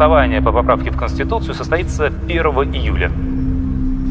Голосование 0.00 0.40
по 0.40 0.50
поправке 0.50 0.90
в 0.90 0.96
Конституцию 0.96 1.52
состоится 1.52 2.06
1 2.06 2.42
июля. 2.72 3.12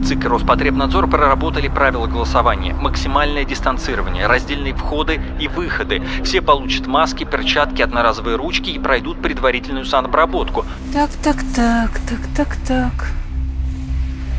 ЦИК 0.06 0.26
и 0.26 0.28
Роспотребнадзор 0.28 1.08
проработали 1.08 1.68
правила 1.68 2.06
голосования. 2.06 2.76
Максимальное 2.76 3.44
дистанцирование, 3.44 4.28
раздельные 4.28 4.76
входы 4.76 5.20
и 5.40 5.48
выходы. 5.48 6.04
Все 6.24 6.44
получат 6.44 6.86
маски, 6.86 7.24
перчатки, 7.24 7.82
одноразовые 7.82 8.38
ручки 8.38 8.70
и 8.70 8.78
пройдут 8.78 9.20
предварительную 9.20 9.84
санобработку. 9.84 10.64
Так, 10.94 11.10
так, 11.24 11.38
так, 11.56 11.90
так, 12.08 12.20
так, 12.38 12.56
так. 12.68 13.08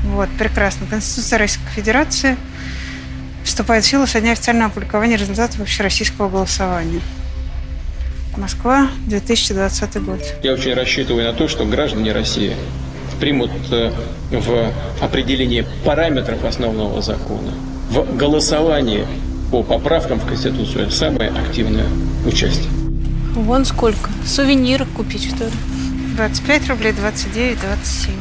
Вот, 0.04 0.28
прекрасно. 0.38 0.86
Конституция 0.86 1.40
Российской 1.40 1.72
Федерации 1.72 2.36
вступает 3.42 3.82
в 3.82 3.88
силу 3.88 4.06
со 4.06 4.20
дня 4.20 4.32
официального 4.32 4.70
опубликования 4.70 5.16
результатов 5.16 5.58
общероссийского 5.58 6.28
голосования. 6.28 7.00
Москва, 8.40 8.88
2020 9.06 10.02
год. 10.02 10.20
Я 10.42 10.54
очень 10.54 10.72
рассчитываю 10.72 11.24
на 11.24 11.34
то, 11.34 11.46
что 11.46 11.66
граждане 11.66 12.12
России 12.12 12.56
примут 13.20 13.50
э, 13.70 13.92
в 14.30 14.72
определении 15.02 15.66
параметров 15.84 16.44
основного 16.44 17.02
закона, 17.02 17.52
в 17.90 18.16
голосовании 18.16 19.06
по 19.50 19.62
поправкам 19.62 20.18
в 20.18 20.26
Конституцию 20.26 20.90
самое 20.90 21.30
активное 21.30 21.86
участие. 22.26 22.70
Вон 23.34 23.64
сколько. 23.66 24.10
Сувениры 24.26 24.86
купить, 24.86 25.24
что 25.24 25.44
ли? 25.44 25.52
25 26.16 26.68
рублей, 26.70 26.92
29, 26.92 27.60
27. 27.60 28.14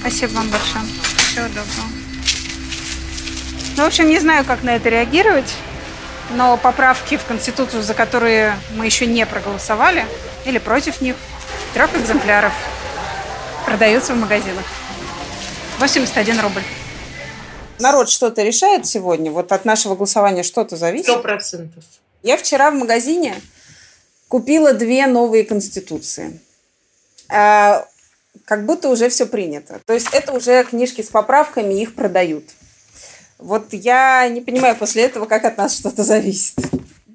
Спасибо 0.00 0.32
вам 0.32 0.48
большое. 0.50 0.84
Всего 1.16 1.46
доброго. 1.46 1.88
Ну, 3.76 3.84
в 3.84 3.86
общем, 3.86 4.08
не 4.08 4.18
знаю, 4.18 4.44
как 4.44 4.64
на 4.64 4.70
это 4.70 4.88
реагировать, 4.88 5.54
но 6.34 6.56
поправки 6.56 7.16
в 7.16 7.24
Конституцию, 7.24 7.82
за 7.82 7.94
которые 7.94 8.56
мы 8.74 8.86
еще 8.86 9.06
не 9.06 9.26
проголосовали, 9.26 10.06
или 10.44 10.58
против 10.58 11.00
них, 11.00 11.16
трех 11.74 11.94
экземпляров, 11.96 12.52
продаются 13.66 14.14
в 14.14 14.16
магазинах. 14.16 14.64
81 15.78 16.40
рубль. 16.40 16.62
Народ 17.78 18.08
что-то 18.08 18.42
решает 18.42 18.86
сегодня? 18.86 19.30
Вот 19.30 19.50
от 19.52 19.64
нашего 19.64 19.96
голосования 19.96 20.42
что-то 20.42 20.76
зависит? 20.76 21.06
Сто 21.06 21.18
процентов. 21.18 21.84
Я 22.22 22.36
вчера 22.36 22.70
в 22.70 22.74
магазине 22.74 23.34
купила 24.28 24.72
две 24.72 25.06
новые 25.06 25.44
конституции. 25.44 26.40
А, 27.28 27.86
как 28.44 28.66
будто 28.66 28.88
уже 28.88 29.08
все 29.08 29.26
принято. 29.26 29.80
То 29.86 29.94
есть 29.94 30.08
это 30.12 30.32
уже 30.32 30.64
книжки 30.64 31.02
с 31.02 31.08
поправками, 31.08 31.74
их 31.74 31.94
продают. 31.94 32.44
Вот 33.42 33.72
я 33.72 34.28
не 34.28 34.40
понимаю 34.40 34.76
после 34.76 35.02
этого, 35.02 35.26
как 35.26 35.44
от 35.44 35.58
нас 35.58 35.76
что-то 35.76 36.04
зависит. 36.04 36.54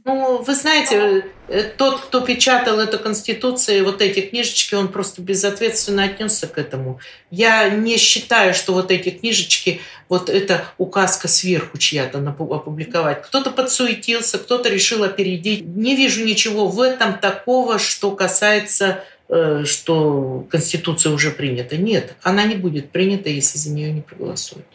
Ну, 0.04 0.42
вы 0.42 0.56
знаете, 0.56 1.26
э, 1.48 1.64
тот, 1.64 2.00
кто 2.00 2.22
печатал 2.22 2.80
эту 2.80 2.98
конституцию, 2.98 3.84
вот 3.84 4.02
эти 4.02 4.22
книжечки, 4.22 4.74
он 4.76 4.88
просто 4.90 5.22
безответственно 5.22 6.04
отнесся 6.04 6.48
к 6.48 6.58
этому. 6.58 7.00
Я 7.30 7.70
не 7.70 7.98
считаю, 7.98 8.54
что 8.54 8.74
вот 8.74 8.90
эти 8.92 9.10
книжечки, 9.10 9.82
вот 10.08 10.30
эта 10.30 10.66
указка 10.78 11.28
сверху 11.28 11.78
чья-то 11.78 12.20
опубликовать. 12.20 13.24
Кто-то 13.24 13.52
подсуетился, 13.52 14.38
кто-то 14.38 14.70
решил 14.70 15.04
опередить. 15.04 15.66
Не 15.66 15.96
вижу 15.96 16.24
ничего 16.24 16.68
в 16.68 16.80
этом 16.82 17.20
такого, 17.20 17.80
что 17.80 18.12
касается 18.12 19.04
э, 19.28 19.64
что 19.66 20.46
Конституция 20.50 21.12
уже 21.12 21.32
принята. 21.32 21.76
Нет, 21.76 22.16
она 22.22 22.46
не 22.46 22.56
будет 22.56 22.92
принята, 22.92 23.30
если 23.30 23.58
за 23.58 23.72
нее 23.72 23.92
не 23.92 24.02
проголосуют. 24.02 24.68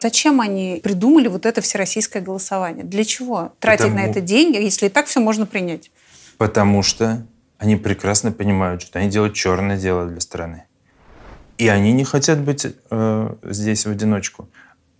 Зачем 0.00 0.40
они 0.40 0.80
придумали 0.82 1.28
вот 1.28 1.46
это 1.46 1.60
всероссийское 1.60 2.22
голосование? 2.22 2.84
Для 2.84 3.04
чего 3.04 3.52
тратить 3.58 3.86
Потому... 3.86 4.00
на 4.00 4.10
это 4.10 4.20
деньги, 4.20 4.56
если 4.56 4.86
и 4.86 4.88
так 4.88 5.06
все 5.06 5.20
можно 5.20 5.46
принять? 5.46 5.90
Потому 6.38 6.82
что 6.82 7.26
они 7.58 7.76
прекрасно 7.76 8.32
понимают, 8.32 8.80
что 8.80 8.98
они 8.98 9.10
делают 9.10 9.34
черное 9.34 9.76
дело 9.76 10.06
для 10.06 10.20
страны. 10.20 10.64
И 11.58 11.68
они 11.68 11.92
не 11.92 12.04
хотят 12.04 12.40
быть 12.40 12.66
э, 12.90 13.34
здесь 13.42 13.84
в 13.84 13.90
одиночку. 13.90 14.48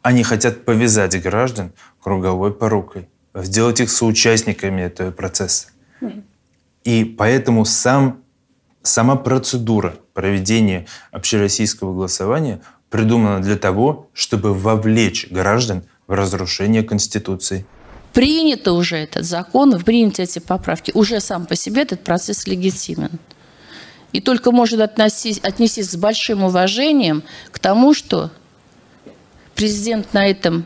Они 0.03 0.23
хотят 0.23 0.67
повязать 0.67 1.21
граждан 1.23 1.73
круговой 2.03 2.53
порукой, 2.53 3.09
сделать 3.35 3.81
их 3.81 3.91
соучастниками 3.91 4.83
этого 4.83 5.11
процесса. 5.11 5.69
Mm-hmm. 6.03 6.23
И 6.85 7.05
поэтому 7.05 7.65
сам, 7.65 8.23
сама 8.83 9.17
процедура 9.17 9.95
проведения 10.13 10.87
общероссийского 11.13 11.95
голосования 11.95 12.61
придумана 12.91 13.41
для 13.41 13.57
того, 13.57 14.09
чтобы 14.13 14.53
вовлечь 14.53 15.29
граждан 15.31 15.85
в 16.07 16.13
разрушение 16.13 16.83
Конституции. 16.83 17.65
Принято 18.13 18.73
уже 18.73 18.97
этот 18.97 19.25
закон, 19.25 19.81
приняты 19.81 20.25
эти 20.25 20.41
поправки. 20.41 20.91
Уже 20.95 21.21
сам 21.21 21.47
по 21.47 21.55
себе 21.55 21.83
этот 21.83 22.03
процесс 22.03 22.47
легитимен. 22.47 23.13
И 24.13 24.21
только 24.21 24.51
может 24.51 24.81
относись, 24.81 25.39
отнестись 25.39 25.91
с 25.91 25.97
большим 25.97 26.43
уважением 26.43 27.23
к 27.53 27.61
тому, 27.61 27.95
что 27.95 28.31
президент 29.55 30.13
на 30.13 30.27
этом 30.27 30.65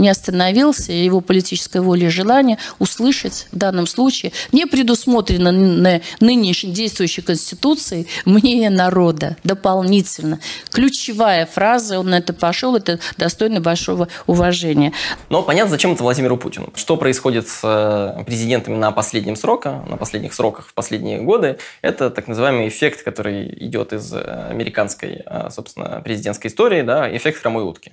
не 0.00 0.08
остановился, 0.08 0.92
его 0.92 1.20
политическая 1.20 1.80
воля 1.80 2.06
и 2.06 2.10
желание 2.10 2.58
услышать 2.78 3.46
в 3.52 3.56
данном 3.56 3.86
случае 3.86 4.32
не 4.52 4.66
предусмотрено 4.66 6.00
нынешней 6.20 6.72
действующей 6.72 7.22
Конституции 7.22 8.06
мнение 8.24 8.70
народа 8.70 9.36
дополнительно. 9.44 10.40
Ключевая 10.70 11.46
фраза, 11.46 12.00
он 12.00 12.10
на 12.10 12.18
это 12.18 12.32
пошел, 12.32 12.74
это 12.76 12.98
достойно 13.16 13.60
большого 13.60 14.08
уважения. 14.26 14.92
Но 15.28 15.42
понятно, 15.42 15.70
зачем 15.70 15.92
это 15.92 16.02
Владимиру 16.02 16.36
Путину. 16.36 16.70
Что 16.74 16.96
происходит 16.96 17.48
с 17.48 17.60
э, 17.62 18.24
президентами 18.24 18.76
на 18.76 18.90
последнем 18.90 19.36
сроке, 19.36 19.82
на 19.86 19.96
последних 19.96 20.32
сроках 20.32 20.66
в 20.66 20.74
последние 20.74 21.20
годы, 21.20 21.58
это 21.82 22.10
так 22.10 22.26
называемый 22.26 22.68
эффект, 22.68 23.02
который 23.02 23.46
идет 23.64 23.92
из 23.92 24.12
э, 24.12 24.48
американской, 24.50 25.22
э, 25.24 25.50
собственно, 25.50 26.00
президентской 26.02 26.48
истории, 26.48 26.82
да, 26.82 27.14
эффект 27.14 27.40
хромой 27.40 27.64
утки. 27.64 27.92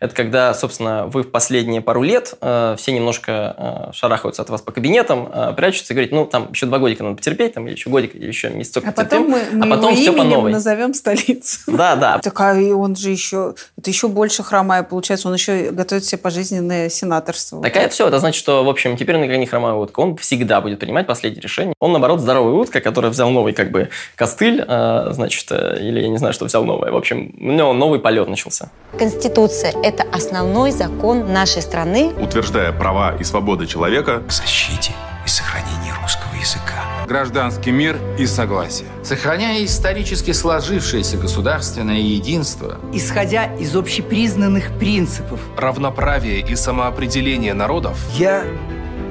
Это 0.00 0.14
когда, 0.14 0.54
собственно, 0.54 1.06
вы 1.06 1.22
в 1.22 1.30
последние 1.30 1.80
пару 1.80 2.02
лет 2.02 2.34
э, 2.40 2.76
все 2.78 2.92
немножко 2.92 3.90
э, 3.90 3.92
шарахаются 3.92 4.42
от 4.42 4.50
вас 4.50 4.62
по 4.62 4.72
кабинетам, 4.72 5.28
э, 5.32 5.52
прячутся 5.56 5.92
и 5.92 5.96
говорят, 5.96 6.12
ну, 6.12 6.26
там 6.26 6.50
еще 6.52 6.66
два 6.66 6.78
годика 6.78 7.04
надо 7.04 7.16
потерпеть, 7.16 7.54
там, 7.54 7.66
или 7.66 7.74
еще 7.74 7.90
годик, 7.90 8.14
или 8.14 8.26
еще 8.26 8.50
месяцок 8.50 8.84
А 8.86 8.92
потом 8.92 9.28
мы, 9.28 9.42
мы 9.52 9.66
а 9.66 9.70
потом 9.76 9.92
его 9.92 10.02
все 10.02 10.12
по 10.12 10.24
новой. 10.24 10.52
назовем 10.52 10.94
столицу. 10.94 11.60
Да, 11.74 11.96
да. 11.96 12.18
Так, 12.18 12.40
а 12.40 12.54
он 12.54 12.96
же 12.96 13.10
еще, 13.10 13.54
это 13.76 13.90
еще 13.90 14.08
больше 14.08 14.42
хромая, 14.42 14.82
получается, 14.82 15.28
он 15.28 15.34
еще 15.34 15.70
готовит 15.70 16.04
себе 16.04 16.18
пожизненное 16.18 16.88
сенаторство. 16.88 17.62
Так 17.62 17.76
это 17.76 17.88
все, 17.90 18.08
это 18.08 18.18
значит, 18.18 18.38
что, 18.38 18.64
в 18.64 18.68
общем, 18.68 18.96
теперь 18.96 19.16
он 19.16 19.22
не 19.22 19.46
хромая 19.46 19.74
утка, 19.74 20.00
он 20.00 20.16
всегда 20.16 20.60
будет 20.60 20.78
принимать 20.78 21.06
последнее 21.06 21.42
решение. 21.42 21.74
Он, 21.80 21.92
наоборот, 21.92 22.20
здоровая 22.20 22.54
утка, 22.54 22.80
которая 22.80 23.10
взял 23.10 23.30
новый, 23.30 23.52
как 23.52 23.70
бы, 23.70 23.90
костыль, 24.16 24.64
э, 24.66 25.08
значит, 25.10 25.46
э, 25.50 25.78
или 25.80 26.00
я 26.00 26.08
не 26.08 26.18
знаю, 26.18 26.32
что 26.32 26.44
взял 26.44 26.64
новое. 26.64 26.92
В 26.92 26.96
общем, 26.96 27.34
у 27.38 27.52
него 27.52 27.72
новый 27.72 28.00
полет 28.00 28.28
начался. 28.28 28.70
Конституция– 28.98 29.72
это 29.84 30.02
основной 30.12 30.72
закон 30.72 31.30
нашей 31.30 31.60
страны. 31.60 32.12
Утверждая 32.18 32.72
права 32.72 33.14
и 33.20 33.22
свободы 33.22 33.66
человека 33.66 34.22
к 34.26 34.32
защите 34.32 34.92
и 35.26 35.28
сохранению 35.28 35.94
русского 36.00 36.34
языка. 36.40 36.84
Гражданский 37.06 37.70
мир 37.70 37.98
и 38.18 38.26
согласие. 38.26 38.88
Сохраняя 39.02 39.62
исторически 39.62 40.32
сложившееся 40.32 41.18
государственное 41.18 41.98
единство. 41.98 42.78
Исходя 42.94 43.54
из 43.56 43.76
общепризнанных 43.76 44.78
принципов. 44.78 45.38
Равноправия 45.58 46.40
и 46.40 46.56
самоопределения 46.56 47.52
народов. 47.52 47.98
Я 48.14 48.42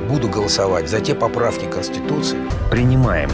буду 0.10 0.28
голосовать 0.28 0.90
за 0.90 1.02
те 1.02 1.14
поправки 1.14 1.66
Конституции. 1.66 2.40
Принимаем 2.72 3.30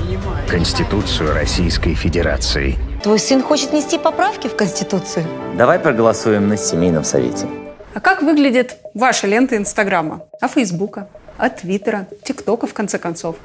Конституцию 0.50 1.33
Российской 1.33 1.94
Федерации. 1.94 2.77
Твой 3.04 3.18
сын 3.18 3.42
хочет 3.42 3.72
нести 3.72 3.98
поправки 3.98 4.50
в 4.50 4.57
Конституцию? 4.57 5.25
Давай 5.57 5.80
проголосуем 5.80 6.50
на 6.50 6.57
семейном 6.57 7.06
совете. 7.06 7.48
А 7.94 8.01
как 8.01 8.22
выглядит 8.22 8.75
ваша 8.94 9.25
лента 9.25 9.56
Инстаграма? 9.56 10.24
А 10.42 10.50
Фейсбука? 10.50 11.07
А 11.38 11.50
Твиттера? 11.50 12.07
ТикТока, 12.24 12.68
в 12.68 12.74
конце 12.74 13.00
концов? 13.00 13.38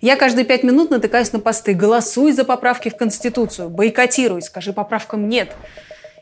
Я 0.00 0.16
каждые 0.16 0.46
пять 0.46 0.62
минут 0.62 0.90
натыкаюсь 0.90 1.32
на 1.32 1.38
посты 1.38 1.74
«Голосуй 1.74 2.32
за 2.32 2.44
поправки 2.44 2.88
в 2.88 2.96
Конституцию», 2.96 3.68
«Бойкотируй», 3.68 4.40
«Скажи 4.40 4.72
поправкам 4.72 5.28
нет». 5.28 5.50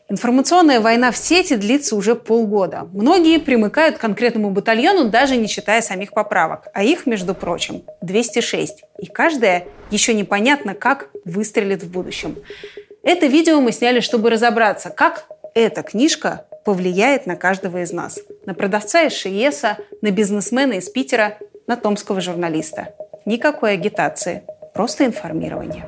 Информационная 0.08 0.80
война 0.80 1.10
в 1.10 1.16
сети 1.16 1.56
длится 1.56 1.96
уже 1.96 2.14
полгода. 2.14 2.88
Многие 2.92 3.40
примыкают 3.40 3.98
к 3.98 4.00
конкретному 4.00 4.50
батальону, 4.50 5.08
даже 5.08 5.36
не 5.36 5.48
читая 5.48 5.82
самих 5.82 6.12
поправок. 6.12 6.68
А 6.74 6.84
их, 6.84 7.06
между 7.06 7.34
прочим, 7.34 7.82
206. 8.02 8.84
И 9.00 9.06
каждая 9.06 9.66
еще 9.90 10.14
непонятно, 10.14 10.74
как 10.74 11.10
выстрелит 11.24 11.82
в 11.82 11.90
будущем. 11.90 12.36
Это 13.02 13.26
видео 13.26 13.60
мы 13.60 13.72
сняли, 13.72 13.98
чтобы 13.98 14.30
разобраться, 14.30 14.90
как 14.90 15.26
эта 15.54 15.82
книжка 15.82 16.46
повлияет 16.64 17.26
на 17.26 17.34
каждого 17.34 17.82
из 17.82 17.92
нас. 17.92 18.20
На 18.44 18.54
продавца 18.54 19.02
из 19.02 19.12
Шиеса, 19.12 19.78
на 20.02 20.12
бизнесмена 20.12 20.74
из 20.74 20.88
Питера, 20.88 21.36
на 21.66 21.76
томского 21.76 22.20
журналиста. 22.20 22.94
Никакой 23.24 23.72
агитации, 23.72 24.44
просто 24.72 25.04
информирование. 25.04 25.84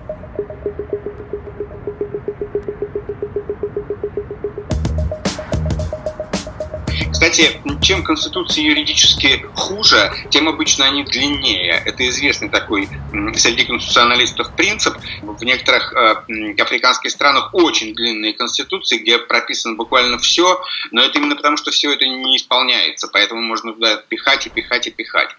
Кстати, 7.18 7.60
чем 7.82 8.04
конституции 8.04 8.62
юридически 8.62 9.44
хуже, 9.56 10.12
тем 10.30 10.48
обычно 10.48 10.84
они 10.84 11.02
длиннее. 11.02 11.82
Это 11.84 12.08
известный 12.08 12.48
такой 12.48 12.88
среди 13.34 13.64
конституционалистов 13.64 14.54
принцип. 14.54 14.94
В 15.22 15.42
некоторых 15.42 15.92
э, 15.94 16.54
африканских 16.62 17.10
странах 17.10 17.50
очень 17.54 17.92
длинные 17.92 18.34
конституции, 18.34 18.98
где 18.98 19.18
прописано 19.18 19.74
буквально 19.74 20.18
все, 20.18 20.62
но 20.92 21.02
это 21.02 21.18
именно 21.18 21.34
потому, 21.34 21.56
что 21.56 21.72
все 21.72 21.92
это 21.92 22.06
не 22.06 22.36
исполняется, 22.36 23.08
поэтому 23.08 23.42
можно 23.42 23.72
туда 23.72 23.96
пихать 23.96 24.46
и 24.46 24.50
пихать 24.50 24.86
и 24.86 24.92
пихать. 24.92 25.30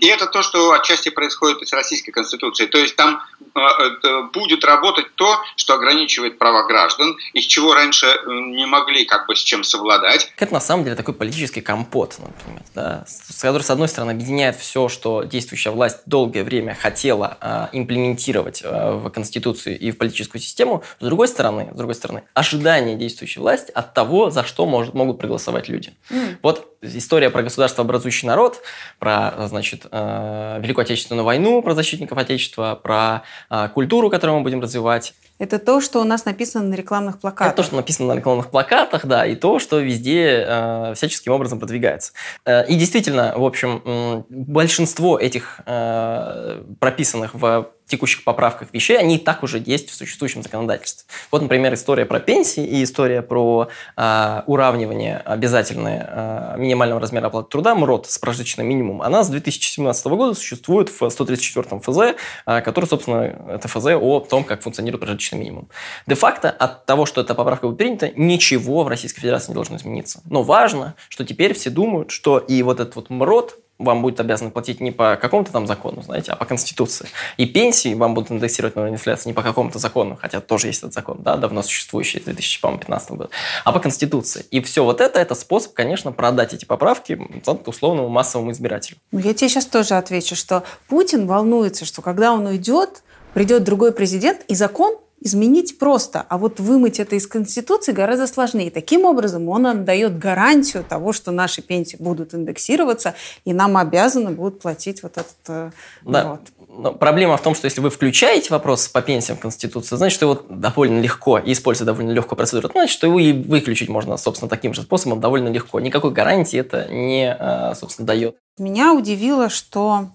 И 0.00 0.06
это 0.06 0.26
то, 0.26 0.42
что 0.42 0.72
отчасти 0.72 1.08
происходит 1.08 1.66
с 1.66 1.72
российской 1.72 2.12
конституцией. 2.12 2.68
То 2.68 2.76
есть 2.76 2.96
там 2.96 3.22
э, 3.54 3.60
э, 3.60 4.22
будет 4.34 4.62
работать 4.62 5.06
то, 5.14 5.40
что 5.56 5.72
ограничивает 5.72 6.38
права 6.38 6.66
граждан, 6.66 7.16
из 7.32 7.46
чего 7.46 7.72
раньше 7.72 8.08
э, 8.08 8.20
не 8.26 8.66
могли 8.66 9.06
как 9.06 9.26
бы 9.26 9.34
с 9.34 9.42
чем 9.42 9.64
совладать. 9.64 10.30
Это 10.36 10.52
на 10.52 10.60
самом 10.60 10.84
деле 10.84 10.96
такой 10.96 11.13
политический 11.14 11.60
компот, 11.60 12.18
например, 12.18 12.62
да, 12.74 13.04
который, 13.40 13.62
с 13.62 13.70
одной 13.70 13.88
стороны, 13.88 14.12
объединяет 14.12 14.56
все, 14.56 14.88
что 14.88 15.22
действующая 15.24 15.70
власть 15.70 15.98
долгое 16.06 16.44
время 16.44 16.74
хотела 16.74 17.38
э, 17.40 17.68
имплементировать 17.72 18.62
э, 18.64 18.92
в 18.94 19.08
Конституцию 19.10 19.78
и 19.78 19.90
в 19.90 19.98
политическую 19.98 20.40
систему, 20.40 20.82
с 20.98 21.04
другой 21.04 21.28
стороны, 21.28 21.70
с 21.72 21.76
другой 21.76 21.94
стороны, 21.94 22.22
ожидание 22.34 22.96
действующей 22.96 23.40
власти 23.40 23.70
от 23.72 23.94
того, 23.94 24.30
за 24.30 24.44
что 24.44 24.66
может, 24.66 24.94
могут 24.94 25.18
проголосовать 25.18 25.68
люди. 25.68 25.94
Mm. 26.10 26.36
Вот 26.42 26.76
история 26.82 27.30
про 27.30 27.42
государство 27.42 27.84
образующий 27.84 28.28
народ, 28.28 28.60
про, 28.98 29.46
значит, 29.48 29.86
э, 29.90 30.60
Великую 30.60 30.82
Отечественную 30.82 31.24
войну, 31.24 31.62
про 31.62 31.74
защитников 31.74 32.18
Отечества, 32.18 32.78
про 32.82 33.22
э, 33.50 33.68
культуру, 33.72 34.10
которую 34.10 34.38
мы 34.38 34.42
будем 34.42 34.60
развивать. 34.60 35.14
Это 35.38 35.58
то, 35.58 35.80
что 35.80 36.00
у 36.00 36.04
нас 36.04 36.24
написано 36.24 36.64
на 36.68 36.74
рекламных 36.74 37.18
плакатах. 37.18 37.48
Это 37.48 37.56
то, 37.56 37.62
что 37.64 37.76
написано 37.76 38.14
на 38.14 38.16
рекламных 38.18 38.50
плакатах, 38.50 39.04
да, 39.04 39.26
и 39.26 39.34
то, 39.34 39.58
что 39.58 39.80
везде 39.80 40.44
э, 40.46 40.94
всяческим 40.94 41.32
образом 41.32 41.58
продвигается. 41.58 42.12
Э, 42.44 42.64
и 42.66 42.76
действительно, 42.76 43.34
в 43.36 43.44
общем, 43.44 43.82
э, 43.84 44.22
большинство 44.28 45.18
этих 45.18 45.60
э, 45.66 46.62
прописанных 46.78 47.34
в 47.34 47.68
текущих 47.86 48.24
поправках 48.24 48.68
вещей, 48.72 48.98
они 48.98 49.16
и 49.16 49.18
так 49.18 49.42
уже 49.42 49.62
есть 49.64 49.90
в 49.90 49.94
существующем 49.94 50.42
законодательстве. 50.42 51.06
Вот, 51.30 51.42
например, 51.42 51.74
история 51.74 52.06
про 52.06 52.20
пенсии 52.20 52.64
и 52.64 52.82
история 52.82 53.22
про 53.22 53.68
э, 53.96 54.42
уравнивание 54.46 55.18
обязательное 55.18 56.54
э, 56.56 56.58
минимального 56.58 57.00
размера 57.00 57.26
оплаты 57.26 57.50
труда, 57.50 57.74
МРОД, 57.74 58.10
с 58.10 58.18
прожиточным 58.18 58.66
минимумом, 58.66 59.02
она 59.02 59.22
с 59.22 59.28
2017 59.28 60.06
года 60.06 60.34
существует 60.34 60.88
в 60.88 61.08
134 61.08 61.80
ФЗ, 61.80 62.16
э, 62.46 62.60
который, 62.62 62.86
собственно, 62.86 63.22
это 63.50 63.68
ФЗ 63.68 63.86
о 64.00 64.20
том, 64.20 64.44
как 64.44 64.62
функционирует 64.62 65.00
прожиточный 65.00 65.38
минимум. 65.38 65.68
Де-факто 66.06 66.50
от 66.50 66.86
того, 66.86 67.06
что 67.06 67.20
эта 67.20 67.34
поправка 67.34 67.66
будет 67.66 67.78
принята, 67.78 68.10
ничего 68.16 68.84
в 68.84 68.88
Российской 68.88 69.20
Федерации 69.20 69.50
не 69.50 69.54
должно 69.54 69.76
измениться. 69.76 70.20
Но 70.24 70.42
важно, 70.42 70.94
что 71.08 71.24
теперь 71.24 71.54
все 71.54 71.70
думают, 71.70 72.10
что 72.10 72.38
и 72.38 72.62
вот 72.62 72.80
этот 72.80 72.96
вот 72.96 73.10
МРОД, 73.10 73.58
вам 73.78 74.02
будет 74.02 74.20
обязаны 74.20 74.50
платить 74.50 74.80
не 74.80 74.90
по 74.90 75.16
какому-то 75.16 75.52
там 75.52 75.66
закону, 75.66 76.02
знаете, 76.02 76.32
а 76.32 76.36
по 76.36 76.44
Конституции. 76.44 77.08
И 77.36 77.46
пенсии 77.46 77.94
вам 77.94 78.14
будут 78.14 78.30
индексировать 78.30 78.76
на 78.76 78.88
инфляцию 78.88 79.28
не 79.30 79.34
по 79.34 79.42
какому-то 79.42 79.78
закону, 79.78 80.16
хотя 80.20 80.40
тоже 80.40 80.68
есть 80.68 80.80
этот 80.80 80.94
закон, 80.94 81.18
да, 81.22 81.36
давно 81.36 81.62
существующий, 81.62 82.20
с 82.20 82.24
2015 82.24 83.10
года, 83.10 83.30
а 83.64 83.72
по 83.72 83.80
Конституции. 83.80 84.46
И 84.50 84.60
все 84.60 84.84
вот 84.84 85.00
это, 85.00 85.18
это 85.18 85.34
способ, 85.34 85.74
конечно, 85.74 86.12
продать 86.12 86.54
эти 86.54 86.64
поправки 86.64 87.20
условному 87.66 88.08
массовому 88.08 88.52
избирателю. 88.52 88.98
Ну, 89.12 89.18
я 89.18 89.34
тебе 89.34 89.48
сейчас 89.48 89.66
тоже 89.66 89.94
отвечу, 89.94 90.36
что 90.36 90.62
Путин 90.88 91.26
волнуется, 91.26 91.84
что 91.84 92.02
когда 92.02 92.32
он 92.32 92.46
уйдет, 92.46 93.02
придет 93.32 93.64
другой 93.64 93.92
президент, 93.92 94.42
и 94.48 94.54
закон 94.54 94.96
изменить 95.24 95.78
просто, 95.78 96.24
а 96.28 96.38
вот 96.38 96.60
вымыть 96.60 97.00
это 97.00 97.16
из 97.16 97.26
Конституции 97.26 97.92
гораздо 97.92 98.26
сложнее. 98.26 98.70
Таким 98.70 99.04
образом, 99.04 99.48
он 99.48 99.66
отдает 99.66 100.18
гарантию 100.18 100.84
того, 100.84 101.12
что 101.12 101.32
наши 101.32 101.62
пенсии 101.62 101.96
будут 101.96 102.34
индексироваться, 102.34 103.14
и 103.44 103.54
нам 103.54 103.76
обязаны 103.76 104.30
будут 104.30 104.60
платить 104.60 105.02
вот 105.02 105.12
этот... 105.12 105.36
Э, 105.48 105.70
да. 106.02 106.28
Вот. 106.28 106.40
Но 106.68 106.92
проблема 106.92 107.36
в 107.38 107.42
том, 107.42 107.54
что 107.54 107.64
если 107.64 107.80
вы 107.80 107.88
включаете 107.88 108.48
вопрос 108.50 108.86
по 108.88 109.00
пенсиям 109.00 109.38
в 109.38 109.40
Конституцию, 109.40 109.96
значит, 109.96 110.20
его 110.20 110.40
довольно 110.48 111.00
легко, 111.00 111.38
и 111.38 111.52
используя 111.52 111.86
довольно 111.86 112.10
легкую 112.10 112.36
процедуру, 112.36 112.68
значит, 112.70 112.92
что 112.92 113.06
его 113.06 113.18
и 113.18 113.32
выключить 113.32 113.88
можно, 113.88 114.18
собственно, 114.18 114.50
таким 114.50 114.74
же 114.74 114.82
способом 114.82 115.20
довольно 115.20 115.48
легко. 115.48 115.80
Никакой 115.80 116.10
гарантии 116.10 116.58
это 116.58 116.86
не, 116.90 117.34
э, 117.38 117.74
собственно, 117.74 118.06
дает. 118.06 118.36
Меня 118.58 118.92
удивило, 118.92 119.48
что 119.48 120.10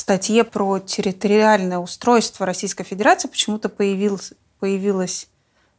в 0.00 0.02
статье 0.02 0.44
про 0.44 0.78
территориальное 0.78 1.76
устройство 1.76 2.46
Российской 2.46 2.84
Федерации 2.84 3.28
почему-то 3.28 3.68
появилось, 3.68 4.32
появилось 4.58 5.28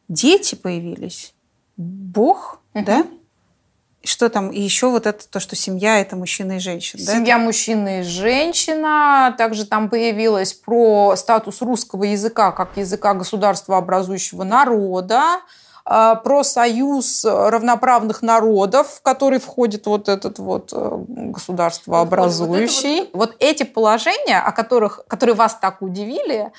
дети 0.09 0.53
появились, 0.53 1.33
Бог, 1.75 2.61
угу. 2.75 2.85
да? 2.85 3.07
И 4.03 4.07
что 4.07 4.29
там? 4.29 4.51
И 4.51 4.61
еще 4.61 4.91
вот 4.91 5.07
это 5.07 5.27
то, 5.27 5.39
что 5.39 5.55
семья 5.55 5.99
это 5.99 6.15
мужчина 6.15 6.57
и 6.57 6.59
женщина. 6.59 7.01
Семья 7.01 7.39
да? 7.39 7.43
мужчина 7.43 8.01
и 8.01 8.03
женщина. 8.03 9.33
Также 9.39 9.65
там 9.65 9.89
появилось 9.89 10.53
про 10.53 11.15
статус 11.15 11.59
русского 11.63 12.03
языка 12.03 12.51
как 12.51 12.77
языка 12.77 13.15
государства 13.15 13.79
образующего 13.79 14.43
народа. 14.43 15.39
А, 15.83 16.15
про 16.15 16.43
союз 16.43 17.25
равноправных 17.25 18.21
народов, 18.21 18.87
в 18.99 19.01
который 19.01 19.39
входит 19.39 19.87
вот 19.87 20.09
этот 20.09 20.39
вот 20.39 20.71
э, 20.73 21.03
государство 21.07 22.01
образующий. 22.01 22.99
Вот, 22.99 23.09
вот, 23.13 23.29
вот 23.31 23.35
эти 23.39 23.63
положения, 23.63 24.39
о 24.39 24.51
которых, 24.51 25.03
которые 25.07 25.35
вас 25.35 25.55
так 25.55 25.81
удивили, 25.81 26.51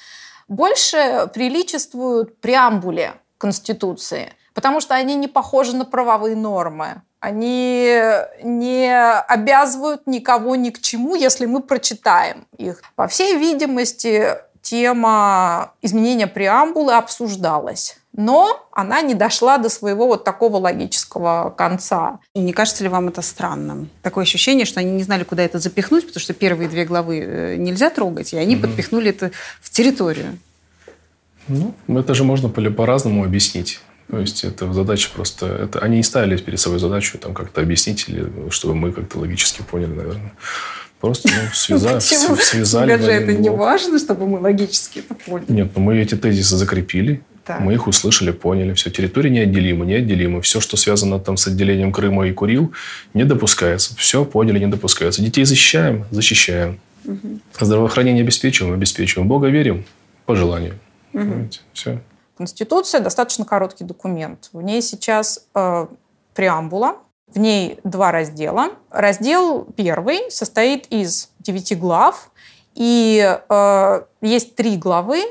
больше 0.49 1.31
приличествуют 1.33 2.41
преамбуле 2.41 3.15
Конституции, 3.39 4.33
потому 4.55 4.81
что 4.81 4.95
они 4.95 5.15
не 5.15 5.29
похожи 5.29 5.75
на 5.77 5.85
правовые 5.85 6.37
нормы. 6.37 7.03
Они 7.21 8.01
не 8.43 8.93
обязывают 9.21 10.09
никого 10.09 10.57
ни 10.57 10.71
к 10.71 10.81
чему, 10.81 11.15
если 11.15 11.47
мы 11.47 11.63
прочитаем 11.63 12.49
их. 12.59 12.83
По 12.97 13.07
всей 13.07 13.37
видимости, 13.37 14.37
тема 14.61 15.73
изменения 15.83 16.27
преамбулы 16.27 16.95
обсуждалась 16.95 18.02
но 18.15 18.69
она 18.73 19.01
не 19.03 19.15
дошла 19.15 19.59
до 19.59 19.69
своего 19.69 20.07
вот 20.07 20.25
такого 20.25 20.59
логического 20.59 21.51
конца. 21.57 22.21
Не 22.35 22.53
кажется 22.53 22.83
ли 22.83 22.89
вам 22.89 23.09
это 23.09 23.23
странным? 23.23 23.89
Такое 24.03 24.25
ощущение, 24.25 24.67
что 24.67 24.81
они 24.81 24.93
не 24.93 25.03
знали, 25.03 25.25
куда 25.25 25.43
это 25.43 25.59
запихнуть, 25.59 26.07
потому 26.07 26.21
что 26.21 26.35
первые 26.35 26.69
две 26.69 26.85
главы 26.85 27.19
э, 27.21 27.57
нельзя 27.57 27.91
трогать, 27.91 28.33
и 28.35 28.37
они 28.37 28.57
угу. 28.57 28.67
подпихнули 28.67 29.11
это 29.11 29.31
в 29.61 29.71
территорию. 29.71 30.39
Ну, 31.49 31.75
это 31.89 32.15
же 32.15 32.25
можно 32.25 32.49
по-разному 32.49 33.25
объяснить. 33.25 33.81
То 34.11 34.19
есть 34.19 34.45
это 34.45 34.71
задача 34.73 35.11
просто... 35.15 35.47
Это, 35.47 35.79
они 35.79 35.97
не 35.97 36.03
ставили 36.03 36.37
перед 36.37 36.61
собой 36.61 36.79
задачу 36.79 37.19
там 37.19 37.33
как-то 37.33 37.63
объяснить, 37.63 38.05
или 38.09 38.31
чтобы 38.51 38.75
мы 38.75 38.93
как-то 38.93 39.19
логически 39.19 39.63
поняли, 39.63 39.95
наверное. 39.95 40.33
Просто 41.01 41.31
ну, 41.31 41.49
связали, 41.55 41.99
связали. 41.99 42.95
Скажи, 42.95 43.11
это 43.11 43.33
не 43.33 43.51
важно, 43.51 43.99
чтобы 43.99 44.27
мы 44.27 44.39
логически 44.39 44.99
это 44.99 45.15
поняли? 45.15 45.51
Нет, 45.51 45.73
но 45.75 45.83
мы 45.83 45.97
эти 45.97 46.15
тезисы 46.15 46.57
закрепили, 46.57 47.23
так. 47.45 47.61
Мы 47.61 47.75
их 47.75 47.87
услышали, 47.87 48.31
поняли. 48.31 48.73
Все, 48.75 48.91
территория 48.91 49.31
неотделима, 49.31 49.85
неотделима. 49.85 50.41
Все, 50.41 50.61
что 50.61 50.77
связано 50.77 51.19
там 51.19 51.37
с 51.37 51.47
отделением 51.47 51.93
Крыма 51.93 52.27
и 52.27 52.33
Курил, 52.33 52.73
не 53.15 53.25
допускается. 53.25 53.97
Все 53.97 54.25
поняли, 54.25 54.59
не 54.59 54.67
допускается. 54.67 55.23
Детей 55.23 55.45
защищаем, 55.45 56.05
защищаем. 56.11 56.81
Угу. 57.05 57.41
Здравоохранение 57.59 58.23
обеспечиваем, 58.23 58.75
обеспечиваем. 58.75 59.29
Бога 59.29 59.49
верим, 59.49 59.85
по 60.27 60.37
желанию. 60.37 60.79
Угу. 61.13 61.49
Все. 61.73 62.01
Конституция 62.37 63.01
достаточно 63.01 63.45
короткий 63.45 63.85
документ. 63.85 64.49
В 64.53 64.63
ней 64.63 64.83
сейчас 64.83 65.47
э, 65.55 65.87
преамбула, 66.35 66.97
в 67.29 67.39
ней 67.39 67.79
два 67.85 68.13
раздела. 68.13 68.71
Раздел 68.91 69.67
первый 69.77 70.31
состоит 70.31 70.87
из 70.91 71.31
девяти 71.41 71.75
глав, 71.75 72.31
и 72.75 73.39
э, 73.49 74.03
есть 74.21 74.55
три 74.55 74.77
главы, 74.77 75.23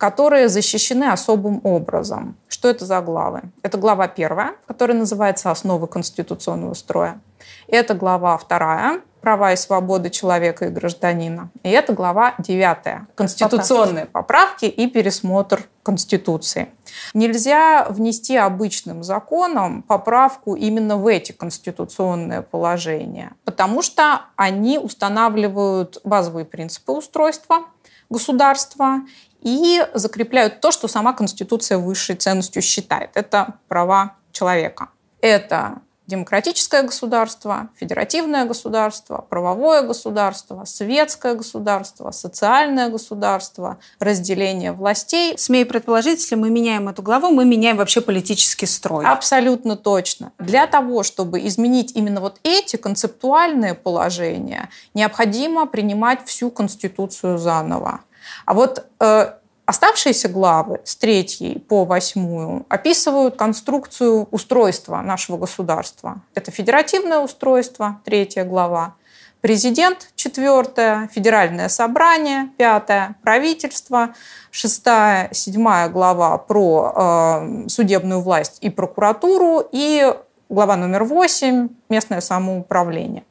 которые 0.00 0.48
защищены 0.48 1.12
особым 1.12 1.60
образом. 1.62 2.34
Что 2.48 2.70
это 2.70 2.86
за 2.86 3.02
главы? 3.02 3.42
Это 3.62 3.76
глава 3.76 4.08
первая, 4.08 4.54
которая 4.66 4.96
называется 4.96 5.50
«Основы 5.50 5.86
конституционного 5.88 6.72
строя». 6.72 7.20
Это 7.68 7.92
глава 7.92 8.38
вторая 8.38 9.02
«Права 9.20 9.52
и 9.52 9.56
свободы 9.56 10.08
человека 10.08 10.64
и 10.64 10.70
гражданина». 10.70 11.50
И 11.62 11.68
это 11.68 11.92
глава 11.92 12.34
девятая 12.38 13.08
«Конституционные 13.14 14.06
поправки 14.06 14.64
и 14.64 14.88
пересмотр 14.88 15.68
Конституции». 15.82 16.70
Нельзя 17.12 17.86
внести 17.90 18.38
обычным 18.38 19.02
законом 19.04 19.82
поправку 19.82 20.54
именно 20.54 20.96
в 20.96 21.06
эти 21.06 21.32
конституционные 21.32 22.40
положения, 22.40 23.32
потому 23.44 23.82
что 23.82 24.22
они 24.36 24.78
устанавливают 24.78 26.00
базовые 26.04 26.46
принципы 26.46 26.92
устройства 26.92 27.66
государства 28.10 29.00
и 29.40 29.86
закрепляют 29.94 30.60
то, 30.60 30.70
что 30.70 30.88
сама 30.88 31.12
Конституция 31.12 31.78
высшей 31.78 32.16
ценностью 32.16 32.62
считает. 32.62 33.10
Это 33.14 33.54
права 33.68 34.16
человека. 34.32 34.88
Это 35.20 35.80
демократическое 36.10 36.82
государство, 36.82 37.70
федеративное 37.76 38.44
государство, 38.44 39.24
правовое 39.28 39.82
государство, 39.82 40.64
светское 40.64 41.34
государство, 41.34 42.10
социальное 42.10 42.88
государство, 42.88 43.78
разделение 44.00 44.72
властей. 44.72 45.38
Смею 45.38 45.66
предположить, 45.66 46.20
если 46.20 46.34
мы 46.34 46.50
меняем 46.50 46.88
эту 46.88 47.02
главу, 47.02 47.30
мы 47.30 47.44
меняем 47.44 47.76
вообще 47.76 48.00
политический 48.00 48.66
строй. 48.66 49.06
Абсолютно 49.06 49.76
точно. 49.76 50.32
Для 50.38 50.66
того, 50.66 51.02
чтобы 51.04 51.46
изменить 51.46 51.92
именно 51.94 52.20
вот 52.20 52.40
эти 52.42 52.76
концептуальные 52.76 53.74
положения, 53.74 54.68
необходимо 54.94 55.66
принимать 55.66 56.26
всю 56.26 56.50
Конституцию 56.50 57.38
заново. 57.38 58.00
А 58.46 58.54
вот 58.54 58.86
э, 59.00 59.32
Оставшиеся 59.70 60.28
главы 60.28 60.80
с 60.82 60.96
третьей 60.96 61.60
по 61.60 61.84
восьмую 61.84 62.66
описывают 62.68 63.36
конструкцию 63.36 64.26
устройства 64.32 65.00
нашего 65.00 65.36
государства. 65.36 66.22
Это 66.34 66.50
федеративное 66.50 67.20
устройство, 67.20 68.00
третья 68.04 68.42
глава, 68.42 68.94
президент, 69.40 70.08
четвертая, 70.16 71.08
федеральное 71.14 71.68
собрание, 71.68 72.50
пятая, 72.58 73.14
правительство, 73.22 74.12
шестая, 74.50 75.28
седьмая 75.32 75.88
глава 75.88 76.36
про 76.38 76.92
э, 76.96 77.68
судебную 77.68 78.22
власть 78.22 78.58
и 78.62 78.70
прокуратуру 78.70 79.62
и 79.70 80.12
глава 80.48 80.74
номер 80.74 81.04
восемь 81.04 81.68
местное 81.88 82.20
самоуправление. 82.20 83.22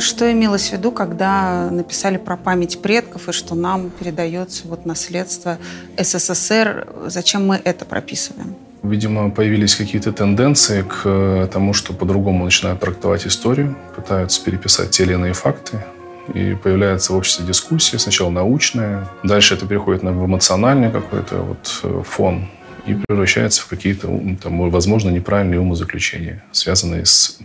Что 0.00 0.32
имелось 0.32 0.70
в 0.70 0.72
виду, 0.72 0.92
когда 0.92 1.68
написали 1.70 2.16
про 2.16 2.38
память 2.38 2.80
предков 2.80 3.28
и 3.28 3.32
что 3.32 3.54
нам 3.54 3.90
передается 3.90 4.66
вот 4.66 4.86
наследство 4.86 5.58
СССР? 5.98 6.88
Зачем 7.06 7.46
мы 7.46 7.60
это 7.62 7.84
прописываем? 7.84 8.56
Видимо, 8.82 9.30
появились 9.30 9.76
какие-то 9.76 10.12
тенденции 10.12 10.82
к 10.82 11.02
э, 11.04 11.48
тому, 11.52 11.74
что 11.74 11.92
по-другому 11.92 12.46
начинают 12.46 12.80
трактовать 12.80 13.26
историю, 13.26 13.76
пытаются 13.94 14.42
переписать 14.42 14.90
те 14.90 15.02
или 15.02 15.12
иные 15.12 15.34
факты, 15.34 15.84
и 16.32 16.54
появляется 16.54 17.12
в 17.12 17.16
обществе 17.16 17.44
дискуссия, 17.44 17.98
сначала 17.98 18.30
научная, 18.30 19.06
дальше 19.22 19.54
это 19.54 19.66
переходит 19.66 20.02
на 20.02 20.08
эмоциональный 20.08 20.90
какой-то 20.90 21.42
вот 21.42 21.80
э, 21.82 22.02
фон 22.06 22.48
и 22.86 22.94
превращается 22.94 23.60
в 23.60 23.66
какие-то, 23.66 24.08
там, 24.42 24.70
возможно, 24.70 25.10
неправильные 25.10 25.60
умозаключения, 25.60 26.42
связанные 26.52 27.04
с 27.04 27.38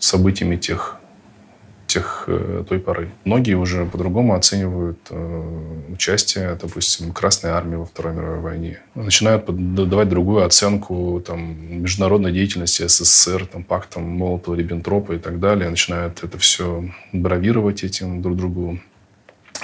событиями 0.00 0.56
тех 0.56 0.99
тех, 1.90 2.24
э, 2.28 2.64
той 2.68 2.78
поры. 2.78 3.10
Многие 3.24 3.54
уже 3.54 3.84
по-другому 3.84 4.34
оценивают 4.34 4.98
э, 5.10 5.92
участие, 5.92 6.56
допустим, 6.60 7.12
Красной 7.12 7.50
Армии 7.50 7.76
во 7.76 7.84
Второй 7.84 8.14
мировой 8.14 8.40
войне. 8.40 8.78
Начинают 8.94 9.44
давать 9.74 10.08
другую 10.08 10.44
оценку 10.44 11.22
там, 11.26 11.82
международной 11.82 12.32
деятельности 12.32 12.86
СССР, 12.86 13.46
там, 13.46 13.64
пактам 13.64 14.04
Молотова-Риббентропа 14.22 15.16
и 15.16 15.18
так 15.18 15.40
далее. 15.40 15.68
Начинают 15.68 16.22
это 16.22 16.38
все 16.38 16.84
бравировать 17.12 17.82
этим 17.84 18.22
друг 18.22 18.36
другу 18.36 18.78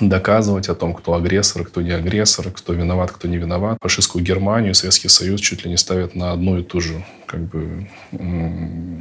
доказывать 0.00 0.68
о 0.68 0.74
том, 0.74 0.94
кто 0.94 1.14
агрессор, 1.14 1.64
кто 1.64 1.82
не 1.82 1.90
агрессор, 1.90 2.50
кто 2.50 2.72
виноват, 2.72 3.12
кто 3.12 3.28
не 3.28 3.36
виноват. 3.36 3.78
Фашистскую 3.80 4.24
Германию, 4.24 4.74
Советский 4.74 5.08
Союз 5.08 5.40
чуть 5.40 5.64
ли 5.64 5.70
не 5.70 5.76
ставят 5.76 6.14
на 6.14 6.32
одну 6.32 6.58
и 6.58 6.62
ту 6.62 6.80
же 6.80 7.04
как 7.26 7.40
бы, 7.40 7.88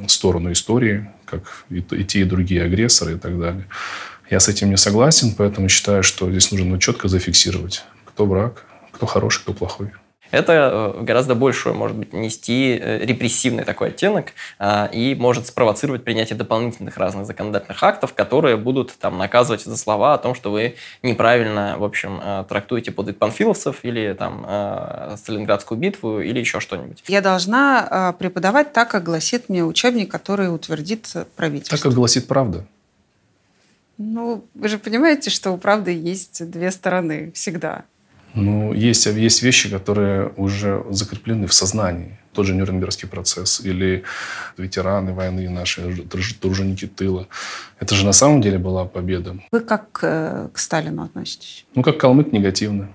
сторону 0.07 0.51
истории, 0.51 1.09
как 1.25 1.65
и, 1.69 1.79
и 1.79 2.03
те, 2.03 2.21
и 2.21 2.23
другие 2.23 2.63
агрессоры 2.63 3.13
и 3.13 3.17
так 3.17 3.39
далее. 3.39 3.65
Я 4.29 4.39
с 4.39 4.47
этим 4.47 4.69
не 4.69 4.77
согласен, 4.77 5.33
поэтому 5.37 5.69
считаю, 5.69 6.03
что 6.03 6.29
здесь 6.31 6.51
нужно 6.51 6.67
ну, 6.67 6.77
четко 6.79 7.07
зафиксировать, 7.07 7.83
кто 8.05 8.25
враг, 8.25 8.65
кто 8.91 9.05
хороший, 9.05 9.41
кто 9.41 9.53
плохой 9.53 9.91
это 10.35 10.93
э, 10.97 11.03
гораздо 11.03 11.33
большую, 11.33 11.75
может 11.75 11.97
быть, 11.97 12.13
нести 12.13 12.77
э, 12.79 13.05
репрессивный 13.05 13.63
такой 13.63 13.89
оттенок 13.89 14.33
а, 14.59 14.89
и 14.91 15.15
может 15.15 15.47
спровоцировать 15.47 16.03
принятие 16.03 16.37
дополнительных 16.37 16.97
разных 16.97 17.25
законодательных 17.25 17.81
актов, 17.81 18.13
которые 18.13 18.57
будут 18.57 18.93
там 18.99 19.17
наказывать 19.17 19.63
за 19.63 19.77
слова 19.77 20.13
о 20.13 20.17
том, 20.17 20.35
что 20.35 20.51
вы 20.51 20.75
неправильно, 21.01 21.75
в 21.77 21.83
общем, 21.83 22.19
э, 22.21 22.43
трактуете 22.49 22.91
подвиг 22.91 23.17
панфиловцев 23.17 23.79
или 23.83 24.13
там 24.13 24.45
Сталинградскую 25.17 25.79
битву 25.79 26.19
или 26.19 26.39
еще 26.39 26.59
что-нибудь. 26.59 27.03
Я 27.07 27.21
должна 27.21 28.15
преподавать 28.19 28.73
так, 28.73 28.89
как 28.89 29.03
гласит 29.03 29.49
мне 29.49 29.63
учебник, 29.63 30.11
который 30.11 30.53
утвердит 30.53 31.07
правительство. 31.35 31.77
Так, 31.77 31.83
как 31.83 31.93
гласит 31.93 32.27
правда. 32.27 32.65
Ну, 33.97 34.45
вы 34.53 34.67
же 34.67 34.77
понимаете, 34.77 35.29
что 35.29 35.51
у 35.51 35.57
правды 35.57 35.91
есть 35.91 36.49
две 36.49 36.71
стороны 36.71 37.31
всегда. 37.33 37.85
Ну, 38.35 38.73
есть, 38.73 39.05
есть 39.05 39.41
вещи, 39.41 39.69
которые 39.69 40.27
уже 40.35 40.83
закреплены 40.89 41.47
в 41.47 41.53
сознании. 41.53 42.19
Тот 42.33 42.45
же 42.45 42.53
Нюрнбергский 42.53 43.07
процесс 43.07 43.61
или 43.61 44.03
ветераны 44.57 45.13
войны 45.13 45.49
наши, 45.49 46.05
труженики 46.41 46.85
тыла. 46.85 47.27
Это 47.79 47.95
же 47.95 48.05
на 48.05 48.11
самом 48.11 48.41
деле 48.41 48.57
была 48.57 48.83
победа. 48.83 49.37
Вы 49.51 49.61
как 49.61 49.99
э, 50.01 50.49
к 50.51 50.59
Сталину 50.59 51.03
относитесь? 51.03 51.65
Ну, 51.75 51.81
как 51.81 51.97
калмык 51.97 52.33
негативно. 52.33 52.89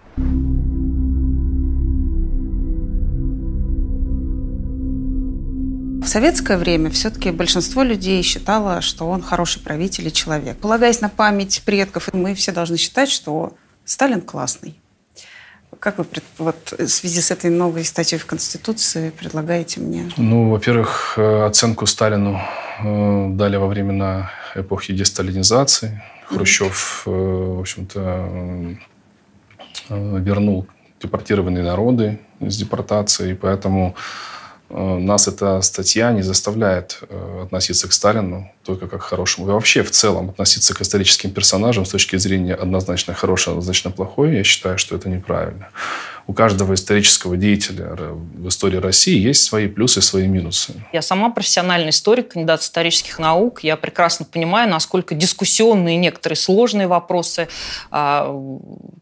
В 6.02 6.06
советское 6.06 6.59
время 6.59 6.90
все-таки 6.90 7.30
большинство 7.30 7.82
людей 7.82 8.23
считало, 8.23 8.82
что 8.82 9.09
он 9.09 9.23
хороший 9.23 9.62
правитель 9.62 10.09
и 10.09 10.12
человек. 10.12 10.59
Полагаясь 10.59 11.00
на 11.00 11.09
память 11.09 11.62
предков, 11.64 12.12
мы 12.12 12.35
все 12.35 12.52
должны 12.52 12.76
считать, 12.76 13.09
что 13.09 13.54
Сталин 13.87 14.20
классный. 14.20 14.75
Как 15.81 15.97
вы 15.97 16.05
вот, 16.39 16.75
в 16.79 16.89
связи 16.89 17.21
с 17.23 17.31
этой 17.31 17.51
новой 17.51 17.85
статьей 17.85 18.19
в 18.19 18.27
Конституции 18.27 19.11
предлагаете 19.11 19.81
мне? 19.81 20.11
Ну, 20.19 20.51
во-первых, 20.51 21.15
э, 21.17 21.47
оценку 21.47 21.87
Сталину 21.87 22.39
э, 22.85 23.29
дали 23.31 23.57
во 23.57 23.67
времена 23.67 24.31
эпохи 24.55 24.93
десталинизации. 24.93 26.03
Хрущев, 26.27 27.05
mm-hmm. 27.07 27.57
в 27.57 27.61
общем-то, 27.61 28.77
вернул 29.89 30.67
депортированные 31.03 31.65
народы 31.65 32.19
из 32.41 32.57
депортации, 32.59 33.33
и 33.33 33.35
поэтому 33.35 33.95
Э, 33.95 33.97
нас 34.79 35.29
эта 35.29 35.61
статья 35.62 36.12
не 36.12 36.23
заставляет 36.23 36.99
э, 37.09 37.43
относиться 37.43 37.89
к 37.89 37.93
Сталину 37.93 38.50
только 38.65 38.87
как 38.87 39.00
к 39.00 39.05
хорошему. 39.05 39.49
И 39.49 39.50
вообще 39.50 39.83
в 39.83 39.91
целом 39.91 40.31
относиться 40.31 40.75
к 40.75 40.81
историческим 40.81 41.31
персонажам 41.31 41.85
с 41.85 41.91
точки 41.91 42.17
зрения 42.17 42.55
однозначно 42.55 43.15
хорошего, 43.15 43.55
однозначно 43.55 43.91
плохой, 43.91 44.37
я 44.37 44.45
считаю, 44.45 44.79
что 44.79 44.97
это 44.97 45.09
неправильно 45.09 45.69
у 46.27 46.33
каждого 46.33 46.75
исторического 46.75 47.37
деятеля 47.37 47.95
в 47.95 48.49
истории 48.49 48.77
России 48.77 49.19
есть 49.19 49.45
свои 49.45 49.69
плюсы 49.69 50.00
и 50.00 50.03
свои 50.03 50.27
минусы. 50.27 50.75
Я 50.93 51.03
сама 51.03 51.31
профессиональный 51.31 51.91
историк, 51.91 52.33
кандидат 52.33 52.62
исторических 52.62 53.19
наук. 53.19 53.62
Я 53.62 53.77
прекрасно 53.77 54.25
понимаю, 54.25 54.71
насколько 54.71 55.15
дискуссионные 55.15 55.97
некоторые 55.97 56.37
сложные 56.37 56.87
вопросы, 56.87 57.49
а, 57.91 58.35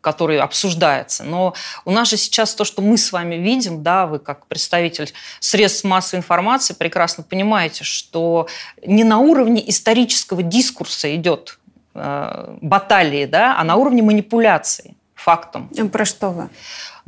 которые 0.01 0.41
обсуждаются. 0.41 1.25
Но 1.25 1.55
у 1.85 1.91
нас 1.91 2.11
же 2.11 2.17
сейчас 2.17 2.55
то, 2.55 2.65
что 2.65 2.83
мы 2.83 2.97
с 2.97 3.13
вами 3.13 3.37
видим, 3.37 3.83
да, 3.83 4.07
вы 4.07 4.19
как 4.19 4.47
представитель 4.47 5.13
средств 5.41 5.85
массовой 5.85 6.21
информации 6.21 6.75
прекрасно 6.75 7.23
понимаете, 7.23 7.85
что 7.85 8.49
не 8.85 9.05
на 9.05 9.19
уровне 9.19 9.69
исторического 9.69 10.43
дискурса 10.43 11.15
идет 11.15 11.59
э, 11.95 12.57
баталии, 12.61 13.27
да, 13.27 13.59
а 13.59 13.65
на 13.65 13.77
уровне 13.77 14.03
манипуляции 14.03 14.95
фактом. 15.15 15.69
Про 15.93 16.05
что 16.05 16.31
вы? 16.31 16.49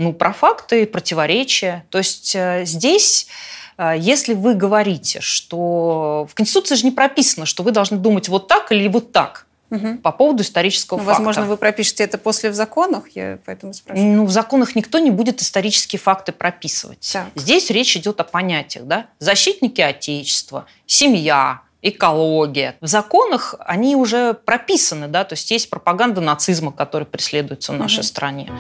Ну, 0.01 0.13
про 0.13 0.33
факты, 0.33 0.87
противоречия. 0.87 1.85
То 1.91 1.99
есть 1.99 2.35
э, 2.35 2.65
здесь 2.65 3.27
э, 3.79 3.95
если 3.99 4.35
вы 4.35 4.55
говорите, 4.55 5.21
что 5.21 6.27
в 6.31 6.35
Конституции 6.35 6.75
же 6.75 6.85
не 6.85 6.91
прописано, 6.91 7.47
что 7.47 7.63
вы 7.63 7.71
должны 7.71 7.99
думать 7.99 8.29
вот 8.29 8.49
так 8.49 8.73
или 8.73 8.89
вот 8.89 9.13
так 9.13 9.47
угу. 9.71 9.99
по 9.99 10.13
поводу 10.13 10.43
исторического 10.43 10.99
ну, 10.99 11.05
факта. 11.05 11.23
Возможно, 11.23 11.45
вы 11.45 11.57
пропишете 11.57 12.05
это 12.05 12.19
после 12.19 12.51
в 12.51 12.55
законах, 12.55 13.09
я 13.15 13.39
поэтому 13.45 13.73
спрашиваю. 13.73 14.13
Ну, 14.13 14.25
в 14.25 14.31
законах 14.31 14.75
никто 14.75 14.99
не 14.99 15.11
будет 15.11 15.41
исторические 15.41 16.01
факты 16.01 16.33
прописывать. 16.33 17.09
Так. 17.13 17.27
Здесь 17.35 17.71
речь 17.71 17.97
идет 17.97 18.21
о 18.21 18.25
понятиях, 18.25 18.87
да? 18.87 19.07
Защитники 19.19 19.81
Отечества, 19.81 20.67
семья, 20.87 21.63
экология. 21.83 22.77
В 22.81 22.87
законах 22.87 23.55
они 23.61 23.97
уже 23.97 24.35
прописаны, 24.35 25.09
да, 25.09 25.25
то 25.25 25.35
есть 25.35 25.51
есть 25.51 25.71
пропаганда 25.71 26.21
нацизма, 26.21 26.73
которая 26.73 27.07
преследуется 27.07 27.73
в 27.73 27.77
нашей 27.79 28.01
угу. 28.01 28.07
стране. 28.07 28.51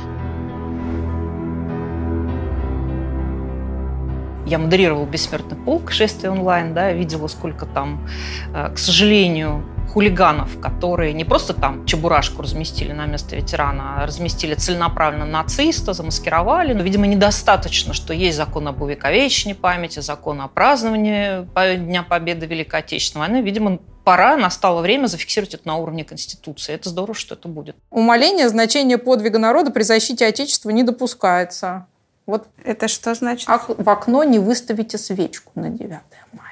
Я 4.50 4.59
модерировала 4.59 5.07
«Бессмертный 5.07 5.57
полк», 5.57 5.92
шествие 5.92 6.33
онлайн, 6.33 6.75
да, 6.75 6.90
видела, 6.90 7.28
сколько 7.28 7.66
там, 7.66 8.04
э, 8.52 8.75
к 8.75 8.78
сожалению, 8.78 9.64
хулиганов, 9.92 10.61
которые 10.61 11.12
не 11.12 11.25
просто 11.25 11.54
там 11.54 11.87
чебурашку 11.87 12.42
разместили 12.42 12.90
на 12.90 13.07
место 13.07 13.37
ветерана, 13.37 14.02
а 14.02 14.07
разместили 14.07 14.54
целенаправленно 14.54 15.25
нациста, 15.25 15.92
замаскировали. 15.92 16.73
Но, 16.73 16.83
видимо, 16.83 17.07
недостаточно, 17.07 17.95
что 17.95 18.12
есть 18.12 18.37
закон 18.37 18.66
об 18.66 18.83
увековечении 18.83 19.54
памяти, 19.54 20.00
закон 20.00 20.40
о 20.40 20.49
праздновании 20.49 21.47
Дня 21.76 22.02
Победы 22.02 22.47
Великой 22.47 22.80
Отечественной 22.80 23.28
войны. 23.28 23.45
Видимо, 23.45 23.78
пора, 24.02 24.37
настало 24.37 24.80
время 24.80 25.07
зафиксировать 25.07 25.54
это 25.54 25.69
на 25.69 25.76
уровне 25.76 26.02
Конституции. 26.02 26.75
Это 26.75 26.88
здорово, 26.88 27.14
что 27.14 27.37
это 27.37 27.47
будет. 27.47 27.76
Умаление 27.90 28.49
значения 28.49 28.99
подвига 28.99 29.38
народа 29.38 29.71
при 29.71 29.85
защите 29.85 30.26
Отечества 30.26 30.71
не 30.71 30.83
допускается 30.83 31.87
Вот 32.30 32.46
это 32.64 32.88
что 32.88 33.14
значит? 33.14 33.49
В 33.49 33.90
окно 33.90 34.25
не 34.25 34.38
выставите 34.38 34.99
свечку 34.99 35.52
на 35.54 35.68
9 35.68 35.90
мая. 36.32 36.50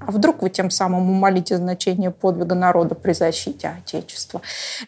А 0.00 0.10
вдруг 0.10 0.42
вы 0.42 0.50
тем 0.50 0.70
самым 0.70 1.08
умолите 1.10 1.56
значение 1.56 2.10
подвига 2.10 2.54
народа 2.54 2.94
при 2.94 3.12
защите 3.12 3.68
Отечества? 3.68 4.42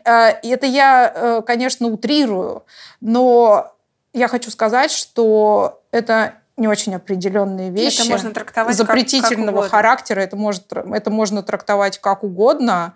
Э, 0.05 0.33
это 0.43 0.67
я, 0.67 1.13
э, 1.15 1.43
конечно, 1.47 1.87
утрирую, 1.89 2.65
но 3.01 3.73
я 4.13 4.29
хочу 4.29 4.51
сказать, 4.51 4.91
что 4.91 5.83
это 5.91 6.35
не 6.57 6.69
очень 6.69 6.95
определенные 6.95 7.71
вещи. 7.71 8.01
Это 8.01 8.11
можно 8.11 8.33
трактовать 8.33 8.77
запретительного 8.77 9.63
как, 9.63 9.65
как 9.65 9.71
характера. 9.71 10.21
Это, 10.21 10.37
может, 10.37 10.73
это 10.73 11.11
можно 11.11 11.43
трактовать 11.43 11.99
как 11.99 12.25
угодно. 12.25 12.95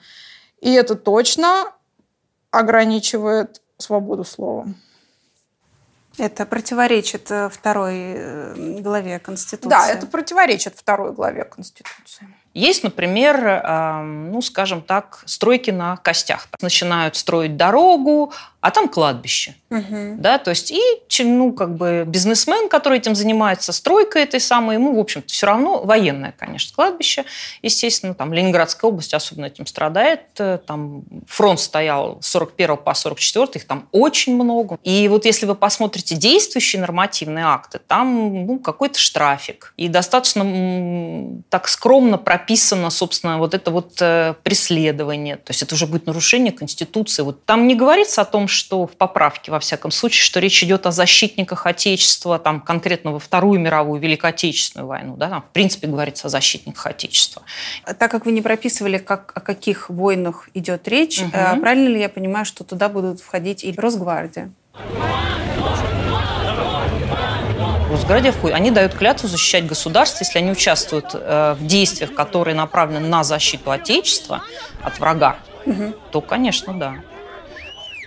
И 0.60 0.72
это 0.72 0.94
точно 0.94 1.72
ограничивает 2.50 3.62
свободу 3.78 4.24
слова. 4.24 4.66
Это 6.20 6.44
противоречит 6.44 7.30
э, 7.30 7.48
второй 7.48 7.94
э, 7.96 8.80
главе 8.80 9.18
Конституции. 9.18 9.68
Да, 9.68 9.88
это 9.88 10.06
противоречит 10.06 10.74
второй 10.76 11.12
главе 11.12 11.44
Конституции. 11.44 12.28
Есть, 12.52 12.82
например, 12.82 13.62
ну, 14.04 14.42
скажем 14.42 14.82
так, 14.82 15.22
стройки 15.24 15.70
на 15.70 15.96
костях. 15.98 16.48
Начинают 16.60 17.14
строить 17.14 17.56
дорогу, 17.56 18.32
а 18.60 18.70
там 18.70 18.88
кладбище. 18.88 19.54
Угу. 19.70 20.16
Да, 20.18 20.38
то 20.38 20.50
есть 20.50 20.70
и 20.70 20.80
ну, 21.20 21.52
как 21.52 21.76
бы 21.76 22.04
бизнесмен, 22.06 22.68
который 22.68 22.98
этим 22.98 23.14
занимается, 23.14 23.72
стройкой 23.72 24.22
этой 24.22 24.40
самой, 24.40 24.76
ему, 24.76 24.94
в 24.96 24.98
общем-то, 24.98 25.28
все 25.28 25.46
равно 25.46 25.82
военное, 25.82 26.34
конечно, 26.36 26.74
кладбище. 26.74 27.24
Естественно, 27.62 28.14
там 28.14 28.32
Ленинградская 28.32 28.90
область 28.90 29.14
особенно 29.14 29.46
этим 29.46 29.66
страдает. 29.66 30.20
Там 30.66 31.02
фронт 31.26 31.60
стоял 31.60 32.18
с 32.20 32.26
41 32.28 32.78
по 32.78 32.94
44, 32.94 33.48
их 33.54 33.66
там 33.66 33.88
очень 33.92 34.34
много. 34.34 34.78
И 34.82 35.08
вот 35.08 35.24
если 35.24 35.46
вы 35.46 35.54
посмотрите 35.54 36.14
действующие 36.16 36.80
нормативные 36.80 37.44
акты, 37.44 37.78
там 37.78 38.46
ну, 38.46 38.58
какой-то 38.58 38.98
штрафик. 38.98 39.72
И 39.76 39.88
достаточно 39.88 40.44
так 41.48 41.68
скромно 41.68 42.18
прописано, 42.18 42.90
собственно, 42.90 43.38
вот 43.38 43.54
это 43.54 43.70
вот 43.70 44.00
э, 44.00 44.34
преследование. 44.42 45.36
То 45.36 45.50
есть 45.50 45.62
это 45.62 45.74
уже 45.74 45.86
будет 45.86 46.06
нарушение 46.06 46.52
Конституции. 46.52 47.22
Вот 47.22 47.44
там 47.44 47.66
не 47.66 47.74
говорится 47.74 48.22
о 48.22 48.24
том, 48.24 48.48
что 48.50 48.86
в 48.86 48.96
поправке, 48.96 49.50
во 49.50 49.60
всяком 49.60 49.90
случае, 49.90 50.22
что 50.22 50.40
речь 50.40 50.62
идет 50.62 50.86
о 50.86 50.92
защитниках 50.92 51.66
Отечества, 51.66 52.38
там 52.38 52.60
конкретно 52.60 53.12
во 53.12 53.18
Вторую 53.18 53.60
мировую, 53.60 54.00
Великую 54.00 54.30
Отечественную 54.30 54.86
войну, 54.86 55.16
да, 55.16 55.28
там, 55.28 55.42
в 55.42 55.52
принципе, 55.52 55.86
говорится 55.86 56.26
о 56.26 56.30
защитниках 56.30 56.86
Отечества. 56.86 57.42
Так 57.98 58.10
как 58.10 58.26
вы 58.26 58.32
не 58.32 58.42
прописывали, 58.42 58.98
как, 58.98 59.32
о 59.34 59.40
каких 59.40 59.88
войнах 59.90 60.48
идет 60.54 60.88
речь, 60.88 61.20
угу. 61.20 61.30
правильно 61.30 61.88
ли 61.88 62.00
я 62.00 62.08
понимаю, 62.08 62.44
что 62.44 62.64
туда 62.64 62.88
будут 62.88 63.20
входить 63.20 63.64
и 63.64 63.72
Росгвардия? 63.72 64.50
Росгвардия 67.90 68.32
входит. 68.32 68.56
Они 68.56 68.70
дают 68.70 68.94
клятву 68.94 69.28
защищать 69.28 69.66
государство, 69.66 70.24
если 70.24 70.38
они 70.38 70.52
участвуют 70.52 71.10
э, 71.12 71.56
в 71.58 71.66
действиях, 71.66 72.14
которые 72.14 72.54
направлены 72.54 73.08
на 73.08 73.24
защиту 73.24 73.70
Отечества 73.72 74.42
от 74.82 74.98
врага, 75.00 75.38
угу. 75.66 75.94
то, 76.12 76.20
конечно, 76.20 76.72
да. 76.72 76.94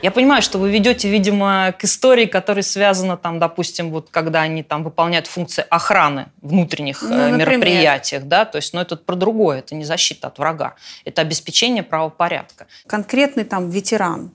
Я 0.04 0.12
понимаю, 0.12 0.42
что 0.42 0.58
вы 0.60 0.70
ведете, 0.70 1.10
видимо, 1.10 1.74
к 1.80 1.86
истории, 1.86 2.26
которая 2.26 2.62
связана, 2.62 3.16
там, 3.16 3.40
допустим, 3.40 3.90
вот 3.90 4.10
когда 4.12 4.42
они 4.42 4.62
там 4.62 4.84
выполняют 4.84 5.28
функции 5.28 5.66
охраны 5.70 6.26
внутренних 6.42 7.02
ну, 7.02 7.16
э, 7.16 7.32
мероприятиях, 7.32 8.24
да, 8.26 8.44
то 8.44 8.58
есть, 8.58 8.74
но 8.74 8.82
это 8.82 8.98
про 8.98 9.16
другое, 9.16 9.60
это 9.60 9.76
не 9.76 9.86
защита 9.86 10.28
от 10.28 10.40
врага, 10.40 10.76
это 11.06 11.22
обеспечение 11.22 11.84
правопорядка. 11.84 12.68
Конкретный 12.86 13.46
там 13.46 13.70
ветеран, 13.70 14.32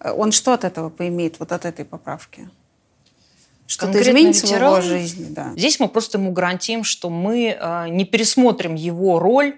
э, 0.00 0.10
он 0.10 0.32
что 0.32 0.52
от 0.52 0.64
этого 0.64 0.90
поимеет, 0.90 1.38
вот 1.38 1.52
от 1.52 1.66
этой 1.66 1.84
поправки? 1.84 2.50
Что-то 3.68 4.02
изменится 4.02 4.46
ветеран, 4.46 4.80
в 4.80 4.84
его 4.84 4.98
жизни, 4.98 5.26
да. 5.30 5.52
Здесь 5.56 5.78
мы 5.78 5.86
просто 5.86 6.18
ему 6.18 6.32
гарантируем, 6.32 6.82
что 6.82 7.10
мы 7.10 7.56
э, 7.56 7.88
не 7.90 8.04
пересмотрим 8.04 8.74
его 8.74 9.20
роль 9.20 9.54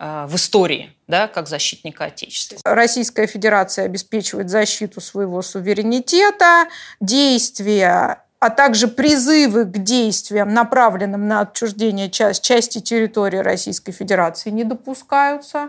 в 0.00 0.34
истории, 0.34 0.96
да, 1.06 1.28
как 1.28 1.46
защитника 1.46 2.06
Отечества. 2.06 2.58
Российская 2.64 3.26
Федерация 3.26 3.84
обеспечивает 3.84 4.48
защиту 4.48 5.00
своего 5.00 5.42
суверенитета, 5.42 6.68
действия 7.00 8.24
а 8.40 8.48
также 8.48 8.88
призывы 8.88 9.66
к 9.66 9.78
действиям, 9.78 10.54
направленным 10.54 11.28
на 11.28 11.42
отчуждение 11.42 12.10
части 12.10 12.80
территории 12.80 13.36
Российской 13.36 13.92
Федерации, 13.92 14.48
не 14.48 14.64
допускаются. 14.64 15.68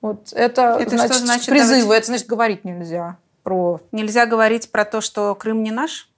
Вот 0.00 0.32
это, 0.32 0.78
это 0.80 0.90
значит, 0.90 1.16
что 1.16 1.26
значит 1.26 1.46
призывы, 1.46 1.80
давайте... 1.80 1.98
это 1.98 2.06
значит 2.06 2.26
говорить 2.28 2.64
нельзя 2.64 3.16
про... 3.42 3.80
Нельзя 3.90 4.26
говорить 4.26 4.70
про 4.70 4.84
то, 4.84 5.00
что 5.00 5.34
Крым 5.34 5.64
не 5.64 5.72
наш? 5.72 6.08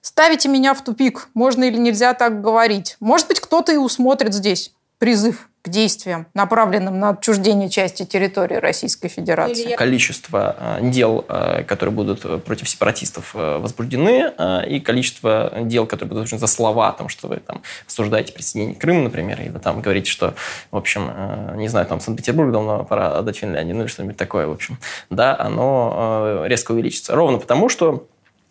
Ставите 0.00 0.48
меня 0.48 0.74
в 0.74 0.82
тупик. 0.82 1.28
Можно 1.34 1.64
или 1.64 1.76
нельзя 1.76 2.14
так 2.14 2.40
говорить. 2.40 2.96
Может 3.00 3.26
быть, 3.26 3.40
кто-то 3.40 3.72
и 3.72 3.76
усмотрит 3.76 4.32
здесь 4.32 4.72
призыв 4.98 5.49
к 5.62 5.68
действиям, 5.68 6.26
направленным 6.32 6.98
на 6.98 7.10
отчуждение 7.10 7.68
части 7.68 8.06
территории 8.06 8.54
Российской 8.54 9.08
Федерации. 9.08 9.74
Количество 9.76 10.56
э, 10.58 10.90
дел, 10.90 11.24
э, 11.28 11.64
которые 11.64 11.94
будут 11.94 12.44
против 12.44 12.68
сепаратистов 12.68 13.32
э, 13.34 13.58
возбуждены, 13.58 14.32
и 14.66 14.80
количество 14.80 15.52
дел, 15.60 15.86
которые 15.86 16.14
будут 16.14 16.28
за 16.28 16.46
слова 16.46 16.88
о 16.88 16.92
том, 16.92 17.08
что 17.08 17.28
вы 17.28 17.36
там 17.36 17.62
осуждаете 17.86 18.32
присоединение 18.32 18.76
Крыма, 18.76 19.02
например, 19.02 19.40
и 19.42 19.50
вы 19.50 19.58
там 19.58 19.82
говорите, 19.82 20.10
что, 20.10 20.34
в 20.70 20.76
общем, 20.76 21.10
не 21.56 21.68
знаю, 21.68 21.86
там 21.86 22.00
Санкт-Петербург 22.00 22.52
давно 22.52 22.84
пора 22.84 23.18
отдать 23.18 23.36
Финляндии, 23.36 23.72
ну 23.72 23.80
или 23.82 23.88
что-нибудь 23.88 24.16
такое, 24.16 24.46
в 24.46 24.52
общем, 24.52 24.78
да, 25.10 25.36
оно 25.38 26.44
резко 26.46 26.72
увеличится. 26.72 27.14
Ровно 27.14 27.38
потому, 27.38 27.68
что 27.68 28.06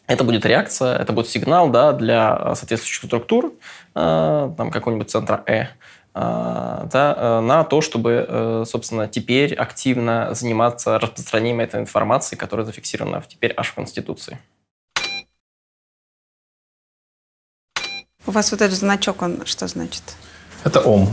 это 0.08 0.24
будет 0.24 0.46
реакция, 0.46 0.98
это 0.98 1.14
будет 1.14 1.28
сигнал 1.30 1.70
да, 1.70 1.94
для 1.94 2.56
соответствующих 2.56 3.06
структур, 3.06 3.54
там 3.94 4.72
какого-нибудь 4.72 5.10
центра 5.10 5.44
Э, 5.48 5.64
а, 5.64 5.68
да, 6.14 7.16
э, 7.18 7.40
на 7.42 7.64
то, 7.64 7.82
чтобы, 7.82 8.26
э, 8.28 8.64
собственно, 8.68 9.08
теперь 9.08 9.54
активно 9.54 10.34
заниматься 10.34 11.00
распространением 11.00 11.60
этой 11.60 11.80
информации, 11.80 12.36
которая 12.36 12.66
зафиксирована 12.66 13.24
теперь 13.28 13.54
аж 13.56 13.70
в 13.70 13.76
Конституции. 13.76 14.40
У 18.26 18.32
вас 18.32 18.52
вот 18.52 18.62
этот 18.62 18.78
значок, 18.78 19.22
он 19.22 19.46
что 19.46 19.68
значит? 19.68 20.04
Это 20.64 20.82
Ом. 20.82 21.10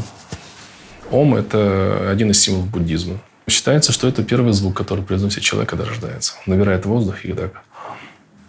Ом– 1.11 1.35
это 1.37 2.11
один 2.11 2.31
из 2.31 2.41
символов 2.41 2.69
буддизма. 2.69 3.19
Считается, 3.49 3.93
что 3.93 4.09
это 4.09 4.25
первый 4.25 4.53
звук, 4.53 4.77
который 4.77 5.05
произносит 5.05 5.43
человек, 5.43 5.71
когда 5.71 5.85
рождается. 5.85 6.35
Набирает 6.47 6.85
воздух 6.85 7.25
и 7.25 7.33
так. 7.33 7.63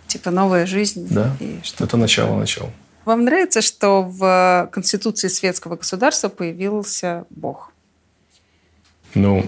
Типа 0.07 0.31
новая 0.31 0.65
жизнь? 0.65 1.07
Да. 1.11 1.35
И 1.39 1.59
что 1.63 1.83
это 1.83 1.97
начало-начало. 1.97 2.71
Вам 3.07 3.23
нравится, 3.23 3.61
что 3.61 4.03
в 4.03 4.69
Конституции 4.73 5.29
светского 5.29 5.77
государства 5.77 6.27
появился 6.27 7.23
Бог? 7.29 7.71
Ну, 9.13 9.45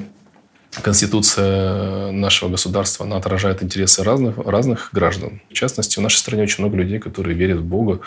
Конституция 0.81 2.13
нашего 2.13 2.47
государства, 2.47 3.05
она 3.05 3.17
отражает 3.17 3.61
интересы 3.61 4.01
разных, 4.05 4.37
разных 4.37 4.91
граждан. 4.93 5.41
В 5.49 5.53
частности, 5.53 5.99
в 5.99 6.01
нашей 6.01 6.19
стране 6.19 6.43
очень 6.43 6.63
много 6.63 6.77
людей, 6.77 6.99
которые 6.99 7.35
верят 7.35 7.57
в 7.57 7.65
Бога. 7.65 7.99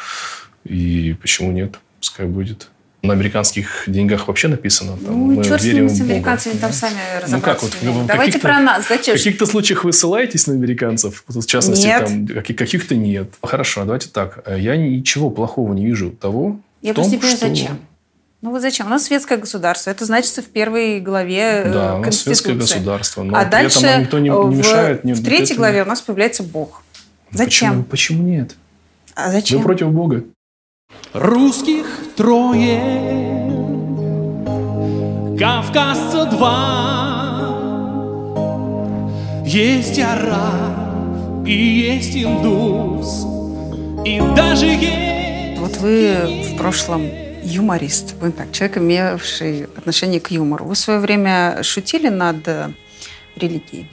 И 0.64 1.14
почему 1.20 1.52
нет? 1.52 1.78
Пускай 1.98 2.24
будет 2.24 2.70
на 3.02 3.12
американских 3.12 3.84
деньгах 3.88 4.28
вообще 4.28 4.46
написано. 4.48 4.96
Там, 4.96 5.34
ну, 5.34 5.42
черт 5.42 5.60
с 5.60 5.64
ними, 5.64 5.88
с 5.88 6.00
американцами, 6.00 6.54
там 6.54 6.72
сами 6.72 7.00
разобраться. 7.20 7.36
Ну, 7.36 7.40
как, 7.42 7.62
вот, 7.62 7.76
ну, 7.82 8.04
Давайте 8.06 8.38
про 8.38 8.60
нас. 8.60 8.88
Зачем? 8.88 9.16
В 9.16 9.18
каких-то 9.18 9.46
случаях 9.46 9.84
вы 9.84 9.92
ссылаетесь 9.92 10.46
на 10.46 10.54
американцев, 10.54 11.24
в 11.26 11.46
частности, 11.46 11.86
нет. 11.86 12.06
там, 12.06 12.26
каких-то 12.44 12.94
нет. 12.94 13.34
Хорошо, 13.42 13.84
давайте 13.84 14.08
так. 14.08 14.44
Я 14.56 14.76
ничего 14.76 15.30
плохого 15.30 15.74
не 15.74 15.84
вижу 15.84 16.10
того, 16.10 16.60
Я 16.80 16.92
в 16.92 16.94
том, 16.94 17.04
просто 17.04 17.10
не 17.10 17.18
понимаю, 17.18 17.36
что... 17.36 17.48
зачем. 17.48 17.78
Ну 18.40 18.50
вот 18.50 18.60
зачем? 18.60 18.86
У 18.86 18.90
нас 18.90 19.04
светское 19.04 19.38
государство. 19.38 19.90
Это 19.90 20.04
значится 20.04 20.42
в 20.42 20.46
первой 20.46 21.00
главе 21.00 21.62
э, 21.64 21.72
да, 21.72 21.96
у 21.96 21.98
нас 22.00 22.20
светское 22.20 22.54
государство. 22.54 23.22
Но 23.22 23.36
а 23.36 23.44
дальше 23.44 23.98
никто 24.00 24.18
не, 24.18 24.30
не 24.30 24.56
мешает. 24.56 25.04
В, 25.04 25.08
в 25.08 25.24
третьей 25.24 25.56
главе 25.56 25.82
у 25.82 25.86
нас 25.86 26.02
появляется 26.02 26.42
Бог. 26.42 26.82
Зачем? 27.30 27.84
Почему, 27.84 27.84
почему 27.84 28.22
нет? 28.24 28.56
А 29.14 29.30
зачем? 29.30 29.58
Вы 29.58 29.64
против 29.64 29.90
Бога. 29.90 30.24
Русских 31.12 31.86
трое. 32.16 32.80
Кавказца 35.38 36.24
два. 36.26 37.22
Есть 39.44 39.98
араб 39.98 41.46
и 41.46 41.52
есть 41.52 42.16
индус. 42.16 43.26
И 44.06 44.20
даже 44.34 44.66
есть... 44.66 45.58
Вот 45.58 45.76
вы 45.76 46.14
в 46.50 46.56
прошлом 46.56 47.08
юморист, 47.42 48.14
вы 48.20 48.32
так, 48.32 48.52
человек, 48.52 48.78
имевший 48.78 49.64
отношение 49.76 50.20
к 50.20 50.30
юмору. 50.30 50.64
Вы 50.64 50.74
в 50.74 50.78
свое 50.78 50.98
время 50.98 51.62
шутили 51.62 52.08
над 52.08 52.48
религией? 53.36 53.88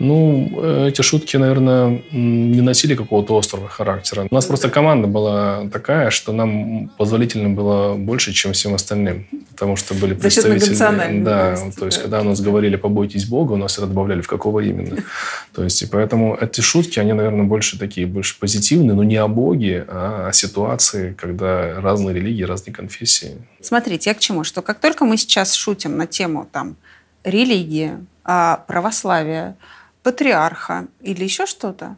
Ну, 0.00 0.86
эти 0.86 1.02
шутки, 1.02 1.36
наверное, 1.36 2.02
не 2.10 2.62
носили 2.62 2.94
какого-то 2.94 3.36
острого 3.36 3.68
характера. 3.68 4.26
У 4.30 4.34
нас 4.34 4.46
просто 4.46 4.70
команда 4.70 5.06
была 5.06 5.68
такая, 5.70 6.08
что 6.08 6.32
нам 6.32 6.88
позволительно 6.96 7.50
было 7.50 7.94
больше, 7.94 8.32
чем 8.32 8.52
всем 8.52 8.74
остальным. 8.74 9.26
потому 9.50 9.76
что 9.76 9.92
были 9.94 10.14
представители... 10.14 11.20
Да, 11.22 11.56
то 11.78 11.84
есть, 11.84 12.00
когда 12.00 12.22
у 12.22 12.24
нас 12.24 12.40
говорили 12.40 12.76
«побойтесь 12.76 13.26
Бога», 13.26 13.52
у 13.52 13.56
нас 13.56 13.72
всегда 13.72 13.88
добавляли 13.88 14.22
«в 14.22 14.26
какого 14.26 14.60
именно». 14.60 14.96
То 15.54 15.64
есть, 15.64 15.82
и 15.82 15.86
поэтому 15.86 16.34
эти 16.40 16.62
шутки, 16.62 16.98
они, 16.98 17.12
наверное, 17.12 17.44
больше 17.44 17.78
такие, 17.78 18.06
больше 18.06 18.38
позитивные, 18.40 18.94
но 18.94 19.04
не 19.04 19.16
о 19.16 19.28
Боге, 19.28 19.84
а 19.86 20.28
о 20.28 20.32
ситуации, 20.32 21.12
когда 21.12 21.78
разные 21.78 22.14
религии, 22.14 22.44
разные 22.44 22.72
конфессии. 22.72 23.36
Смотрите, 23.60 24.08
я 24.08 24.14
к 24.14 24.18
чему? 24.18 24.44
Что 24.44 24.62
как 24.62 24.80
только 24.80 25.04
мы 25.04 25.18
сейчас 25.18 25.52
шутим 25.52 25.98
на 25.98 26.06
тему 26.06 26.48
там 26.50 26.76
религии, 27.22 27.92
а, 28.24 28.64
православия, 28.66 29.56
патриарха 30.02 30.86
или 31.00 31.24
еще 31.24 31.46
что-то, 31.46 31.96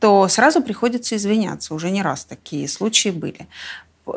то 0.00 0.26
сразу 0.28 0.62
приходится 0.62 1.16
извиняться. 1.16 1.74
Уже 1.74 1.90
не 1.90 2.02
раз 2.02 2.24
такие 2.24 2.66
случаи 2.68 3.10
были. 3.10 3.46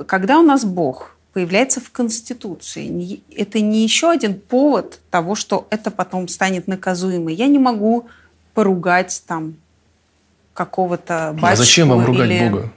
Когда 0.08 0.40
у 0.40 0.42
нас 0.42 0.66
Бог 0.66 1.16
появляется 1.34 1.80
в 1.80 1.92
Конституции, 1.92 3.22
это 3.36 3.60
не 3.60 3.84
еще 3.84 4.10
один 4.10 4.40
повод 4.40 5.00
того, 5.12 5.36
что 5.36 5.68
это 5.70 5.92
потом 5.92 6.28
станет 6.28 6.68
наказуемо. 6.68 7.32
Я 7.32 7.48
не 7.48 7.60
могу 7.60 8.08
поругать 8.54 9.22
там 9.28 9.56
какого-то 10.54 11.32
батюшку. 11.34 11.48
А 11.48 11.56
зачем 11.56 11.90
вам 11.90 12.06
ругать 12.06 12.30
или... 12.30 12.50
Бога? 12.50 12.74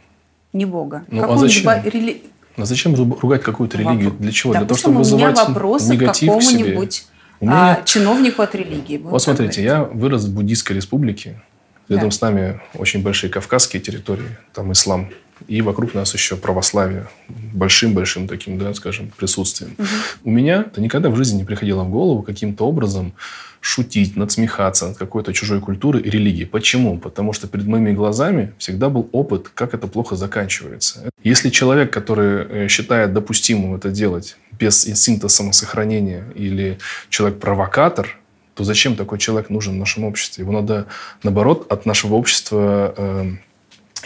Не 0.53 0.65
Бога. 0.65 1.05
Ну, 1.09 1.33
а 1.33 1.37
зачем? 1.39 1.71
Рели... 1.85 2.23
А 2.57 2.65
зачем 2.65 2.95
ругать 2.95 3.43
какую-то 3.43 3.79
религию? 3.79 4.11
Для 4.11 4.33
чего? 4.33 4.53
Для 4.53 4.65
того, 4.65 4.77
чтобы 4.77 4.99
вызывать 4.99 5.37
у 5.37 5.41
меня 5.41 5.45
вопросы 5.47 5.93
негатив 5.93 6.33
к 6.33 6.35
какому-нибудь 6.35 7.07
меня... 7.45 7.73
а, 7.73 7.83
чиновнику 7.85 8.43
от 8.43 8.55
религии. 8.55 8.99
Вот 8.99 9.23
смотрите, 9.23 9.63
я 9.63 9.85
вырос 9.85 10.25
в 10.25 10.35
буддийской 10.35 10.77
республике. 10.77 11.41
Рядом 11.89 12.11
да. 12.11 12.15
с 12.15 12.21
нами 12.21 12.61
очень 12.75 13.03
большие 13.03 13.31
кавказские 13.31 13.81
территории, 13.81 14.37
там 14.53 14.73
ислам. 14.73 15.11
И 15.47 15.63
вокруг 15.63 15.95
нас 15.95 16.13
еще 16.15 16.37
православие 16.37 17.09
большим-большим 17.29 18.29
таким, 18.29 18.59
да, 18.59 18.75
скажем, 18.75 19.13
присутствием. 19.17 19.75
Угу. 19.79 19.87
У 20.25 20.31
меня 20.31 20.65
-то 20.75 20.81
никогда 20.81 21.11
в 21.11 21.17
жизни 21.17 21.39
не 21.39 21.45
приходило 21.45 21.85
в 21.85 21.91
голову 21.91 22.23
каким-то 22.23 22.67
образом 22.67 23.13
шутить, 23.61 24.17
надсмехаться 24.17 24.89
над 24.89 24.97
какой-то 24.97 25.33
чужой 25.33 25.61
культурой 25.61 26.03
и 26.03 26.11
религией. 26.11 26.47
Почему? 26.47 26.99
Потому 26.99 27.33
что 27.33 27.49
перед 27.49 27.67
моими 27.67 27.93
глазами 27.93 28.53
всегда 28.59 28.89
был 28.89 29.09
опыт, 29.13 29.51
как 29.55 29.75
это 29.75 29.89
плохо 29.89 30.17
заканчивается. 30.17 31.11
Если 31.25 31.51
человек, 31.51 31.93
который 31.93 32.65
э, 32.65 32.69
считает 32.69 33.13
допустимым 33.13 33.75
это 33.75 33.91
делать 33.91 34.37
без 34.59 34.87
инстинкта 34.89 35.29
самосохранения 35.29 36.25
или 36.35 36.79
человек-провокатор, 37.09 38.19
то 38.55 38.65
зачем 38.65 38.97
такой 38.97 39.19
человек 39.19 39.51
нужен 39.51 39.75
в 39.75 39.79
нашем 39.79 40.05
обществе? 40.05 40.43
Его 40.43 40.53
надо, 40.53 40.87
наоборот, 41.23 41.71
от 41.71 41.87
нашего 41.87 42.15
общества 42.15 42.95
э, 42.97 43.33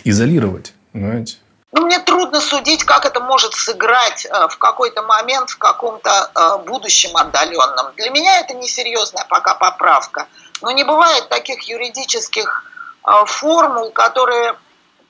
изолировать. 0.05 0.75
Понимаете? 0.93 1.37
Ну, 1.73 1.87
мне 1.87 1.99
трудно 2.01 2.41
судить, 2.41 2.85
как 2.85 3.07
это 3.07 3.21
может 3.21 3.55
сыграть 3.55 4.27
э, 4.27 4.49
в 4.49 4.59
какой-то 4.59 5.03
момент 5.03 5.51
в 5.51 5.59
каком-то 5.59 6.31
э, 6.35 6.59
будущем 6.67 7.17
отдаленном. 7.17 7.95
Для 7.97 8.11
меня 8.11 8.41
это 8.41 8.53
несерьезная 8.55 9.25
пока 9.29 9.55
поправка. 9.55 10.29
Но 10.61 10.71
не 10.71 10.85
бывает 10.85 11.31
таких 11.31 11.63
юридических 11.63 12.65
э, 13.05 13.11
формул, 13.27 13.91
которые 13.91 14.59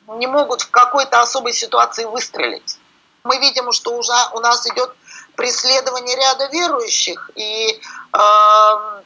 не 0.07 0.29
могут 0.29 0.62
в 0.62 0.71
какой-то 0.71 1.21
особой 1.21 1.53
ситуации 1.53 2.05
выстрелить. 2.05 2.79
Мы 3.25 3.38
видим, 3.38 3.73
что 3.73 3.97
уже 3.97 4.14
у 4.33 4.38
нас 4.38 4.64
идет 4.68 4.95
преследование 5.35 6.16
ряда 6.16 6.49
верующих 6.53 7.31
и, 7.35 7.81
э, 8.12 9.03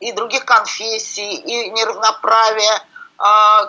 и 0.00 0.12
других 0.12 0.46
конфессий, 0.46 1.34
и 1.34 1.70
неравноправие 1.70 2.72
а, 2.72 2.84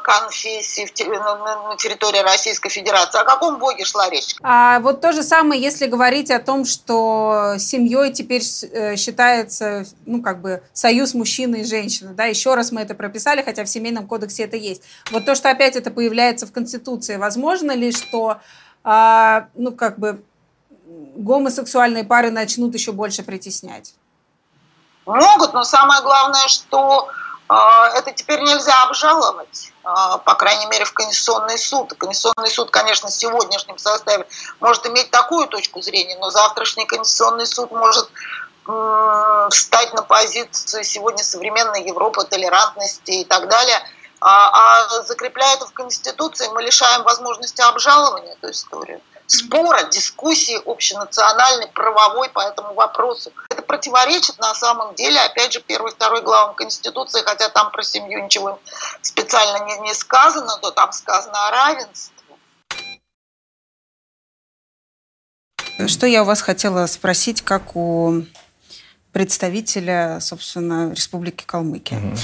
конфессий 0.01 0.87
на 1.05 1.75
территории 1.77 2.19
Российской 2.19 2.69
Федерации. 2.69 3.21
О 3.21 3.23
каком 3.23 3.59
боге 3.59 3.85
шла 3.85 4.09
речь? 4.09 4.35
А 4.41 4.79
вот 4.79 4.99
то 5.01 5.13
же 5.13 5.21
самое, 5.21 5.61
если 5.61 5.85
говорить 5.85 6.31
о 6.31 6.39
том, 6.39 6.65
что 6.65 7.55
семьей 7.59 8.11
теперь 8.11 8.41
э, 8.41 8.95
считается, 8.95 9.85
ну, 10.07 10.23
как 10.23 10.41
бы, 10.41 10.63
союз 10.73 11.13
мужчины 11.13 11.57
и 11.57 11.65
женщины, 11.65 12.13
да, 12.13 12.25
еще 12.25 12.55
раз 12.55 12.71
мы 12.71 12.81
это 12.81 12.95
прописали, 12.95 13.43
хотя 13.43 13.63
в 13.63 13.69
Семейном 13.69 14.07
кодексе 14.07 14.43
это 14.43 14.57
есть. 14.57 14.81
Вот 15.11 15.25
то, 15.25 15.35
что 15.35 15.51
опять 15.51 15.75
это 15.75 15.91
появляется 15.91 16.47
в 16.47 16.51
Конституции, 16.51 17.17
возможно 17.17 17.73
ли, 17.73 17.91
что, 17.91 18.37
а, 18.83 19.49
ну, 19.53 19.71
как 19.71 19.99
бы, 19.99 20.23
гомосексуальные 21.15 22.05
пары 22.05 22.31
начнут 22.31 22.73
еще 22.73 22.91
больше 22.91 23.21
притеснять? 23.21 23.93
Могут, 25.05 25.53
но 25.53 25.63
самое 25.63 26.01
главное, 26.01 26.47
что 26.47 27.07
а, 27.07 27.22
это 27.93 28.11
теперь 28.11 28.41
нельзя 28.41 28.83
обжаловать, 28.83 29.71
а, 29.83 30.17
по 30.17 30.35
крайней 30.35 30.65
мере, 30.67 30.85
в 30.85 30.93
Конституционный 30.93 31.57
суд. 31.57 31.93
Конституционный 31.97 32.49
суд, 32.49 32.71
конечно, 32.71 33.09
в 33.09 33.13
сегодняшнем 33.13 33.77
составе 33.77 34.27
может 34.59 34.85
иметь 34.87 35.11
такую 35.11 35.47
точку 35.47 35.81
зрения, 35.81 36.17
но 36.19 36.29
завтрашний 36.29 36.85
Конституционный 36.85 37.45
суд 37.45 37.71
может 37.71 38.09
встать 39.51 39.93
на 39.93 40.03
позицию 40.03 40.85
сегодня 40.85 41.21
современной 41.21 41.83
Европы, 41.83 42.23
толерантности 42.23 43.11
и 43.11 43.25
так 43.25 43.49
далее. 43.49 43.77
А, 44.21 44.79
а 44.79 45.01
закрепляя 45.03 45.55
это 45.57 45.65
в 45.65 45.73
Конституции, 45.73 46.47
мы 46.53 46.63
лишаем 46.63 47.03
возможности 47.03 47.61
обжалования 47.61 48.31
эту 48.33 48.51
историю 48.51 49.01
спора, 49.27 49.83
дискуссии 49.83 50.61
общенациональной, 50.65 51.67
правовой 51.67 52.29
по 52.29 52.41
этому 52.41 52.73
вопросу. 52.73 53.31
Это 53.63 53.67
противоречит 53.67 54.39
на 54.39 54.53
самом 54.55 54.93
деле, 54.95 55.19
опять 55.21 55.53
же, 55.53 55.61
первой 55.61 55.91
и 55.91 55.93
второй 55.93 56.21
главам 56.21 56.55
Конституции, 56.55 57.21
хотя 57.25 57.49
там 57.49 57.71
про 57.71 57.81
семью 57.81 58.23
ничего 58.23 58.59
специально 59.01 59.65
не, 59.65 59.79
не 59.87 59.93
сказано, 59.93 60.57
то 60.61 60.71
там 60.71 60.91
сказано 60.91 61.47
о 61.47 61.51
равенстве. 61.51 62.13
Что 65.87 66.07
я 66.07 66.23
у 66.23 66.25
вас 66.25 66.41
хотела 66.41 66.85
спросить, 66.87 67.41
как 67.41 67.75
у 67.75 68.23
представителя, 69.11 70.19
собственно, 70.19 70.91
Республики 70.91 71.43
Калмыкия. 71.45 71.99
Угу. 71.99 72.17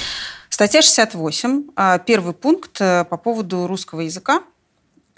Статья 0.49 0.81
68, 0.81 1.69
а, 1.75 1.99
первый 1.99 2.33
пункт 2.33 2.81
э, 2.81 3.05
по 3.05 3.15
поводу 3.17 3.65
русского 3.67 4.01
языка. 4.01 4.43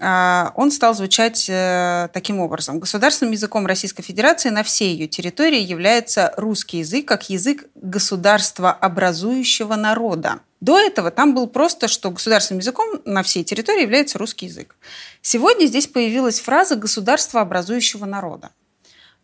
А, 0.03 0.51
он 0.55 0.71
стал 0.71 0.95
звучать 0.95 1.45
э, 1.47 2.09
таким 2.11 2.39
образом. 2.39 2.79
Государственным 2.79 3.33
языком 3.33 3.67
Российской 3.67 4.01
Федерации 4.01 4.49
на 4.49 4.63
всей 4.63 4.93
ее 4.93 5.07
территории 5.07 5.59
является 5.59 6.33
русский 6.37 6.79
язык 6.79 7.07
как 7.07 7.29
язык 7.29 7.65
государства 7.75 8.71
образующего 8.71 9.75
народа. 9.75 10.39
До 10.59 10.79
этого 10.79 11.11
там 11.11 11.35
был 11.35 11.45
просто, 11.45 11.87
что 11.87 12.09
государственным 12.09 12.61
языком 12.61 13.01
на 13.05 13.21
всей 13.21 13.43
территории 13.43 13.83
является 13.83 14.17
русский 14.17 14.47
язык. 14.47 14.75
Сегодня 15.21 15.67
здесь 15.67 15.85
появилась 15.85 16.39
фраза 16.39 16.75
«государство 16.75 17.41
образующего 17.41 18.05
народа». 18.05 18.49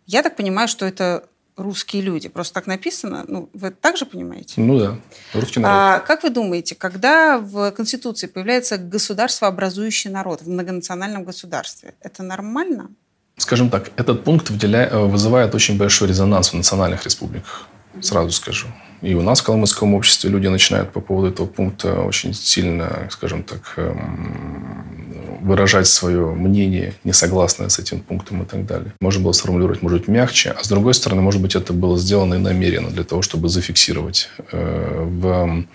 Я 0.06 0.22
так 0.22 0.36
понимаю, 0.36 0.68
что 0.68 0.86
это 0.86 1.28
русские 1.58 2.04
люди. 2.04 2.30
Просто 2.30 2.54
так 2.54 2.68
написано. 2.68 3.26
Ну, 3.28 3.50
вы 3.54 3.72
так 3.72 3.98
же 3.98 4.06
понимаете? 4.06 4.62
Ну 4.62 4.80
да, 4.80 4.98
русский 5.34 5.60
народ. 5.60 5.78
А 5.78 6.00
как 6.00 6.24
вы 6.24 6.30
думаете, 6.30 6.76
когда 6.76 7.40
в 7.40 7.72
Конституции 7.72 8.28
появляется 8.28 8.78
государство, 8.78 9.48
образующий 9.48 10.10
народ 10.10 10.42
в 10.44 10.50
многонациональном 10.50 11.24
государстве, 11.24 11.96
это 12.02 12.24
нормально? 12.24 12.90
Скажем 13.38 13.70
так, 13.70 13.92
этот 13.98 14.24
пункт 14.24 14.50
э, 14.50 15.00
вызывает 15.06 15.54
очень 15.54 15.78
большой 15.78 16.08
резонанс 16.08 16.50
в 16.50 16.54
национальных 16.54 17.04
республиках, 17.04 17.68
сразу 18.02 18.32
скажу. 18.32 18.68
И 19.02 19.14
у 19.14 19.22
нас 19.22 19.42
в 19.42 19.44
калмыцком 19.44 19.94
обществе 19.94 20.30
люди 20.30 20.48
начинают 20.48 20.92
по 20.92 21.02
поводу 21.02 21.28
этого 21.28 21.46
пункта 21.46 22.02
очень 22.02 22.34
сильно, 22.34 23.08
скажем 23.12 23.44
так, 23.44 23.74
эм, 23.78 24.97
выражать 25.42 25.88
свое 25.88 26.34
мнение, 26.34 26.94
несогласное 27.04 27.70
с 27.70 27.80
этим 27.80 28.02
пунктом 28.02 28.44
и 28.44 28.46
так 28.46 28.66
далее. 28.66 28.94
Можно 29.00 29.24
было 29.24 29.32
сформулировать, 29.32 29.82
может 29.82 30.00
быть, 30.00 30.08
мягче, 30.08 30.52
а 30.52 30.64
с 30.64 30.68
другой 30.68 30.94
стороны, 30.94 31.22
может 31.22 31.42
быть, 31.42 31.56
это 31.56 31.74
было 31.74 31.98
сделано 31.98 32.36
и 32.36 32.40
намеренно 32.40 32.90
для 32.90 33.04
того, 33.04 33.22
чтобы 33.22 33.50
зафиксировать 33.50 34.30
э, 34.52 35.06
в, 35.06 35.66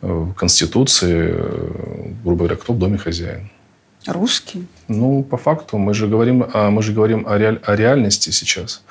в 0.00 0.34
Конституции, 0.34 1.30
э, 1.32 2.12
грубо 2.24 2.44
говоря, 2.44 2.56
кто 2.56 2.72
в 2.72 2.78
доме 2.78 2.98
хозяин. 2.98 3.50
Русский? 4.06 4.66
Ну, 4.88 5.22
по 5.22 5.36
факту, 5.36 5.76
мы 5.76 5.92
же 5.92 6.06
говорим, 6.06 6.46
мы 6.54 6.82
же 6.82 6.92
говорим 6.92 7.26
о, 7.28 7.36
реаль, 7.36 7.60
о 7.64 7.76
реальности 7.76 8.30
сейчас. 8.30 8.82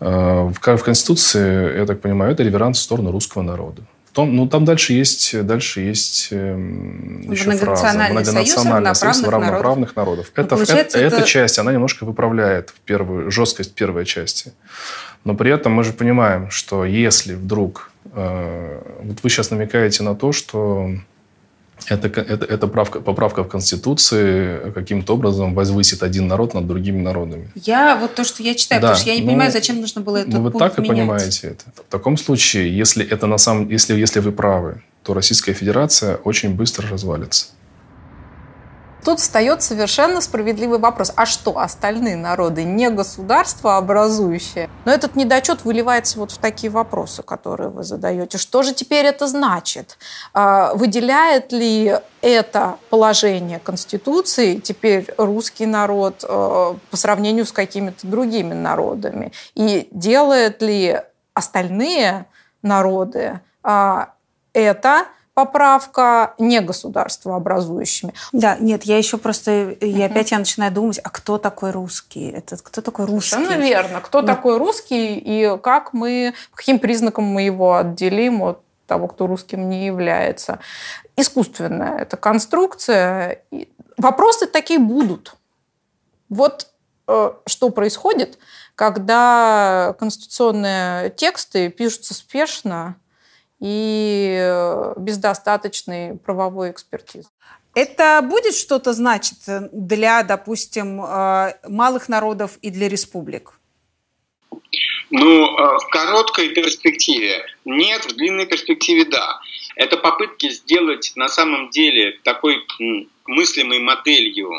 Э, 0.00 0.50
в 0.52 0.82
Конституции, 0.82 1.78
я 1.78 1.86
так 1.86 2.00
понимаю, 2.00 2.32
это 2.32 2.42
реверанс 2.42 2.78
в 2.78 2.82
сторону 2.82 3.12
русского 3.12 3.42
народа. 3.42 3.82
В 4.12 4.14
том, 4.14 4.36
ну, 4.36 4.46
там 4.46 4.66
дальше 4.66 4.92
есть, 4.92 5.42
дальше 5.46 5.80
есть 5.80 6.28
э, 6.32 6.54
еще 7.30 7.44
фраза. 7.44 7.96
Многонациональный 7.96 8.94
союз, 8.94 8.98
союз 8.98 9.22
равноправных 9.22 9.96
народов. 9.96 10.30
народов. 10.36 10.60
Ну, 10.60 10.62
это, 10.62 10.72
это, 10.72 10.98
это... 10.98 11.16
Эта 11.16 11.22
часть, 11.26 11.58
она 11.58 11.72
немножко 11.72 12.04
выправляет 12.04 12.74
первую, 12.84 13.30
жесткость 13.30 13.74
первой 13.74 14.04
части. 14.04 14.52
Но 15.24 15.34
при 15.34 15.50
этом 15.50 15.72
мы 15.72 15.82
же 15.82 15.94
понимаем, 15.94 16.50
что 16.50 16.84
если 16.84 17.32
вдруг... 17.32 17.90
Э, 18.12 18.82
вот 19.02 19.16
вы 19.22 19.30
сейчас 19.30 19.50
намекаете 19.50 20.02
на 20.02 20.14
то, 20.14 20.32
что 20.32 20.90
это, 21.88 22.20
это, 22.20 22.44
это 22.44 22.66
правка, 22.66 23.00
поправка 23.00 23.44
в 23.44 23.48
Конституции 23.48 24.70
каким-то 24.72 25.14
образом 25.14 25.54
возвысит 25.54 26.02
один 26.02 26.28
народ 26.28 26.54
над 26.54 26.66
другими 26.66 27.00
народами. 27.00 27.50
Я 27.54 27.96
вот 27.96 28.14
то, 28.14 28.24
что 28.24 28.42
я 28.42 28.54
читаю, 28.54 28.80
да, 28.80 28.88
потому 28.88 29.00
что 29.00 29.10
я 29.10 29.16
не 29.16 29.22
ну, 29.22 29.28
понимаю, 29.28 29.52
зачем 29.52 29.80
нужно 29.80 30.00
было 30.00 30.18
это. 30.18 30.30
Ну, 30.30 30.42
вы 30.42 30.50
так 30.50 30.78
и 30.78 30.82
понимаете 30.82 31.48
это. 31.48 31.64
В 31.76 31.90
таком 31.90 32.16
случае, 32.16 32.76
если 32.76 33.04
это 33.04 33.26
на 33.26 33.38
самом, 33.38 33.68
если, 33.68 33.98
если 33.98 34.20
вы 34.20 34.32
правы, 34.32 34.82
то 35.02 35.14
Российская 35.14 35.52
Федерация 35.52 36.16
очень 36.16 36.54
быстро 36.54 36.88
развалится. 36.88 37.46
Тут 39.04 39.18
встает 39.18 39.62
совершенно 39.62 40.20
справедливый 40.20 40.78
вопрос. 40.78 41.12
А 41.16 41.26
что, 41.26 41.58
остальные 41.58 42.16
народы 42.16 42.62
не 42.62 42.88
государство 42.88 43.76
образующее? 43.76 44.70
Но 44.84 44.92
этот 44.92 45.16
недочет 45.16 45.64
выливается 45.64 46.20
вот 46.20 46.30
в 46.30 46.38
такие 46.38 46.70
вопросы, 46.70 47.22
которые 47.22 47.70
вы 47.70 47.82
задаете. 47.82 48.38
Что 48.38 48.62
же 48.62 48.72
теперь 48.72 49.06
это 49.06 49.26
значит? 49.26 49.98
А, 50.32 50.74
выделяет 50.74 51.50
ли 51.50 51.96
это 52.20 52.76
положение 52.90 53.58
Конституции 53.58 54.58
теперь 54.58 55.12
русский 55.18 55.66
народ 55.66 56.24
э, 56.28 56.74
по 56.90 56.96
сравнению 56.96 57.44
с 57.44 57.52
какими-то 57.52 58.06
другими 58.06 58.54
народами? 58.54 59.32
И 59.54 59.88
делает 59.90 60.62
ли 60.62 61.00
остальные 61.34 62.26
народы 62.62 63.40
а, 63.64 64.10
это 64.52 65.06
поправка 65.34 66.34
не 66.38 66.60
государствообразующими. 66.60 68.12
Да, 68.32 68.56
нет, 68.58 68.84
я 68.84 68.98
еще 68.98 69.16
просто, 69.16 69.76
я 69.80 70.06
опять 70.06 70.30
я 70.30 70.38
начинаю 70.38 70.72
думать, 70.72 71.00
а 71.02 71.10
кто 71.10 71.38
такой 71.38 71.70
русский? 71.70 72.28
Это 72.28 72.56
кто 72.58 72.80
такой 72.82 73.06
русский? 73.06 73.30
Совершенно 73.30 73.60
верно. 73.60 74.00
Кто 74.00 74.20
Но... 74.20 74.26
такой 74.26 74.58
русский 74.58 75.16
и 75.16 75.58
как 75.58 75.92
мы, 75.92 76.34
каким 76.54 76.78
признакам 76.78 77.24
мы 77.24 77.42
его 77.42 77.76
отделим 77.76 78.42
от 78.42 78.60
того, 78.86 79.08
кто 79.08 79.26
русским 79.26 79.70
не 79.70 79.86
является. 79.86 80.58
Искусственная 81.16 81.98
это 81.98 82.16
конструкция. 82.16 83.42
Вопросы 83.96 84.46
такие 84.46 84.78
будут. 84.78 85.34
Вот 86.28 86.68
э, 87.08 87.32
что 87.46 87.70
происходит, 87.70 88.38
когда 88.74 89.94
конституционные 89.98 91.10
тексты 91.10 91.70
пишутся 91.70 92.14
спешно, 92.14 92.96
и 93.62 94.36
э, 94.40 94.94
без 94.96 95.18
достаточной 95.18 96.18
правовой 96.18 96.72
экспертизы. 96.72 97.28
Это 97.74 98.20
будет 98.20 98.56
что-то 98.56 98.92
значить 98.92 99.44
для, 99.72 100.24
допустим, 100.24 101.00
э, 101.00 101.54
малых 101.68 102.08
народов 102.08 102.58
и 102.60 102.70
для 102.70 102.88
республик? 102.88 103.52
Ну, 105.10 105.44
э, 105.44 105.78
в 105.78 105.88
короткой 105.90 106.48
перспективе 106.48 107.46
нет, 107.64 108.04
в 108.04 108.16
длинной 108.16 108.46
перспективе 108.46 109.04
да. 109.04 109.38
Это 109.76 109.96
попытки 109.96 110.50
сделать 110.50 111.12
на 111.14 111.28
самом 111.28 111.70
деле 111.70 112.18
такой 112.24 112.66
мыслимой 113.26 113.78
моделью 113.78 114.50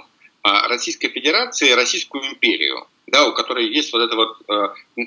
Российской 0.43 1.09
Федерации 1.09 1.71
Российскую 1.71 2.25
империю, 2.25 2.87
да, 3.07 3.27
у 3.27 3.33
которой 3.33 3.67
есть 3.67 3.93
вот 3.93 3.99
это 3.99 4.15
вот 4.15 4.37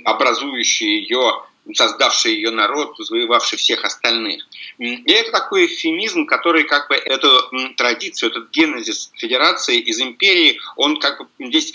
образующее 0.04 1.00
ее 1.00 1.42
создавший 1.74 2.34
ее 2.34 2.50
народ, 2.50 2.94
завоевавший 2.98 3.58
всех 3.58 3.84
остальных. 3.84 4.46
И 4.78 5.02
это 5.10 5.32
такой 5.32 5.66
эфемизм, 5.66 6.26
который 6.26 6.64
как 6.64 6.88
бы 6.88 6.94
эту 6.94 7.28
традицию, 7.76 8.30
этот 8.30 8.50
генезис 8.50 9.10
федерации 9.14 9.78
из 9.78 10.00
империи, 10.00 10.58
он 10.76 10.98
как 11.00 11.18
бы 11.18 11.26
здесь 11.48 11.72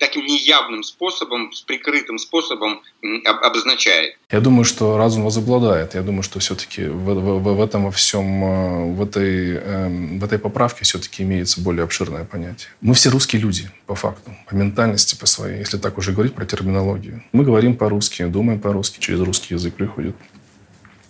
таким 0.00 0.24
неявным 0.24 0.82
способом, 0.82 1.52
с 1.52 1.60
прикрытым 1.62 2.18
способом 2.18 2.82
обозначает. 3.24 4.16
Я 4.30 4.40
думаю, 4.40 4.64
что 4.64 4.96
разум 4.96 5.24
возобладает. 5.24 5.94
Я 5.94 6.02
думаю, 6.02 6.22
что 6.22 6.40
все-таки 6.40 6.84
в, 6.84 7.14
в, 7.14 7.54
в 7.54 7.62
этом 7.62 7.84
во 7.84 7.90
всем, 7.90 8.44
э, 8.44 8.92
в 8.94 9.02
этой, 9.02 9.56
эм, 9.56 10.18
в 10.18 10.24
этой 10.24 10.38
поправке 10.38 10.84
все-таки 10.84 11.22
имеется 11.22 11.60
более 11.60 11.84
обширное 11.84 12.24
понятие. 12.24 12.68
Мы 12.80 12.94
все 12.94 13.10
русские 13.10 13.42
люди, 13.42 13.70
по 13.86 13.94
факту, 13.94 14.32
по 14.48 14.54
ментальности, 14.54 15.14
по 15.14 15.26
своей, 15.26 15.60
если 15.60 15.78
так 15.78 15.96
уже 15.98 16.12
говорить 16.12 16.34
про 16.34 16.44
терминологию. 16.44 17.22
Мы 17.32 17.44
говорим 17.44 17.76
по-русски, 17.76 18.24
думаем 18.24 18.60
по-русски, 18.60 18.98
через 18.98 19.20
русский 19.20 19.54
язык 19.54 19.74
приходит. 19.74 20.16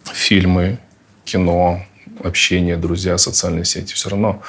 Фильмы, 0.05 0.79
кино, 1.25 1.83
общение, 2.23 2.77
друзья, 2.77 3.17
социальные 3.19 3.65
сети. 3.65 3.95
Все 3.95 4.11
равно 4.11 4.43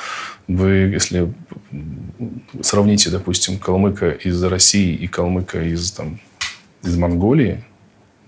вы, 0.47 0.69
если 0.69 1.33
сравните, 2.61 3.09
допустим, 3.09 3.59
калмыка 3.59 4.11
из 4.11 4.43
России 4.43 4.93
и 4.93 5.07
калмыка 5.07 5.61
из, 5.61 5.91
там, 5.91 6.19
из 6.83 6.97
Монголии, 6.97 7.63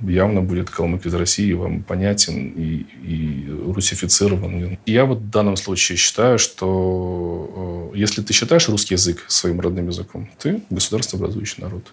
явно 0.02 0.42
будет 0.42 0.70
калмык 0.70 1.06
из 1.06 1.14
России 1.14 1.54
вам 1.54 1.84
понятен 1.84 2.54
и, 2.56 2.86
и 3.04 3.50
русифицирован. 3.74 4.78
Я 4.86 5.06
вот 5.06 5.20
в 5.20 5.30
данном 5.30 5.58
случае 5.58 5.98
считаю, 5.98 6.40
что 6.40 7.92
э, 7.94 7.98
если 7.98 8.22
ты 8.22 8.34
считаешь 8.34 8.70
русский 8.70 8.96
язык 8.96 9.26
своим 9.28 9.60
родным 9.60 9.88
языком, 9.88 10.30
ты 10.38 10.62
государствообразующий 10.70 11.64
народ. 11.64 11.84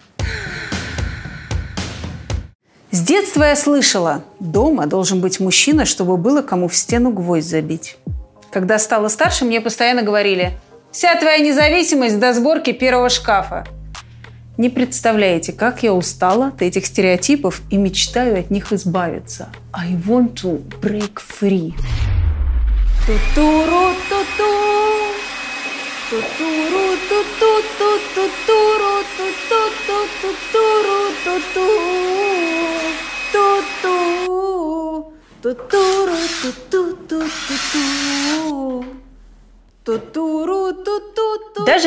С 2.91 3.01
детства 3.01 3.43
я 3.43 3.55
слышала, 3.55 4.23
дома 4.39 4.87
должен 4.87 5.21
быть 5.21 5.39
мужчина, 5.39 5.85
чтобы 5.85 6.17
было 6.17 6.41
кому 6.41 6.67
в 6.67 6.75
стену 6.75 7.11
гвоздь 7.11 7.47
забить. 7.47 7.97
Когда 8.49 8.79
стала 8.79 9.09
старше, 9.09 9.45
мне 9.45 9.61
постоянно 9.61 10.03
говорили, 10.03 10.53
вся 10.91 11.15
твоя 11.15 11.37
независимость 11.39 12.19
до 12.19 12.33
сборки 12.33 12.71
первого 12.71 13.09
шкафа. 13.09 13.67
Не 14.57 14.69
представляете, 14.69 15.53
как 15.53 15.83
я 15.83 15.93
устала 15.93 16.47
от 16.47 16.63
этих 16.63 16.87
стереотипов 16.87 17.61
и 17.69 17.77
мечтаю 17.77 18.39
от 18.39 18.49
них 18.49 18.73
избавиться. 18.73 19.49
I 19.71 19.93
want 20.07 20.33
to 20.41 20.63
break 20.81 21.21
free. 21.21 21.73
Ту-туру, 23.05 23.93
ту-ту. 24.09 24.53
Ту-туру, 26.09 26.97
ту-ту, 27.07 27.61
ту-ту-туру, 27.77 29.03
ту-ту, 29.15 29.61
ту-ту-туру, 29.85 31.11
ту-ту. 31.23 31.77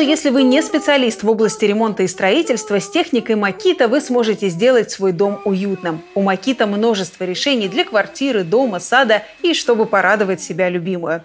Даже 0.01 0.09
если 0.09 0.29
вы 0.31 0.41
не 0.41 0.63
специалист 0.63 1.21
в 1.21 1.29
области 1.29 1.63
ремонта 1.63 2.01
и 2.01 2.07
строительства, 2.07 2.79
с 2.79 2.89
техникой 2.89 3.35
Макита 3.35 3.87
вы 3.87 4.01
сможете 4.01 4.49
сделать 4.49 4.89
свой 4.89 5.11
дом 5.11 5.39
уютным. 5.45 6.01
У 6.15 6.23
Макита 6.23 6.65
множество 6.65 7.23
решений 7.23 7.67
для 7.67 7.85
квартиры, 7.85 8.43
дома, 8.43 8.79
сада 8.79 9.21
и 9.43 9.53
чтобы 9.53 9.85
порадовать 9.85 10.41
себя 10.41 10.69
любимую. 10.69 11.23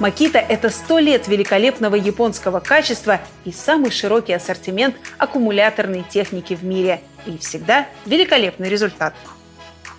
Макита– 0.00 0.38
это 0.50 0.68
100 0.68 0.98
лет 0.98 1.28
великолепного 1.28 1.94
японского 1.94 2.60
качества 2.60 3.22
и 3.46 3.52
самый 3.52 3.90
широкий 3.90 4.34
ассортимент 4.34 4.96
аккумуляторной 5.16 6.04
техники 6.06 6.52
в 6.52 6.62
мире. 6.62 7.00
И 7.24 7.38
всегда 7.38 7.86
великолепный 8.04 8.68
результат. 8.68 9.14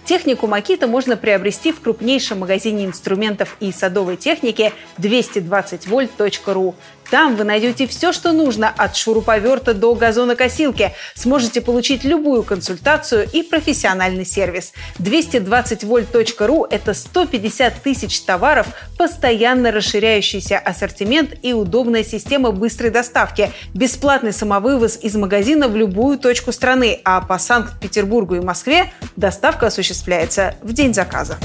Технику 0.05 0.45
Макита 0.45 0.87
можно 0.87 1.15
приобрести 1.15 1.71
в 1.71 1.79
крупнейшем 1.79 2.39
магазине 2.39 2.85
инструментов 2.85 3.55
и 3.59 3.71
садовой 3.71 4.17
техники 4.17 4.73
220volt.ru. 4.97 6.75
Там 7.11 7.35
вы 7.35 7.43
найдете 7.43 7.87
все, 7.87 8.13
что 8.13 8.31
нужно 8.31 8.69
от 8.69 8.95
шуруповерта 8.95 9.73
до 9.73 9.93
газонокосилки. 9.95 10.93
Сможете 11.13 11.59
получить 11.59 12.05
любую 12.05 12.43
консультацию 12.43 13.27
и 13.33 13.43
профессиональный 13.43 14.25
сервис. 14.25 14.71
220volt.ru– 14.97 16.67
это 16.71 16.93
150 16.93 17.83
тысяч 17.83 18.21
товаров, 18.21 18.67
постоянно 18.97 19.73
расширяющийся 19.73 20.57
ассортимент 20.57 21.33
и 21.41 21.51
удобная 21.51 22.05
система 22.05 22.51
быстрой 22.51 22.91
доставки. 22.91 23.51
Бесплатный 23.73 24.31
самовывоз 24.31 24.97
из 25.01 25.13
магазина 25.15 25.67
в 25.67 25.75
любую 25.75 26.17
точку 26.17 26.53
страны, 26.53 27.01
а 27.03 27.19
по 27.19 27.37
Санкт-Петербургу 27.37 28.35
и 28.35 28.39
Москве 28.39 28.93
доставка 29.17 29.67
осуществляется 29.67 30.55
в 30.61 30.71
день 30.71 30.93
заказа. 30.93 31.37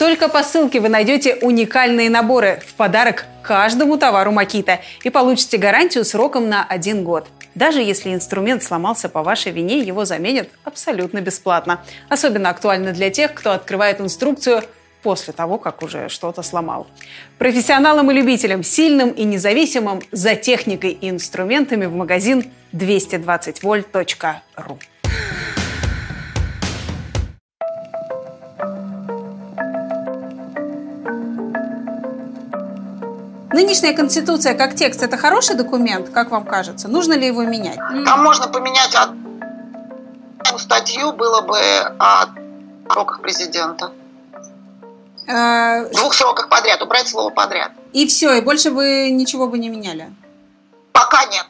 Только 0.00 0.28
по 0.30 0.42
ссылке 0.42 0.80
вы 0.80 0.88
найдете 0.88 1.34
уникальные 1.42 2.08
наборы 2.08 2.62
в 2.66 2.72
подарок 2.72 3.26
каждому 3.42 3.98
товару 3.98 4.32
Макита 4.32 4.80
и 5.04 5.10
получите 5.10 5.58
гарантию 5.58 6.06
сроком 6.06 6.48
на 6.48 6.64
один 6.64 7.04
год. 7.04 7.28
Даже 7.54 7.82
если 7.82 8.14
инструмент 8.14 8.62
сломался 8.62 9.10
по 9.10 9.22
вашей 9.22 9.52
вине, 9.52 9.80
его 9.80 10.06
заменят 10.06 10.48
абсолютно 10.64 11.20
бесплатно. 11.20 11.84
Особенно 12.08 12.48
актуально 12.48 12.92
для 12.92 13.10
тех, 13.10 13.34
кто 13.34 13.52
открывает 13.52 14.00
инструкцию 14.00 14.62
после 15.02 15.34
того, 15.34 15.58
как 15.58 15.82
уже 15.82 16.08
что-то 16.08 16.42
сломал. 16.42 16.86
Профессионалам 17.36 18.10
и 18.10 18.14
любителям, 18.14 18.62
сильным 18.62 19.10
и 19.10 19.24
независимым, 19.24 20.00
за 20.12 20.34
техникой 20.34 20.92
и 20.92 21.10
инструментами 21.10 21.84
в 21.84 21.92
магазин 21.92 22.50
220volt.ru. 22.72 24.78
Нынешняя 33.52 33.94
конституция 33.94 34.54
как 34.54 34.76
текст– 34.76 35.02
это 35.02 35.16
хороший 35.16 35.56
документ, 35.56 36.10
как 36.10 36.30
вам 36.30 36.44
кажется? 36.44 36.88
Нужно 36.88 37.14
ли 37.14 37.26
его 37.26 37.42
менять? 37.42 37.78
Там 38.04 38.22
можно 38.22 38.46
поменять 38.46 38.94
одну 38.94 40.58
статью, 40.58 41.12
было 41.12 41.40
бы 41.40 41.58
о 41.98 42.26
сроках 42.88 43.20
президента. 43.20 43.92
А... 45.28 45.84
В 45.84 45.92
двух 45.92 46.14
сроках 46.14 46.48
подряд, 46.48 46.80
убрать 46.82 47.08
слово 47.08 47.30
подряд. 47.30 47.72
И 47.92 48.06
все, 48.06 48.34
и 48.34 48.40
больше 48.40 48.70
вы 48.70 49.10
ничего 49.10 49.48
бы 49.48 49.58
не 49.58 49.68
меняли? 49.68 50.12
Пока 50.92 51.24
нет. 51.26 51.46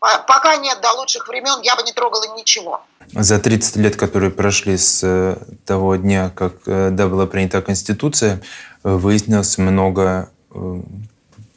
Пока 0.00 0.56
нет, 0.56 0.80
до 0.82 0.92
лучших 0.92 1.28
времен 1.28 1.60
я 1.62 1.76
бы 1.76 1.82
не 1.82 1.92
трогала 1.92 2.36
ничего. 2.36 2.82
За 3.12 3.38
30 3.38 3.76
лет, 3.76 3.96
которые 3.96 4.30
прошли 4.30 4.76
с 4.76 5.00
э, 5.02 5.36
того 5.64 5.96
дня, 5.96 6.30
как 6.34 6.54
э, 6.66 6.90
да, 6.90 7.06
была 7.06 7.26
принята 7.26 7.62
Конституция, 7.62 8.42
выяснилось 8.82 9.58
много 9.58 10.30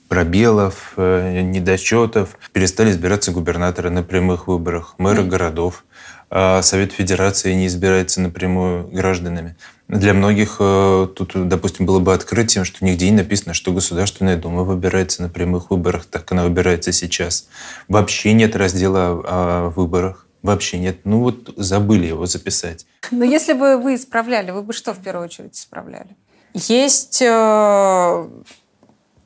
пробелов, 0.09 0.93
э, 0.97 1.41
недочетов. 1.41 2.37
Перестали 2.51 2.91
избираться 2.91 3.31
губернаторы 3.31 3.89
на 3.89 4.03
прямых 4.03 4.47
выборах, 4.47 4.95
мэры 4.97 5.23
городов. 5.23 5.85
А 6.31 6.61
Совет 6.61 6.91
Федерации 6.91 7.53
не 7.53 7.67
избирается 7.67 8.21
напрямую 8.21 8.87
гражданами. 8.87 9.55
Для 9.87 10.13
многих 10.13 10.57
э, 10.59 11.07
тут, 11.15 11.31
допустим, 11.47 11.87
было 11.87 11.99
бы 11.99 12.13
открытием, 12.13 12.65
что 12.65 12.85
нигде 12.85 13.09
не 13.09 13.17
написано, 13.17 13.55
что 13.55 13.71
Государственная 13.71 14.37
Дума 14.37 14.63
выбирается 14.63 15.23
на 15.23 15.29
прямых 15.29 15.71
выборах, 15.71 16.05
так 16.05 16.31
она 16.31 16.43
выбирается 16.43 16.91
сейчас. 16.91 17.47
Вообще 17.87 18.33
нет 18.33 18.55
раздела 18.55 19.23
о 19.25 19.69
выборах. 19.69 20.27
Вообще 20.43 20.77
нет. 20.77 20.99
Ну 21.03 21.21
вот 21.21 21.53
забыли 21.57 22.05
его 22.05 22.25
записать. 22.25 22.85
Но 23.11 23.25
если 23.25 23.53
бы 23.53 23.77
вы 23.77 23.95
исправляли, 23.95 24.51
вы 24.51 24.61
бы 24.61 24.73
что 24.73 24.93
в 24.93 24.99
первую 24.99 25.25
очередь 25.25 25.55
исправляли? 25.55 26.15
Есть 26.53 27.21
э, 27.21 28.27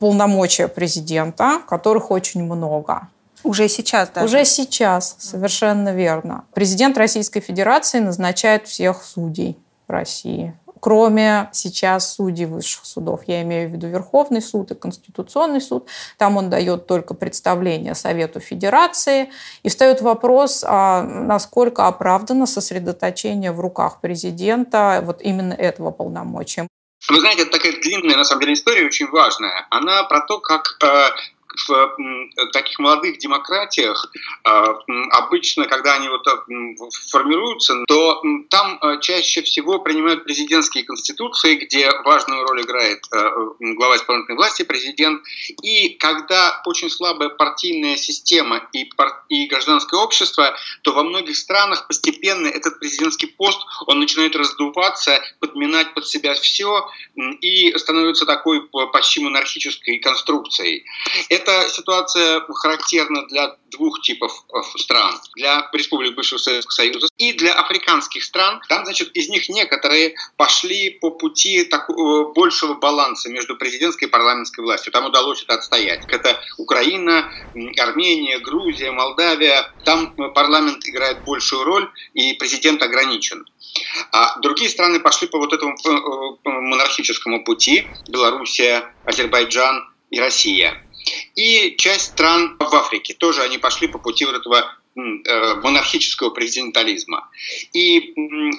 полномочия 0.03 0.67
президента, 0.67 1.61
которых 1.65 2.11
очень 2.11 2.43
много. 2.43 3.07
Уже 3.45 3.69
сейчас, 3.69 4.09
да? 4.13 4.25
Уже 4.25 4.43
сейчас, 4.43 5.15
совершенно 5.17 5.93
верно. 5.93 6.43
Президент 6.53 6.97
Российской 6.97 7.39
Федерации 7.39 7.99
назначает 7.99 8.67
всех 8.67 9.01
судей 9.01 9.57
России. 9.87 10.53
Кроме 10.81 11.47
сейчас 11.53 12.15
судей 12.15 12.47
высших 12.47 12.85
судов, 12.85 13.21
я 13.27 13.43
имею 13.43 13.69
в 13.69 13.71
виду 13.71 13.87
Верховный 13.87 14.41
суд 14.41 14.71
и 14.71 14.75
Конституционный 14.75 15.61
суд, 15.61 15.87
там 16.17 16.35
он 16.35 16.49
дает 16.49 16.85
только 16.85 17.13
представление 17.13 17.95
Совету 17.95 18.41
Федерации. 18.41 19.29
И 19.63 19.69
встает 19.69 20.01
вопрос, 20.01 20.65
а 20.67 21.01
насколько 21.01 21.87
оправдано 21.87 22.45
сосредоточение 22.45 23.53
в 23.53 23.61
руках 23.61 24.01
президента 24.01 25.01
вот 25.05 25.21
именно 25.21 25.53
этого 25.53 25.91
полномочия. 25.91 26.67
Вы 27.09 27.19
знаете, 27.19 27.41
это 27.43 27.51
такая 27.51 27.73
длинная, 27.73 28.15
на 28.15 28.23
самом 28.23 28.41
деле, 28.41 28.53
история, 28.53 28.85
очень 28.85 29.07
важная. 29.07 29.67
Она 29.69 30.03
про 30.03 30.21
то, 30.21 30.39
как 30.39 30.77
э, 30.81 31.09
в 31.67 31.95
таких 32.51 32.79
молодых 32.79 33.17
демократиях 33.17 34.11
а, 34.43 34.75
обычно, 35.11 35.65
когда 35.65 35.95
они 35.95 36.09
вот 36.09 36.25
формируются, 37.09 37.83
то 37.87 38.21
там 38.49 38.77
а, 38.81 38.97
чаще 38.97 39.41
всего 39.41 39.79
принимают 39.79 40.23
президентские 40.23 40.83
конституции, 40.83 41.55
где 41.55 41.89
важную 42.03 42.43
роль 42.45 42.61
играет 42.61 43.03
а, 43.11 43.31
глава 43.59 43.97
исполнительной 43.97 44.37
власти, 44.37 44.63
президент. 44.63 45.21
И 45.61 45.89
когда 45.95 46.61
очень 46.65 46.89
слабая 46.89 47.29
партийная 47.29 47.97
система 47.97 48.67
и, 48.73 48.89
и 49.29 49.47
гражданское 49.47 49.99
общество, 49.99 50.55
то 50.81 50.93
во 50.93 51.03
многих 51.03 51.37
странах 51.37 51.87
постепенно 51.87 52.47
этот 52.47 52.79
президентский 52.79 53.27
пост, 53.27 53.59
он 53.87 53.99
начинает 53.99 54.35
раздуваться, 54.35 55.21
подминать 55.39 55.93
под 55.93 56.07
себя 56.07 56.33
все 56.33 56.87
и 57.41 57.73
становится 57.77 58.25
такой 58.25 58.67
почти 58.91 59.21
монархической 59.21 59.99
конструкцией. 59.99 60.85
Эта 61.43 61.67
ситуация 61.69 62.39
характерна 62.47 63.27
для 63.27 63.57
двух 63.69 63.99
типов 64.01 64.31
э, 64.53 64.61
стран. 64.77 65.13
Для 65.35 65.69
республик 65.73 66.15
бывшего 66.15 66.39
Советского 66.39 66.73
Союза 66.73 67.07
и 67.17 67.33
для 67.33 67.53
африканских 67.53 68.23
стран. 68.23 68.61
Там, 68.69 68.85
значит, 68.85 69.11
из 69.13 69.27
них 69.27 69.49
некоторые 69.49 70.15
пошли 70.37 70.91
по 70.91 71.11
пути 71.11 71.65
такого 71.65 72.29
э, 72.29 72.33
большего 72.33 72.75
баланса 72.75 73.29
между 73.29 73.57
президентской 73.57 74.05
и 74.05 74.07
парламентской 74.07 74.61
властью. 74.61 74.93
Там 74.93 75.05
удалось 75.05 75.43
это 75.43 75.55
отстоять. 75.55 76.05
Это 76.07 76.39
Украина, 76.57 77.29
Армения, 77.77 78.39
Грузия, 78.39 78.91
Молдавия. 78.91 79.69
Там 79.83 80.13
э, 80.17 80.29
парламент 80.29 80.87
играет 80.87 81.25
большую 81.25 81.65
роль, 81.65 81.91
и 82.13 82.33
президент 82.35 82.81
ограничен. 82.81 83.45
А 84.13 84.39
другие 84.39 84.69
страны 84.69 85.01
пошли 85.01 85.27
по 85.27 85.39
вот 85.39 85.51
этому 85.51 85.75
монархическому 86.45 87.43
пути. 87.43 87.85
Белоруссия, 88.07 88.93
Азербайджан 89.03 89.89
и 90.09 90.19
Россия. 90.19 90.81
И 91.35 91.75
часть 91.77 92.11
стран 92.13 92.57
в 92.59 92.75
Африке 92.75 93.13
тоже 93.13 93.41
они 93.41 93.57
пошли 93.57 93.87
по 93.87 93.97
пути 93.97 94.25
вот 94.25 94.35
этого 94.35 94.75
э, 94.95 95.55
монархического 95.55 96.29
президентализма. 96.29 97.29
И 97.73 98.13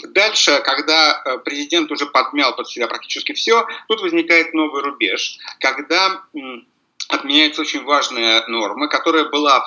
дальше, 0.09 0.61
когда 0.64 1.22
э, 1.24 1.38
президент 1.38 1.90
уже 1.90 2.07
подмял 2.07 2.54
под 2.57 2.68
себя 2.68 2.87
практически 2.88 3.33
все, 3.33 3.66
тут 3.88 4.00
возникает 4.00 4.54
новый 4.54 4.83
рубеж, 4.83 5.38
когда 5.61 6.24
отменяется 7.14 7.62
очень 7.62 7.83
важная 7.85 8.46
норма, 8.46 8.88
которая 8.88 9.24
была 9.24 9.64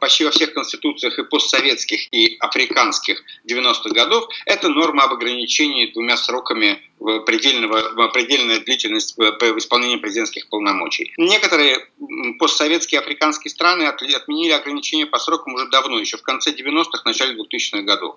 почти 0.00 0.24
во 0.24 0.30
всех 0.30 0.54
конституциях 0.54 1.18
и 1.18 1.24
постсоветских, 1.24 2.12
и 2.12 2.36
африканских 2.40 3.22
90-х 3.50 3.90
годов. 3.90 4.28
Это 4.44 4.68
норма 4.68 5.04
об 5.04 5.14
ограничении 5.14 5.92
двумя 5.92 6.16
сроками 6.16 6.82
предельного, 7.26 8.08
предельная 8.08 8.60
длительность 8.60 9.18
исполнения 9.18 9.98
президентских 9.98 10.48
полномочий. 10.48 11.12
Некоторые 11.16 11.86
постсоветские 12.38 13.00
африканские 13.00 13.50
страны 13.50 13.84
отменили 13.84 14.52
ограничения 14.52 15.06
по 15.06 15.18
срокам 15.18 15.54
уже 15.54 15.68
давно, 15.68 15.98
еще 15.98 16.16
в 16.16 16.22
конце 16.22 16.52
90-х, 16.52 17.02
начале 17.04 17.34
2000-х 17.34 17.82
годов. 17.82 18.16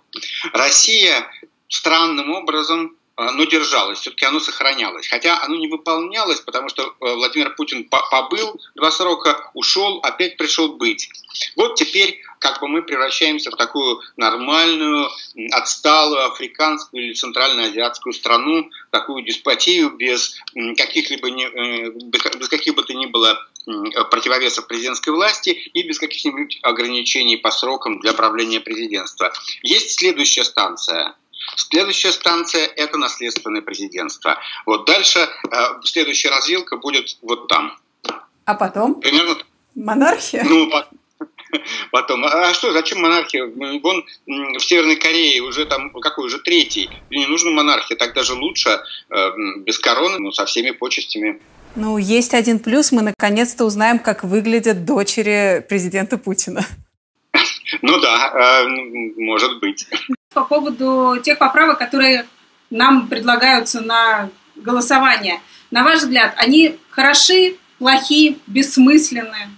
Россия 0.53 1.29
странным 1.67 2.31
образом 2.31 2.95
а, 3.19 3.33
но 3.33 3.43
держалось, 3.43 3.99
все-таки 3.99 4.23
оно 4.23 4.39
сохранялось. 4.39 5.05
Хотя 5.09 5.41
оно 5.41 5.57
не 5.57 5.67
выполнялось, 5.67 6.39
потому 6.39 6.69
что 6.69 6.83
э, 6.83 6.89
Владимир 6.99 7.53
Путин 7.53 7.83
побыл 7.83 8.57
два 8.75 8.91
срока, 8.91 9.51
ушел, 9.53 9.99
опять 10.03 10.37
пришел 10.37 10.77
быть. 10.77 11.09
Вот 11.57 11.75
теперь 11.75 12.21
как 12.39 12.61
бы 12.61 12.69
мы 12.69 12.81
превращаемся 12.81 13.51
в 13.51 13.57
такую 13.57 13.99
нормальную, 14.15 15.09
отсталую 15.51 16.27
африканскую 16.27 17.07
или 17.07 17.13
центральноазиатскую 17.13 18.13
страну, 18.13 18.69
такую 18.89 19.25
деспотию 19.25 19.89
без 19.89 20.39
каких-либо 20.77 21.27
э, 21.27 21.89
без 21.89 22.47
каких 22.47 22.75
бы 22.75 22.83
то 22.83 22.93
ни 22.93 23.05
было 23.07 23.37
противовесов 24.09 24.65
президентской 24.67 25.09
власти 25.09 25.49
и 25.49 25.83
без 25.83 25.99
каких-нибудь 25.99 26.59
ограничений 26.61 27.35
по 27.35 27.51
срокам 27.51 27.99
для 27.99 28.13
правления 28.13 28.61
президентства. 28.61 29.33
Есть 29.61 29.99
следующая 29.99 30.45
станция– 30.45 31.17
Следующая 31.55 32.11
станция– 32.11 32.65
это 32.75 32.97
наследственное 32.97 33.61
президентство. 33.61 34.37
Вот 34.65 34.85
дальше 34.85 35.19
э, 35.19 35.55
следующая 35.83 36.29
развилка 36.29 36.77
будет 36.77 37.17
вот 37.21 37.47
там. 37.47 37.77
А 38.45 38.55
потом? 38.55 38.95
Примерно. 38.95 39.35
Монархия? 39.75 40.43
Ну, 40.43 40.69
потом. 41.91 42.25
А 42.25 42.53
что, 42.53 42.71
зачем 42.71 43.01
монархия? 43.01 43.45
Вон 43.45 44.05
в 44.25 44.59
Северной 44.59 44.95
Корее 44.95 45.41
уже 45.41 45.65
там, 45.65 45.91
какой 45.91 46.25
уже 46.25 46.39
третий. 46.39 46.89
Не 47.09 47.27
нужна 47.27 47.51
монархия, 47.51 47.97
так 47.97 48.13
даже 48.13 48.33
лучше, 48.33 48.79
э, 49.09 49.29
без 49.59 49.79
короны, 49.79 50.19
но 50.19 50.31
со 50.31 50.45
всеми 50.45 50.71
почестями. 50.71 51.41
Ну, 51.75 51.97
есть 51.97 52.33
один 52.33 52.59
плюс. 52.59 52.91
Мы 52.91 53.01
наконец-то 53.01 53.65
узнаем, 53.65 53.99
как 53.99 54.23
выглядят 54.23 54.85
дочери 54.85 55.65
президента 55.67 56.17
Путина. 56.17 56.65
Ну 57.81 57.99
да, 57.99 58.63
э, 58.63 58.67
может 59.17 59.59
быть 59.59 59.87
по 60.33 60.43
поводу 60.43 61.19
тех 61.23 61.37
поправок, 61.37 61.79
которые 61.79 62.27
нам 62.69 63.07
предлагаются 63.07 63.81
на 63.81 64.29
голосование. 64.55 65.41
На 65.71 65.83
ваш 65.83 65.99
взгляд, 65.99 66.33
они 66.37 66.79
хороши, 66.91 67.57
плохи, 67.79 68.39
бессмысленны? 68.47 69.49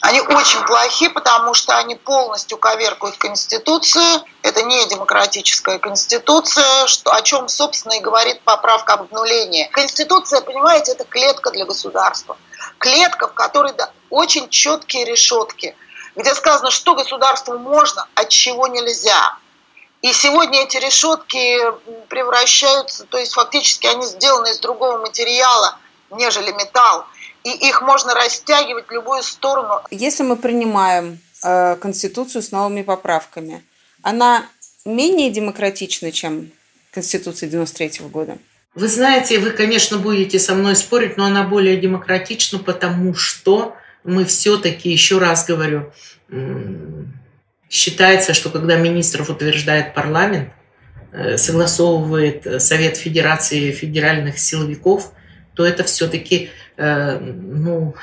Они 0.00 0.20
очень 0.20 0.64
плохи, 0.64 1.08
потому 1.08 1.54
что 1.54 1.76
они 1.76 1.96
полностью 1.96 2.56
коверкуют 2.56 3.16
Конституцию. 3.18 4.22
Это 4.42 4.62
не 4.62 4.88
демократическая 4.88 5.78
Конституция, 5.78 6.86
что, 6.86 7.12
о 7.12 7.20
чем, 7.22 7.48
собственно, 7.48 7.94
и 7.94 8.00
говорит 8.00 8.40
поправка 8.42 8.94
об 8.94 9.02
обнулении. 9.02 9.68
Конституция, 9.72 10.40
понимаете, 10.40 10.92
это 10.92 11.04
клетка 11.04 11.50
для 11.50 11.66
государства. 11.66 12.38
Клетка, 12.78 13.28
в 13.28 13.34
которой 13.34 13.72
да, 13.72 13.90
очень 14.10 14.48
четкие 14.48 15.04
решетки– 15.04 15.76
где 16.18 16.34
сказано, 16.34 16.70
что 16.70 16.96
государству 16.96 17.56
можно, 17.58 18.06
а 18.14 18.24
чего 18.24 18.66
нельзя. 18.66 19.38
И 20.02 20.12
сегодня 20.12 20.64
эти 20.64 20.76
решетки 20.76 21.58
превращаются, 22.08 23.04
то 23.04 23.18
есть 23.18 23.32
фактически 23.32 23.86
они 23.86 24.04
сделаны 24.04 24.48
из 24.50 24.58
другого 24.58 24.98
материала, 24.98 25.78
нежели 26.10 26.50
металл. 26.52 27.04
И 27.44 27.50
их 27.50 27.82
можно 27.82 28.14
растягивать 28.14 28.88
в 28.88 28.90
любую 28.90 29.22
сторону. 29.22 29.80
Если 29.90 30.24
мы 30.24 30.36
принимаем 30.36 31.20
э, 31.44 31.76
Конституцию 31.76 32.42
с 32.42 32.50
новыми 32.50 32.82
поправками, 32.82 33.64
она 34.02 34.46
менее 34.84 35.30
демократична, 35.30 36.10
чем 36.10 36.50
Конституция 36.92 37.48
93 37.48 38.06
года? 38.08 38.38
Вы 38.74 38.88
знаете, 38.88 39.38
вы, 39.38 39.50
конечно, 39.50 39.98
будете 39.98 40.38
со 40.38 40.54
мной 40.54 40.76
спорить, 40.76 41.16
но 41.16 41.24
она 41.24 41.42
более 41.42 41.76
демократична, 41.76 42.58
потому 42.58 43.14
что 43.14 43.76
мы 44.04 44.24
все-таки, 44.24 44.90
еще 44.90 45.18
раз 45.18 45.46
говорю, 45.46 45.92
считается, 47.68 48.34
что 48.34 48.50
когда 48.50 48.76
министров 48.76 49.30
утверждает 49.30 49.94
парламент, 49.94 50.50
э, 51.12 51.36
согласовывает 51.36 52.46
э, 52.46 52.60
Совет 52.60 52.96
Федерации 52.96 53.72
федеральных 53.72 54.38
силовиков, 54.38 55.12
то 55.54 55.66
это 55.66 55.84
все-таки 55.84 56.50
э, 56.76 57.18
ну, 57.18 57.94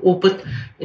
опыт 0.00 0.44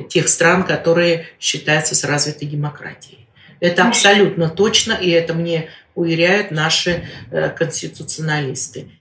тех 0.09 0.27
стран, 0.27 0.63
которые 0.63 1.27
считаются 1.39 1.95
с 1.95 2.03
развитой 2.03 2.47
демократией. 2.47 3.27
Это 3.59 3.87
абсолютно 3.87 4.49
точно, 4.49 4.93
и 4.93 5.09
это 5.09 5.33
мне 5.33 5.69
уверяют 5.95 6.51
наши 6.51 7.09
конституционалисты. 7.57 8.96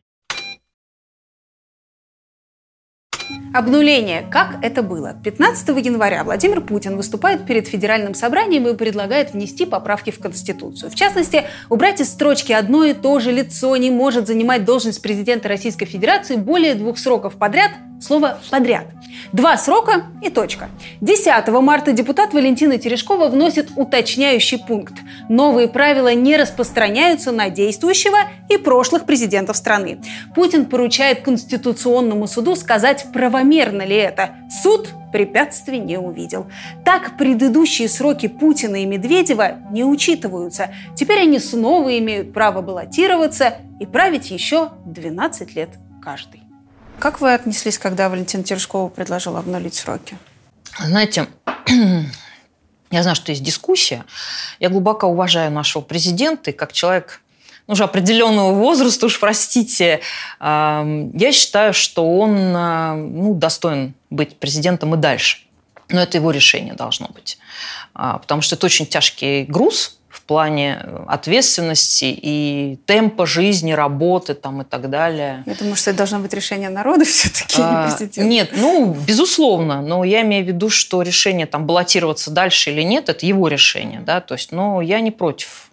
Thank 3.29 3.41
you. 3.41 3.46
Обнуление. 3.55 4.27
Как 4.31 4.59
это 4.63 4.83
было? 4.83 5.15
15 5.25 5.69
января 5.85 6.25
Владимир 6.25 6.61
Путин 6.61 6.97
выступает 6.97 7.47
перед 7.47 7.67
Федеральным 7.67 8.15
собранием 8.15 8.69
и 8.69 8.75
предлагает 8.75 9.33
внести 9.33 9.65
поправки 9.65 10.11
в 10.11 10.19
Конституцию. 10.19 10.91
В 10.91 10.95
частности, 10.95 11.45
убрать 11.71 12.01
из 12.01 12.11
строчки 12.11 12.53
«одно 12.53 12.85
и 12.85 12.93
то 12.93 13.19
же 13.19 13.33
лицо 13.33 13.77
не 13.77 13.91
может 13.91 14.27
занимать 14.27 14.65
должность 14.65 15.01
президента 15.01 15.49
Российской 15.49 15.87
Федерации 15.87 16.37
более 16.37 16.75
двух 16.75 16.99
сроков 16.99 17.37
подряд» 17.37 17.71
слово 18.01 18.39
«подряд». 18.51 18.87
Два 19.33 19.57
срока 19.57 20.07
и 20.23 20.29
точка. 20.29 20.69
10 21.01 21.49
марта 21.49 21.93
депутат 21.93 22.35
Валентина 22.35 22.79
Терешкова 22.79 23.29
вносит 23.29 23.71
уточняющий 23.77 24.59
пункт. 24.59 24.95
Новые 25.29 25.69
правила 25.69 26.13
не 26.15 26.37
распространяются 26.37 27.33
на 27.33 27.49
действующего 27.49 28.19
и 28.49 28.57
прошлых 28.57 29.07
президентов 29.07 29.57
страны. 29.57 29.99
Путин 30.35 30.67
поручает 30.67 31.23
Конституционному 31.23 32.27
суду 32.27 32.57
сказать, 32.57 33.07
правомерно 33.37 33.83
ли 33.83 33.97
это. 33.97 34.31
Суд 34.63 34.89
препятствий 35.13 35.79
не 35.79 35.99
увидел. 35.99 36.51
Так 36.85 37.19
предыдущие 37.19 37.89
сроки 37.89 38.29
Путина 38.29 38.77
и 38.77 38.87
Медведева 38.87 39.59
не 39.71 39.85
учитываются. 39.85 40.71
Теперь 40.95 41.21
они 41.21 41.39
снова 41.39 41.99
имеют 41.99 42.33
право 42.33 42.63
баллотироваться 42.63 43.59
и 43.79 43.85
править 43.85 44.31
еще 44.31 44.71
12 44.87 45.55
лет 45.55 45.71
каждый. 46.03 46.41
Как 46.99 47.21
вы 47.21 47.35
отнеслись, 47.35 47.79
когда 47.79 48.09
Валентина 48.09 48.43
Терешкова 48.43 48.89
предложила 48.89 49.39
обнулить 49.41 49.75
сроки? 49.75 50.17
Знаете, 50.79 51.27
я 52.91 53.03
знаю, 53.03 53.17
что 53.17 53.33
есть 53.33 53.43
дискуссия. 53.43 54.05
Я 54.61 54.71
глубоко 54.71 55.09
уважаю 55.09 55.51
нашего 55.51 55.83
президента, 55.83 56.51
и 56.51 56.55
как 56.55 56.73
человек 56.73 57.21
ну, 57.67 57.73
уже 57.73 57.85
определенного 57.85 58.53
возраста, 58.53 59.07
уж 59.07 59.19
простите, 59.19 60.01
я 60.41 61.33
считаю, 61.33 61.75
что 61.75 62.19
он 62.19 62.53
а, 62.55 62.95
ну, 62.95 63.35
достоин 63.35 63.95
быть 64.11 64.37
президентом 64.37 64.95
и 64.95 64.99
дальше. 64.99 65.39
Но 65.89 66.01
это 66.01 66.19
его 66.19 66.31
решение 66.31 66.75
должно 66.75 67.09
быть. 67.09 67.39
А, 67.95 68.19
потому 68.19 68.43
что 68.43 68.57
это 68.57 68.67
очень 68.67 68.87
тяжкий 68.87 69.45
груз, 69.45 69.99
в 70.17 70.23
плане 70.23 70.81
э, 70.83 71.05
ответственности 71.09 72.07
и 72.07 72.79
темпа 72.87 73.27
жизни, 73.27 73.73
работы 73.73 74.35
там, 74.35 74.63
и 74.63 74.65
так 74.65 74.89
далее. 74.89 75.43
Я 75.45 75.55
думаю, 75.55 75.77
что 75.77 75.91
это 75.91 75.99
должно 75.99 76.21
быть 76.21 76.33
решение 76.33 76.71
народа 76.71 77.05
все-таки, 77.05 77.61
а, 77.61 77.95
не 78.17 78.25
Нет, 78.25 78.51
ну, 78.57 78.95
безусловно, 79.07 79.83
но 79.83 80.05
я 80.05 80.23
имею 80.23 80.45
в 80.45 80.49
виду, 80.49 80.71
что 80.71 81.03
решение 81.03 81.47
там 81.47 81.67
баллотироваться 81.67 82.31
дальше 82.31 82.71
или 82.71 82.83
нет, 82.83 83.11
это 83.11 83.27
его 83.27 83.47
решение, 83.49 84.01
да, 84.01 84.21
то 84.21 84.35
есть, 84.35 84.53
но 84.53 84.81
я 84.81 85.01
не 85.01 85.11
против. 85.11 85.71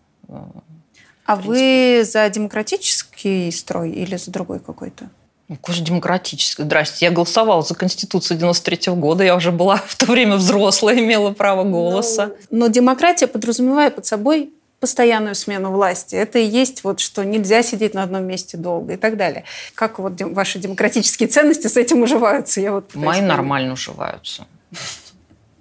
А 1.26 1.36
вы 1.36 2.04
за 2.04 2.30
демократический 2.30 3.52
строй 3.52 3.92
или 3.92 4.18
за 4.18 4.32
другой 4.32 4.60
какой-то? 4.60 5.10
Ну, 5.50 5.58
конечно, 5.62 5.86
демократической. 5.86 6.64
Здрасте, 6.64 7.06
я 7.06 7.12
голосовала 7.12 7.62
за 7.62 7.76
Конституцию 7.76 8.38
93 8.38 8.92
-го 8.92 8.96
года. 8.96 9.24
Я 9.24 9.36
уже 9.36 9.52
была 9.52 9.76
в 9.88 9.96
то 9.96 10.06
время 10.06 10.36
взрослая, 10.38 11.00
имела 11.00 11.32
право 11.32 11.64
голоса. 11.64 12.28
Но, 12.28 12.34
ну, 12.50 12.60
но 12.60 12.68
демократия 12.68 13.28
подразумевает 13.28 13.96
под 13.96 14.06
собой 14.06 14.52
постоянную 14.80 15.36
смену 15.36 15.72
власти. 15.72 16.16
Это 16.16 16.40
и 16.40 16.46
есть 16.46 16.84
вот, 16.84 17.00
что 17.00 17.24
нельзя 17.24 17.64
сидеть 17.64 17.94
на 17.94 18.04
одном 18.04 18.26
месте 18.26 18.58
долго 18.58 18.94
и 18.94 18.98
так 18.98 19.16
далее. 19.16 19.46
Как 19.76 20.00
вот 20.00 20.22
ваши 20.22 20.60
демократические 20.60 21.30
ценности 21.30 21.68
с 21.68 21.78
этим 21.78 22.02
уживаются? 22.02 22.60
Я 22.60 22.74
вот 22.74 22.94
Мои 22.94 23.22
нормально 23.22 23.74
уживаются. 23.74 24.46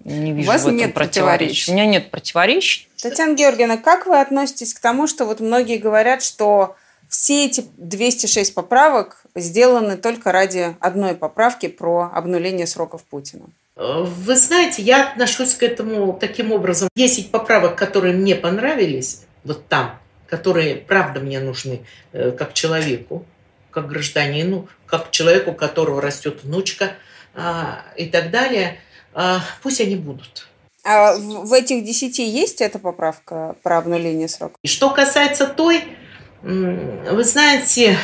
Не 0.04 0.32
вижу 0.32 0.48
У 0.48 0.52
вас 0.52 0.62
в 0.62 0.66
этом 0.66 0.76
нет 0.76 0.94
противоречий. 0.94 1.70
У 1.70 1.74
меня 1.74 1.86
нет 1.86 2.10
противоречий. 2.10 2.88
Татьяна 3.00 3.34
Георгиевна, 3.34 3.76
как 3.76 4.06
вы 4.06 4.20
относитесь 4.20 4.74
к 4.74 4.80
тому, 4.80 5.06
что 5.06 5.24
вот 5.24 5.40
многие 5.40 5.78
говорят, 5.78 6.22
что 6.22 6.76
все 7.08 7.44
эти 7.46 7.64
206 7.76 8.54
поправок 8.54 9.22
сделаны 9.34 9.96
только 9.96 10.32
ради 10.32 10.76
одной 10.80 11.14
поправки 11.14 11.68
про 11.68 12.10
обнуление 12.12 12.66
сроков 12.66 13.04
Путина. 13.04 13.44
Вы 13.76 14.36
знаете, 14.36 14.82
я 14.82 15.10
отношусь 15.10 15.54
к 15.54 15.62
этому 15.62 16.12
таким 16.14 16.52
образом. 16.52 16.88
10 16.94 17.30
поправок, 17.30 17.76
которые 17.76 18.14
мне 18.14 18.34
понравились, 18.34 19.22
вот 19.44 19.66
там, 19.66 19.98
которые 20.26 20.76
правда 20.76 21.20
мне 21.20 21.40
нужны 21.40 21.80
э, 22.12 22.32
как 22.32 22.54
человеку, 22.54 23.24
как 23.70 23.88
гражданину, 23.88 24.68
как 24.86 25.10
человеку, 25.10 25.52
у 25.52 25.54
которого 25.54 26.00
растет 26.00 26.44
внучка 26.44 26.92
а, 27.34 27.84
и 27.96 28.06
так 28.06 28.30
далее, 28.30 28.78
пусть 29.62 29.80
они 29.80 29.96
будут. 29.96 30.48
А 30.84 31.14
в 31.16 31.52
этих 31.52 31.84
десяти 31.84 32.28
есть 32.28 32.60
эта 32.60 32.78
поправка 32.78 33.54
про 33.62 33.78
обнуление 33.78 34.28
срока? 34.28 34.56
Что 34.64 34.90
касается 34.90 35.46
той, 35.46 35.84
вы 36.42 37.24
знаете, 37.24 37.96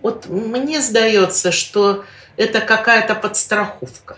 вот 0.00 0.28
мне 0.28 0.80
сдается, 0.80 1.52
что 1.52 2.04
это 2.36 2.60
какая-то 2.60 3.14
подстраховка. 3.14 4.16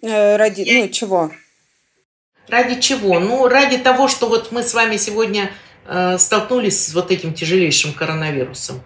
Э, 0.00 0.36
ради, 0.36 0.64
ну, 0.70 0.88
чего? 0.88 1.32
Ради 2.48 2.80
чего? 2.80 3.18
Ну, 3.18 3.48
ради 3.48 3.78
того, 3.78 4.06
что 4.06 4.28
вот 4.28 4.52
мы 4.52 4.62
с 4.62 4.74
вами 4.74 4.96
сегодня 4.96 5.50
э, 5.86 6.18
столкнулись 6.18 6.86
с 6.86 6.94
вот 6.94 7.10
этим 7.10 7.34
тяжелейшим 7.34 7.94
коронавирусом. 7.94 8.80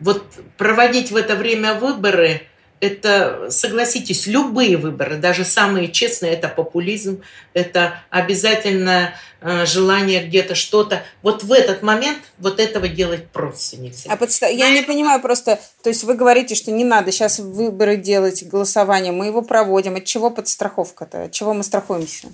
Вот 0.00 0.24
проводить 0.56 1.12
в 1.12 1.16
это 1.16 1.36
время 1.36 1.74
выборы– 1.74 2.42
это, 2.82 3.46
согласитесь, 3.48 4.26
любые 4.26 4.76
выборы, 4.76 5.16
даже 5.16 5.44
самые 5.44 5.88
честные, 5.88 6.32
это 6.32 6.48
популизм, 6.48 7.22
это 7.54 7.94
обязательно 8.10 9.14
э, 9.40 9.66
желание 9.66 10.26
где-то 10.26 10.56
что-то. 10.56 11.04
Вот 11.22 11.44
в 11.44 11.52
этот 11.52 11.82
момент 11.82 12.18
вот 12.38 12.58
этого 12.58 12.88
делать 12.88 13.28
просто 13.28 13.76
нельзя. 13.76 14.12
А 14.12 14.16
подста... 14.16 14.48
Я 14.48 14.68
не 14.70 14.82
понимаю 14.82 15.22
просто, 15.22 15.60
то 15.84 15.90
есть 15.90 16.02
вы 16.02 16.14
говорите, 16.14 16.56
что 16.56 16.72
не 16.72 16.82
надо 16.82 17.12
сейчас 17.12 17.38
выборы 17.38 17.96
делать, 17.96 18.42
голосование, 18.48 19.12
мы 19.12 19.26
его 19.26 19.42
проводим. 19.42 19.94
От 19.94 20.04
чего 20.04 20.28
подстраховка-то? 20.28 21.26
От 21.26 21.30
чего 21.30 21.54
мы 21.54 21.62
страхуемся? 21.62 22.32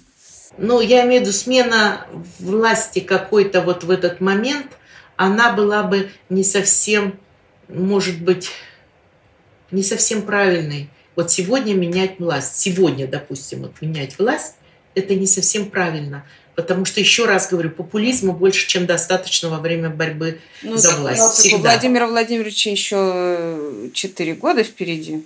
Ну, 0.57 0.80
я 0.80 1.05
имею 1.05 1.20
в 1.20 1.24
виду 1.24 1.36
смена 1.36 2.07
власти 2.38 3.01
какой-то 3.01 3.61
вот 3.61 3.84
в 3.84 3.90
этот 3.90 4.22
момент, 4.22 4.68
она 5.16 5.53
была 5.53 5.82
бы 5.82 6.11
не 6.30 6.42
совсем, 6.42 7.20
может 7.68 8.22
быть, 8.22 8.49
не 9.71 9.83
совсем 9.83 10.23
правильный. 10.23 10.91
Вот 11.16 11.31
сегодня 11.31 11.75
менять 11.75 12.19
власть, 12.19 12.57
сегодня, 12.57 13.07
допустим, 13.07 13.62
вот 13.62 13.81
менять 13.81 14.19
власть, 14.19 14.55
это 14.95 15.14
не 15.14 15.27
совсем 15.27 15.71
правильно. 15.71 16.25
Потому 16.55 16.85
что, 16.85 16.99
еще 16.99 17.27
раз 17.27 17.49
говорю, 17.49 17.71
популизма 17.71 18.33
больше, 18.33 18.66
чем 18.66 18.85
достаточно 18.85 19.49
во 19.49 19.59
время 19.59 19.91
борьбы 19.91 20.41
ну, 20.62 20.77
за 20.77 20.97
власть. 20.97 21.39
Всегда. 21.39 21.57
У 21.57 21.61
Владимира 21.61 22.07
Владимировича 22.09 22.71
еще 22.71 23.91
4 23.93 24.35
года 24.35 24.64
впереди. 24.64 25.25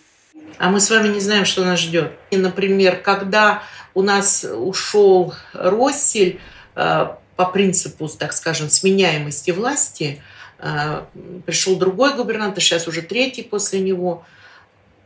А 0.58 0.70
мы 0.70 0.78
с 0.78 0.90
вами 0.90 1.08
не 1.08 1.20
знаем, 1.20 1.46
что 1.46 1.64
нас 1.64 1.80
ждет. 1.80 2.12
И, 2.30 2.36
например, 2.36 3.00
когда 3.00 3.62
у 3.94 4.02
нас 4.02 4.44
ушел 4.44 5.34
Россель 5.54 6.38
э, 6.74 7.06
по 7.36 7.46
принципу, 7.46 8.08
так 8.08 8.34
скажем, 8.34 8.68
сменяемости 8.68 9.50
власти, 9.52 10.22
пришел 11.44 11.76
другой 11.76 12.14
губернатор, 12.14 12.62
сейчас 12.62 12.86
уже 12.86 13.02
третий 13.02 13.42
после 13.42 13.80
него. 13.80 14.24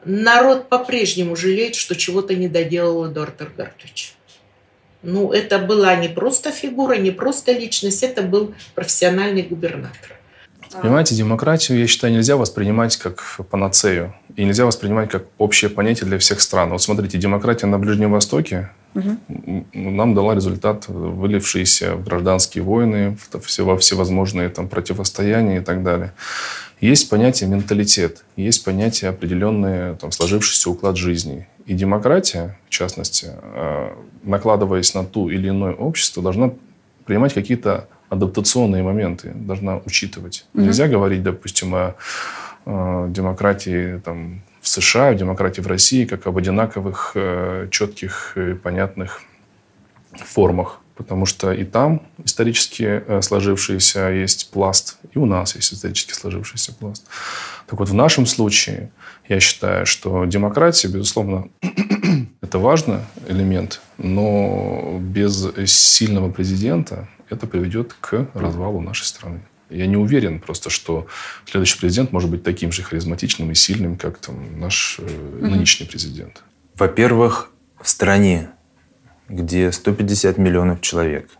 Народ 0.04 0.68
по-прежнему 0.68 1.34
жалеет, 1.34 1.74
что 1.74 1.96
чего-то 1.96 2.34
не 2.34 2.48
доделал 2.48 3.10
Эдуард 3.10 3.40
Аргартович. 3.40 4.14
Ну, 5.02 5.32
это 5.32 5.58
была 5.58 5.94
не 5.96 6.08
просто 6.08 6.50
фигура, 6.50 6.94
не 6.94 7.10
просто 7.10 7.52
личность, 7.52 8.02
это 8.02 8.22
был 8.22 8.54
профессиональный 8.74 9.42
губернатор. 9.42 10.15
Понимаете, 10.80 11.14
демократию, 11.14 11.78
я 11.78 11.86
считаю, 11.86 12.12
нельзя 12.12 12.36
воспринимать 12.36 12.96
как 12.96 13.22
панацею. 13.50 14.14
И 14.36 14.44
нельзя 14.44 14.66
воспринимать 14.66 15.10
как 15.10 15.26
общее 15.38 15.70
понятие 15.70 16.06
для 16.06 16.18
всех 16.18 16.40
стран. 16.40 16.70
Вот 16.70 16.82
смотрите, 16.82 17.18
демократия 17.18 17.66
на 17.66 17.78
Ближнем 17.78 18.12
Востоке 18.12 18.70
угу. 18.94 19.64
нам 19.72 20.14
дала 20.14 20.34
результат, 20.34 20.88
вылившиеся 20.88 21.94
в 21.94 22.04
гражданские 22.04 22.64
войны, 22.64 23.16
во 23.58 23.76
всевозможные 23.78 24.48
там, 24.48 24.68
противостояния 24.68 25.58
и 25.58 25.60
так 25.60 25.82
далее. 25.82 26.12
Есть 26.80 27.08
понятие 27.08 27.48
менталитет, 27.48 28.24
есть 28.36 28.62
понятие 28.64 29.08
определенный 29.08 29.96
там, 29.96 30.12
сложившийся 30.12 30.68
уклад 30.70 30.96
жизни. 30.96 31.48
И 31.64 31.74
демократия, 31.74 32.58
в 32.66 32.70
частности, 32.70 33.28
э, 33.32 33.94
накладываясь 34.22 34.92
на 34.94 35.04
ту 35.04 35.30
или 35.30 35.48
иное 35.48 35.72
общество, 35.72 36.22
должна 36.22 36.52
принимать 37.06 37.32
какие-то 37.32 37.88
адаптационные 38.08 38.82
моменты, 38.82 39.32
должна 39.34 39.78
учитывать. 39.78 40.46
Mm-hmm. 40.54 40.62
Нельзя 40.62 40.88
говорить, 40.88 41.22
допустим, 41.22 41.74
о, 41.74 41.94
о 42.64 43.08
демократии 43.08 43.98
там, 44.04 44.42
в 44.60 44.68
США, 44.68 45.08
о 45.08 45.14
демократии 45.14 45.60
в 45.60 45.66
России, 45.66 46.04
как 46.04 46.26
об 46.26 46.36
одинаковых, 46.36 47.12
э, 47.14 47.68
четких 47.70 48.36
и 48.36 48.54
понятных 48.54 49.20
формах. 50.12 50.80
Потому 50.96 51.26
что 51.26 51.52
и 51.52 51.64
там 51.64 52.02
исторически 52.24 53.02
э, 53.06 53.20
сложившийся 53.20 54.08
есть 54.08 54.50
пласт, 54.50 54.98
и 55.12 55.18
у 55.18 55.26
нас 55.26 55.54
есть 55.54 55.74
исторически 55.74 56.14
сложившийся 56.14 56.72
пласт. 56.74 57.06
Так 57.66 57.78
вот, 57.78 57.90
в 57.90 57.94
нашем 57.94 58.24
случае 58.24 58.90
я 59.28 59.38
считаю, 59.40 59.84
что 59.84 60.24
демократия, 60.24 60.88
безусловно, 60.88 61.48
это 62.40 62.58
важный 62.58 63.00
элемент, 63.28 63.80
но 63.98 64.98
без 65.00 65.52
сильного 65.66 66.30
президента 66.30 67.08
это 67.28 67.46
приведет 67.46 67.94
к 67.94 68.28
развалу 68.34 68.80
нашей 68.80 69.04
страны. 69.04 69.42
Я 69.68 69.86
не 69.86 69.96
уверен 69.96 70.40
просто, 70.40 70.70
что 70.70 71.06
следующий 71.44 71.78
президент 71.78 72.12
может 72.12 72.30
быть 72.30 72.44
таким 72.44 72.70
же 72.70 72.82
харизматичным 72.82 73.50
и 73.50 73.54
сильным, 73.54 73.96
как 73.96 74.18
там, 74.18 74.60
наш 74.60 75.00
э, 75.00 75.38
нынешний 75.40 75.86
президент. 75.86 76.44
Во-первых, 76.76 77.50
в 77.80 77.88
стране, 77.88 78.50
где 79.28 79.72
150 79.72 80.38
миллионов 80.38 80.80
человек, 80.82 81.30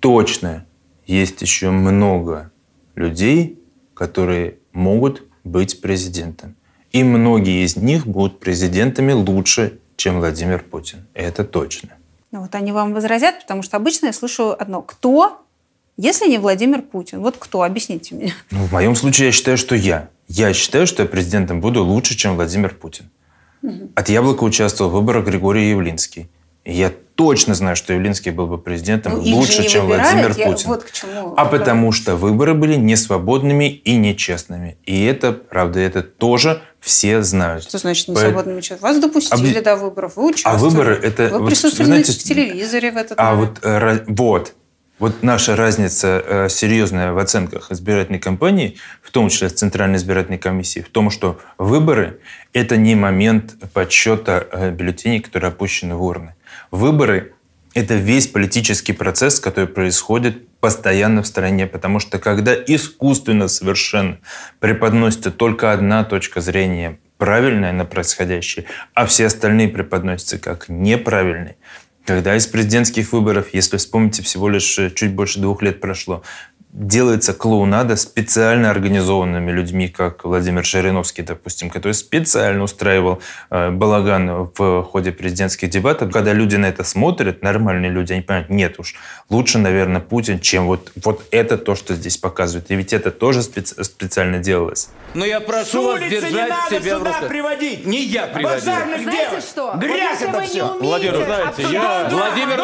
точно 0.00 0.66
есть 1.06 1.42
еще 1.42 1.70
много 1.70 2.50
людей, 2.94 3.58
которые 3.94 4.58
могут 4.72 5.24
быть 5.44 5.80
президентом. 5.82 6.56
И 6.90 7.04
многие 7.04 7.64
из 7.64 7.76
них 7.76 8.06
будут 8.06 8.40
президентами 8.40 9.12
лучше, 9.12 9.78
чем 9.96 10.18
Владимир 10.18 10.62
Путин. 10.62 11.06
Это 11.12 11.44
точно. 11.44 11.99
Ну, 12.32 12.42
вот 12.42 12.54
они 12.54 12.72
вам 12.72 12.94
возразят, 12.94 13.40
потому 13.40 13.62
что 13.62 13.76
обычно 13.76 14.06
я 14.06 14.12
слышу 14.12 14.54
одно. 14.56 14.82
Кто, 14.82 15.44
если 15.96 16.28
не 16.28 16.38
Владимир 16.38 16.82
Путин? 16.82 17.20
Вот 17.20 17.36
кто? 17.38 17.62
Объясните 17.62 18.14
мне. 18.14 18.34
Ну, 18.50 18.64
в 18.66 18.72
моем 18.72 18.94
случае 18.94 19.26
я 19.26 19.32
считаю, 19.32 19.58
что 19.58 19.74
я. 19.74 20.08
Я 20.28 20.52
считаю, 20.52 20.86
что 20.86 21.02
я 21.02 21.08
президентом 21.08 21.60
буду 21.60 21.84
лучше, 21.84 22.16
чем 22.16 22.36
Владимир 22.36 22.74
Путин. 22.74 23.10
Угу. 23.62 23.90
От 23.96 24.08
«Яблока» 24.08 24.44
участвовал 24.44 24.90
в 24.90 24.94
выборах 24.94 25.26
Григорий 25.26 25.70
Явлинский. 25.70 26.28
И 26.70 26.74
я 26.74 26.92
точно 27.16 27.54
знаю, 27.54 27.76
что 27.76 27.92
Явлинский 27.92 28.30
был 28.30 28.46
бы 28.46 28.56
президентом 28.56 29.14
ну, 29.16 29.36
лучше, 29.36 29.68
чем 29.68 29.86
Владимир 29.86 30.34
я 30.36 30.46
Путин. 30.46 30.68
Вот 30.68 30.84
к 30.84 30.92
чему. 30.92 31.34
А 31.36 31.44
потому 31.44 31.92
что 31.92 32.16
выборы 32.16 32.54
были 32.54 32.76
несвободными 32.76 33.68
и 33.68 33.96
нечестными. 33.96 34.78
И 34.84 35.04
это, 35.04 35.32
правда, 35.32 35.80
это 35.80 36.02
тоже 36.02 36.62
все 36.80 37.22
знают. 37.22 37.64
Что 37.64 37.78
значит 37.78 38.08
несвободными 38.08 38.60
честными? 38.60 38.80
Вас 38.80 39.00
допустили 39.02 39.58
Об... 39.58 39.64
до 39.64 39.76
выборов, 39.76 40.16
вы 40.16 40.28
участвовали. 40.28 40.56
А 40.56 40.58
выборы 40.58 40.94
это... 40.94 41.28
Вы 41.28 41.46
присутствовали 41.46 41.90
вы 41.90 42.04
знаете, 42.04 42.12
в 42.12 42.22
телевизоре 42.22 42.92
в 42.92 42.96
этот 42.96 43.18
а 43.18 43.34
момент. 43.34 43.58
А 43.62 43.88
вот, 43.90 44.04
вот, 44.06 44.54
вот 45.00 45.22
наша 45.22 45.56
разница 45.56 46.22
э, 46.24 46.48
серьезная 46.48 47.12
в 47.12 47.18
оценках 47.18 47.72
избирательной 47.72 48.20
кампании, 48.20 48.76
в 49.02 49.10
том 49.10 49.28
числе 49.28 49.48
с 49.48 49.54
Центральной 49.54 49.96
избирательной 49.96 50.38
комиссией, 50.38 50.84
в 50.84 50.88
том, 50.88 51.10
что 51.10 51.38
выборы– 51.58 52.20
это 52.52 52.76
не 52.76 52.94
момент 52.94 53.56
подсчета 53.72 54.46
э, 54.52 54.70
бюллетеней, 54.70 55.20
которые 55.20 55.48
опущены 55.48 55.96
в 55.96 56.02
урны. 56.02 56.34
Выборы– 56.70 57.34
это 57.74 57.94
весь 57.94 58.28
политический 58.28 58.92
процесс, 58.92 59.40
который 59.40 59.66
происходит 59.66 60.48
постоянно 60.60 61.22
в 61.22 61.26
стране, 61.26 61.66
потому 61.66 61.98
что 61.98 62.18
когда 62.18 62.54
искусственно 62.54 63.48
совершенно 63.48 64.18
преподносится 64.60 65.32
только 65.32 65.72
одна 65.72 66.04
точка 66.04 66.40
зрения 66.40 66.98
правильная 67.18 67.72
на 67.72 67.84
происходящее, 67.84 68.66
а 68.94 69.06
все 69.06 69.26
остальные 69.26 69.68
преподносятся 69.68 70.38
как 70.38 70.68
неправильные, 70.68 71.56
когда 72.04 72.36
из 72.36 72.46
президентских 72.46 73.12
выборов, 73.12 73.48
если 73.52 73.76
вспомните, 73.76 74.22
всего 74.22 74.48
лишь 74.48 74.78
чуть 74.94 75.12
больше 75.12 75.40
двух 75.40 75.62
лет 75.62 75.80
прошло, 75.80 76.22
делается 76.72 77.32
клоунада 77.34 77.96
специально 77.96 78.70
организованными 78.70 79.50
людьми, 79.50 79.88
как 79.88 80.24
Владимир 80.24 80.64
Жириновский, 80.64 81.22
допустим, 81.22 81.68
который 81.68 81.92
специально 81.92 82.62
устраивал 82.62 83.20
э, 83.50 83.70
балаган 83.70 84.50
в 84.56 84.82
ходе 84.84 85.10
президентских 85.10 85.68
дебатов. 85.70 86.12
Когда 86.12 86.32
люди 86.32 86.56
на 86.56 86.66
это 86.66 86.84
смотрят, 86.84 87.42
нормальные 87.42 87.90
люди, 87.90 88.12
они 88.12 88.22
понимают, 88.22 88.50
нет 88.50 88.78
уж, 88.78 88.94
лучше, 89.28 89.58
наверное, 89.58 90.00
Путин, 90.00 90.38
чем 90.38 90.66
вот, 90.66 90.92
вот 91.02 91.24
это 91.32 91.58
то, 91.58 91.74
что 91.74 91.94
здесь 91.94 92.16
показывают. 92.16 92.70
И 92.70 92.76
ведь 92.76 92.92
это 92.92 93.10
тоже 93.10 93.42
специ 93.42 93.82
специально 93.82 94.38
делалось. 94.38 94.90
Но 95.14 95.24
я 95.24 95.40
прошу 95.40 95.82
вас 95.86 96.00
держать 96.00 96.30
не 96.30 96.38
надо 96.38 96.54
себя 96.70 96.98
сюда 96.98 97.12
в 97.12 97.28
приводить. 97.28 97.84
Не 97.84 98.04
я 98.04 98.26
приводил. 98.26 98.66
Базарных 98.66 99.02
Знаете 99.02 99.40
что? 99.40 99.74
Грязь 99.76 100.22
это 100.22 100.40
все. 100.42 100.64
Умеете, 100.64 100.84
Владимир, 100.84 101.24
знаете, 101.24 101.62
я... 101.72 102.08
Владимир 102.10 102.60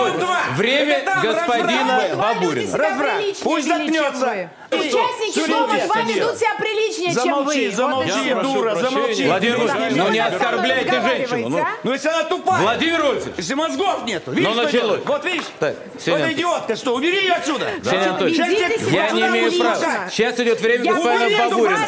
время 0.56 1.02
господина 1.22 2.00
Бабурина. 2.16 2.76
Разврат. 2.76 3.22
Пусть 3.42 3.66
заткнется. 3.98 4.50
Участники 4.70 5.48
дома 5.48 5.78
два 5.86 6.02
ведут 6.02 6.36
себя 6.36 6.54
приличнее, 6.58 7.14
чем 7.14 7.44
вы. 7.44 7.70
Замолчи, 7.70 7.70
замолчи, 7.70 8.34
дура, 8.42 8.74
замолчи. 8.74 9.26
Владимир 9.26 9.56
Владимирович, 9.58 9.96
ну 9.96 10.08
не 10.10 10.18
оскорбляйте 10.18 11.00
женщину. 11.00 11.48
Ну, 11.48 11.66
ну 11.82 11.92
если 11.92 12.08
она 12.08 12.22
тупая. 12.24 12.62
Владимир 12.62 13.02
Владимирович. 13.02 13.34
Если 13.36 13.54
мозгов 13.54 14.04
нет. 14.04 14.22
Видишь, 14.26 14.44
ну 14.44 14.62
началось. 14.62 15.00
Вот 15.04 15.24
видишь? 15.24 15.44
Так, 15.58 15.76
вот 16.06 16.20
идиотка, 16.20 16.76
что, 16.76 16.94
убери 16.94 17.18
ее 17.18 17.32
отсюда. 17.32 17.70
Ксения 17.82 18.10
Анатольевич, 18.10 18.90
я 18.90 19.10
не 19.10 19.20
имею 19.22 19.52
права. 19.58 20.08
Сейчас 20.10 20.38
идет 20.40 20.60
время 20.60 20.92
господина 20.92 21.48
Бабурина. 21.48 21.86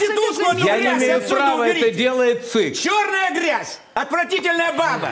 Я 0.65 0.79
не 0.79 1.05
имею 1.05 1.21
права, 1.29 1.69
это 1.69 1.91
делает 1.91 2.51
ЦИК. 2.51 2.79
Черная 2.79 3.31
грязь, 3.33 3.79
отвратительная 3.95 4.73
баба. 4.73 5.11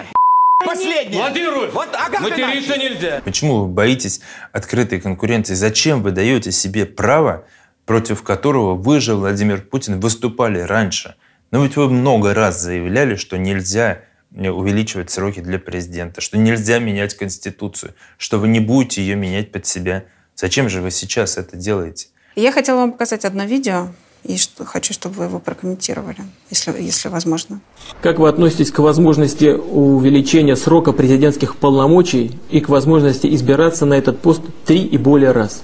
Последний. 0.64 1.16
Владимир 1.16 1.70
вот, 1.70 1.88
а 1.92 2.20
материться 2.20 2.76
нельзя. 2.78 3.20
Почему 3.24 3.62
вы 3.62 3.68
боитесь 3.68 4.20
открытой 4.52 5.00
конкуренции? 5.00 5.54
Зачем 5.54 6.02
вы 6.02 6.12
даете 6.12 6.50
себе 6.50 6.86
право, 6.86 7.44
против 7.84 8.22
которого 8.22 8.74
вы 8.74 9.00
же, 9.00 9.14
Владимир 9.14 9.60
Путин, 9.60 10.00
выступали 10.00 10.60
раньше? 10.60 11.14
Но 11.50 11.62
ведь 11.62 11.76
вы 11.76 11.88
много 11.90 12.34
раз 12.34 12.60
заявляли, 12.60 13.16
что 13.16 13.38
нельзя 13.38 14.00
увеличивать 14.32 15.10
сроки 15.10 15.40
для 15.40 15.58
президента, 15.58 16.20
что 16.20 16.36
нельзя 16.36 16.78
менять 16.78 17.14
Конституцию, 17.14 17.94
что 18.18 18.38
вы 18.38 18.48
не 18.48 18.60
будете 18.60 19.02
ее 19.02 19.14
менять 19.14 19.52
под 19.52 19.66
себя. 19.66 20.04
Зачем 20.34 20.68
же 20.68 20.80
вы 20.80 20.90
сейчас 20.90 21.38
это 21.38 21.56
делаете? 21.56 22.08
Я 22.34 22.50
хотела 22.52 22.78
вам 22.78 22.92
показать 22.92 23.24
одно 23.24 23.44
видео, 23.44 23.88
и 24.26 24.36
что, 24.36 24.64
хочу, 24.64 24.92
чтобы 24.92 25.16
вы 25.16 25.24
его 25.24 25.38
прокомментировали, 25.38 26.18
если, 26.50 26.72
если 26.80 27.08
возможно. 27.08 27.60
Как 28.02 28.18
вы 28.18 28.28
относитесь 28.28 28.70
к 28.70 28.78
возможности 28.80 29.52
увеличения 29.54 30.56
срока 30.56 30.92
президентских 30.92 31.56
полномочий 31.56 32.38
и 32.50 32.60
к 32.60 32.68
возможности 32.68 33.32
избираться 33.34 33.86
на 33.86 33.94
этот 33.94 34.20
пост 34.20 34.42
три 34.64 34.82
и 34.82 34.98
более 34.98 35.32
раз? 35.32 35.62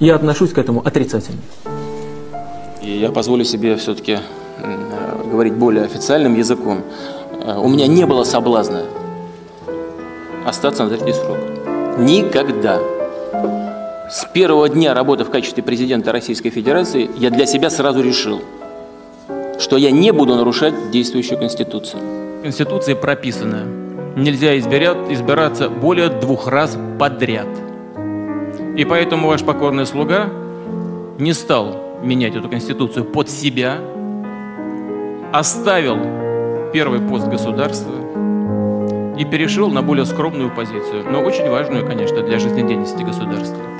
Я 0.00 0.16
отношусь 0.16 0.52
к 0.52 0.58
этому 0.58 0.80
отрицательно. 0.84 1.40
И 2.82 2.98
я 2.98 3.10
позволю 3.10 3.44
себе 3.44 3.76
все-таки 3.76 4.18
говорить 5.30 5.54
более 5.54 5.84
официальным 5.84 6.36
языком. 6.36 6.82
Э, 7.44 7.58
у 7.58 7.68
меня 7.68 7.86
не 7.86 8.06
было 8.06 8.24
соблазна 8.24 8.84
остаться 10.46 10.84
на 10.84 10.90
третий 10.90 11.12
срок. 11.12 11.38
Никогда. 11.98 12.93
С 14.14 14.26
первого 14.26 14.68
дня 14.68 14.94
работы 14.94 15.24
в 15.24 15.30
качестве 15.30 15.60
президента 15.64 16.12
Российской 16.12 16.50
Федерации 16.50 17.10
я 17.18 17.30
для 17.30 17.46
себя 17.46 17.68
сразу 17.68 18.00
решил, 18.00 18.42
что 19.58 19.76
я 19.76 19.90
не 19.90 20.12
буду 20.12 20.36
нарушать 20.36 20.92
действующую 20.92 21.36
Конституцию. 21.36 22.00
В 22.38 22.42
Конституции 22.42 22.94
прописано, 22.94 23.64
нельзя 24.14 24.56
избирать, 24.56 24.98
избираться 25.10 25.68
более 25.68 26.10
двух 26.10 26.46
раз 26.46 26.78
подряд. 26.96 27.48
И 28.76 28.84
поэтому 28.84 29.26
ваш 29.26 29.42
покорный 29.42 29.84
слуга 29.84 30.30
не 31.18 31.32
стал 31.32 31.98
менять 32.00 32.36
эту 32.36 32.48
Конституцию 32.48 33.06
под 33.06 33.28
себя, 33.28 33.78
оставил 35.32 36.70
первый 36.72 37.00
пост 37.00 37.26
государства 37.26 37.94
и 39.18 39.24
перешел 39.24 39.70
на 39.70 39.82
более 39.82 40.06
скромную 40.06 40.54
позицию, 40.54 41.04
но 41.10 41.20
очень 41.20 41.50
важную, 41.50 41.84
конечно, 41.84 42.22
для 42.22 42.38
жизнедеятельности 42.38 43.02
государства. 43.02 43.73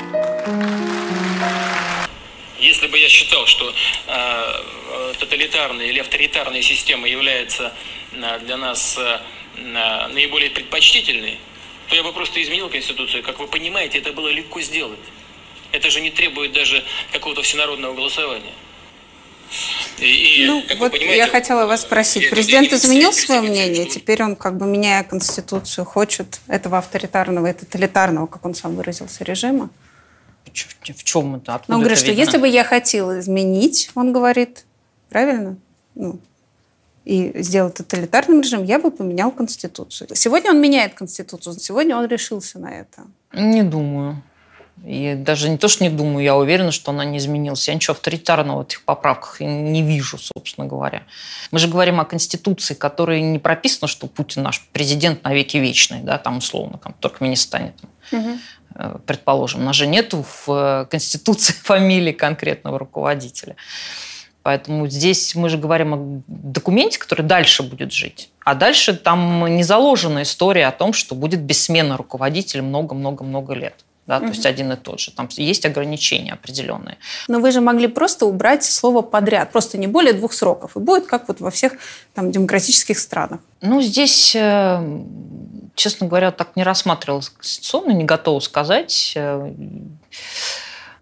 Если 2.65 2.87
бы 2.87 2.99
я 2.99 3.09
считал, 3.11 3.47
что 3.47 3.75
э, 4.07 5.13
тоталитарная 5.19 5.87
или 5.87 5.99
авторитарная 5.99 6.63
система 6.63 7.07
является 7.07 7.73
э, 8.13 8.39
для 8.41 8.57
нас 8.57 8.97
э, 8.97 9.19
наиболее 10.15 10.49
предпочтительной, 10.49 11.39
то 11.89 11.95
я 11.95 12.03
бы 12.03 12.13
просто 12.13 12.43
изменил 12.43 12.71
Конституцию. 12.71 13.23
Как 13.23 13.39
вы 13.39 13.49
понимаете, 13.49 13.99
это 13.99 14.13
было 14.13 14.29
легко 14.29 14.63
сделать. 14.63 14.99
Это 15.73 15.91
же 15.91 16.01
не 16.01 16.11
требует 16.11 16.53
даже 16.53 16.83
какого-то 17.13 17.43
всенародного 17.43 17.95
голосования. 17.95 18.55
И, 19.99 20.45
ну, 20.47 20.65
вот 20.79 20.95
я 20.97 21.27
хотела 21.27 21.67
вас 21.67 21.83
спросить. 21.83 22.31
Президент 22.31 22.73
изменил 22.73 23.13
свое 23.13 23.43
мнение? 23.43 23.85
Теперь 23.85 24.23
он, 24.23 24.37
как 24.37 24.57
бы 24.57 24.65
меняя 24.67 25.05
Конституцию, 25.05 25.85
хочет 25.85 26.41
этого 26.49 26.79
авторитарного 26.79 27.51
и 27.51 27.53
тоталитарного, 27.53 28.27
как 28.27 28.45
он 28.47 28.55
сам 28.55 28.75
выразился, 28.75 29.23
режима? 29.23 29.69
В 30.55 31.05
чем 31.05 31.37
это? 31.37 31.57
Откуда 31.57 31.73
ну, 31.73 31.77
он 31.77 31.81
говорит, 31.83 31.99
что 31.99 32.09
видно? 32.09 32.21
если 32.21 32.39
бы 32.39 32.49
я 32.49 32.65
хотел 32.65 33.19
изменить, 33.19 33.91
он 33.95 34.13
говорит, 34.13 34.65
правильно? 35.11 35.57
Ну, 35.95 36.19
и 37.05 37.33
сделал 37.43 37.71
тоталитарным 37.71 38.41
режим, 38.41 38.65
я 38.65 38.79
бы 38.79 38.91
поменял 38.91 39.31
Конституцию. 39.31 40.09
Сегодня 40.15 40.51
он 40.51 40.61
меняет 40.61 40.95
Конституцию, 40.95 41.55
сегодня 41.59 41.97
он 41.97 42.07
решился 42.07 42.59
на 42.59 42.73
это. 42.73 43.03
Не 43.33 43.63
думаю. 43.63 44.23
И 44.85 45.15
даже 45.15 45.49
не 45.49 45.57
то, 45.57 45.69
что 45.69 45.85
не 45.85 45.91
думаю, 45.91 46.25
я 46.25 46.37
уверена, 46.37 46.73
что 46.73 46.91
она 46.91 47.05
не 47.05 47.19
изменилась. 47.19 47.69
Я 47.69 47.75
ничего 47.75 47.93
авторитарного 47.93 48.63
в 48.63 48.67
этих 48.67 48.85
поправках 48.85 49.41
не 49.41 49.83
вижу, 49.83 50.19
собственно 50.19 50.67
говоря. 50.67 51.05
Мы 51.51 51.59
же 51.59 51.69
говорим 51.69 52.01
о 52.01 52.05
Конституции, 52.05 52.75
которой 52.75 53.21
не 53.23 53.39
прописано, 53.39 53.89
что 53.89 54.07
Путин 54.07 54.43
наш 54.43 54.67
президент 54.73 55.23
навеки 55.25 55.57
вечный, 55.57 56.01
да, 56.01 56.19
там 56.19 56.39
условно, 56.39 56.79
там, 56.79 56.95
в 56.95 56.97
Туркменистане. 56.99 57.75
Там. 57.81 58.21
Угу 58.21 58.39
предположим. 59.07 59.63
У 59.63 59.65
нас 59.65 59.77
же 59.77 59.87
нет 59.87 60.15
в 60.15 60.49
э, 60.49 60.87
Конституции 60.91 61.53
фамилии 61.63 62.13
конкретного 62.13 62.79
руководителя. 62.79 63.57
Поэтому 64.43 64.89
здесь 64.89 65.35
мы 65.35 65.49
же 65.49 65.57
говорим 65.57 65.95
о 65.95 66.23
документе, 66.27 66.99
который 66.99 67.23
дальше 67.23 67.63
будет 67.63 67.93
жить. 67.93 68.31
А 68.45 68.55
дальше 68.55 68.95
там 68.95 69.47
не 69.57 69.63
заложена 69.63 70.23
история 70.23 70.67
о 70.67 70.73
том, 70.73 70.93
что 70.93 71.15
будет 71.15 71.41
бессменно 71.41 71.97
руководитель 71.97 72.61
много-много-много 72.61 73.55
лет. 73.55 73.85
Да, 74.07 74.19
угу. 74.19 74.27
то 74.27 74.33
есть 74.33 74.45
один 74.45 74.73
и 74.73 74.77
тот 74.77 75.01
же. 75.01 75.11
Там 75.13 75.29
есть 75.31 75.65
ограничения 75.65 76.33
определенные. 76.33 76.99
Но 77.29 77.41
вы 77.41 77.51
же 77.53 77.61
могли 77.61 77.87
просто 77.89 78.27
убрать 78.27 78.65
слово 78.65 79.03
подряд, 79.03 79.51
просто 79.51 79.79
не 79.79 79.87
более 79.87 80.13
двух 80.13 80.35
сроков, 80.35 80.77
и 80.77 80.81
будет 80.81 81.07
как 81.07 81.29
вот 81.29 81.41
во 81.41 81.51
всех 81.51 81.73
там 82.13 82.31
демократических 82.31 82.99
странах. 82.99 83.41
Ну, 83.63 83.81
здесь, 83.81 84.37
э, 84.37 85.01
честно 85.75 86.07
говоря, 86.07 86.33
так 86.33 86.55
не 86.55 86.63
рассматривала 86.63 87.23
конституционно, 87.37 87.93
не 87.93 88.05
готова 88.05 88.41
сказать. 88.41 89.15
Э, 89.17 89.51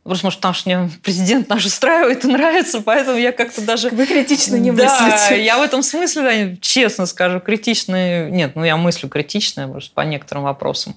просто, 0.04 0.26
может, 0.26 0.38
потому 0.38 0.54
что 0.54 0.68
мне 0.68 0.90
президент 1.02 1.48
наш 1.48 1.66
устраивает 1.66 2.24
и 2.24 2.28
нравится, 2.28 2.82
поэтому 2.82 3.18
я 3.18 3.32
как-то 3.32 3.62
даже... 3.62 3.90
Вы 3.90 4.06
критично 4.06 4.54
не 4.54 4.70
да, 4.70 4.84
мыслите. 4.84 5.44
я 5.44 5.58
в 5.58 5.62
этом 5.62 5.82
смысле, 5.82 6.22
да, 6.22 6.56
честно 6.60 7.06
скажу, 7.06 7.40
критично... 7.40 8.30
Нет, 8.30 8.54
ну 8.54 8.62
я 8.62 8.76
мыслю 8.76 9.08
критично, 9.08 9.66
просто 9.66 9.92
по 9.92 10.02
некоторым 10.02 10.44
вопросам 10.44 10.94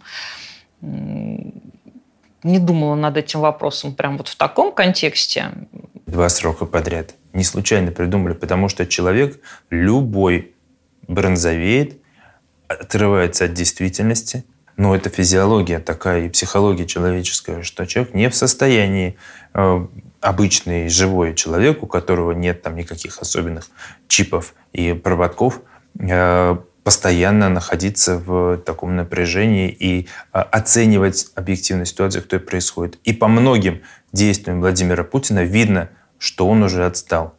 не 2.46 2.60
думала 2.60 2.96
над 2.96 3.18
этим 3.18 3.42
вопросом 3.42 3.96
прям 3.96 4.18
вот 4.18 4.28
в 4.28 4.36
таком 4.36 4.72
контексте. 4.72 5.52
Два 6.06 6.30
срока 6.30 6.66
подряд. 6.66 7.16
Не 7.34 7.44
случайно 7.44 7.92
придумали, 7.92 8.34
потому 8.34 8.70
что 8.70 8.86
человек 8.86 9.40
любой 9.70 10.54
бронзовеет, 11.08 12.00
отрывается 12.68 13.46
от 13.46 13.54
действительности. 13.54 14.46
Но 14.78 14.96
это 14.96 15.10
физиология 15.10 15.80
такая 15.80 16.26
и 16.26 16.30
психология 16.30 16.86
человеческая, 16.86 17.64
что 17.64 17.86
человек 17.86 18.14
не 18.14 18.30
в 18.30 18.36
состоянии 18.36 19.18
э, 19.54 19.88
обычный 20.20 20.90
живой 20.90 21.34
человек, 21.34 21.82
у 21.82 21.88
которого 21.88 22.34
нет 22.34 22.62
там 22.62 22.76
никаких 22.76 23.20
особенных 23.20 23.70
чипов 24.08 24.54
и 24.74 24.94
проводков, 24.94 25.62
э, 26.00 26.58
постоянно 26.86 27.50
находиться 27.50 28.20
в 28.20 28.58
таком 28.58 28.96
напряжении 28.96 29.70
и 29.72 30.08
а, 30.32 30.44
оценивать 30.44 31.32
объективную 31.34 31.88
ситуацию, 31.88 32.22
которая 32.22 32.46
происходит. 32.46 33.00
И 33.04 33.12
по 33.12 33.28
многим 33.28 33.82
действиям 34.14 34.62
Владимира 34.62 35.04
Путина 35.04 35.44
видно, 35.44 35.90
что 36.20 36.48
он 36.48 36.62
уже 36.62 36.86
отстал, 36.86 37.34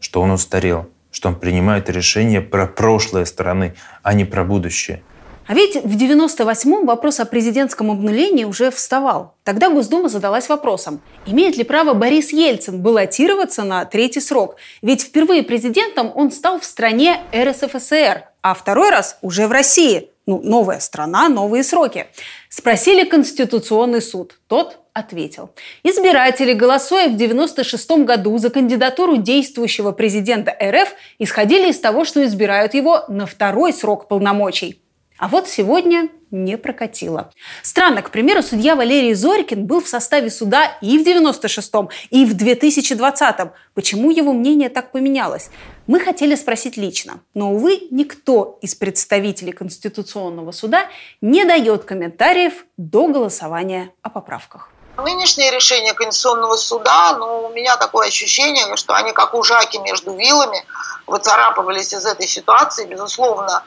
что 0.00 0.22
он 0.22 0.30
устарел, 0.30 0.88
что 1.10 1.28
он 1.28 1.38
принимает 1.38 1.90
решения 1.90 2.40
про 2.40 2.66
прошлое 2.66 3.26
страны, 3.26 3.74
а 4.02 4.14
не 4.14 4.24
про 4.24 4.44
будущее. 4.44 5.02
А 5.46 5.54
ведь 5.54 5.76
в 5.76 5.96
98-м 5.96 6.86
вопрос 6.86 7.20
о 7.20 7.24
президентском 7.24 7.92
обнулении 7.92 8.44
уже 8.44 8.72
вставал. 8.72 9.36
Тогда 9.44 9.70
Госдума 9.70 10.08
задалась 10.08 10.48
вопросом, 10.48 11.00
имеет 11.24 11.56
ли 11.56 11.62
право 11.62 11.94
Борис 11.94 12.32
Ельцин 12.32 12.82
баллотироваться 12.82 13.62
на 13.62 13.84
третий 13.84 14.20
срок? 14.20 14.56
Ведь 14.82 15.02
впервые 15.02 15.44
президентом 15.44 16.10
он 16.14 16.32
стал 16.32 16.58
в 16.58 16.64
стране 16.64 17.20
РСФСР, 17.32 18.24
а 18.42 18.54
второй 18.54 18.90
раз 18.90 19.18
уже 19.22 19.46
в 19.46 19.52
России. 19.52 20.10
Ну, 20.26 20.40
новая 20.42 20.80
страна, 20.80 21.28
новые 21.28 21.62
сроки. 21.62 22.06
Спросили 22.48 23.04
Конституционный 23.08 24.02
суд. 24.02 24.40
Тот 24.48 24.78
ответил. 24.92 25.50
Избиратели, 25.84 26.54
голосуя 26.54 27.08
в 27.08 27.16
96 27.16 27.90
году 28.04 28.36
за 28.38 28.50
кандидатуру 28.50 29.18
действующего 29.18 29.92
президента 29.92 30.56
РФ, 30.60 30.88
исходили 31.20 31.70
из 31.70 31.78
того, 31.78 32.04
что 32.04 32.24
избирают 32.24 32.74
его 32.74 33.04
на 33.06 33.26
второй 33.26 33.72
срок 33.72 34.08
полномочий. 34.08 34.80
А 35.18 35.28
вот 35.28 35.48
сегодня 35.48 36.08
не 36.30 36.58
прокатило. 36.58 37.30
Странно, 37.62 38.02
к 38.02 38.10
примеру, 38.10 38.42
судья 38.42 38.76
Валерий 38.76 39.14
Зорькин 39.14 39.64
был 39.64 39.80
в 39.80 39.88
составе 39.88 40.28
суда 40.30 40.76
и 40.82 40.98
в 40.98 41.06
96-м, 41.06 41.88
и 42.10 42.26
в 42.26 42.36
2020-м. 42.36 43.52
Почему 43.74 44.10
его 44.10 44.32
мнение 44.32 44.68
так 44.68 44.92
поменялось? 44.92 45.48
Мы 45.86 46.00
хотели 46.00 46.34
спросить 46.34 46.76
лично, 46.76 47.20
но, 47.32 47.52
увы, 47.52 47.88
никто 47.90 48.58
из 48.60 48.74
представителей 48.74 49.52
Конституционного 49.52 50.52
суда 50.52 50.86
не 51.20 51.44
дает 51.44 51.84
комментариев 51.84 52.66
до 52.76 53.06
голосования 53.06 53.92
о 54.02 54.10
поправках. 54.10 54.70
Нынешнее 54.98 55.50
решение 55.50 55.94
Конституционного 55.94 56.56
суда, 56.56 57.16
ну, 57.18 57.48
у 57.48 57.50
меня 57.50 57.76
такое 57.76 58.08
ощущение, 58.08 58.76
что 58.76 58.94
они 58.94 59.12
как 59.12 59.34
ужаки 59.34 59.78
между 59.78 60.14
вилами 60.14 60.64
выцарапывались 61.06 61.92
из 61.92 62.04
этой 62.04 62.26
ситуации. 62.26 62.86
Безусловно, 62.86 63.62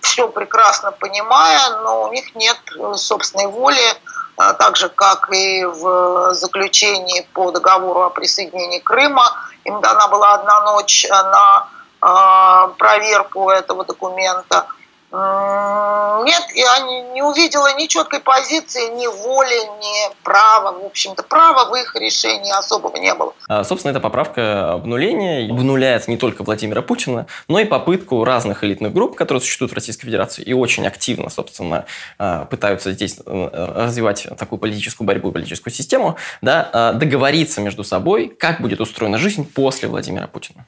все 0.00 0.28
прекрасно 0.28 0.92
понимая, 0.92 1.80
но 1.80 2.04
у 2.04 2.12
них 2.12 2.34
нет 2.34 2.58
э, 2.78 2.94
собственной 2.94 3.46
воли, 3.46 3.80
а, 4.36 4.52
так 4.52 4.76
же, 4.76 4.88
как 4.88 5.32
и 5.32 5.64
в 5.64 6.34
заключении 6.34 7.26
по 7.32 7.50
договору 7.50 8.02
о 8.02 8.10
присоединении 8.10 8.78
Крыма. 8.78 9.24
Им 9.64 9.80
дана 9.80 10.08
была 10.08 10.34
одна 10.34 10.60
ночь 10.72 11.06
на 11.08 11.68
а, 12.00 12.68
проверку 12.78 13.50
этого 13.50 13.84
документа– 13.84 14.66
нет, 15.10 16.42
я 16.54 16.80
не 17.14 17.22
увидела 17.22 17.74
ни 17.78 17.86
четкой 17.86 18.20
позиции, 18.20 18.94
ни 18.94 19.06
воли, 19.06 19.54
ни 19.80 20.22
права. 20.22 20.72
В 20.78 20.84
общем-то, 20.84 21.22
права 21.22 21.70
в 21.70 21.74
их 21.74 21.96
решении 21.96 22.52
особого 22.56 22.96
не 22.96 23.14
было. 23.14 23.32
А, 23.48 23.64
собственно, 23.64 23.92
эта 23.92 24.00
поправка 24.00 24.72
обнуления 24.72 25.50
обнуляет 25.50 26.08
не 26.08 26.18
только 26.18 26.42
Владимира 26.42 26.82
Путина, 26.82 27.26
но 27.48 27.58
и 27.58 27.64
попытку 27.64 28.22
разных 28.24 28.64
элитных 28.64 28.92
групп, 28.92 29.16
которые 29.16 29.40
существуют 29.40 29.72
в 29.72 29.74
Российской 29.74 30.06
Федерации 30.06 30.42
и 30.42 30.52
очень 30.52 30.86
активно, 30.86 31.30
собственно, 31.30 31.86
а, 32.18 32.44
пытаются 32.44 32.92
здесь 32.92 33.18
э, 33.24 33.72
развивать 33.76 34.26
такую 34.38 34.58
политическую 34.58 35.06
борьбу, 35.06 35.32
политическую 35.32 35.72
систему, 35.72 36.16
да, 36.42 36.68
а, 36.72 36.92
договориться 36.92 37.60
между 37.60 37.82
собой, 37.84 38.28
как 38.28 38.60
будет 38.60 38.80
устроена 38.80 39.18
жизнь 39.18 39.50
после 39.50 39.88
Владимира 39.88 40.26
Путина. 40.26 40.66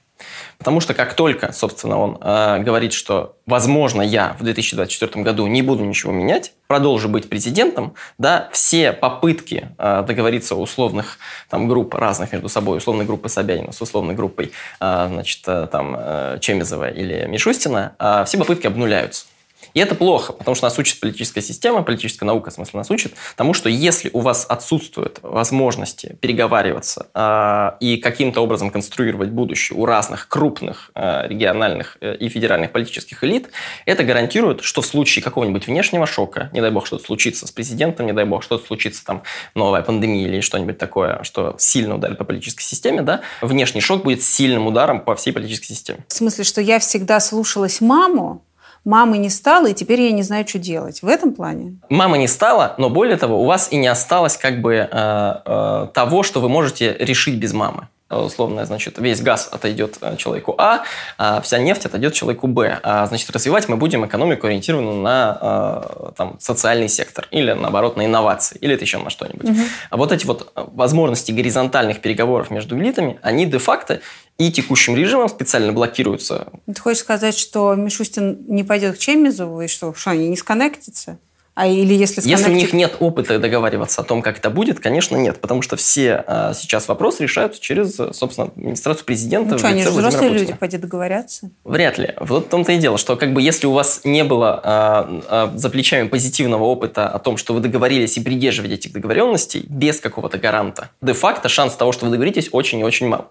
Потому 0.59 0.81
что 0.81 0.95
как 0.95 1.14
только, 1.14 1.53
собственно, 1.53 1.99
он 1.99 2.18
э, 2.21 2.59
говорит, 2.61 2.93
что, 2.93 3.37
возможно, 3.47 4.03
я 4.03 4.37
в 4.39 4.43
2024 4.43 5.23
году 5.23 5.47
не 5.47 5.62
буду 5.62 5.85
ничего 5.85 6.12
менять, 6.12 6.53
продолжу 6.66 7.09
быть 7.09 7.29
президентом, 7.29 7.95
да, 8.18 8.49
все 8.53 8.93
попытки 8.93 9.68
э, 9.79 10.05
договориться 10.07 10.55
о 10.55 10.59
условных 10.59 11.18
там, 11.49 11.66
групп 11.66 11.95
разных 11.95 12.33
между 12.33 12.49
собой, 12.49 12.79
условной 12.79 13.05
группы 13.05 13.29
Собянина 13.29 13.73
с 13.73 13.81
условной 13.81 14.14
группой 14.14 14.53
э, 14.81 15.07
значит, 15.09 15.41
э, 15.47 15.66
там, 15.71 15.97
э, 15.99 16.39
Чемизова 16.41 16.91
или 16.91 17.27
Мишустина, 17.27 17.95
э, 17.99 18.25
все 18.27 18.39
попытки 18.39 18.66
обнуляются. 18.66 19.27
И 19.75 19.81
это 19.81 19.95
плохо, 19.95 20.33
потому 20.33 20.55
что 20.55 20.66
нас 20.66 20.79
учит 20.79 21.01
политическая 21.01 21.43
система, 21.43 21.83
политическая 21.83 22.25
наука, 22.25 22.51
в 22.51 22.55
смысле, 22.55 22.79
нас 22.79 22.91
учит 22.91 23.14
тому, 23.37 23.55
что 23.55 23.68
если 23.68 24.11
у 24.12 24.21
вас 24.21 24.47
отсутствуют 24.49 25.18
возможности 25.23 26.16
переговариваться 26.21 27.09
э, 27.14 27.73
и 27.81 27.97
каким-то 27.99 28.41
образом 28.41 28.71
конструировать 28.71 29.31
будущее 29.31 29.79
у 29.79 29.87
разных 29.87 30.29
крупных 30.29 30.91
э, 30.95 31.29
региональных 31.29 31.99
э, 32.01 32.16
и 32.16 32.29
федеральных 32.29 32.73
политических 32.73 33.23
элит, 33.25 33.51
это 33.87 34.05
гарантирует, 34.05 34.62
что 34.62 34.83
в 34.83 34.87
случае 34.87 35.23
какого-нибудь 35.23 35.66
внешнего 35.66 36.07
шока, 36.07 36.51
не 36.53 36.61
дай 36.61 36.71
бог 36.71 36.87
что-то 36.87 37.05
случится 37.05 37.47
с 37.47 37.51
президентом, 37.51 38.07
не 38.07 38.12
дай 38.12 38.25
бог 38.25 38.43
что-то 38.43 38.66
случится, 38.66 39.05
там, 39.05 39.23
новая 39.55 39.83
пандемия 39.83 40.27
или 40.27 40.41
что-нибудь 40.41 40.79
такое, 40.79 41.23
что 41.23 41.55
сильно 41.59 41.97
ударит 41.97 42.18
по 42.18 42.25
политической 42.25 42.62
системе, 42.62 43.03
да, 43.03 43.21
внешний 43.41 43.81
шок 43.81 44.03
будет 44.05 44.23
сильным 44.23 44.66
ударом 44.66 45.01
по 45.01 45.14
всей 45.14 45.33
политической 45.33 45.66
системе. 45.66 46.01
В 46.09 46.12
смысле, 46.12 46.45
что 46.45 46.61
я 46.61 46.79
всегда 46.79 47.21
слушалась 47.21 47.81
маму, 47.81 48.45
мамы 48.85 49.18
не 49.18 49.31
стало, 49.31 49.68
и 49.68 49.74
теперь 49.74 50.01
я 50.03 50.12
не 50.12 50.22
знаю, 50.22 50.47
что 50.47 50.59
делать. 50.59 51.03
В 51.03 51.09
этом 51.09 51.35
плане? 51.35 51.76
Мама 51.89 52.18
не 52.18 52.28
стала, 52.28 52.74
но 52.78 52.91
более 52.91 53.16
того, 53.16 53.43
у 53.43 53.47
вас 53.47 53.68
и 53.70 53.76
не 53.76 53.89
осталось 53.89 54.37
как 54.37 54.61
бы 54.61 54.74
э, 54.74 54.87
э, 54.91 55.87
того, 55.93 56.22
что 56.22 56.41
вы 56.41 56.49
можете 56.49 56.97
решить 56.99 57.39
без 57.39 57.53
мамы 57.53 57.89
условно, 58.19 58.65
значит, 58.67 58.99
весь 58.99 59.21
газ 59.21 59.49
отойдет 59.51 59.99
э, 60.01 60.17
человеку 60.17 60.55
А, 60.59 60.83
а 61.19 61.41
вся 61.41 61.59
нефть 61.59 61.87
отойдет 61.87 62.13
человеку 62.15 62.47
Б. 62.47 62.81
А, 62.83 63.07
значит, 63.07 63.31
развивать 63.31 63.69
мы 63.69 63.77
будем 63.77 64.05
экономику, 64.05 64.47
ориентированную 64.47 64.97
на 64.97 65.39
а, 65.41 66.13
там, 66.17 66.37
социальный 66.41 66.89
сектор 66.89 67.29
или, 67.31 67.53
наоборот, 67.53 67.97
на 67.97 68.05
инновации, 68.05 68.59
или 68.61 68.75
это 68.75 68.85
еще 68.85 68.99
на 68.99 69.11
что-нибудь. 69.11 69.51
Угу. 69.51 69.61
А 69.91 69.97
вот 69.97 70.13
эти 70.13 70.27
вот 70.27 70.53
возможности 70.55 71.33
горизонтальных 71.33 72.01
переговоров 72.01 72.51
между 72.51 72.79
элитами, 72.79 73.19
они 73.23 73.47
де-факто 73.47 74.01
и 74.39 74.51
текущим 74.51 74.97
режимом 74.97 75.29
специально 75.29 75.73
блокируются. 75.73 76.49
Ты 76.67 76.81
хочешь 76.81 77.01
сказать, 77.01 77.37
что 77.37 77.75
Мишустин 77.75 78.39
не 78.49 78.65
пойдет 78.65 78.97
к 78.97 78.99
Чемизову, 78.99 79.61
и 79.61 79.69
что, 79.69 79.95
что 79.95 80.11
они 80.11 80.29
не 80.29 80.37
сконнектятся? 80.37 81.19
А 81.55 81.67
или 81.67 81.95
если, 81.95 82.27
если 82.27 82.51
у 82.51 82.55
них 82.55 82.73
нет 82.73 82.97
опыта 83.01 83.39
договариваться 83.39 84.01
о 84.01 84.05
том, 84.05 84.23
как 84.23 84.39
это 84.39 84.51
будет, 84.51 84.81
конечно, 84.81 85.17
нет. 85.17 85.41
Потому 85.41 85.63
что 85.63 85.77
все 85.77 86.25
а, 86.27 86.55
сейчас 86.55 86.89
вопросы 86.89 87.25
решаются 87.25 87.61
через, 87.61 87.97
собственно, 88.17 88.49
администрацию 88.49 89.05
президента. 89.05 89.53
Ну 89.53 89.59
что, 89.59 89.69
они 89.69 89.83
же 89.83 89.91
взрослые 89.91 90.31
люди, 90.31 90.55
пойди 90.55 90.79
договорятся. 90.79 91.51
Вряд 91.65 91.99
ли. 91.99 92.15
Вот 92.21 92.47
в 92.47 92.49
том-то 92.49 92.73
и 92.73 92.79
дело, 92.79 92.99
что 92.99 93.17
как 93.17 93.33
бы 93.33 93.43
если 93.43 93.67
у 93.67 93.73
вас 93.73 94.03
не 94.05 94.25
было 94.25 94.61
а, 94.63 95.23
а, 95.29 95.53
за 95.55 95.71
плечами 95.71 96.09
позитивного 96.09 96.65
опыта 96.65 97.09
о 97.09 97.19
том, 97.19 97.37
что 97.37 97.53
вы 97.53 97.61
договорились 97.61 98.17
и 98.17 98.21
придерживаетесь 98.21 98.79
этих 98.79 98.93
договоренностей 98.93 99.65
без 99.69 100.01
какого-то 100.01 100.39
гаранта, 100.39 100.91
де-факто 101.03 101.49
шанс 101.49 101.75
того, 101.75 101.93
что 101.93 102.07
вы 102.07 102.13
договоритесь, 102.13 102.49
очень 102.53 102.81
и 102.81 102.85
очень 102.85 103.09
мал. 103.09 103.31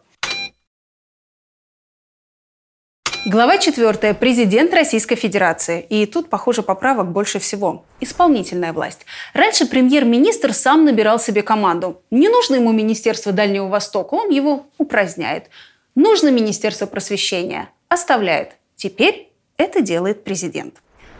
Глава 3.26 3.58
4. 3.58 4.14
Президент 4.14 4.74
Российской 4.74 5.18
Федерации. 5.18 5.86
И 5.90 6.06
тут, 6.06 6.30
похоже, 6.30 6.64
поправок 6.64 7.12
больше 7.12 7.40
всего. 7.40 7.84
Исполнительная 8.00 8.72
власть. 8.72 9.06
Раньше 9.34 9.66
премьер-министр 9.66 10.54
сам 10.54 10.86
набирал 10.86 11.20
себе 11.20 11.42
команду. 11.42 12.02
Не 12.12 12.30
нужно 12.30 12.56
ему 12.56 12.72
Министерство 12.72 13.34
Дальнего 13.34 13.68
Востока, 13.68 14.14
он 14.14 14.30
его 14.30 14.68
упраздняет. 14.78 15.50
Нужно 15.96 16.30
Министерство 16.30 16.86
просвещения. 16.86 17.70
Оставляет. 17.90 18.52
Теперь 18.78 19.34
это 19.58 19.82
делает 19.82 20.24
президент. 20.24 20.76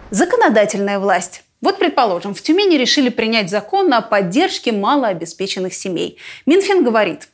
Законодательная 0.10 1.00
власть. 1.00 1.44
Вот, 1.60 1.80
предположим, 1.80 2.34
в 2.34 2.42
Тюмени 2.42 2.78
решили 2.78 3.10
принять 3.10 3.50
закон 3.50 3.94
о 3.94 4.02
поддержке 4.02 4.72
малообеспеченных 4.72 5.74
семей. 5.74 6.18
Минфин 6.46 6.82
говорит, 6.82 7.28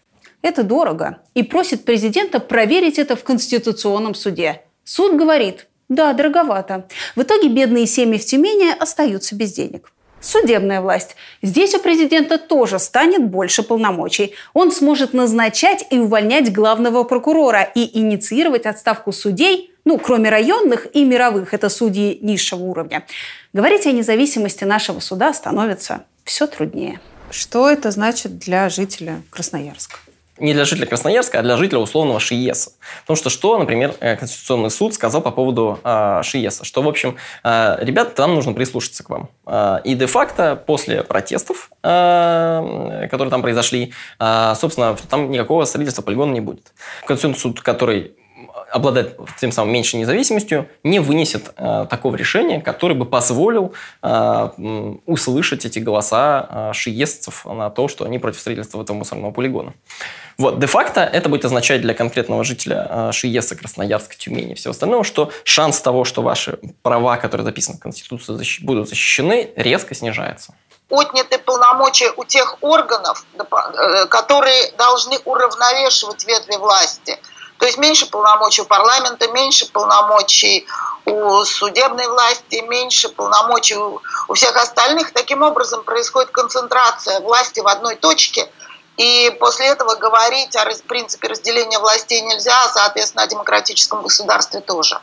это 0.45 0.63
дорого, 0.63 1.17
и 1.33 1.43
просит 1.43 1.85
президента 1.85 2.39
проверить 2.39 2.99
это 2.99 3.15
в 3.15 3.23
Конституционном 3.23 4.15
суде. 4.15 4.61
Суд 4.83 5.17
говорит, 5.17 5.67
да, 5.89 6.13
дороговато. 6.13 6.87
В 7.15 7.21
итоге 7.21 7.49
бедные 7.49 7.85
семьи 7.85 8.17
в 8.17 8.25
Тюмени 8.25 8.73
остаются 8.77 9.35
без 9.35 9.53
денег. 9.53 9.91
Судебная 10.21 10.81
власть. 10.81 11.15
Здесь 11.43 11.75
у 11.75 11.79
президента 11.79 12.39
тоже 12.39 12.79
станет 12.79 13.23
больше 13.23 13.61
полномочий. 13.61 14.33
Он 14.53 14.71
сможет 14.71 15.13
назначать 15.13 15.85
и 15.91 15.99
увольнять 15.99 16.51
главного 16.51 17.03
прокурора 17.03 17.61
и 17.61 17.99
инициировать 17.99 18.65
отставку 18.65 19.11
судей, 19.11 19.71
ну, 19.85 19.99
кроме 19.99 20.31
районных 20.31 20.87
и 20.95 21.03
мировых, 21.03 21.53
это 21.53 21.69
судьи 21.69 22.17
низшего 22.21 22.63
уровня. 22.63 23.05
Говорить 23.53 23.85
о 23.85 23.91
независимости 23.91 24.63
нашего 24.63 24.99
суда 24.99 25.31
становится 25.31 26.05
все 26.23 26.47
труднее. 26.47 26.99
Что 27.29 27.69
это 27.69 27.91
значит 27.91 28.39
для 28.39 28.69
жителя 28.69 29.21
Красноярска? 29.29 29.99
Не 30.37 30.53
для 30.53 30.65
жителя 30.65 30.85
Красноярска, 30.85 31.39
а 31.39 31.41
для 31.41 31.57
жителя 31.57 31.79
условного 31.79 32.19
ШИЕСа. 32.19 32.71
Потому 33.01 33.17
что 33.17 33.29
что, 33.29 33.57
например, 33.57 33.95
э, 33.99 34.15
Конституционный 34.17 34.69
суд 34.69 34.93
сказал 34.93 35.21
по 35.21 35.31
поводу 35.31 35.79
э, 35.83 36.21
ШИЕСа? 36.23 36.65
Что, 36.65 36.81
в 36.81 36.87
общем, 36.87 37.17
э, 37.43 37.77
ребята, 37.81 38.11
там 38.11 38.35
нужно 38.35 38.53
прислушаться 38.53 39.03
к 39.03 39.09
вам. 39.09 39.29
Э, 39.45 39.79
и 39.83 39.95
де-факто 39.95 40.55
после 40.55 41.03
протестов, 41.03 41.69
э, 41.83 43.07
которые 43.09 43.31
там 43.31 43.41
произошли, 43.41 43.93
э, 44.19 44.53
собственно, 44.55 44.97
там 45.09 45.31
никакого 45.31 45.65
строительства 45.65 46.01
полигона 46.01 46.33
не 46.33 46.41
будет. 46.41 46.73
Конституционный 47.05 47.39
суд, 47.39 47.61
который 47.61 48.15
обладает 48.75 49.17
тем 49.39 49.53
самым 49.53 49.73
меньшей 49.73 50.01
независимостью, 50.01 50.67
не 50.83 50.99
вынесет 50.99 51.53
э, 51.55 51.87
такого 51.89 52.17
решения, 52.17 52.59
который 52.59 52.93
бы 52.93 53.05
позволил 53.05 53.73
э, 54.03 54.49
услышать 55.05 55.63
эти 55.65 55.79
голоса 55.79 56.49
э, 56.49 56.73
шиестцев 56.73 57.45
на 57.45 57.69
то, 57.69 57.87
что 57.87 58.03
они 58.03 58.19
против 58.19 58.41
строительства 58.41 58.81
этого 58.81 58.97
мусорного 58.97 59.31
полигона. 59.31 59.73
Вот, 60.37 60.59
де-факто 60.59 60.99
это 60.99 61.29
будет 61.29 61.45
означать 61.45 61.81
для 61.83 61.93
конкретного 61.93 62.43
жителя 62.43 62.87
э, 62.89 63.11
Шиеса, 63.13 63.55
Красноярска, 63.55 64.17
Тюмени 64.17 64.51
и 64.51 64.55
всего 64.55 64.71
остального, 64.71 65.05
что 65.05 65.31
шанс 65.45 65.79
того, 65.79 66.03
что 66.03 66.21
ваши 66.21 66.59
права, 66.81 67.15
которые 67.15 67.45
записаны 67.45 67.77
в 67.77 67.81
Конституции, 67.81 68.33
защ... 68.33 68.61
будут 68.61 68.89
защищены, 68.89 69.51
резко 69.55 69.95
снижается 69.95 70.53
отняты 70.87 71.39
полномочия 71.39 72.11
у 72.15 72.25
тех 72.25 72.57
органов, 72.61 73.25
э, 73.39 74.05
которые 74.07 74.71
должны 74.77 75.17
уравновешивать 75.23 76.27
ветви 76.27 76.57
власти– 76.57 77.17
то 77.57 77.65
есть 77.65 77.77
меньше 77.77 78.09
полномочий 78.09 78.61
у 78.61 78.65
парламента, 78.65 79.27
меньше 79.31 79.71
полномочий 79.71 80.67
у 81.05 81.43
судебной 81.45 82.07
власти, 82.07 82.63
меньше 82.67 83.09
полномочий 83.09 83.75
у, 83.75 84.01
всех 84.33 84.55
остальных. 84.57 85.11
Таким 85.11 85.41
образом 85.41 85.83
происходит 85.83 86.31
концентрация 86.31 87.21
власти 87.21 87.61
в 87.61 87.67
одной 87.67 87.95
точке. 87.95 88.49
И 88.97 89.35
после 89.39 89.67
этого 89.67 89.95
говорить 89.95 90.55
о 90.55 90.65
принципе 90.87 91.27
разделения 91.27 91.79
властей 91.79 92.21
нельзя, 92.21 92.65
а, 92.65 92.69
соответственно, 92.69 93.23
о 93.23 93.27
демократическом 93.27 94.01
государстве 94.01 94.61
тоже. 94.61 94.99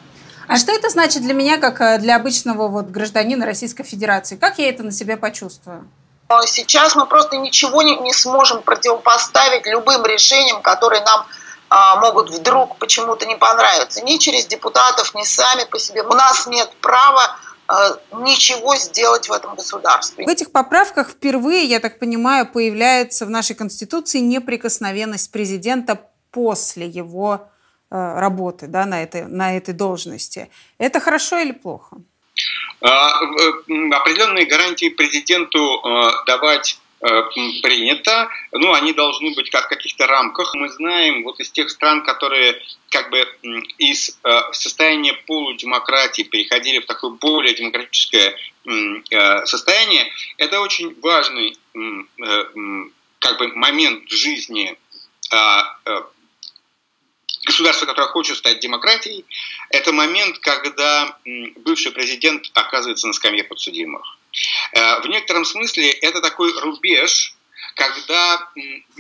А 0.49 0.57
что 0.57 0.73
это 0.73 0.89
значит 0.89 1.23
для 1.23 1.35
меня, 1.35 1.59
как 1.59 1.81
э, 1.81 1.99
для 1.99 2.17
обычного 2.17 2.69
вот 2.69 2.87
гражданина 2.87 3.47
Российской 3.47 3.85
Федерации? 3.85 4.37
Как 4.37 4.59
я 4.59 4.69
это 4.69 4.83
на 4.83 4.93
себе 4.93 5.17
почувствую? 5.17 5.89
Сейчас 6.47 6.97
мы 6.97 7.07
просто 7.07 7.37
ничего 7.37 7.83
не, 7.83 7.97
не 7.99 8.13
сможем 8.15 8.63
противопоставить 8.63 9.67
любым 9.67 10.05
решениям, 10.07 10.63
которые 10.63 11.03
нам 11.03 11.27
могут 11.97 12.31
вдруг 12.31 12.79
почему-то 12.79 13.27
не 13.27 13.37
понравиться. 13.37 14.03
Ни 14.03 14.19
через 14.19 14.47
депутатов, 14.47 15.15
ни 15.15 15.25
сами 15.25 15.65
по 15.65 15.79
себе. 15.79 16.03
У 16.03 16.13
нас 16.13 16.47
нет 16.47 16.71
права 16.81 17.37
а, 17.69 17.97
ничего 18.13 18.77
сделать 18.77 19.29
в 19.29 19.33
этом 19.33 19.55
государстве. 19.55 20.27
В 20.27 20.29
этих 20.29 20.53
поправках 20.53 21.11
впервые, 21.11 21.65
я 21.65 21.81
так 21.81 21.99
понимаю, 21.99 22.47
появляется 22.47 23.25
в 23.25 23.31
нашей 23.31 23.57
Конституции 23.57 24.19
неприкосновенность 24.19 25.33
президента 25.33 26.11
после 26.31 26.87
его 26.87 27.49
а, 27.91 28.21
работы 28.21 28.67
да, 28.67 28.85
на, 28.85 29.03
этой, 29.03 29.23
на 29.23 29.57
этой 29.57 29.73
должности. 29.73 30.51
Это 30.79 31.01
хорошо 31.01 31.39
или 31.39 31.53
плохо? 31.53 31.97
Определенные 32.81 34.45
гарантии 34.45 34.89
президенту 34.89 35.81
давать 36.27 36.82
Э, 36.82 36.82
принято, 37.03 38.29
ну, 38.53 38.73
они 38.73 38.93
должны 38.93 39.35
быть 39.35 39.51
как 39.51 39.67
в 39.67 39.69
каких-то 39.69 40.07
рамках. 40.07 40.55
Мы 40.55 40.69
знаем 40.69 41.25
вот 41.25 41.41
из 41.41 41.51
тех 41.51 41.69
стран, 41.69 42.05
которые 42.05 42.63
как 42.91 43.11
бы 43.11 43.27
из 43.79 44.19
э, 44.23 44.41
состояния 44.53 45.15
полудемократии 45.27 46.23
переходили 46.23 46.79
в 46.79 46.87
такое 46.87 47.11
более 47.11 47.55
демократическое 47.55 48.37
э, 48.65 49.47
состояние, 49.47 50.13
это 50.39 50.61
очень 50.61 50.95
важный 51.01 51.57
как 53.19 53.39
бы 53.39 53.49
момент 53.55 54.11
в 54.11 54.15
жизни 54.15 54.77
а, 55.33 55.79
государства, 57.45 57.87
которое 57.87 58.09
хочет 58.09 58.37
стать 58.37 58.61
демократией, 58.61 59.25
это 59.71 59.93
момент, 59.93 60.39
когда 60.39 61.17
бывший 61.57 61.93
президент 61.93 62.51
оказывается 62.55 63.07
на 63.07 63.13
скамье 63.13 63.45
подсудимых. 63.45 64.19
Э, 64.73 65.01
в 65.01 65.07
некотором 65.07 65.45
смысле 65.45 65.91
это 65.91 66.21
такой 66.21 66.53
рубеж, 66.61 67.35
когда 67.75 68.51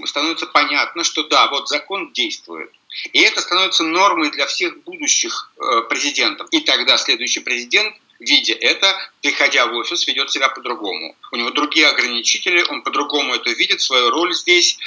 становится 0.04 0.46
понятно, 0.46 1.04
что 1.04 1.24
да, 1.24 1.48
вот 1.48 1.68
закон 1.68 2.12
действует. 2.12 2.70
И 3.12 3.20
это 3.20 3.40
становится 3.40 3.84
нормой 3.84 4.30
для 4.30 4.46
всех 4.46 4.82
будущих 4.82 5.50
э, 5.58 5.82
президентов. 5.88 6.48
И 6.50 6.60
тогда 6.60 6.98
следующий 6.98 7.40
президент, 7.40 7.94
видя 8.20 8.54
это, 8.54 8.94
приходя 9.22 9.66
в 9.66 9.74
офис, 9.74 10.06
ведет 10.06 10.30
себя 10.30 10.48
по-другому. 10.50 11.16
У 11.32 11.36
него 11.36 11.50
другие 11.50 11.88
ограничители, 11.88 12.62
он 12.68 12.82
по-другому 12.82 13.34
это 13.34 13.50
видит, 13.50 13.80
свою 13.80 14.10
роль 14.10 14.34
здесь. 14.34 14.78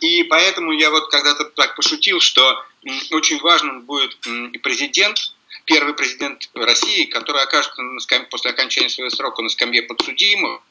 И 0.00 0.24
поэтому 0.24 0.72
я 0.72 0.90
вот 0.90 1.08
когда-то 1.10 1.44
так 1.44 1.76
пошутил, 1.76 2.20
что 2.20 2.64
очень 3.12 3.38
важным 3.38 3.82
будет 3.82 4.18
президент, 4.62 5.32
первый 5.66 5.94
президент 5.94 6.48
России, 6.54 7.04
который 7.04 7.42
окажется 7.42 7.82
на 7.82 8.00
скамье, 8.00 8.26
после 8.28 8.52
окончания 8.52 8.88
своего 8.88 9.10
срока 9.10 9.42
на 9.42 9.48
скамье 9.48 9.82
подсудимых, 9.82 10.62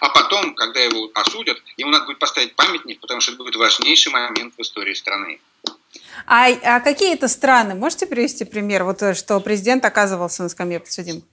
а 0.00 0.08
потом, 0.08 0.54
когда 0.54 0.80
его 0.80 1.10
осудят, 1.14 1.58
ему 1.76 1.90
надо 1.90 2.06
будет 2.06 2.18
поставить 2.18 2.54
памятник, 2.54 3.00
потому 3.00 3.20
что 3.20 3.32
это 3.32 3.42
будет 3.42 3.56
важнейший 3.56 4.12
момент 4.12 4.54
в 4.56 4.62
истории 4.62 4.94
страны. 4.94 5.40
А, 6.26 6.48
а 6.48 6.80
какие 6.80 7.14
это 7.14 7.28
страны? 7.28 7.74
Можете 7.74 8.06
привести 8.06 8.44
пример, 8.44 8.84
вот, 8.84 9.02
э, 9.02 9.14
что 9.14 9.40
президент 9.40 9.84
оказывался 9.84 10.42
на 10.42 10.48
скамье 10.48 10.80
подсудимых? 10.80 11.24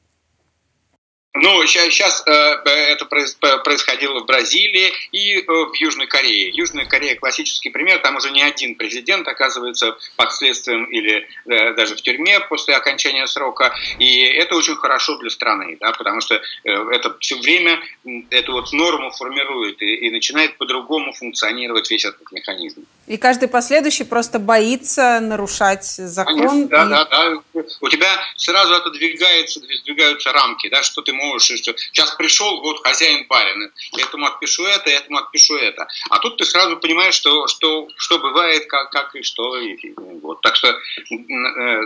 Ну, 1.36 1.66
сейчас 1.66 2.24
э, 2.28 2.32
это 2.32 3.06
происходило 3.06 4.20
в 4.20 4.26
Бразилии 4.28 4.94
и 5.12 5.40
э, 5.40 5.44
в 5.48 5.74
Южной 5.74 6.06
Корее. 6.06 6.52
Южная 6.54 6.86
Корея 6.86 7.16
классический 7.16 7.72
пример, 7.72 8.00
там 8.00 8.18
уже 8.18 8.30
не 8.30 8.44
один 8.44 8.76
президент 8.76 9.28
оказывается 9.28 9.98
под 10.16 10.32
следствием 10.32 10.86
или 10.86 11.28
э, 11.48 11.74
даже 11.74 11.96
в 11.96 12.02
тюрьме 12.04 12.40
после 12.40 12.76
окончания 12.76 13.26
срока. 13.26 13.74
И 13.98 14.22
это 14.22 14.56
очень 14.56 14.76
хорошо 14.76 15.18
для 15.18 15.32
страны, 15.32 15.78
да, 15.80 15.92
потому 15.94 16.22
что 16.22 16.40
это 16.64 17.18
все 17.20 17.36
время 17.40 17.82
эту 18.30 18.52
вот 18.52 18.72
норму 18.72 19.10
формирует 19.10 19.82
и, 19.82 19.96
и 20.08 20.12
начинает 20.12 20.58
по-другому 20.58 21.14
функционировать 21.14 21.90
весь 21.90 22.06
этот 22.06 22.32
механизм. 22.32 22.86
И 23.08 23.18
каждый 23.18 23.50
последующий 23.50 24.06
просто 24.06 24.40
боится 24.40 25.20
нарушать 25.20 25.86
закон. 25.86 26.36
Конечно, 26.36 26.68
да, 26.68 26.86
и... 26.86 26.90
да, 26.90 27.06
да. 27.06 27.64
У 27.82 27.90
тебя 27.90 28.08
сразу 28.38 28.76
отодвигаются, 28.76 29.60
двигаются 29.60 30.32
рамки, 30.32 30.70
да, 30.70 30.82
что 30.84 31.02
ты 31.02 31.14
можешь 31.14 31.34
можешь, 31.34 31.62
что 31.62 31.76
сейчас 31.78 32.12
пришел 32.16 32.62
вот 32.62 32.86
хозяин 32.86 33.26
барин, 33.28 33.72
этому 33.98 34.28
отпишу 34.28 34.66
это, 34.66 34.90
этому 34.90 35.18
отпишу 35.20 35.56
это. 35.56 35.88
А 36.10 36.20
тут 36.20 36.38
ты 36.38 36.46
сразу 36.46 36.78
понимаешь, 36.78 37.16
что, 37.16 37.48
что, 37.48 37.88
что 37.96 38.20
бывает, 38.20 38.68
как, 38.68 38.92
как 38.92 39.16
и 39.16 39.24
что. 39.24 39.58
И, 39.60 39.94
вот. 40.22 40.42
Так 40.42 40.56
что 40.56 40.70
э, 40.70 41.82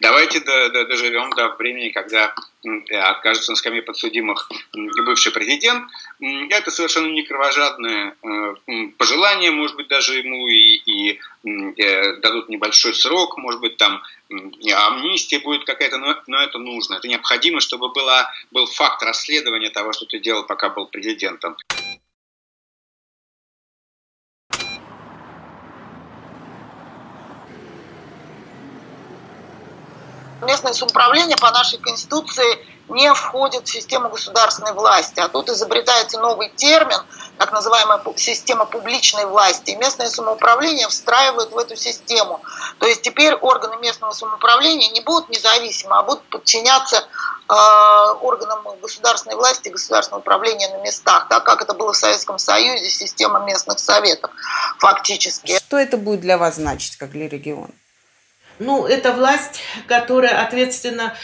давайте 0.00 0.40
доживем 0.40 1.30
до 1.30 1.48
времени, 1.56 1.90
когда 1.90 2.34
откажется 2.90 3.52
на 3.52 3.56
скамье 3.56 3.82
подсудимых 3.82 4.50
бывший 5.04 5.32
президент. 5.32 5.84
Это 6.50 6.70
совершенно 6.70 7.08
не 7.08 7.22
кровожадное 7.22 8.16
э, 8.22 8.86
пожелание, 8.98 9.50
может 9.50 9.76
быть, 9.76 9.88
даже 9.88 10.18
ему 10.18 10.48
и, 10.48 10.80
и 10.84 11.20
э, 11.44 12.16
дадут 12.20 12.48
небольшой 12.48 12.94
срок, 12.94 13.38
может 13.38 13.60
быть, 13.60 13.76
там 13.76 14.02
амнистия 14.30 15.38
будет 15.38 15.64
какая-то, 15.64 15.98
но, 15.98 16.16
но 16.26 16.42
это 16.42 16.58
нужно. 16.58 16.96
Это 16.96 17.08
необходимо, 17.08 17.60
чтобы 17.60 17.90
была, 17.90 18.30
был 18.50 18.66
факт 18.66 19.02
расследования 19.02 19.70
того, 19.70 19.92
что 19.92 20.06
ты 20.06 20.18
делал, 20.18 20.44
пока 20.44 20.68
был 20.68 20.86
президентом. 20.86 21.56
Местное 30.48 30.72
самоуправление 30.72 31.36
по 31.36 31.50
нашей 31.50 31.78
Конституции 31.78 32.58
не 32.88 33.12
входит 33.12 33.68
в 33.68 33.70
систему 33.70 34.08
государственной 34.08 34.72
власти. 34.72 35.20
А 35.20 35.28
тут 35.28 35.50
изобретается 35.50 36.18
новый 36.20 36.48
термин, 36.48 36.96
так 37.36 37.52
называемая 37.52 38.00
система 38.16 38.64
публичной 38.64 39.26
власти. 39.26 39.72
И 39.72 39.76
местное 39.76 40.08
самоуправление 40.08 40.88
встраивают 40.88 41.52
в 41.52 41.58
эту 41.58 41.76
систему. 41.76 42.40
То 42.78 42.86
есть 42.86 43.02
теперь 43.02 43.34
органы 43.34 43.76
местного 43.76 44.12
самоуправления 44.12 44.88
не 44.88 45.02
будут 45.02 45.28
независимы, 45.28 45.98
а 45.98 46.02
будут 46.02 46.22
подчиняться 46.30 46.96
э, 46.96 47.52
органам 48.22 48.60
государственной 48.80 49.36
власти, 49.36 49.68
государственного 49.68 50.20
управления 50.22 50.70
на 50.70 50.80
местах, 50.80 51.28
так 51.28 51.44
как 51.44 51.60
это 51.60 51.74
было 51.74 51.92
в 51.92 51.96
Советском 51.96 52.38
Союзе, 52.38 52.88
система 52.88 53.40
местных 53.40 53.78
советов 53.80 54.30
фактически. 54.78 55.58
Что 55.58 55.76
это 55.76 55.98
будет 55.98 56.22
для 56.22 56.38
вас 56.38 56.54
значить, 56.54 56.96
как 56.96 57.10
для 57.10 57.28
региона? 57.28 57.74
Ну, 58.58 58.86
это 58.86 59.12
власть, 59.12 59.60
которая 59.86 60.42
ответственна 60.42 61.14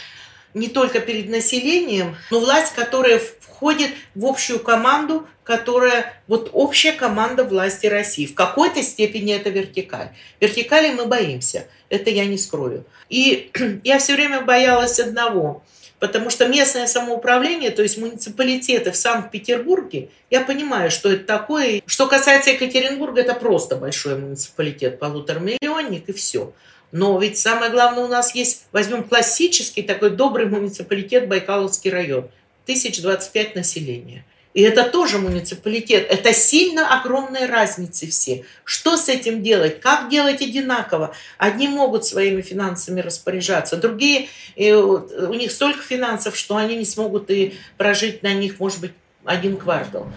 не 0.53 0.69
только 0.69 0.99
перед 1.01 1.29
населением, 1.29 2.15
но 2.31 2.39
власть, 2.39 2.73
которая 2.73 3.19
входит 3.19 3.91
в 4.15 4.25
общую 4.25 4.59
команду, 4.59 5.27
которая 5.43 6.13
вот 6.27 6.49
общая 6.53 6.93
команда 6.93 7.43
власти 7.43 7.87
России. 7.87 8.25
В 8.25 8.33
какой-то 8.33 8.81
степени 8.81 9.33
это 9.33 9.49
вертикаль. 9.49 10.09
Вертикали 10.39 10.93
мы 10.93 11.05
боимся, 11.05 11.67
это 11.89 12.09
я 12.09 12.25
не 12.25 12.37
скрою. 12.37 12.85
И 13.09 13.51
я 13.83 13.99
все 13.99 14.15
время 14.15 14.41
боялась 14.41 14.99
одного, 14.99 15.63
потому 15.99 16.29
что 16.29 16.47
местное 16.47 16.87
самоуправление, 16.87 17.69
то 17.69 17.83
есть 17.83 17.97
муниципалитеты 17.97 18.91
в 18.91 18.95
Санкт-Петербурге, 18.95 20.09
я 20.29 20.41
понимаю, 20.41 20.89
что 20.89 21.11
это 21.11 21.25
такое. 21.25 21.81
Что 21.85 22.07
касается 22.07 22.51
Екатеринбурга, 22.51 23.21
это 23.21 23.35
просто 23.35 23.75
большой 23.75 24.17
муниципалитет, 24.17 24.99
полуторамиллионник 24.99 26.09
и 26.09 26.13
все. 26.13 26.53
Но 26.91 27.19
ведь 27.19 27.37
самое 27.37 27.71
главное 27.71 28.05
у 28.05 28.07
нас 28.07 28.33
есть, 28.35 28.65
возьмем 28.71 29.03
классический 29.03 29.81
такой 29.81 30.11
добрый 30.11 30.45
муниципалитет 30.45 31.27
Байкаловский 31.27 31.91
район, 31.91 32.29
1025 32.65 33.55
населения. 33.55 34.25
И 34.55 34.61
это 34.61 34.89
тоже 34.89 35.17
муниципалитет. 35.17 36.07
Это 36.09 36.33
сильно 36.33 36.97
огромные 36.97 37.45
разницы 37.45 38.07
все. 38.07 38.45
Что 38.63 38.95
с 38.95 39.09
этим 39.09 39.43
делать? 39.43 39.81
Как 39.81 40.09
делать 40.09 40.41
одинаково? 40.41 41.13
Одни 41.37 41.67
могут 41.67 42.05
своими 42.05 42.41
финансами 42.41 43.01
распоряжаться, 43.01 43.75
другие, 43.75 44.29
э, 44.55 44.73
у 44.73 45.33
них 45.33 45.51
столько 45.51 45.81
финансов, 45.81 46.37
что 46.37 46.55
они 46.55 46.77
не 46.77 46.85
смогут 46.85 47.29
и 47.29 47.55
прожить 47.77 48.23
на 48.23 48.33
них, 48.33 48.57
может 48.61 48.79
быть, 48.79 48.93
один 49.25 49.57
квартал. 49.57 50.07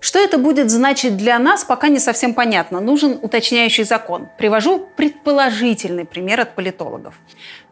Что 0.00 0.18
это 0.18 0.38
будет 0.38 0.70
значить 0.70 1.18
для 1.18 1.38
нас, 1.38 1.64
пока 1.64 1.88
не 1.88 1.98
совсем 1.98 2.32
понятно. 2.32 2.80
Нужен 2.80 3.18
уточняющий 3.20 3.84
закон. 3.84 4.28
Привожу 4.38 4.88
предположительный 4.96 6.06
пример 6.06 6.40
от 6.40 6.54
политологов. 6.54 7.14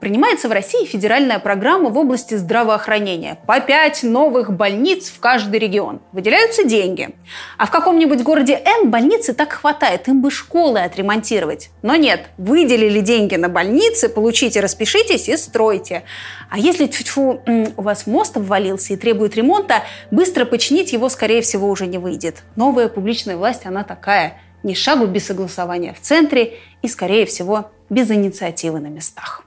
Принимается 0.00 0.48
в 0.48 0.52
России 0.52 0.84
федеральная 0.84 1.40
программа 1.40 1.90
в 1.90 1.98
области 1.98 2.34
здравоохранения. 2.34 3.36
По 3.46 3.58
пять 3.58 4.04
новых 4.04 4.52
больниц 4.52 5.08
в 5.08 5.18
каждый 5.18 5.58
регион. 5.58 6.00
Выделяются 6.12 6.62
деньги. 6.62 7.10
А 7.56 7.66
в 7.66 7.72
каком-нибудь 7.72 8.22
городе 8.22 8.62
Н 8.64 8.90
больницы 8.90 9.34
так 9.34 9.52
хватает, 9.52 10.06
им 10.06 10.22
бы 10.22 10.30
школы 10.30 10.78
отремонтировать. 10.78 11.70
Но 11.82 11.96
нет, 11.96 12.26
выделили 12.38 13.00
деньги 13.00 13.34
на 13.34 13.48
больницы, 13.48 14.08
получите, 14.08 14.60
распишитесь 14.60 15.28
и 15.28 15.36
стройте. 15.36 16.04
А 16.48 16.58
если 16.58 16.86
тьфу, 16.86 17.42
у 17.76 17.82
вас 17.82 18.06
мост 18.06 18.36
обвалился 18.36 18.92
и 18.92 18.96
требует 18.96 19.34
ремонта, 19.34 19.82
быстро 20.12 20.44
починить 20.44 20.92
его, 20.92 21.08
скорее 21.08 21.42
всего, 21.42 21.68
уже 21.68 21.88
не 21.88 21.98
выйдет. 21.98 22.44
Новая 22.54 22.88
публичная 22.88 23.36
власть, 23.36 23.66
она 23.66 23.82
такая. 23.82 24.40
Ни 24.62 24.74
шагу 24.74 25.06
без 25.06 25.26
согласования 25.26 25.92
в 25.92 26.00
центре 26.00 26.58
и, 26.82 26.88
скорее 26.88 27.26
всего, 27.26 27.72
без 27.90 28.10
инициативы 28.10 28.78
на 28.78 28.88
местах. 28.88 29.42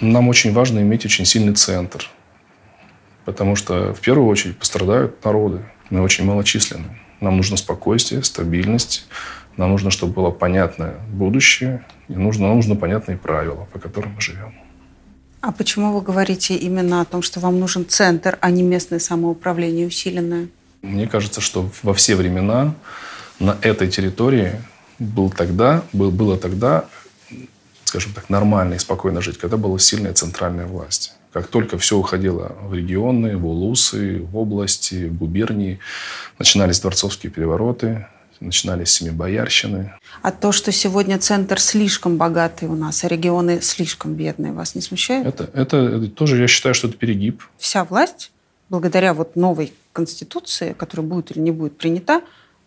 Нам 0.00 0.28
очень 0.28 0.52
важно 0.52 0.80
иметь 0.80 1.04
очень 1.04 1.24
сильный 1.24 1.54
центр, 1.54 2.08
потому 3.24 3.56
что 3.56 3.92
в 3.94 4.00
первую 4.00 4.26
очередь 4.28 4.58
пострадают 4.58 5.24
народы. 5.24 5.64
Мы 5.90 6.00
очень 6.00 6.24
малочисленны. 6.24 6.98
Нам 7.20 7.36
нужно 7.36 7.56
спокойствие, 7.56 8.22
стабильность. 8.24 9.06
Нам 9.56 9.70
нужно, 9.70 9.90
чтобы 9.90 10.12
было 10.14 10.30
понятное 10.30 10.96
будущее. 11.08 11.84
И 12.08 12.14
нужно, 12.14 12.48
нам 12.48 12.56
нужно 12.56 12.74
понятные 12.74 13.16
правила, 13.16 13.68
по 13.72 13.78
которым 13.78 14.14
мы 14.14 14.20
живем. 14.20 14.54
А 15.40 15.52
почему 15.52 15.92
вы 15.92 16.00
говорите 16.02 16.54
именно 16.54 17.00
о 17.00 17.04
том, 17.04 17.20
что 17.20 17.40
вам 17.40 17.58
нужен 17.58 17.86
центр, 17.86 18.38
а 18.40 18.50
не 18.50 18.62
местное 18.62 18.98
самоуправление 18.98 19.86
усиленное? 19.86 20.48
Мне 20.82 21.06
кажется, 21.06 21.40
что 21.40 21.68
во 21.82 21.94
все 21.94 22.16
времена 22.16 22.74
на 23.38 23.56
этой 23.60 23.88
территории 23.88 24.52
был 24.98 25.30
тогда, 25.30 25.82
был, 25.92 26.10
было 26.10 26.38
тогда, 26.38 26.86
скажем 27.92 28.14
так, 28.14 28.30
нормально 28.30 28.74
и 28.74 28.78
спокойно 28.78 29.20
жить, 29.20 29.36
когда 29.36 29.58
была 29.58 29.78
сильная 29.78 30.14
центральная 30.14 30.64
власть. 30.64 31.12
Как 31.30 31.46
только 31.48 31.76
все 31.76 31.98
уходило 31.98 32.56
в 32.62 32.72
регионы, 32.72 33.36
в 33.36 33.46
улусы, 33.46 34.20
в 34.22 34.38
области, 34.38 35.08
в 35.08 35.18
губернии, 35.18 35.78
начинались 36.38 36.80
дворцовские 36.80 37.30
перевороты, 37.30 38.06
начинались 38.40 38.92
семибоярщины. 38.92 39.92
А 40.22 40.32
то, 40.32 40.52
что 40.52 40.72
сегодня 40.72 41.18
центр 41.18 41.60
слишком 41.60 42.16
богатый 42.16 42.66
у 42.66 42.74
нас, 42.74 43.04
а 43.04 43.08
регионы 43.08 43.60
слишком 43.60 44.14
бедные, 44.14 44.52
вас 44.52 44.74
не 44.74 44.80
смущает? 44.80 45.26
Это, 45.26 45.50
это, 45.52 45.76
это 45.76 46.08
тоже, 46.08 46.40
я 46.40 46.48
считаю, 46.48 46.74
что 46.74 46.88
это 46.88 46.96
перегиб. 46.96 47.42
Вся 47.58 47.84
власть, 47.84 48.32
благодаря 48.70 49.12
вот 49.12 49.36
новой 49.36 49.74
конституции, 49.92 50.74
которая 50.78 51.06
будет 51.06 51.30
или 51.32 51.40
не 51.40 51.50
будет 51.50 51.76
принята, 51.76 52.22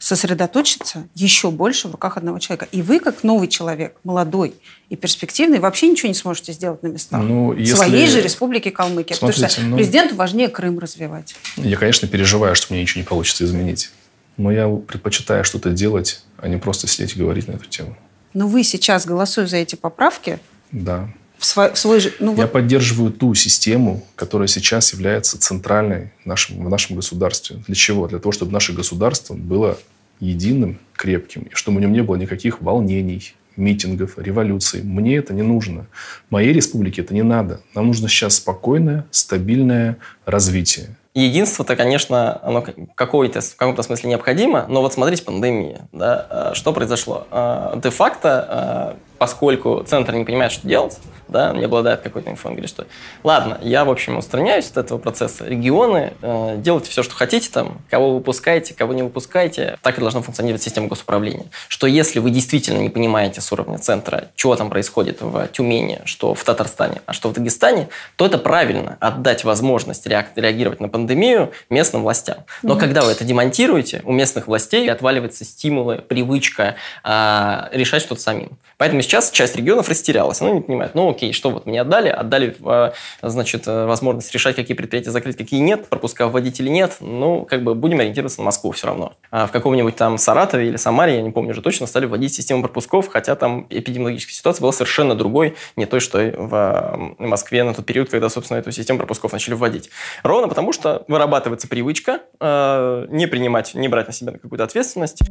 сосредоточится 0.05 1.07
еще 1.15 1.49
больше 1.49 1.87
в 1.87 1.91
руках 1.91 2.17
одного 2.17 2.37
человека. 2.37 2.67
И 2.71 2.83
вы, 2.83 2.99
как 2.99 3.23
новый 3.23 3.47
человек, 3.47 3.95
молодой 4.03 4.53
и 4.89 4.95
перспективный, 4.95 5.57
вообще 5.57 5.87
ничего 5.87 6.09
не 6.09 6.13
сможете 6.13 6.53
сделать 6.53 6.83
на 6.83 6.87
местах. 6.89 7.23
Ну, 7.23 7.53
если... 7.53 7.73
Своей 7.73 8.05
же 8.05 8.21
республики 8.21 8.69
Калмыкия. 8.69 9.17
Смотрите, 9.17 9.47
потому 9.47 9.51
что 9.51 9.61
ну... 9.63 9.77
президенту 9.77 10.15
важнее 10.15 10.49
Крым 10.49 10.77
развивать. 10.77 11.35
Я, 11.57 11.75
конечно, 11.77 12.07
переживаю, 12.07 12.55
что 12.55 12.71
мне 12.71 12.83
ничего 12.83 13.01
не 13.01 13.07
получится 13.07 13.45
изменить. 13.45 13.89
Но 14.37 14.51
я 14.51 14.69
предпочитаю 14.69 15.43
что-то 15.43 15.71
делать, 15.71 16.21
а 16.37 16.49
не 16.49 16.57
просто 16.57 16.85
сидеть 16.85 17.15
и 17.15 17.19
говорить 17.19 17.47
на 17.47 17.53
эту 17.53 17.65
тему. 17.65 17.97
Но 18.35 18.47
вы 18.47 18.63
сейчас, 18.63 19.07
голосуя 19.07 19.47
за 19.47 19.57
эти 19.57 19.73
поправки, 19.73 20.37
да. 20.71 21.09
в 21.39 21.45
свой, 21.47 21.73
в 21.73 21.79
свой 21.79 21.99
же... 21.99 22.13
Ну, 22.19 22.35
я 22.35 22.43
вот... 22.43 22.51
поддерживаю 22.51 23.11
ту 23.11 23.33
систему, 23.33 24.05
которая 24.15 24.47
сейчас 24.47 24.93
является 24.93 25.39
центральной 25.39 26.11
в 26.23 26.27
нашем, 26.27 26.63
в 26.63 26.69
нашем 26.69 26.95
государстве. 26.95 27.63
Для 27.65 27.73
чего? 27.73 28.07
Для 28.07 28.19
того, 28.19 28.31
чтобы 28.31 28.51
наше 28.51 28.71
государство 28.73 29.33
было 29.33 29.79
единым, 30.19 30.79
крепким, 30.93 31.43
и 31.43 31.55
чтобы 31.55 31.77
в 31.77 31.81
нем 31.81 31.93
не 31.93 32.01
было 32.01 32.15
никаких 32.15 32.61
волнений, 32.61 33.33
митингов, 33.57 34.17
революций. 34.17 34.81
Мне 34.83 35.17
это 35.17 35.33
не 35.33 35.41
нужно. 35.41 35.87
Моей 36.29 36.53
республике 36.53 37.01
это 37.01 37.13
не 37.13 37.23
надо. 37.23 37.61
Нам 37.73 37.87
нужно 37.87 38.09
сейчас 38.09 38.35
спокойное, 38.35 39.05
стабильное 39.11 39.97
развитие. 40.25 40.95
Единство-то, 41.13 41.77
конечно, 41.77 42.41
оно 42.43 42.61
в, 42.61 42.73
какой-то, 42.93 43.39
в 43.39 43.55
каком-то 43.55 43.83
смысле 43.83 44.09
необходимо, 44.09 44.65
но 44.67 44.81
вот 44.81 44.93
смотрите, 44.93 45.23
пандемия. 45.23 45.87
Да, 45.93 46.27
а, 46.29 46.53
что 46.53 46.73
произошло? 46.73 47.25
А, 47.31 47.79
де-факто, 47.81 48.45
а, 48.49 48.97
поскольку 49.17 49.83
центр 49.85 50.13
не 50.13 50.25
понимает, 50.25 50.51
что 50.51 50.67
делать, 50.67 50.99
да, 51.27 51.53
не 51.53 51.65
обладает 51.65 52.01
какой-то 52.01 52.29
инфой, 52.29 52.51
он 52.51 52.55
говорит, 52.55 52.69
что 52.69 52.85
ладно, 53.23 53.57
я, 53.61 53.85
в 53.85 53.89
общем, 53.89 54.17
устраняюсь 54.17 54.69
от 54.69 54.77
этого 54.77 54.97
процесса, 54.97 55.45
регионы, 55.45 56.13
э, 56.21 56.55
делайте 56.57 56.89
все, 56.89 57.03
что 57.03 57.15
хотите 57.15 57.49
там, 57.51 57.81
кого 57.89 58.15
выпускаете, 58.15 58.73
кого 58.73 58.93
не 58.93 59.03
выпускаете, 59.03 59.77
так 59.81 59.97
и 59.97 60.01
должна 60.01 60.21
функционировать 60.21 60.61
система 60.61 60.87
госуправления. 60.87 61.47
Что 61.67 61.87
если 61.87 62.19
вы 62.19 62.29
действительно 62.29 62.79
не 62.79 62.89
понимаете 62.89 63.41
с 63.41 63.51
уровня 63.51 63.79
центра, 63.79 64.29
чего 64.35 64.55
там 64.55 64.69
происходит 64.69 65.21
в 65.21 65.47
Тюмени, 65.47 66.01
что 66.05 66.33
в 66.33 66.43
Татарстане, 66.43 67.01
а 67.05 67.13
что 67.13 67.29
в 67.29 67.33
Дагестане, 67.33 67.89
то 68.15 68.25
это 68.25 68.37
правильно, 68.37 68.97
отдать 68.99 69.43
возможность 69.43 70.05
реагировать 70.05 70.79
на 70.79 70.89
пандемию 70.89 71.51
местным 71.69 72.03
властям. 72.03 72.37
Но 72.61 72.75
mm-hmm. 72.75 72.79
когда 72.79 73.01
вы 73.03 73.11
это 73.11 73.23
демонтируете, 73.23 74.01
у 74.05 74.11
местных 74.11 74.47
властей 74.47 74.89
отваливаются 74.89 75.43
стимулы, 75.43 75.97
привычка 75.97 76.75
э, 77.03 77.69
решать 77.71 78.01
что-то 78.01 78.21
самим. 78.21 78.57
Поэтому 78.77 79.01
сейчас 79.05 79.31
часть 79.31 79.55
регионов 79.55 79.89
растерялась, 79.89 80.41
она 80.41 80.51
не 80.51 80.61
понимает, 80.61 80.95
ну 80.95 81.09
окей, 81.09 81.33
что 81.33 81.49
вот 81.49 81.65
мне 81.65 81.81
отдали, 81.81 82.09
отдали, 82.09 82.55
э, 82.63 82.91
значит, 83.21 83.67
э, 83.67 83.85
возможность 83.85 84.33
решать, 84.33 84.55
какие 84.55 84.75
предприятия 84.75 85.11
закрыть, 85.11 85.37
какие 85.37 85.59
нет, 85.59 85.87
пропуска 85.87 86.27
вводить 86.27 86.59
или 86.59 86.69
нет, 86.69 86.97
ну, 86.99 87.45
как 87.45 87.63
бы 87.63 87.75
будем 87.75 87.99
ориентироваться 87.99 88.41
на 88.41 88.45
Москву 88.45 88.71
все 88.71 88.87
равно. 88.87 89.13
А 89.31 89.47
в 89.47 89.51
каком-нибудь 89.51 89.95
там 89.95 90.17
Саратове 90.17 90.67
или 90.67 90.77
Самаре, 90.77 91.15
я 91.15 91.21
не 91.21 91.31
помню 91.31 91.51
уже 91.51 91.61
точно, 91.61 91.87
стали 91.87 92.05
вводить 92.05 92.33
систему 92.33 92.61
пропусков, 92.61 93.07
хотя 93.07 93.35
там 93.35 93.67
эпидемиологическая 93.69 94.33
ситуация 94.35 94.61
была 94.61 94.71
совершенно 94.71 95.15
другой, 95.15 95.55
не 95.75 95.85
той, 95.85 95.99
что 95.99 96.19
в 96.37 97.15
Москве 97.19 97.63
на 97.63 97.73
тот 97.73 97.85
период, 97.85 98.09
когда, 98.09 98.29
собственно, 98.29 98.57
эту 98.57 98.71
систему 98.71 98.99
пропусков 98.99 99.33
начали 99.33 99.53
вводить. 99.53 99.89
Ровно 100.23 100.47
потому, 100.47 100.73
что 100.73 101.03
вырабатывается 101.07 101.67
привычка 101.67 102.21
э, 102.39 103.05
не 103.09 103.27
принимать, 103.27 103.73
не 103.75 103.87
брать 103.87 104.07
на 104.07 104.13
себя 104.13 104.33
какую-то 104.33 104.63
ответственность. 104.63 105.21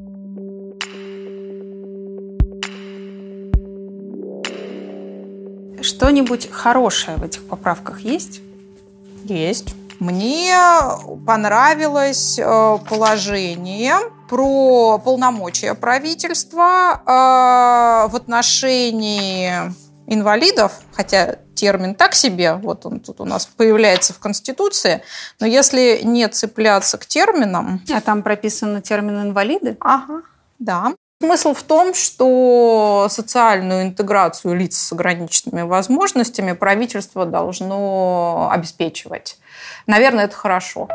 Что-нибудь 5.85 6.51
хорошее 6.51 7.19
в 7.19 7.25
этих 7.25 7.47
поправках 7.47 8.01
есть? 8.01 8.41
Есть. 9.25 9.75
Мне 10.01 10.57
понравилось 11.27 12.39
э, 12.39 12.79
положение 12.89 13.97
про 14.31 14.99
полномочия 14.99 15.75
правительства 15.75 17.03
э, 17.05 18.11
в 18.11 18.17
отношении 18.17 19.53
инвалидов, 20.07 20.73
хотя 20.93 21.37
термин 21.55 21.95
так 21.95 22.15
себе, 22.15 22.55
вот 22.55 22.87
он 22.87 23.01
тут 23.01 23.21
у 23.21 23.27
нас 23.27 23.45
появляется 23.45 24.15
в 24.15 24.19
Конституции, 24.19 25.03
но 25.39 25.47
если 25.47 26.01
не 26.03 26.27
цепляться 26.29 26.97
к 26.97 27.05
терминам... 27.05 27.83
А 27.93 28.01
там 28.01 28.23
прописано 28.23 28.81
термин 28.81 29.21
«инвалиды»? 29.21 29.77
Ага, 29.81 30.23
да. 30.59 30.95
Смысл 31.21 31.55
в 31.55 31.63
том, 31.63 31.95
что 31.95 33.07
социальную 33.09 33.85
интеграцию 33.85 34.55
лиц 34.55 34.77
с 34.77 34.93
ограниченными 34.93 35.63
возможностями 35.63 36.53
правительство 36.53 37.25
должно 37.25 38.51
обеспечивать. 38.53 39.39
Наверное, 39.87 40.25
это 40.25 40.37
хорошо. 40.37 40.89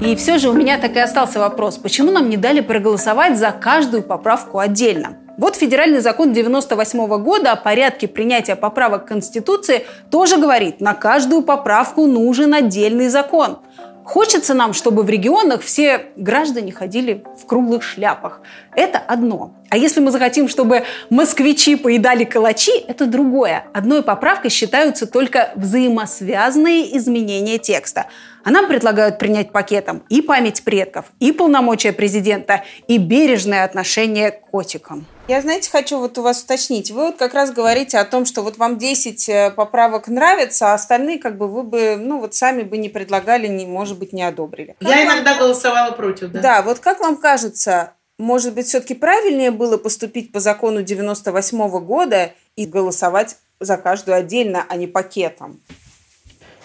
И 0.00 0.14
все 0.14 0.38
же 0.38 0.50
у 0.50 0.52
меня 0.52 0.78
так 0.78 0.94
и 0.94 1.00
остался 1.00 1.40
вопрос, 1.40 1.78
почему 1.78 2.12
нам 2.12 2.28
не 2.28 2.36
дали 2.36 2.60
проголосовать 2.60 3.38
за 3.38 3.50
каждую 3.50 4.02
поправку 4.02 4.58
отдельно? 4.58 5.16
Вот 5.38 5.54
федеральный 5.56 6.00
закон 6.00 6.32
98 6.32 7.22
года 7.22 7.52
о 7.52 7.56
порядке 7.56 8.08
принятия 8.08 8.56
поправок 8.56 9.04
к 9.04 9.08
Конституции 9.08 9.84
тоже 10.10 10.38
говорит, 10.38 10.80
на 10.80 10.94
каждую 10.94 11.42
поправку 11.42 12.06
нужен 12.06 12.54
отдельный 12.54 13.08
закон. 13.08 13.58
Хочется 14.02 14.54
нам, 14.54 14.72
чтобы 14.72 15.02
в 15.02 15.10
регионах 15.10 15.62
все 15.62 16.06
граждане 16.16 16.72
ходили 16.72 17.24
в 17.38 17.44
круглых 17.44 17.82
шляпах. 17.82 18.40
Это 18.74 18.98
одно. 18.98 19.52
А 19.70 19.76
если 19.76 20.00
мы 20.00 20.10
захотим, 20.10 20.48
чтобы 20.48 20.84
москвичи 21.10 21.76
поедали 21.76 22.24
калачи, 22.24 22.72
это 22.88 23.06
другое. 23.06 23.64
Одной 23.72 24.02
поправкой 24.02 24.50
считаются 24.50 25.06
только 25.06 25.50
взаимосвязанные 25.56 26.96
изменения 26.96 27.58
текста. 27.58 28.06
А 28.44 28.50
нам 28.50 28.68
предлагают 28.68 29.18
принять 29.18 29.50
пакетом 29.50 30.04
и 30.08 30.22
память 30.22 30.62
предков, 30.62 31.06
и 31.18 31.32
полномочия 31.32 31.92
президента, 31.92 32.62
и 32.86 32.96
бережное 32.96 33.64
отношение 33.64 34.30
к 34.30 34.42
котикам. 34.42 35.04
Я, 35.26 35.42
знаете, 35.42 35.68
хочу 35.68 35.98
вот 35.98 36.16
у 36.18 36.22
вас 36.22 36.44
уточнить. 36.44 36.92
Вы 36.92 37.06
вот 37.06 37.16
как 37.16 37.34
раз 37.34 37.50
говорите 37.50 37.98
о 37.98 38.04
том, 38.04 38.24
что 38.24 38.42
вот 38.42 38.58
вам 38.58 38.78
10 38.78 39.28
э, 39.28 39.50
поправок 39.50 40.06
нравится, 40.06 40.70
а 40.70 40.74
остальные 40.74 41.18
как 41.18 41.36
бы 41.36 41.48
вы 41.48 41.64
бы, 41.64 41.96
ну 41.98 42.20
вот 42.20 42.34
сами 42.34 42.62
бы 42.62 42.78
не 42.78 42.88
предлагали, 42.88 43.48
не, 43.48 43.66
может 43.66 43.98
быть, 43.98 44.12
не 44.12 44.22
одобрили. 44.22 44.76
Я 44.78 45.04
иногда 45.04 45.34
голосовала 45.34 45.90
против, 45.90 46.30
да. 46.30 46.40
Да, 46.40 46.62
вот 46.62 46.78
как 46.78 47.00
вам 47.00 47.16
кажется, 47.16 47.94
может 48.18 48.54
быть, 48.54 48.66
все-таки 48.66 48.94
правильнее 48.94 49.50
было 49.50 49.76
поступить 49.76 50.32
по 50.32 50.40
закону 50.40 50.82
98 50.82 51.58
-го 51.58 51.80
года 51.80 52.32
и 52.56 52.66
голосовать 52.66 53.36
за 53.60 53.76
каждую 53.76 54.16
отдельно, 54.16 54.64
а 54.68 54.76
не 54.76 54.86
пакетом? 54.86 55.60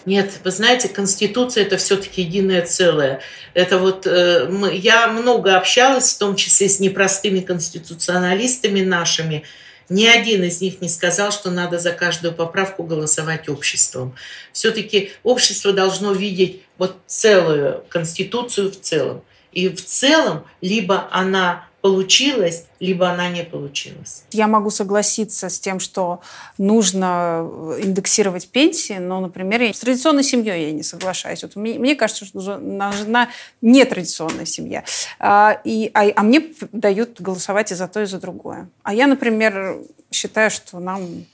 Нет, 0.06 0.32
вы 0.44 0.52
знаете, 0.52 0.90
Конституция 0.90 1.64
это 1.64 1.78
все-таки 1.78 2.24
единое 2.24 2.66
целое. 2.66 3.22
Это 3.54 3.78
вот 3.78 4.08
э, 4.08 4.50
я 4.74 5.08
много 5.08 5.56
общалась, 5.58 6.14
в 6.14 6.18
том 6.18 6.36
числе 6.36 6.70
с 6.70 6.80
непростыми 6.80 7.42
конституционалистами 7.42 8.82
нашими. 8.82 9.44
Ни 9.90 10.06
один 10.08 10.44
из 10.44 10.60
них 10.62 10.82
не 10.82 10.90
сказал, 10.90 11.32
что 11.32 11.52
надо 11.52 11.78
за 11.78 11.92
каждую 11.92 12.34
поправку 12.34 12.84
голосовать 12.84 13.48
обществом. 13.48 14.16
Все-таки 14.54 15.12
общество 15.22 15.72
должно 15.72 16.14
видеть 16.14 16.64
вот 16.78 16.96
целую 17.06 17.84
Конституцию 17.90 18.72
в 18.72 18.80
целом. 18.80 19.22
И 19.52 19.70
в 19.70 19.84
целом 19.84 20.44
либо 20.62 21.08
она 21.12 21.66
получилась, 21.82 22.66
либо 22.80 23.10
она 23.10 23.30
не 23.30 23.44
получилась. 23.44 24.24
Я 24.32 24.48
могу 24.48 24.70
согласиться 24.70 25.50
с 25.50 25.60
тем, 25.60 25.80
что 25.80 26.22
нужно 26.58 27.50
индексировать 27.80 28.48
пенсии, 28.50 29.00
но, 29.00 29.20
например, 29.20 29.74
с 29.76 29.80
традиционной 29.80 30.24
семьей 30.24 30.68
я 30.68 30.72
не 30.72 30.84
соглашаюсь. 30.84 31.42
Вот 31.42 31.56
мне, 31.56 31.80
мне 31.80 31.96
кажется, 31.96 32.26
что 32.26 32.58
нужна 32.60 33.30
нетрадиционная 33.62 34.46
семья. 34.46 34.84
А, 35.20 35.60
и, 35.64 35.90
а, 35.94 36.06
а 36.16 36.24
мне 36.24 36.44
дают 36.72 37.20
голосовать 37.20 37.72
и 37.72 37.76
за 37.76 37.88
то, 37.88 38.02
и 38.02 38.06
за 38.06 38.20
другое. 38.20 38.70
А 38.84 38.94
я, 38.94 39.08
например, 39.08 39.80
считаю, 40.12 40.52
что 40.52 40.80
нам 40.80 41.26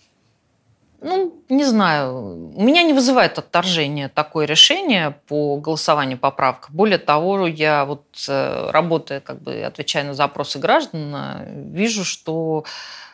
ну, 1.01 1.43
не 1.49 1.63
знаю. 1.63 2.51
У 2.55 2.63
меня 2.63 2.83
не 2.83 2.93
вызывает 2.93 3.37
отторжения 3.37 4.09
такое 4.09 4.45
решение 4.45 5.11
по 5.27 5.57
голосованию 5.57 6.17
поправок. 6.17 6.67
Более 6.69 6.97
того, 6.97 7.47
я 7.47 7.85
вот 7.85 8.05
э, 8.27 8.69
работая, 8.71 9.19
как 9.19 9.41
бы 9.41 9.61
отвечая 9.61 10.03
на 10.03 10.13
запросы 10.13 10.59
граждан, 10.59 11.71
вижу, 11.71 12.03
что 12.03 12.65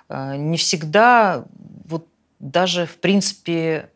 э, 0.10 0.36
не 0.38 0.58
всегда 0.58 1.46
вот 1.86 2.08
даже, 2.40 2.86
в 2.86 2.98
принципе, 2.98 3.90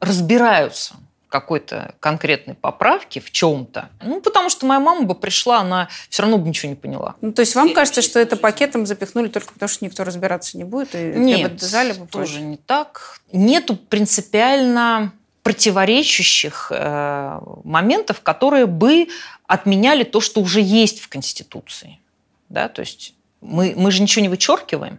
разбираются 0.00 0.96
какой-то 1.28 1.94
конкретной 2.00 2.54
поправки 2.54 3.18
в 3.18 3.30
чем-то. 3.30 3.90
Ну, 4.02 4.20
потому 4.20 4.48
что 4.48 4.66
моя 4.66 4.80
мама 4.80 5.02
бы 5.02 5.14
пришла, 5.14 5.60
она 5.60 5.88
все 6.08 6.22
равно 6.22 6.38
бы 6.38 6.48
ничего 6.48 6.70
не 6.70 6.76
поняла. 6.76 7.16
Ну, 7.20 7.32
то 7.32 7.40
есть 7.40 7.54
вам 7.54 7.72
кажется, 7.74 8.00
что 8.02 8.20
это 8.20 8.36
пакетом 8.36 8.86
запихнули 8.86 9.28
только 9.28 9.52
потому, 9.52 9.68
что 9.68 9.84
никто 9.84 10.04
разбираться 10.04 10.56
не 10.56 10.64
будет? 10.64 10.94
И 10.94 10.98
Нет, 10.98 11.60
зале 11.60 11.94
тоже 12.10 12.40
не 12.40 12.56
так. 12.56 13.20
Нету 13.32 13.76
принципиально 13.76 15.12
противоречащих 15.42 16.72
э, 16.74 17.40
моментов, 17.62 18.20
которые 18.20 18.66
бы 18.66 19.06
отменяли 19.46 20.02
то, 20.02 20.20
что 20.20 20.40
уже 20.40 20.60
есть 20.60 21.00
в 21.00 21.08
Конституции. 21.08 22.00
Да? 22.48 22.68
То 22.68 22.80
есть 22.80 23.14
мы, 23.40 23.74
мы 23.76 23.90
же 23.92 24.02
ничего 24.02 24.22
не 24.22 24.28
вычеркиваем 24.28 24.98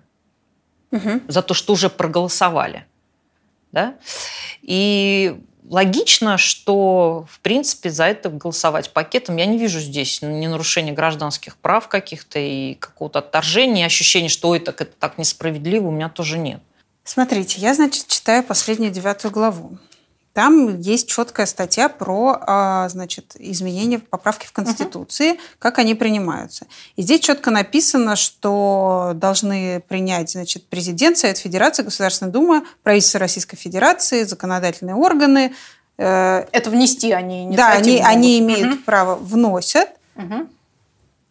угу. 0.92 1.22
за 1.28 1.42
то, 1.42 1.54
что 1.54 1.74
уже 1.74 1.90
проголосовали. 1.90 2.86
Да? 3.72 3.96
И 4.62 5.38
логично, 5.70 6.38
что, 6.38 7.26
в 7.30 7.40
принципе, 7.40 7.90
за 7.90 8.06
это 8.06 8.30
голосовать 8.30 8.92
пакетом. 8.92 9.38
Я 9.38 9.46
не 9.46 9.58
вижу 9.58 9.80
здесь 9.80 10.22
ни 10.22 10.48
нарушения 10.48 10.94
гражданских 10.94 11.58
прав 11.58 11.88
каких-то 11.88 12.40
и 12.40 12.76
какого-то 12.76 13.20
отторжения, 13.20 13.86
ощущения, 13.86 14.30
что 14.30 14.50
Ой, 14.50 14.60
так, 14.60 14.82
это 14.82 14.94
так 14.98 15.18
несправедливо, 15.18 15.88
у 15.88 15.92
меня 15.92 16.10
тоже 16.10 16.38
нет. 16.38 16.62
Смотрите, 17.04 17.62
я, 17.62 17.74
значит, 17.74 18.08
читаю 18.08 18.44
последнюю 18.44 18.92
девятую 18.92 19.32
главу. 19.32 19.78
Там 20.38 20.80
есть 20.82 21.10
четкая 21.10 21.48
статья 21.48 21.90
про 21.90 22.38
а, 22.42 22.88
значит, 22.90 23.36
изменения, 23.40 23.98
поправки 23.98 24.46
в 24.46 24.52
Конституции, 24.52 25.32
uh-huh. 25.32 25.40
как 25.58 25.80
они 25.80 25.96
принимаются. 25.96 26.68
И 26.96 27.02
здесь 27.02 27.22
четко 27.22 27.50
написано, 27.50 28.16
что 28.16 29.14
должны 29.16 29.80
принять 29.88 30.30
значит, 30.30 30.68
президент, 30.68 31.18
Совет 31.18 31.40
Федерации, 31.40 31.82
Государственная 31.82 32.32
Дума, 32.32 32.64
правительство 32.84 33.20
Российской 33.20 33.56
Федерации, 33.58 34.26
законодательные 34.26 34.96
органы. 34.96 35.56
Э, 35.98 36.46
Это 36.52 36.70
внести 36.70 37.12
они 37.14 37.50
Да, 37.56 37.72
они, 37.72 38.00
они 38.06 38.38
имеют 38.38 38.76
uh-huh. 38.76 38.84
право, 38.86 39.16
вносят. 39.16 39.90
Uh-huh. 40.16 40.48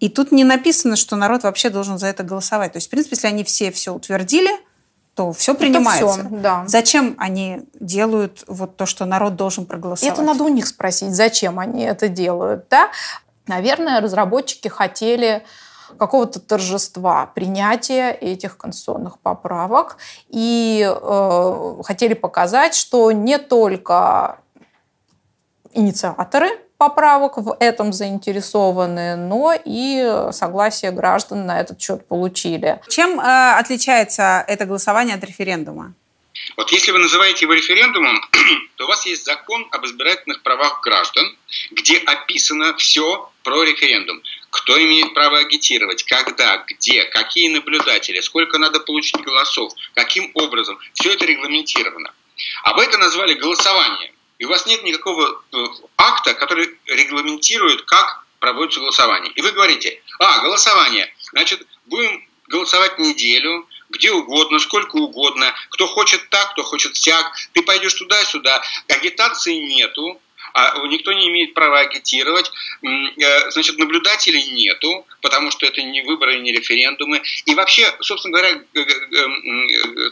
И 0.01 0.09
тут 0.09 0.33
не 0.33 0.43
написано, 0.43 0.97
что 0.97 1.15
народ 1.15 1.45
вообще 1.45 1.71
должен 1.71 1.97
за 1.97 2.09
это 2.09 2.25
голосовать. 2.25 2.73
То 2.73 2.79
есть, 2.79 2.89
в 2.89 2.91
принципе, 2.91 3.15
если 3.15 3.29
они 3.29 3.45
все 3.45 3.71
все 3.71 3.95
утвердили, 3.95 4.51
то 5.17 5.33
все 5.33 5.55
принимается. 5.55 6.21
Это 6.21 6.29
все, 6.29 6.37
да. 6.37 6.65
Зачем 6.67 7.15
они 7.17 7.63
делают 7.81 8.45
вот 8.47 8.77
то, 8.77 8.85
что 8.85 9.07
народ 9.07 9.35
должен 9.35 9.65
проголосовать? 9.65 10.13
Это 10.13 10.23
надо 10.23 10.45
у 10.45 10.49
них 10.49 10.67
спросить, 10.67 11.15
зачем 11.15 11.59
они 11.59 11.85
это 11.85 12.09
делают. 12.09 12.67
Да? 12.69 12.91
Наверное, 13.47 14.03
разработчики 14.03 14.69
хотели 14.69 15.43
какого-то 15.99 16.39
торжества 16.39 17.27
принятия 17.35 18.11
этих 18.11 18.59
конституционных 18.59 19.19
поправок 19.19 19.97
и 20.29 20.87
э, 20.87 21.83
хотели 21.83 22.13
показать, 22.13 22.75
что 22.75 23.11
не 23.11 23.39
только 23.39 24.41
инициаторы 25.73 26.51
поправок 26.79 27.39
в 27.39 27.57
этом 27.61 27.93
заинтересованы, 27.93 29.17
но 29.17 29.55
и 29.65 30.29
согласие 30.33 30.91
граждан 30.91 31.47
на 31.47 31.61
этот 31.61 31.81
счет 31.81 32.07
получили. 32.07 32.81
Чем 32.89 33.19
э, 33.19 33.59
отличается 33.59 34.45
это 34.47 34.67
голосование 34.67 35.17
от 35.17 35.25
референдума? 35.25 35.95
Вот 36.57 36.71
если 36.71 36.93
вы 36.93 36.99
называете 36.99 37.45
его 37.45 37.55
референдумом, 37.55 38.21
то 38.77 38.85
у 38.85 38.89
вас 38.89 39.07
есть 39.07 39.25
закон 39.25 39.67
об 39.73 39.85
избирательных 39.85 40.43
правах 40.43 40.81
граждан, 40.83 41.37
где 41.71 41.99
описано 41.99 42.77
все 42.77 43.31
про 43.43 43.63
референдум. 43.63 44.23
Кто 44.51 44.81
имеет 44.83 45.13
право 45.15 45.39
агитировать, 45.39 46.05
когда, 46.05 46.65
где, 46.67 47.05
какие 47.05 47.49
наблюдатели, 47.49 48.21
сколько 48.21 48.59
надо 48.59 48.81
получить 48.81 49.21
голосов, 49.21 49.73
каким 49.95 50.31
образом. 50.35 50.79
Все 50.95 51.13
это 51.13 51.25
регламентировано. 51.27 52.13
А 52.65 52.75
вы 52.75 52.85
это 52.85 52.99
назвали 52.99 53.35
голосованием 53.35 54.16
и 54.39 54.45
у 54.45 54.49
вас 54.49 54.67
нет 54.67 54.83
никакого 54.83 55.43
э, 55.53 55.57
акта, 55.97 56.35
который 56.35 56.79
регламентирует, 56.87 57.83
как 57.83 58.25
проводится 58.39 58.81
голосование. 58.81 59.33
И 59.33 59.41
вы 59.41 59.53
говорите, 59.53 60.01
а, 60.19 60.41
голосование, 60.41 61.13
значит, 61.33 61.67
будем 61.87 62.27
голосовать 62.49 62.99
неделю, 62.99 63.67
где 63.89 64.13
угодно, 64.13 64.59
сколько 64.59 64.97
угодно, 64.97 65.55
кто 65.71 65.87
хочет 65.87 66.29
так, 66.29 66.53
кто 66.53 66.63
хочет 66.63 66.95
всяк, 66.95 67.35
ты 67.53 67.63
пойдешь 67.63 67.95
туда-сюда, 67.95 68.63
агитации 68.89 69.55
нету, 69.55 70.21
а 70.53 70.79
никто 70.87 71.13
не 71.13 71.29
имеет 71.29 71.55
права 71.55 71.81
агитировать, 71.81 72.51
э, 72.83 73.51
значит, 73.51 73.79
наблюдателей 73.79 74.45
нету, 74.53 75.07
потому 75.23 75.51
что 75.51 75.67
это 75.67 75.83
не 75.83 76.03
выборы, 76.03 76.39
не 76.41 76.53
референдумы. 76.53 77.23
И 77.47 77.55
вообще, 77.55 77.95
собственно 78.01 78.39
говоря, 78.39 78.63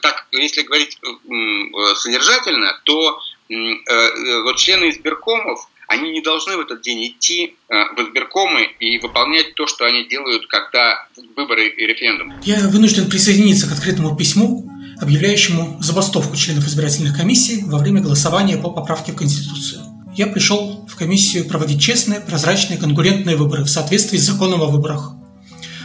так, 0.03 0.27
если 0.33 0.63
говорить 0.63 0.99
содержательно, 1.95 2.81
то 2.85 3.21
Э, 3.21 3.21
э, 3.21 3.34
вот 3.49 4.57
члены 4.57 4.91
избиркомов, 4.91 5.69
они 5.89 6.11
не 6.13 6.23
должны 6.23 6.57
в 6.57 6.61
этот 6.61 6.83
день 6.83 7.07
идти 7.09 7.57
э, 7.69 7.75
в 7.97 8.01
избиркомы 8.07 8.69
и 8.81 8.99
выполнять 8.99 9.55
то, 9.55 9.67
что 9.67 9.85
они 9.85 10.09
делают, 10.09 10.47
когда 10.47 11.07
выборы 11.37 11.69
и 11.69 11.87
референдум. 11.87 12.33
Я 12.43 12.69
вынужден 12.69 13.09
присоединиться 13.09 13.69
к 13.69 13.73
открытому 13.73 14.17
письму, 14.17 14.71
объявляющему 15.01 15.79
забастовку 15.83 16.37
членов 16.37 16.67
избирательных 16.67 17.17
комиссий 17.17 17.63
во 17.65 17.79
время 17.79 18.01
голосования 18.01 18.57
по 18.57 18.71
поправке 18.71 19.13
в 19.13 19.17
Конституцию. 19.17 19.83
Я 20.17 20.29
пришел 20.29 20.87
в 20.89 20.97
комиссию 20.97 21.47
проводить 21.47 21.83
честные, 21.83 22.21
прозрачные, 22.21 22.79
конкурентные 22.79 23.37
выборы 23.37 23.65
в 23.65 23.69
соответствии 23.69 24.17
с 24.17 24.23
законом 24.23 24.63
о 24.63 24.67
выборах. 24.67 25.13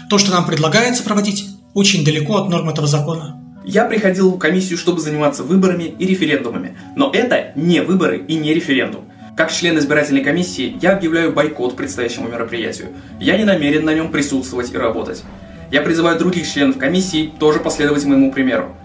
То, 0.10 0.18
что 0.18 0.32
нам 0.32 0.46
предлагается 0.46 1.04
проводить, 1.04 1.46
очень 1.74 2.06
далеко 2.06 2.38
от 2.38 2.50
норм 2.50 2.70
этого 2.70 2.88
закона. 2.88 3.40
Я 3.64 3.86
приходил 3.86 4.32
в 4.32 4.38
комиссию, 4.38 4.78
чтобы 4.78 5.02
заниматься 5.02 5.44
выборами 5.44 5.84
и 5.84 6.06
референдумами, 6.06 6.78
но 6.96 7.12
это 7.14 7.52
не 7.56 7.82
выборы 7.82 8.18
и 8.18 8.36
не 8.36 8.54
референдум. 8.54 9.06
Как 9.36 9.52
член 9.52 9.78
избирательной 9.78 10.24
комиссии, 10.24 10.78
я 10.82 10.94
объявляю 10.94 11.32
бойкот 11.32 11.76
предстоящему 11.76 12.28
мероприятию. 12.28 12.90
Я 13.20 13.38
не 13.38 13.46
намерен 13.46 13.86
на 13.86 13.94
нем 13.94 14.12
присутствовать 14.12 14.74
и 14.74 14.78
работать. 14.78 15.24
Я 15.72 15.82
призываю 15.82 16.18
других 16.18 16.46
членов 16.52 16.78
комиссии 16.78 17.32
тоже 17.40 17.60
последовать 17.60 18.04
моему 18.06 18.32
примеру. 18.32 18.76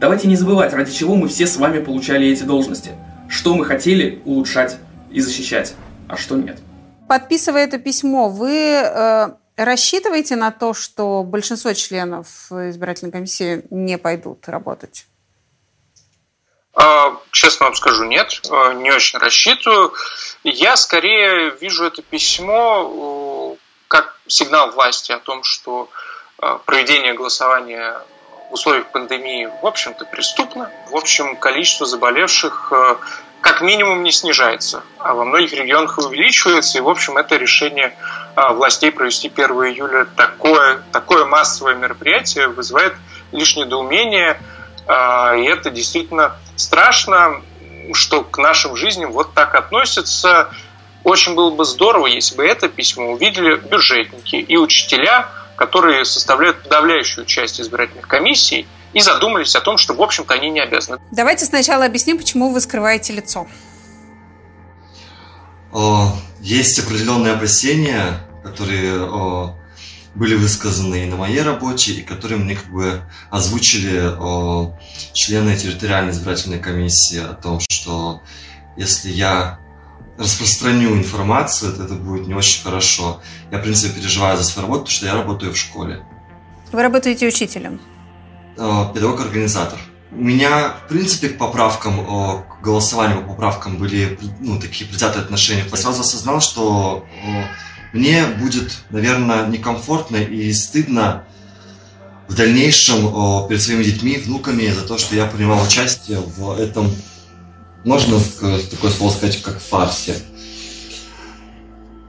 Давайте 0.00 0.28
не 0.28 0.36
забывать, 0.36 0.72
ради 0.72 0.92
чего 0.92 1.16
мы 1.16 1.28
все 1.28 1.46
с 1.46 1.56
вами 1.56 1.80
получали 1.80 2.28
эти 2.28 2.44
должности. 2.44 2.92
Что 3.28 3.54
мы 3.54 3.64
хотели 3.64 4.22
улучшать 4.24 4.78
и 5.10 5.20
защищать, 5.20 5.74
а 6.06 6.16
что 6.16 6.36
нет. 6.36 6.58
Подписывая 7.08 7.64
это 7.64 7.78
письмо, 7.78 8.28
вы 8.28 8.52
э, 8.52 9.28
рассчитываете 9.58 10.36
на 10.36 10.50
то, 10.50 10.72
что 10.72 11.22
большинство 11.22 11.72
членов 11.74 12.50
избирательной 12.50 13.12
комиссии 13.12 13.64
не 13.70 13.98
пойдут 13.98 14.48
работать? 14.48 15.06
А, 16.74 17.16
честно 17.32 17.66
вам 17.66 17.74
скажу, 17.74 18.04
нет, 18.04 18.40
а, 18.50 18.72
не 18.72 18.92
очень 18.92 19.18
рассчитываю. 19.18 19.92
Я 20.44 20.76
скорее 20.76 21.50
вижу 21.60 21.84
это 21.84 22.02
письмо 22.02 23.56
как 23.88 24.20
сигнал 24.26 24.70
власти 24.70 25.10
о 25.12 25.18
том, 25.18 25.42
что 25.42 25.88
а, 26.38 26.58
проведение 26.58 27.14
голосования 27.14 28.00
в 28.50 28.54
условиях 28.54 28.92
пандемии, 28.92 29.50
в 29.60 29.66
общем-то, 29.66 30.04
преступно. 30.04 30.70
В 30.90 30.96
общем, 30.96 31.36
количество 31.36 31.84
заболевших 31.84 32.72
как 33.40 33.60
минимум 33.60 34.02
не 34.02 34.12
снижается, 34.12 34.82
а 34.98 35.14
во 35.14 35.24
многих 35.24 35.52
регионах 35.52 35.98
увеличивается. 35.98 36.78
И, 36.78 36.80
в 36.80 36.88
общем, 36.88 37.16
это 37.16 37.36
решение 37.36 37.96
властей 38.36 38.90
провести 38.90 39.28
1 39.34 39.50
июля 39.50 40.06
такое, 40.16 40.82
такое 40.92 41.24
массовое 41.24 41.74
мероприятие 41.74 42.48
вызывает 42.48 42.94
лишь 43.32 43.56
недоумение. 43.56 44.40
И 44.86 45.44
это 45.44 45.70
действительно 45.70 46.36
страшно, 46.56 47.42
что 47.92 48.22
к 48.22 48.38
нашим 48.38 48.76
жизням 48.76 49.12
вот 49.12 49.34
так 49.34 49.54
относятся. 49.54 50.50
Очень 51.04 51.34
было 51.34 51.50
бы 51.50 51.64
здорово, 51.64 52.06
если 52.06 52.36
бы 52.36 52.46
это 52.46 52.68
письмо 52.68 53.12
увидели 53.12 53.56
бюджетники 53.56 54.36
и 54.36 54.56
учителя, 54.56 55.28
которые 55.56 56.04
составляют 56.04 56.62
подавляющую 56.62 57.24
часть 57.24 57.60
избирательных 57.60 58.06
комиссий, 58.06 58.66
и 58.92 59.00
задумались 59.00 59.54
о 59.54 59.60
том, 59.60 59.78
что, 59.78 59.94
в 59.94 60.02
общем-то, 60.02 60.34
они 60.34 60.50
не 60.50 60.60
обязаны. 60.60 60.98
Давайте 61.10 61.44
сначала 61.44 61.84
объясним, 61.84 62.18
почему 62.18 62.50
вы 62.50 62.60
скрываете 62.60 63.12
лицо. 63.12 63.46
Есть 66.40 66.78
определенные 66.78 67.34
опасения, 67.34 68.20
которые 68.42 69.54
были 70.14 70.34
высказаны 70.34 71.04
и 71.04 71.06
на 71.06 71.16
моей 71.16 71.42
работе, 71.42 71.92
и 71.92 72.02
которые 72.02 72.38
мне 72.38 72.56
как 72.56 72.72
бы 72.72 73.02
озвучили 73.30 74.00
о, 74.18 74.74
члены 75.12 75.54
территориальной 75.56 76.12
избирательной 76.12 76.58
комиссии 76.58 77.20
о 77.20 77.34
том, 77.34 77.60
что 77.70 78.22
если 78.76 79.10
я 79.10 79.60
распространю 80.16 80.96
информацию, 80.96 81.72
то 81.74 81.84
это 81.84 81.94
будет 81.94 82.26
не 82.26 82.34
очень 82.34 82.64
хорошо. 82.64 83.20
Я, 83.52 83.58
в 83.58 83.62
принципе, 83.62 84.00
переживаю 84.00 84.36
за 84.36 84.44
свою 84.44 84.66
работу, 84.66 84.84
потому 84.86 84.96
что 84.96 85.06
я 85.06 85.14
работаю 85.14 85.52
в 85.52 85.56
школе. 85.56 86.02
Вы 86.72 86.82
работаете 86.82 87.28
учителем? 87.28 87.80
Педагог-организатор. 88.58 89.78
У 90.10 90.22
меня, 90.22 90.74
в 90.84 90.88
принципе, 90.88 91.28
к 91.28 91.38
поправкам, 91.38 92.44
к 92.44 92.62
голосованию 92.62 93.22
по 93.22 93.28
поправкам 93.28 93.76
были 93.76 94.18
ну, 94.40 94.58
такие 94.58 94.86
предвзятые 94.86 95.22
отношения. 95.22 95.64
Я 95.70 95.76
сразу 95.76 96.00
осознал, 96.00 96.40
что 96.40 97.04
мне 97.92 98.24
будет, 98.26 98.78
наверное, 98.90 99.46
некомфортно 99.46 100.16
и 100.16 100.52
стыдно 100.52 101.24
в 102.26 102.34
дальнейшем 102.34 103.48
перед 103.48 103.62
своими 103.62 103.84
детьми, 103.84 104.16
внуками 104.18 104.66
за 104.68 104.82
то, 104.82 104.98
что 104.98 105.14
я 105.14 105.26
принимал 105.26 105.62
участие 105.62 106.18
в 106.18 106.58
этом, 106.58 106.90
можно 107.84 108.20
такое 108.70 108.90
слово 108.90 109.12
сказать, 109.12 109.40
как 109.42 109.60
фарсе. 109.60 110.16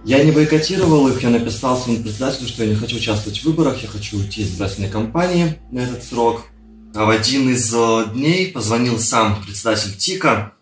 Я 0.09 0.23
не 0.23 0.31
бойкотировал 0.31 1.07
их, 1.07 1.21
я 1.21 1.29
написал 1.29 1.77
своему 1.77 2.01
председателю, 2.01 2.47
что 2.47 2.63
я 2.63 2.71
не 2.71 2.75
хочу 2.75 2.97
участвовать 2.97 3.37
в 3.37 3.43
выборах, 3.43 3.83
я 3.83 3.87
хочу 3.87 4.17
уйти 4.17 4.41
из 4.41 4.47
избирательной 4.47 4.89
кампании 4.89 5.59
на 5.69 5.81
этот 5.81 6.03
срок. 6.03 6.47
А 6.95 7.05
в 7.05 7.11
один 7.11 7.47
из 7.47 7.71
э, 7.71 8.05
дней 8.11 8.51
позвонил 8.51 8.97
сам 8.97 9.39
председатель 9.43 9.95
ТИКа 9.95 10.53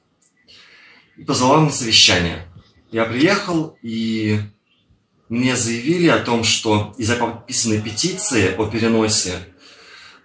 и 1.16 1.24
позвал 1.24 1.62
на 1.62 1.70
совещание. 1.70 2.46
Я 2.92 3.06
приехал, 3.06 3.78
и 3.82 4.42
мне 5.30 5.56
заявили 5.56 6.10
о 6.10 6.20
том, 6.20 6.44
что 6.44 6.94
из-за 6.98 7.16
подписанной 7.16 7.80
петиции 7.80 8.54
о 8.54 8.66
переносе 8.66 9.40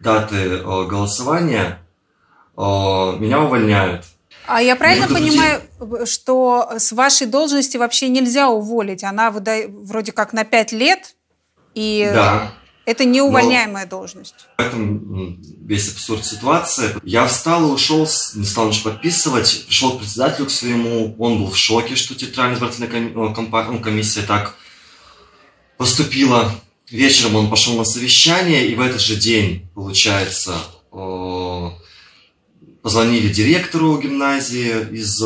даты 0.01 0.35
э, 0.35 0.59
голосования 0.89 1.79
э, 2.57 2.61
меня 2.61 3.41
увольняют. 3.41 4.05
А 4.47 4.61
я 4.61 4.75
правильно 4.75 5.07
понимаю, 5.07 5.63
что 6.05 6.73
с 6.79 6.93
вашей 6.93 7.27
должности 7.27 7.77
вообще 7.77 8.09
нельзя 8.09 8.49
уволить? 8.49 9.05
Она 9.05 9.31
вроде 9.31 10.13
как 10.13 10.33
на 10.33 10.45
пять 10.45 10.73
лет, 10.73 11.15
и 11.75 12.11
да. 12.13 12.53
это 12.85 13.05
неувольняемая 13.05 13.85
Но 13.85 13.91
должность. 13.91 14.35
В 14.59 14.61
этом 14.61 15.41
весь 15.67 15.89
абсурд 15.91 16.25
ситуации. 16.25 16.95
Я 17.03 17.27
встал 17.27 17.69
и 17.69 17.73
ушел, 17.73 18.09
не 18.35 18.45
стал 18.45 18.69
ничего 18.69 18.91
подписывать, 18.91 19.65
пришел 19.67 19.93
к 19.93 19.99
председателю 19.99 20.47
к 20.47 20.51
своему, 20.51 21.15
он 21.19 21.39
был 21.39 21.51
в 21.51 21.57
шоке, 21.57 21.97
что 21.97 22.15
территориальная 22.15 22.57
избирательная 22.57 22.91
комиссия 23.81 24.23
так 24.23 24.57
поступило. 25.77 26.53
Вечером 26.91 27.37
он 27.37 27.49
пошел 27.49 27.77
на 27.77 27.85
совещание, 27.85 28.67
и 28.69 28.75
в 28.75 28.81
этот 28.81 29.01
же 29.01 29.17
день, 29.17 29.67
получается, 29.75 30.55
позвонили 32.83 33.33
директору 33.33 33.99
гимназии 33.99 34.89
из 34.91 35.23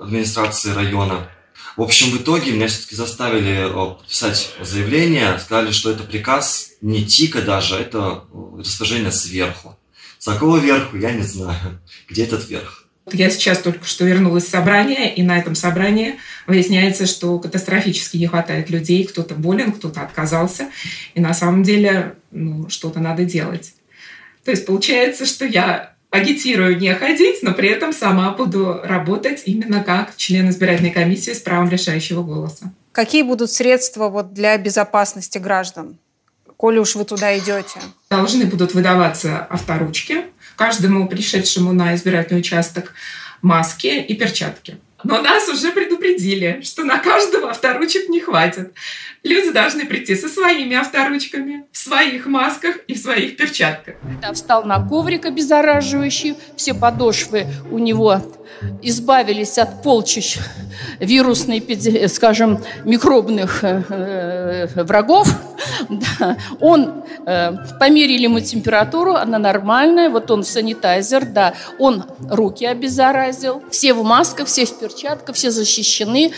администрации 0.00 0.72
района. 0.72 1.28
В 1.76 1.82
общем, 1.82 2.10
в 2.10 2.22
итоге 2.22 2.52
меня 2.52 2.68
все-таки 2.68 2.96
заставили 2.96 3.72
подписать 3.72 4.54
заявление, 4.60 5.38
сказали, 5.38 5.72
что 5.72 5.90
это 5.90 6.02
приказ 6.04 6.72
не 6.80 7.04
ТИКа 7.04 7.42
даже, 7.42 7.76
это 7.76 8.24
распоряжение 8.56 9.12
сверху. 9.12 9.76
С 10.18 10.26
какого 10.26 10.58
верху, 10.58 10.96
я 10.96 11.12
не 11.12 11.22
знаю. 11.22 11.80
Где 12.08 12.24
этот 12.24 12.48
верх? 12.48 12.86
Я 13.12 13.30
сейчас 13.30 13.58
только 13.58 13.86
что 13.86 14.04
вернулась 14.04 14.46
с 14.46 14.50
собрания, 14.50 15.12
и 15.12 15.22
на 15.22 15.38
этом 15.38 15.54
собрании 15.54 16.16
выясняется, 16.46 17.06
что 17.06 17.38
катастрофически 17.38 18.18
не 18.18 18.26
хватает 18.26 18.70
людей. 18.70 19.04
Кто-то 19.04 19.34
болен, 19.34 19.72
кто-то 19.72 20.02
отказался. 20.02 20.68
И 21.14 21.20
на 21.20 21.34
самом 21.34 21.62
деле 21.62 22.16
ну, 22.30 22.68
что-то 22.68 23.00
надо 23.00 23.24
делать. 23.24 23.74
То 24.44 24.50
есть 24.50 24.66
получается, 24.66 25.26
что 25.26 25.44
я 25.44 25.94
агитирую 26.10 26.78
не 26.78 26.94
ходить, 26.94 27.42
но 27.42 27.52
при 27.52 27.68
этом 27.68 27.92
сама 27.92 28.32
буду 28.32 28.80
работать 28.82 29.42
именно 29.46 29.82
как 29.82 30.16
член 30.16 30.50
избирательной 30.50 30.90
комиссии 30.90 31.32
с 31.32 31.38
правом 31.38 31.70
решающего 31.70 32.22
голоса. 32.22 32.72
Какие 32.92 33.22
будут 33.22 33.50
средства 33.50 34.08
вот 34.08 34.32
для 34.34 34.58
безопасности 34.58 35.38
граждан, 35.38 35.98
коли 36.56 36.78
уж 36.78 36.96
вы 36.96 37.04
туда 37.04 37.38
идете? 37.38 37.80
Должны 38.10 38.44
будут 38.44 38.74
выдаваться 38.74 39.38
авторучки, 39.38 40.24
каждому 40.56 41.08
пришедшему 41.08 41.72
на 41.72 41.94
избирательный 41.94 42.40
участок 42.40 42.92
маски 43.42 43.86
и 43.86 44.14
перчатки. 44.14 44.78
Но 45.04 45.20
нас 45.22 45.48
уже 45.48 45.72
предупредили, 45.72 46.60
что 46.62 46.84
на 46.84 46.98
каждого 46.98 47.50
авторучек 47.50 48.08
не 48.08 48.20
хватит. 48.20 48.72
Люди 49.22 49.50
должны 49.50 49.86
прийти 49.86 50.16
со 50.16 50.28
своими 50.28 50.76
авторучками, 50.76 51.64
в 51.72 51.78
своих 51.78 52.26
масках 52.26 52.76
и 52.86 52.94
в 52.94 52.98
своих 52.98 53.36
перчатках. 53.36 53.96
Встал 54.32 54.64
на 54.64 54.86
коврик 54.86 55.26
обеззараживающий, 55.26 56.36
все 56.56 56.74
подошвы 56.74 57.46
у 57.70 57.78
него 57.78 58.20
избавились 58.82 59.58
от 59.58 59.82
полчищ 59.82 60.38
вирусной, 60.98 61.62
скажем, 62.08 62.62
микробных 62.84 63.64
э, 63.64 63.82
э, 63.88 64.82
врагов. 64.84 65.28
Он, 66.60 67.04
э, 67.26 67.52
померили 67.78 68.24
ему 68.24 68.40
температуру, 68.40 69.14
она 69.14 69.38
нормальная, 69.38 70.10
вот 70.10 70.30
он 70.30 70.44
санитайзер, 70.44 71.26
да, 71.26 71.54
он 71.78 72.04
руки 72.28 72.64
обеззаразил, 72.64 73.62
все 73.70 73.92
в 73.92 74.02
масках, 74.02 74.46
все 74.46 74.64
в 74.64 74.78
перчатках, 74.78 75.34
все 75.34 75.50
защищены, 75.50 76.32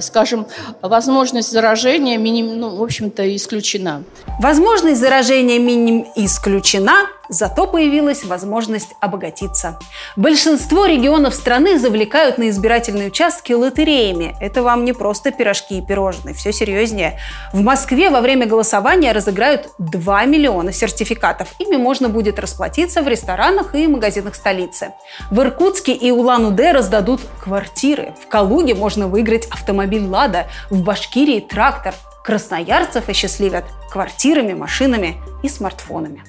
скажем, 0.00 0.46
возможность 0.82 1.50
заражения, 1.50 2.18
миним, 2.18 2.58
ну, 2.58 2.76
в 2.76 2.82
общем-то, 2.82 3.34
исключена. 3.36 4.02
Возможность 4.40 5.00
заражения 5.00 5.58
миним 5.58 6.06
исключена, 6.16 7.06
Зато 7.30 7.68
появилась 7.68 8.24
возможность 8.24 8.96
обогатиться. 8.98 9.78
Большинство 10.16 10.84
регионов 10.86 11.32
страны 11.32 11.78
завлекают 11.78 12.38
на 12.38 12.50
избирательные 12.50 13.06
участки 13.06 13.52
лотереями. 13.52 14.34
Это 14.40 14.64
вам 14.64 14.84
не 14.84 14.92
просто 14.92 15.30
пирожки 15.30 15.78
и 15.78 15.80
пирожные, 15.80 16.34
все 16.34 16.52
серьезнее. 16.52 17.20
В 17.52 17.60
Москве 17.62 18.10
во 18.10 18.20
время 18.20 18.46
голосования 18.46 19.12
разыграют 19.12 19.68
2 19.78 20.24
миллиона 20.24 20.72
сертификатов. 20.72 21.54
Ими 21.60 21.76
можно 21.76 22.08
будет 22.08 22.40
расплатиться 22.40 23.00
в 23.00 23.06
ресторанах 23.06 23.76
и 23.76 23.86
магазинах 23.86 24.34
столицы. 24.34 24.94
В 25.30 25.40
Иркутске 25.40 25.92
и 25.92 26.10
Улан-Удэ 26.10 26.72
раздадут 26.72 27.20
квартиры. 27.40 28.12
В 28.20 28.28
Калуге 28.28 28.74
можно 28.74 29.06
выиграть 29.06 29.46
автомобиль 29.46 30.04
«Лада», 30.04 30.48
в 30.68 30.82
Башкирии– 30.82 31.38
трактор. 31.48 31.94
Красноярцев 32.24 33.08
осчастливят 33.08 33.66
квартирами, 33.88 34.52
машинами 34.52 35.16
и 35.44 35.48
смартфонами. 35.48 36.24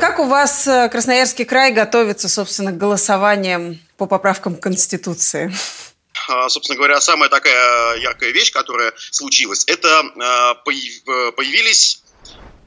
Как 0.00 0.18
у 0.18 0.24
вас 0.24 0.66
э, 0.66 0.88
Красноярский 0.88 1.44
край 1.44 1.72
готовится, 1.72 2.30
собственно, 2.30 2.72
к 2.72 2.78
голосованиям 2.78 3.78
по 3.98 4.06
поправкам 4.06 4.56
Конституции? 4.56 5.52
А, 6.26 6.48
собственно 6.48 6.78
говоря, 6.78 7.02
самая 7.02 7.28
такая 7.28 7.98
яркая 7.98 8.30
вещь, 8.30 8.50
которая 8.50 8.94
случилась, 9.10 9.64
это 9.66 10.00
а, 10.18 10.52
э, 10.52 11.32
появились 11.32 12.02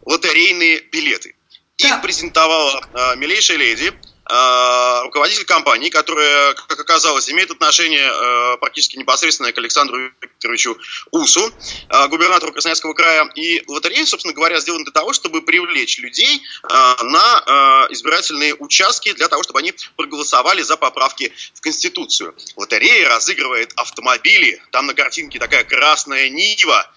лотерейные 0.06 0.82
билеты. 0.92 1.36
Их 1.78 2.02
презентовала 2.04 2.86
а, 2.94 3.16
милейшая 3.16 3.58
леди 3.58 3.92
руководитель 4.26 5.46
компании, 5.46 5.90
которая, 5.90 6.54
как 6.54 6.80
оказалось, 6.80 7.30
имеет 7.30 7.52
отношение 7.52 8.08
э, 8.08 8.58
практически 8.58 8.98
непосредственно 8.98 9.52
к 9.52 9.58
Александру 9.58 10.12
Викторовичу 10.22 10.78
Усу, 11.12 11.52
э, 11.90 12.08
губернатору 12.08 12.54
Красноярского 12.54 12.94
края. 12.94 13.30
И 13.36 13.64
лотерея, 13.68 14.06
собственно 14.06 14.34
говоря, 14.34 14.60
сделана 14.60 14.86
для 14.86 14.94
того, 14.94 15.14
чтобы 15.14 15.42
привлечь 15.42 16.00
людей 16.00 16.42
на 16.64 17.88
избирательные 17.90 18.56
участки, 18.56 19.12
для 19.14 19.28
того, 19.28 19.44
чтобы 19.44 19.60
они 19.60 19.74
проголосовали 19.96 20.62
за 20.62 20.78
поправки 20.78 21.34
в 21.54 21.62
Конституцию. 21.62 22.36
Лотерея 22.56 23.10
разыгрывает 23.10 23.74
автомобили. 23.76 24.62
Там 24.72 24.86
на 24.86 24.94
картинке 24.94 25.40
такая 25.40 25.64
красная 25.64 26.30
Нива, 26.30 26.90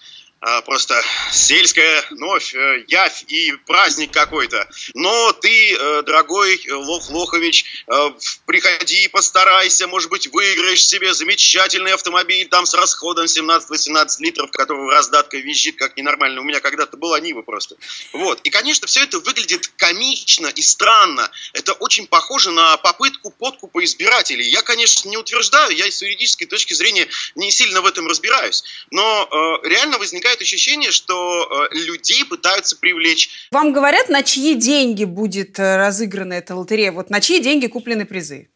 просто 0.65 1.01
сельская 1.31 2.05
новь, 2.11 2.53
э, 2.53 2.83
явь 2.87 3.23
и 3.27 3.53
праздник 3.65 4.11
какой-то. 4.11 4.67
Но 4.93 5.33
ты, 5.33 5.75
э, 5.75 6.01
дорогой 6.03 6.59
Лох 6.69 7.09
Лохович, 7.09 7.65
э, 7.87 8.11
приходи, 8.45 9.07
постарайся, 9.07 9.87
может 9.87 10.09
быть, 10.09 10.27
выиграешь 10.27 10.85
себе 10.85 11.13
замечательный 11.13 11.93
автомобиль 11.93 12.47
там 12.47 12.65
с 12.65 12.73
расходом 12.73 13.25
17-18 13.25 14.19
литров, 14.19 14.51
которого 14.51 14.91
раздатка 14.91 15.37
визжит 15.37 15.75
как 15.77 15.97
ненормально. 15.97 16.41
У 16.41 16.43
меня 16.43 16.59
когда-то 16.59 16.97
была 16.97 17.19
Нива 17.19 17.41
просто. 17.41 17.75
Вот. 18.13 18.41
И, 18.41 18.49
конечно, 18.49 18.87
все 18.87 19.03
это 19.03 19.19
выглядит 19.19 19.67
комично 19.77 20.47
и 20.47 20.61
странно. 20.61 21.29
Это 21.53 21.73
очень 21.73 22.07
похоже 22.07 22.51
на 22.51 22.77
попытку 22.77 23.31
подкупа 23.31 23.83
избирателей. 23.83 24.49
Я, 24.49 24.61
конечно, 24.61 25.09
не 25.09 25.17
утверждаю, 25.17 25.75
я 25.75 25.89
с 25.89 26.01
юридической 26.01 26.45
точки 26.45 26.73
зрения 26.73 27.07
не 27.35 27.51
сильно 27.51 27.81
в 27.81 27.85
этом 27.85 28.07
разбираюсь. 28.07 28.63
Но 28.91 29.59
э, 29.63 29.67
реально 29.67 29.97
возникает 29.97 30.36
возникает 30.37 30.41
ощущение, 30.41 30.91
что 30.91 31.67
э, 31.71 31.75
людей 31.75 32.25
пытаются 32.25 32.75
привлечь. 32.75 33.29
Вам 33.51 33.73
говорят, 33.73 34.09
на 34.09 34.23
чьи 34.23 34.55
деньги 34.55 35.05
будет 35.05 35.59
э, 35.59 35.77
разыграна 35.77 36.33
эта 36.33 36.55
лотерея? 36.55 36.91
Вот 36.91 37.09
на 37.09 37.21
чьи 37.21 37.39
деньги 37.39 37.67
куплены 37.67 38.05
призы? 38.05 38.49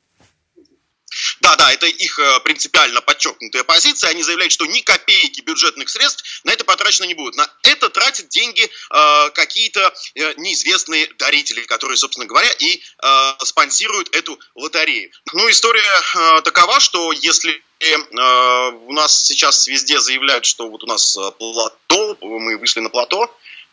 Да, 1.42 1.56
да, 1.58 1.74
это 1.74 1.88
их 1.88 2.20
э, 2.20 2.40
принципиально 2.44 3.02
подчеркнутая 3.02 3.64
позиция. 3.64 4.12
Они 4.12 4.24
заявляют, 4.24 4.54
что 4.54 4.66
ни 4.66 4.82
копейки 4.82 5.42
бюджетных 5.42 5.90
средств 5.90 6.24
на 6.46 6.52
это 6.52 6.64
потрачено 6.64 7.06
не 7.06 7.16
будет. 7.16 7.36
На 7.36 7.48
это 7.64 7.90
тратят 7.90 8.30
деньги 8.30 8.64
э, 8.64 9.30
какие-то 9.32 9.94
э, 10.16 10.34
неизвестные 10.38 11.08
дарители, 11.18 11.62
которые, 11.64 11.98
собственно 11.98 12.28
говоря, 12.28 12.50
и 12.60 12.82
э, 13.04 13.34
спонсируют 13.44 14.16
эту 14.16 14.40
лотерею. 14.56 15.12
Ну, 15.34 15.50
история 15.50 15.82
э, 16.16 16.42
такова, 16.44 16.80
что 16.80 17.12
если 17.12 17.62
э, 17.86 18.72
у 18.88 18.94
нас 18.94 19.26
сейчас 19.26 19.68
везде 19.68 20.00
заявляют, 20.00 20.46
что 20.46 20.70
вот 20.70 20.84
у 20.84 20.88
нас 20.88 21.18
э, 21.18 21.32
плато, 21.32 22.18
мы 22.22 22.58
вышли 22.58 22.80
на 22.80 22.90
плато, 22.90 23.30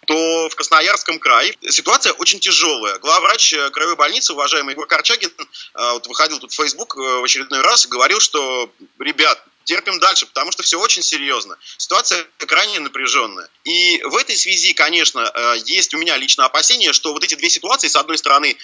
то 0.06 0.48
в 0.48 0.55
Красноярском 0.55 1.18
крае 1.18 1.55
ситуация 1.68 2.12
очень 2.14 2.40
тяжелая. 2.40 2.98
Главврач 2.98 3.52
э, 3.52 3.70
краевой 3.70 3.97
больницы, 3.97 4.32
уважаемый 4.32 4.72
Егор 4.72 4.86
Корчагин, 4.86 5.30
э, 5.39 5.93
вот 5.93 6.06
выходил 6.06 6.39
тут 6.39 6.52
в 6.52 6.56
Facebook 6.56 6.97
в 6.97 7.24
очередной 7.24 7.60
раз 7.60 7.86
и 7.86 7.89
говорил, 7.89 8.20
что, 8.20 8.70
ребят, 8.98 9.43
терпим 9.68 10.00
дальше, 10.00 10.24
потому 10.24 10.50
что 10.50 10.62
все 10.62 10.80
очень 10.80 11.02
серьезно. 11.02 11.58
Ситуация 11.76 12.26
крайне 12.38 12.80
напряженная. 12.80 13.48
И 13.64 14.00
в 14.02 14.16
этой 14.16 14.34
связи, 14.34 14.72
конечно, 14.72 15.30
есть 15.66 15.92
у 15.92 15.98
меня 15.98 16.16
лично 16.16 16.46
опасение, 16.46 16.94
что 16.94 17.12
вот 17.12 17.22
эти 17.22 17.34
две 17.34 17.50
ситуации, 17.50 17.88
с 17.88 17.96
одной 17.96 18.16
стороны, 18.16 18.56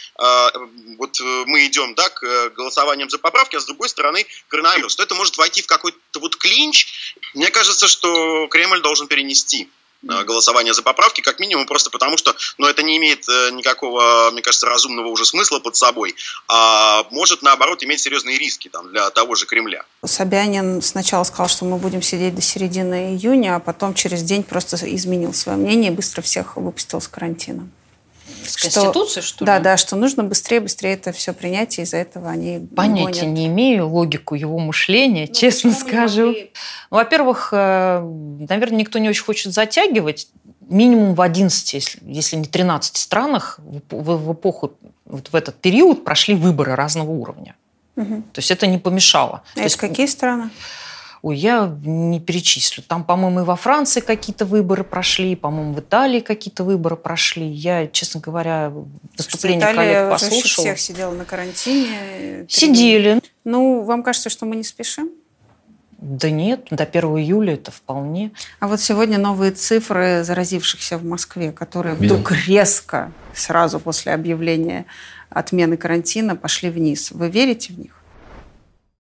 вот 0.97 1.21
мы 1.21 1.67
идем 1.67 1.95
да, 1.95 2.09
к 2.09 2.51
голосованиям 2.57 3.11
за 3.11 3.19
поправки, 3.19 3.57
а 3.57 3.61
с 3.61 3.67
другой 3.67 3.91
стороны 3.91 4.27
коронавирус, 4.49 4.97
то 4.97 5.03
это 5.03 5.15
может 5.15 5.37
войти 5.37 5.61
в 5.61 5.67
какой-то 5.67 5.99
вот 6.21 6.37
клинч. 6.37 7.15
Мне 7.35 7.51
кажется, 7.51 7.87
что 7.87 8.47
Кремль 8.49 8.81
должен 8.81 9.07
перенести 9.07 9.69
Э, 9.75 9.84
голосование 10.05 10.75
за 10.75 10.83
поправки, 10.83 11.21
как 11.21 11.41
минимум 11.41 11.67
просто 11.67 11.91
потому, 11.91 12.17
что 12.17 12.35
ну, 12.59 12.67
это 12.67 12.83
не 12.83 12.97
имеет 12.97 13.29
э, 13.29 13.51
никакого, 13.53 14.31
мне 14.33 14.43
кажется, 14.43 14.67
разумного 14.67 15.09
уже 15.09 15.25
смысла 15.25 15.59
под 15.59 15.77
собой, 15.77 16.15
а 16.49 17.07
может, 17.11 17.43
наоборот, 17.43 17.83
иметь 17.83 18.01
серьезные 18.01 18.39
риски 18.39 18.69
там, 18.69 18.91
для 18.91 19.11
того 19.11 19.35
же 19.35 19.47
Кремля. 19.47 19.85
Собянин 20.05 20.83
сначала 20.83 21.25
сказал, 21.25 21.49
что 21.49 21.65
мы 21.65 21.77
будем 21.79 22.03
сидеть 22.03 22.35
до 22.35 22.43
середины 22.43 23.15
июня, 23.15 23.57
а 23.57 23.61
потом 23.61 23.95
через 23.95 24.23
день 24.23 24.43
просто 24.43 24.77
изменил 24.95 25.33
свое 25.33 25.59
мнение 25.59 25.91
и 25.91 25.95
быстро 25.95 26.23
всех 26.23 26.57
выпустил 26.57 27.01
с 27.01 27.09
карантина. 27.09 27.69
С 28.45 28.57
Конституции, 28.57 29.21
что, 29.21 29.29
что 29.29 29.45
ли? 29.45 29.47
Да, 29.47 29.59
да, 29.59 29.77
что 29.77 29.97
нужно 29.97 30.25
быстрее, 30.25 30.61
быстрее 30.61 30.95
это 30.95 31.13
все 31.13 31.33
принять, 31.33 31.79
и 31.79 31.83
из-за 31.83 31.99
этого 31.99 32.31
они 32.31 32.67
Понятия 32.75 33.23
гонят. 33.23 33.37
не 33.37 33.47
имею 33.47 33.89
логику 33.89 34.35
его 34.35 34.59
мышления, 34.59 35.27
ну, 35.29 35.35
честно 35.35 35.73
скажу. 35.73 36.33
Ну, 36.33 36.37
во-первых, 36.91 37.51
э, 37.53 38.01
наверное, 38.49 38.79
никто 38.79 38.99
не 38.99 39.09
очень 39.09 39.25
хочет 39.25 39.53
затягивать. 39.53 40.29
Минимум 40.69 41.15
в 41.15 41.21
11, 41.21 41.75
если, 41.75 42.01
если 42.05 42.37
не 42.37 42.47
13 42.47 42.97
странах 42.97 43.59
в, 43.59 43.81
в, 43.91 44.17
в 44.17 44.33
эпоху, 44.33 44.73
вот 45.05 45.29
в 45.31 45.37
этот 45.37 45.57
период 45.57 46.05
прошли 46.05 46.35
выборы 46.35 46.75
разного 46.75 47.11
уровня. 47.11 47.55
Угу. 47.97 48.23
То 48.33 48.39
есть 48.39 48.51
это 48.51 48.67
не 48.67 48.79
помешало. 48.79 49.43
А 49.55 49.59
это 49.59 49.63
есть, 49.65 49.77
какие 49.77 50.07
страны? 50.07 50.51
Ой, 51.25 51.39
я 51.39 51.75
не 51.85 52.21
перечислю. 52.21 52.85
Там, 52.87 53.03
по-моему, 53.03 53.41
и 53.41 53.45
во 53.45 53.57
Франции 53.57 54.01
какие-то 54.01 54.45
выборы 54.45 54.85
прошли, 54.85 55.35
по-моему, 55.35 55.73
в 55.73 55.81
Италии 55.81 56.21
какие-то 56.21 56.65
выборы 56.65 56.97
прошли. 56.97 57.47
Я, 57.47 57.87
честно 57.87 58.21
говоря, 58.21 58.71
выступление 59.17 59.73
коллег 59.73 60.11
послушала. 60.11 60.67
всех 60.67 60.79
сидела 60.79 61.15
на 61.15 61.25
карантине. 61.25 62.45
Сидели. 62.47 63.23
Ну, 63.43 63.85
вам 63.85 64.03
кажется, 64.03 64.29
что 64.29 64.45
мы 64.45 64.55
не 64.57 64.65
спешим? 64.65 65.13
Да 65.97 66.29
нет, 66.29 66.67
до 66.69 66.85
1 66.85 67.03
июля 67.17 67.55
это 67.55 67.71
вполне. 67.71 68.33
А 68.61 68.69
вот 68.69 68.83
сегодня 68.83 69.17
новые 69.17 69.53
цифры 69.53 70.25
заразившихся 70.25 70.99
в 70.99 71.05
Москве, 71.07 71.53
которые 71.53 71.97
Видел. 71.97 72.17
вдруг 72.17 72.33
резко, 72.47 73.11
сразу 73.33 73.81
после 73.81 74.13
объявления 74.13 74.85
отмены 75.31 75.79
карантина, 75.79 76.37
пошли 76.37 76.69
вниз. 76.69 77.13
Вы 77.13 77.31
верите 77.31 77.73
в 77.73 77.79
них? 77.79 78.04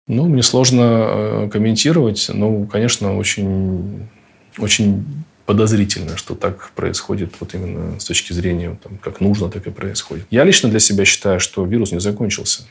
Ну, 0.08 0.28
мне 0.28 0.42
сложно 0.42 0.82
э, 0.82 1.48
комментировать. 1.52 2.30
Ну, 2.32 2.66
конечно, 2.66 3.16
очень, 3.16 4.08
очень 4.56 5.04
подозрительно, 5.46 6.16
что 6.16 6.36
так 6.36 6.70
происходит 6.76 7.34
вот 7.40 7.54
именно 7.54 7.98
с 7.98 8.04
точки 8.04 8.32
зрения, 8.32 8.78
там, 8.82 8.98
как 8.98 9.20
нужно, 9.20 9.50
так 9.50 9.66
и 9.66 9.70
происходит. 9.70 10.26
Я 10.30 10.44
лично 10.44 10.68
для 10.68 10.78
себя 10.78 11.04
считаю, 11.04 11.40
что 11.40 11.64
вирус 11.64 11.90
не 11.90 11.98
закончился. 11.98 12.62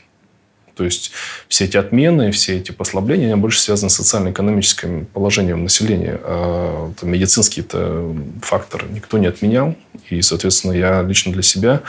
То 0.76 0.84
есть 0.84 1.10
все 1.48 1.64
эти 1.64 1.78
отмены, 1.78 2.30
все 2.32 2.58
эти 2.58 2.70
послабления, 2.70 3.32
они 3.32 3.40
больше 3.40 3.60
связаны 3.60 3.88
с 3.88 3.94
социально-экономическим 3.94 5.06
положением 5.06 5.62
населения. 5.62 6.20
А 6.22 6.92
медицинский 7.02 7.62
это 7.62 8.14
фактор 8.42 8.84
никто 8.90 9.16
не 9.16 9.26
отменял. 9.26 9.74
И, 10.10 10.20
соответственно, 10.20 10.72
я 10.72 11.02
лично 11.02 11.32
для 11.32 11.42
себя 11.42 11.82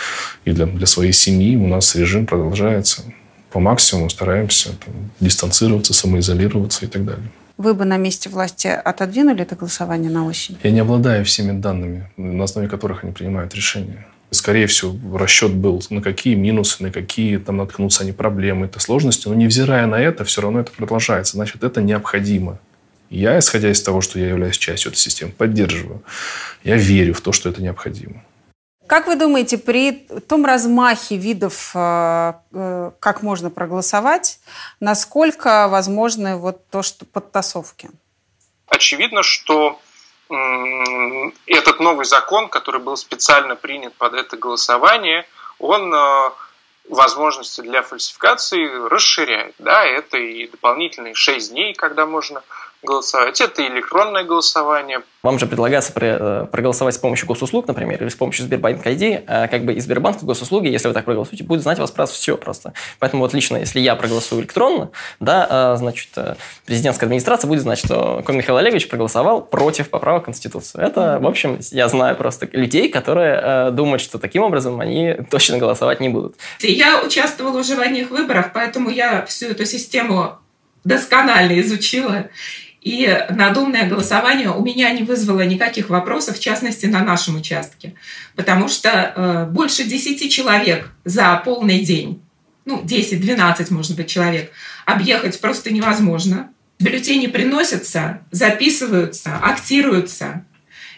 и 0.45 0.52
для, 0.52 0.65
для 0.65 0.88
своей 0.88 1.11
семьи 1.11 1.57
у 1.57 1.68
нас 1.68 1.95
режим 1.95 2.26
продолжается 2.26 3.03
по 3.52 3.60
максимуму 3.60 4.10
стараемся 4.10 4.69
там, 4.84 4.94
дистанцироваться, 5.19 5.94
самоизолироваться 5.94 6.86
и 6.86 6.88
так 6.88 7.06
далее. 7.06 7.30
Вы 7.57 7.74
бы 7.74 7.86
на 7.86 7.98
месте 7.98 8.30
власти 8.30 8.68
отодвинули 8.68 9.41
это 9.41 9.56
голосование 9.56 10.11
на 10.11 10.26
осень? 10.26 10.57
Я 10.61 10.72
не 10.72 10.80
обладаю 10.80 11.26
всеми 11.26 11.60
данными, 11.60 12.10
на 12.15 12.44
основе 12.44 12.68
которых 12.68 13.03
они 13.03 13.14
принимают 13.14 13.56
решения. 13.56 14.06
Скорее 14.30 14.68
всего, 14.68 15.18
расчет 15.18 15.53
был, 15.53 15.82
на 15.90 16.02
какие 16.02 16.36
минусы, 16.36 16.84
на 16.84 16.91
какие 16.91 17.38
там 17.38 17.57
наткнутся 17.57 18.03
они 18.03 18.11
проблемы, 18.11 18.65
это 18.65 18.80
сложности. 18.80 19.28
Но 19.28 19.34
невзирая 19.34 19.88
на 19.88 19.95
это, 19.95 20.26
все 20.26 20.41
равно 20.41 20.60
это 20.60 20.72
продолжается. 20.72 21.34
Значит, 21.34 21.64
это 21.64 21.82
необходимо. 21.82 22.60
Я, 23.10 23.40
исходя 23.40 23.72
из 23.72 23.82
того, 23.82 24.02
что 24.02 24.19
я 24.19 24.28
являюсь 24.28 24.57
частью 24.57 24.91
этой 24.91 24.99
системы, 24.99 25.32
поддерживаю. 25.32 26.03
Я 26.64 26.76
верю 26.76 27.14
в 27.14 27.22
то, 27.22 27.32
что 27.32 27.49
это 27.49 27.61
необходимо. 27.61 28.22
Как 28.88 29.07
вы 29.07 29.15
думаете, 29.15 29.57
при 29.57 30.07
том 30.27 30.45
размахе 30.45 31.18
видов, 31.18 31.72
э, 31.76 32.34
э, 32.53 32.91
как 32.99 33.22
можно 33.22 33.49
проголосовать, 33.49 34.39
насколько 34.80 35.68
возможны 35.68 36.38
вот 36.38 36.69
то, 36.69 36.81
что 36.81 37.05
подтасовки? 37.05 37.89
Очевидно, 38.68 39.23
что 39.23 39.80
этот 41.45 41.80
новый 41.80 42.05
закон, 42.05 42.49
который 42.49 42.81
был 42.81 42.97
специально 42.97 43.55
принят 43.55 43.93
под 43.95 44.14
это 44.14 44.35
голосование, 44.35 45.26
он 45.57 45.93
возможности 46.89 47.61
для 47.61 47.81
фальсификации 47.81 48.88
расширяет. 48.89 49.55
Да, 49.57 49.85
это 49.85 50.18
и 50.18 50.47
дополнительные 50.47 51.15
6 51.15 51.51
дней, 51.51 51.73
когда 51.73 52.05
можно 52.05 52.43
голосовать. 52.84 53.41
Это 53.41 53.66
электронное 53.68 54.24
голосование. 54.24 55.02
Вам 55.24 55.40
же 55.40 55.48
предлагается 55.48 55.91
э, 55.95 56.45
проголосовать 56.52 56.95
с 56.95 56.98
помощью 56.98 57.28
госуслуг, 57.28 57.68
например, 57.68 58.02
или 58.02 58.10
с 58.10 58.16
помощью 58.16 58.45
Сбербанк 58.45 58.86
ID. 58.86 59.24
А 59.28 59.48
как 59.48 59.66
бы 59.66 59.74
и 59.74 59.80
Сбербанк 59.80 60.24
госуслуги, 60.24 60.68
если 60.68 60.88
вы 60.88 60.94
так 60.94 61.06
проголосуете, 61.06 61.44
будет 61.44 61.62
знать 61.62 61.80
вас 61.80 61.91
про 61.91 62.06
все 62.06 62.38
просто. 62.38 62.74
Поэтому 62.99 63.24
вот 63.24 63.34
лично, 63.34 63.58
если 63.58 63.80
я 63.80 63.95
проголосую 63.95 64.41
электронно, 64.41 64.91
да, 65.20 65.48
а, 65.49 65.76
значит, 65.76 66.10
э, 66.16 66.36
президентская 66.66 67.08
администрация 67.08 67.48
будет 67.48 67.62
знать, 67.62 67.80
что 67.80 68.22
Конь 68.26 68.38
Михаил 68.38 68.58
Олегович 68.58 68.88
проголосовал 68.88 69.41
против 69.41 69.90
поправок 69.90 70.26
Конституции. 70.26 70.82
Это, 70.82 71.20
в 71.20 71.28
общем, 71.28 71.60
я 71.72 71.90
знаю 71.90 72.16
просто 72.16 72.48
людей, 72.52 72.90
которые 72.90 73.40
э, 73.41 73.72
думают, 73.72 74.02
что 74.02 74.20
таким 74.20 74.44
образом 74.44 74.80
они 74.80 75.16
точно 75.30 75.58
голосовать 75.58 75.99
не 75.99 76.10
будут. 76.10 76.36
Я 76.60 77.02
участвовала 77.02 77.60
уже 77.60 77.76
в 77.76 77.80
одних 77.80 78.12
выборах, 78.12 78.52
поэтому 78.54 78.90
я 78.90 79.26
всю 79.26 79.48
эту 79.48 79.66
систему 79.66 80.38
досконально 80.84 81.60
изучила. 81.60 82.30
И 82.88 83.26
надумное 83.31 83.85
голосование 83.85 84.49
у 84.49 84.64
меня 84.64 84.89
не 84.91 85.03
вызвало 85.03 85.41
никаких 85.41 85.89
вопросов, 85.89 86.38
в 86.38 86.39
частности, 86.39 86.85
на 86.85 87.03
нашем 87.03 87.35
участке. 87.35 87.95
Потому 88.38 88.69
что 88.69 89.11
э, 89.14 89.45
больше 89.51 89.84
10 89.84 90.31
человек 90.31 90.89
за 91.03 91.35
полный 91.43 91.80
день, 91.80 92.22
ну, 92.64 92.81
10-12, 92.81 93.73
может 93.73 93.97
быть, 93.97 94.07
человек, 94.07 94.53
объехать 94.85 95.41
просто 95.41 95.73
невозможно. 95.73 96.49
Бюллетени 96.80 97.27
приносятся, 97.27 98.22
записываются, 98.31 99.35
актируются. 99.35 100.45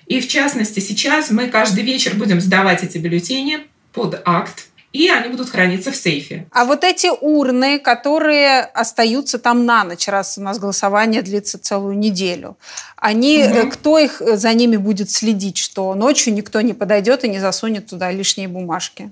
И 0.05 0.21
в 0.21 0.27
частности, 0.27 0.81
сейчас 0.81 1.31
мы 1.31 1.47
каждый 1.47 1.83
вечер 1.83 2.13
будем 2.13 2.39
сдавать 2.39 2.83
эти 2.83 2.99
бюллетени 2.99 3.61
под 3.93 4.21
акт 4.25 4.67
и 4.91 5.07
они 5.09 5.29
будут 5.29 5.49
храниться 5.49 5.91
в 5.91 5.95
сейфе. 5.95 6.47
А 6.51 6.65
вот 6.65 6.83
эти 6.83 7.09
урны, 7.21 7.79
которые 7.79 8.61
остаются 8.61 9.37
там 9.37 9.65
на 9.65 9.83
ночь, 9.83 10.07
раз 10.07 10.37
у 10.37 10.41
нас 10.41 10.57
голосование 10.57 11.21
длится 11.21 11.59
целую 11.59 11.97
неделю, 11.97 12.57
они, 12.95 13.43
угу. 13.43 13.69
кто 13.69 13.99
их 13.99 14.21
э, 14.21 14.35
за 14.35 14.53
ними 14.53 14.77
будет 14.77 15.11
следить, 15.11 15.57
что 15.57 15.93
ночью 15.93 16.33
никто 16.33 16.61
не 16.61 16.73
подойдет 16.73 17.23
и 17.23 17.29
не 17.29 17.39
засунет 17.39 17.87
туда 17.87 18.11
лишние 18.11 18.47
бумажки? 18.47 19.11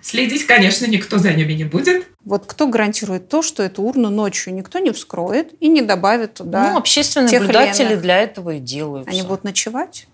Следить, 0.00 0.46
конечно, 0.46 0.86
никто 0.86 1.18
за 1.18 1.32
ними 1.32 1.54
не 1.54 1.64
будет. 1.64 2.06
Вот 2.24 2.44
кто 2.46 2.68
гарантирует 2.68 3.28
то, 3.28 3.42
что 3.42 3.64
эту 3.64 3.82
урну 3.82 4.10
ночью 4.10 4.54
никто 4.54 4.78
не 4.78 4.92
вскроет 4.92 5.52
и 5.60 5.68
не 5.68 5.82
добавит 5.82 6.34
туда 6.34 6.70
Ну, 6.70 6.78
общественные 6.78 7.40
наблюдатели 7.40 7.96
для 7.96 8.18
этого 8.18 8.54
и 8.54 8.60
делают. 8.60 9.08
Они 9.08 9.22
будут 9.22 9.42
ночевать? 9.42 10.06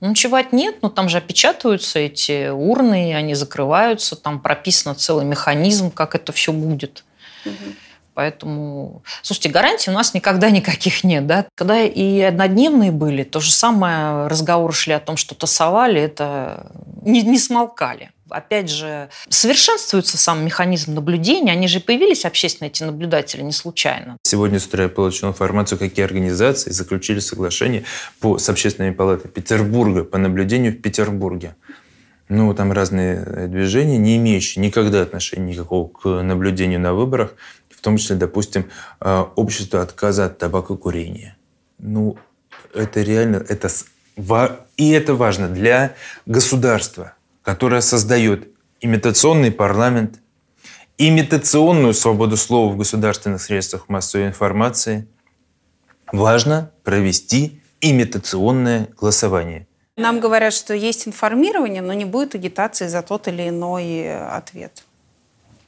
Ночевать 0.00 0.52
нет, 0.52 0.76
но 0.82 0.88
там 0.88 1.08
же 1.08 1.18
опечатываются 1.18 1.98
эти 1.98 2.50
урны, 2.50 3.14
они 3.14 3.34
закрываются, 3.34 4.14
там 4.14 4.40
прописан 4.40 4.94
целый 4.94 5.24
механизм, 5.24 5.90
как 5.90 6.14
это 6.14 6.32
все 6.32 6.52
будет. 6.52 7.04
Угу. 7.44 7.54
Поэтому, 8.14 9.02
слушайте, 9.22 9.50
гарантий 9.50 9.90
у 9.90 9.94
нас 9.94 10.14
никогда 10.14 10.50
никаких 10.50 11.04
нет. 11.04 11.26
Да? 11.26 11.46
Когда 11.54 11.80
и 11.82 12.20
однодневные 12.20 12.90
были, 12.90 13.24
то 13.24 13.40
же 13.40 13.52
самое 13.52 14.26
разговоры 14.26 14.72
шли 14.72 14.94
о 14.94 15.00
том, 15.00 15.16
что 15.16 15.34
тасовали, 15.34 16.00
это 16.00 16.70
не, 17.02 17.22
не 17.22 17.38
смолкали 17.38 18.10
опять 18.28 18.70
же, 18.70 19.08
совершенствуется 19.28 20.16
сам 20.16 20.44
механизм 20.44 20.94
наблюдения. 20.94 21.52
Они 21.52 21.68
же 21.68 21.80
появились, 21.80 22.24
общественные 22.24 22.70
эти 22.70 22.82
наблюдатели, 22.82 23.42
не 23.42 23.52
случайно. 23.52 24.16
Сегодня 24.22 24.58
с 24.58 24.66
утра 24.66 24.84
я 24.84 24.88
получил 24.88 25.28
информацию, 25.28 25.78
какие 25.78 26.04
организации 26.04 26.70
заключили 26.70 27.20
соглашение 27.20 27.84
по, 28.20 28.38
с 28.38 28.48
общественными 28.48 28.92
палатой 28.92 29.30
Петербурга 29.30 30.04
по 30.04 30.18
наблюдению 30.18 30.72
в 30.72 30.80
Петербурге. 30.80 31.56
Ну, 32.28 32.52
там 32.54 32.72
разные 32.72 33.46
движения, 33.46 33.98
не 33.98 34.16
имеющие 34.16 34.64
никогда 34.64 35.02
отношения 35.02 35.52
никакого 35.52 35.88
к 35.88 36.22
наблюдению 36.22 36.80
на 36.80 36.92
выборах, 36.92 37.34
в 37.70 37.80
том 37.80 37.98
числе, 37.98 38.16
допустим, 38.16 38.68
э, 39.00 39.24
общество 39.36 39.80
отказа 39.80 40.24
от 40.24 40.38
табакокурения. 40.38 41.36
Ну, 41.78 42.18
это 42.74 43.02
реально, 43.02 43.36
это, 43.48 43.68
и 44.76 44.90
это 44.90 45.14
важно 45.14 45.48
для 45.48 45.94
государства 46.24 47.15
которая 47.46 47.80
создает 47.80 48.48
имитационный 48.80 49.52
парламент, 49.52 50.18
имитационную 50.98 51.94
свободу 51.94 52.36
слова 52.36 52.72
в 52.72 52.76
государственных 52.76 53.40
средствах 53.40 53.88
массовой 53.88 54.26
информации, 54.26 55.06
важно 56.10 56.72
провести 56.82 57.62
имитационное 57.80 58.88
голосование. 59.00 59.68
Нам 59.96 60.18
говорят, 60.18 60.54
что 60.54 60.74
есть 60.74 61.06
информирование, 61.06 61.82
но 61.82 61.92
не 61.92 62.04
будет 62.04 62.34
агитации 62.34 62.88
за 62.88 63.02
тот 63.02 63.28
или 63.28 63.48
иной 63.48 64.12
ответ. 64.26 64.82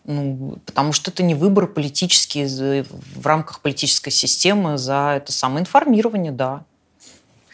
Ну, 0.02 0.58
потому 0.66 0.92
что 0.92 1.12
это 1.12 1.22
не 1.22 1.36
выбор 1.36 1.68
политический 1.68 2.44
в 2.82 3.24
рамках 3.24 3.60
политической 3.60 4.10
системы 4.10 4.78
за 4.78 5.14
это 5.18 5.30
самоинформирование, 5.30 6.32
да. 6.32 6.64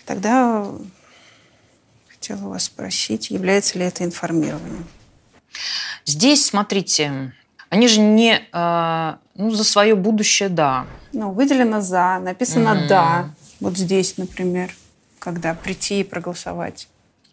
Тогда 0.06 0.66
хотела 2.24 2.48
вас 2.48 2.64
спросить, 2.64 3.30
является 3.30 3.78
ли 3.78 3.84
это 3.84 4.04
информированием? 4.04 4.86
Здесь, 6.06 6.46
смотрите, 6.46 7.32
они 7.68 7.86
же 7.86 8.00
не 8.00 8.40
э, 8.50 9.14
ну, 9.34 9.50
за 9.50 9.64
свое 9.64 9.94
будущее, 9.94 10.48
да. 10.48 10.86
Ну, 11.12 11.30
выделено 11.30 11.80
за, 11.80 12.18
написано 12.20 12.70
mm. 12.70 12.88
да. 12.88 13.30
Вот 13.60 13.76
здесь, 13.76 14.16
например, 14.16 14.74
когда 15.18 15.54
прийти 15.54 16.00
и 16.00 16.04
проголосовать. 16.04 16.88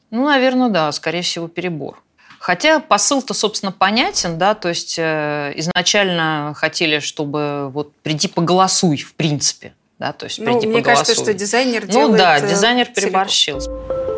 Ну, 0.09 0.25
наверное, 0.25 0.69
да, 0.69 0.91
скорее 0.91 1.21
всего, 1.21 1.47
перебор. 1.47 2.01
Хотя 2.39 2.79
посыл-то, 2.79 3.33
собственно, 3.33 3.71
понятен, 3.71 4.37
да, 4.37 4.55
то 4.55 4.69
есть 4.69 4.95
э, 4.97 5.53
изначально 5.55 6.53
хотели, 6.55 6.99
чтобы 6.99 7.69
вот 7.69 7.95
приди 7.97 8.27
поголосуй, 8.27 8.97
в 8.97 9.13
принципе, 9.13 9.73
да, 9.99 10.11
то 10.11 10.25
есть 10.25 10.39
ну, 10.39 10.45
приди 10.45 10.67
мне 10.67 10.79
поголосуй. 10.79 11.05
кажется, 11.05 11.23
что 11.23 11.33
дизайнер 11.33 11.85
ну, 11.85 11.91
делает... 11.91 12.11
Ну 12.11 12.17
да, 12.17 12.41
дизайнер 12.41 12.87
переборщил. 12.87 13.61
Целиком. 13.61 14.10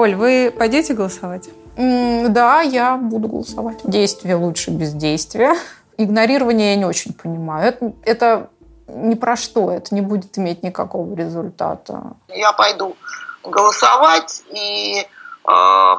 Оль, 0.00 0.14
вы 0.14 0.50
пойдете 0.58 0.94
голосовать? 0.94 1.50
Да, 1.76 2.62
я 2.62 2.96
буду 2.96 3.28
голосовать. 3.28 3.80
Действие 3.84 4.34
лучше 4.34 4.70
бездействия. 4.70 5.54
Игнорирование 5.98 6.70
я 6.70 6.76
не 6.76 6.86
очень 6.86 7.12
понимаю. 7.12 7.68
Это, 7.68 7.92
это 8.04 8.50
ни 8.88 9.14
про 9.14 9.36
что, 9.36 9.70
это 9.70 9.94
не 9.94 10.00
будет 10.00 10.38
иметь 10.38 10.62
никакого 10.62 11.14
результата. 11.14 12.14
Я 12.28 12.54
пойду 12.54 12.96
голосовать 13.44 14.42
и 14.48 15.06
э, 15.46 15.94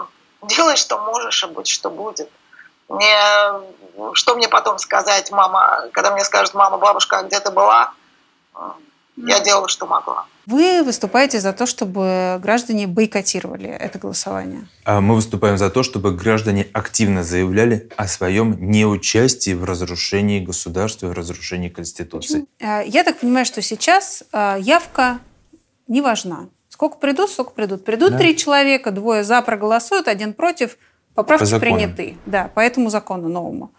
делай, 0.47 0.77
что 0.77 0.97
можешь, 0.97 1.43
а 1.43 1.47
будь 1.47 1.67
что 1.67 1.91
будет. 1.91 2.27
Мне, 2.89 3.15
что 4.13 4.33
мне 4.33 4.49
потом 4.49 4.79
сказать, 4.79 5.29
мама, 5.29 5.89
когда 5.93 6.09
мне 6.11 6.23
скажут, 6.23 6.55
мама, 6.55 6.79
бабушка, 6.79 7.19
а 7.19 7.23
где 7.23 7.39
ты 7.39 7.51
была? 7.51 7.93
Я 9.15 9.39
делала, 9.41 9.67
что 9.67 9.85
могла. 9.85 10.25
Вы 10.51 10.83
выступаете 10.83 11.39
за 11.39 11.53
то, 11.53 11.65
чтобы 11.65 12.37
граждане 12.43 12.85
бойкотировали 12.85 13.69
это 13.69 13.99
голосование? 13.99 14.67
А 14.83 14.99
мы 14.99 15.15
выступаем 15.15 15.57
за 15.57 15.69
то, 15.69 15.81
чтобы 15.81 16.13
граждане 16.13 16.67
активно 16.73 17.23
заявляли 17.23 17.89
о 17.95 18.05
своем 18.05 18.57
неучастии 18.69 19.53
в 19.53 19.63
разрушении 19.63 20.41
государства, 20.41 21.07
в 21.07 21.13
разрушении 21.13 21.69
Конституции. 21.69 22.47
Э, 22.59 22.81
я 22.85 23.05
так 23.05 23.19
понимаю, 23.19 23.45
что 23.45 23.61
сейчас 23.61 24.25
э, 24.33 24.57
явка 24.59 25.19
не 25.87 26.01
важна. 26.01 26.49
Сколько 26.67 26.97
придут, 26.97 27.29
сколько 27.29 27.51
придут. 27.51 27.85
Придут 27.85 28.11
да. 28.11 28.17
три 28.17 28.35
человека, 28.35 28.91
двое 28.91 29.23
за 29.23 29.41
проголосуют, 29.41 30.09
один 30.09 30.33
против. 30.33 30.77
Поправки 31.15 31.49
По 31.49 31.59
приняты. 31.59 32.17
Да, 32.25 32.49
по 32.53 32.59
этому 32.59 32.89
закону 32.89 33.29
новому. 33.29 33.71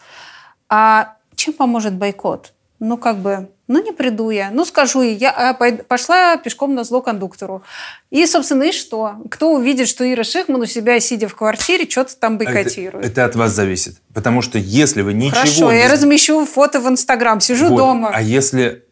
А 0.71 1.17
чем 1.35 1.53
поможет 1.53 1.93
бойкот? 1.97 2.55
Ну, 2.79 2.97
как 2.97 3.19
бы 3.19 3.51
ну, 3.73 3.83
не 3.83 3.93
приду 3.93 4.31
я. 4.31 4.51
Ну, 4.51 4.65
скажу 4.65 5.03
я 5.03 5.31
а, 5.31 5.55
пошла 5.55 6.37
пешком 6.37 6.75
на 6.75 6.85
зло 6.85 7.01
кондуктору. 7.01 7.63
И, 8.11 8.27
собственно, 8.27 8.65
и 8.65 8.73
что? 8.73 9.15
Кто 9.31 9.53
увидит, 9.53 9.89
что 9.89 10.11
Ира 10.11 10.25
Шихман 10.25 10.61
у 10.61 10.67
себя, 10.67 11.01
сидя 11.01 11.29
в 11.29 11.35
квартире, 11.35 11.89
что-то 11.89 12.17
там 12.17 12.39
бойкотирует? 12.39 13.05
Это, 13.05 13.13
это 13.13 13.25
от 13.25 13.37
вас 13.37 13.53
зависит. 13.53 13.97
Потому 14.15 14.43
что 14.43 14.59
если 14.59 15.03
вы 15.03 15.15
ничего... 15.15 15.41
Хорошо, 15.41 15.73
не... 15.73 15.79
я 15.79 15.91
размещу 15.91 16.45
фото 16.45 16.81
в 16.81 16.89
Инстаграм, 16.89 17.41
сижу 17.41 17.69
вот. 17.69 17.79
дома. 17.79 18.11
А 18.13 18.21
если... 18.21 18.85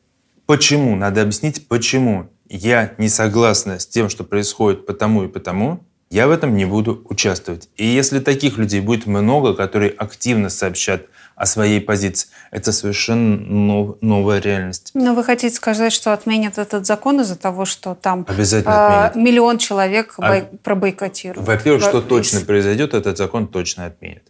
Почему? 0.46 0.96
Надо 0.96 1.22
объяснить, 1.22 1.68
почему 1.68 2.28
я 2.48 2.94
не 2.98 3.08
согласна 3.08 3.78
с 3.78 3.86
тем, 3.86 4.08
что 4.08 4.24
происходит 4.24 4.84
потому 4.84 5.24
и 5.24 5.28
потому, 5.28 5.84
я 6.10 6.26
в 6.26 6.32
этом 6.32 6.56
не 6.56 6.64
буду 6.64 7.02
участвовать. 7.08 7.68
И 7.76 7.86
если 7.86 8.18
таких 8.18 8.58
людей 8.58 8.80
будет 8.80 9.06
много, 9.06 9.54
которые 9.54 9.92
активно 9.92 10.50
сообщат 10.50 11.06
о 11.40 11.46
своей 11.46 11.80
позиции. 11.80 12.28
Это 12.50 12.70
совершенно 12.70 13.38
нов, 13.38 13.96
новая 14.02 14.40
реальность. 14.40 14.90
Но 14.92 15.14
вы 15.14 15.24
хотите 15.24 15.56
сказать, 15.56 15.90
что 15.90 16.12
отменят 16.12 16.58
этот 16.58 16.84
закон 16.84 17.22
из-за 17.22 17.34
того, 17.34 17.64
что 17.64 17.94
там 17.94 18.26
Обязательно 18.28 19.10
э, 19.14 19.18
миллион 19.18 19.56
человек 19.56 20.12
а, 20.18 20.28
бой, 20.28 20.48
пробойкотируют? 20.62 21.48
Во-первых, 21.48 21.82
что 21.82 22.02
точно 22.02 22.40
произойдет, 22.42 22.92
этот 22.92 23.16
закон 23.16 23.48
точно 23.48 23.86
отменят. 23.86 24.24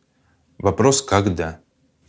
Вопрос, 0.58 1.02
когда. 1.02 1.58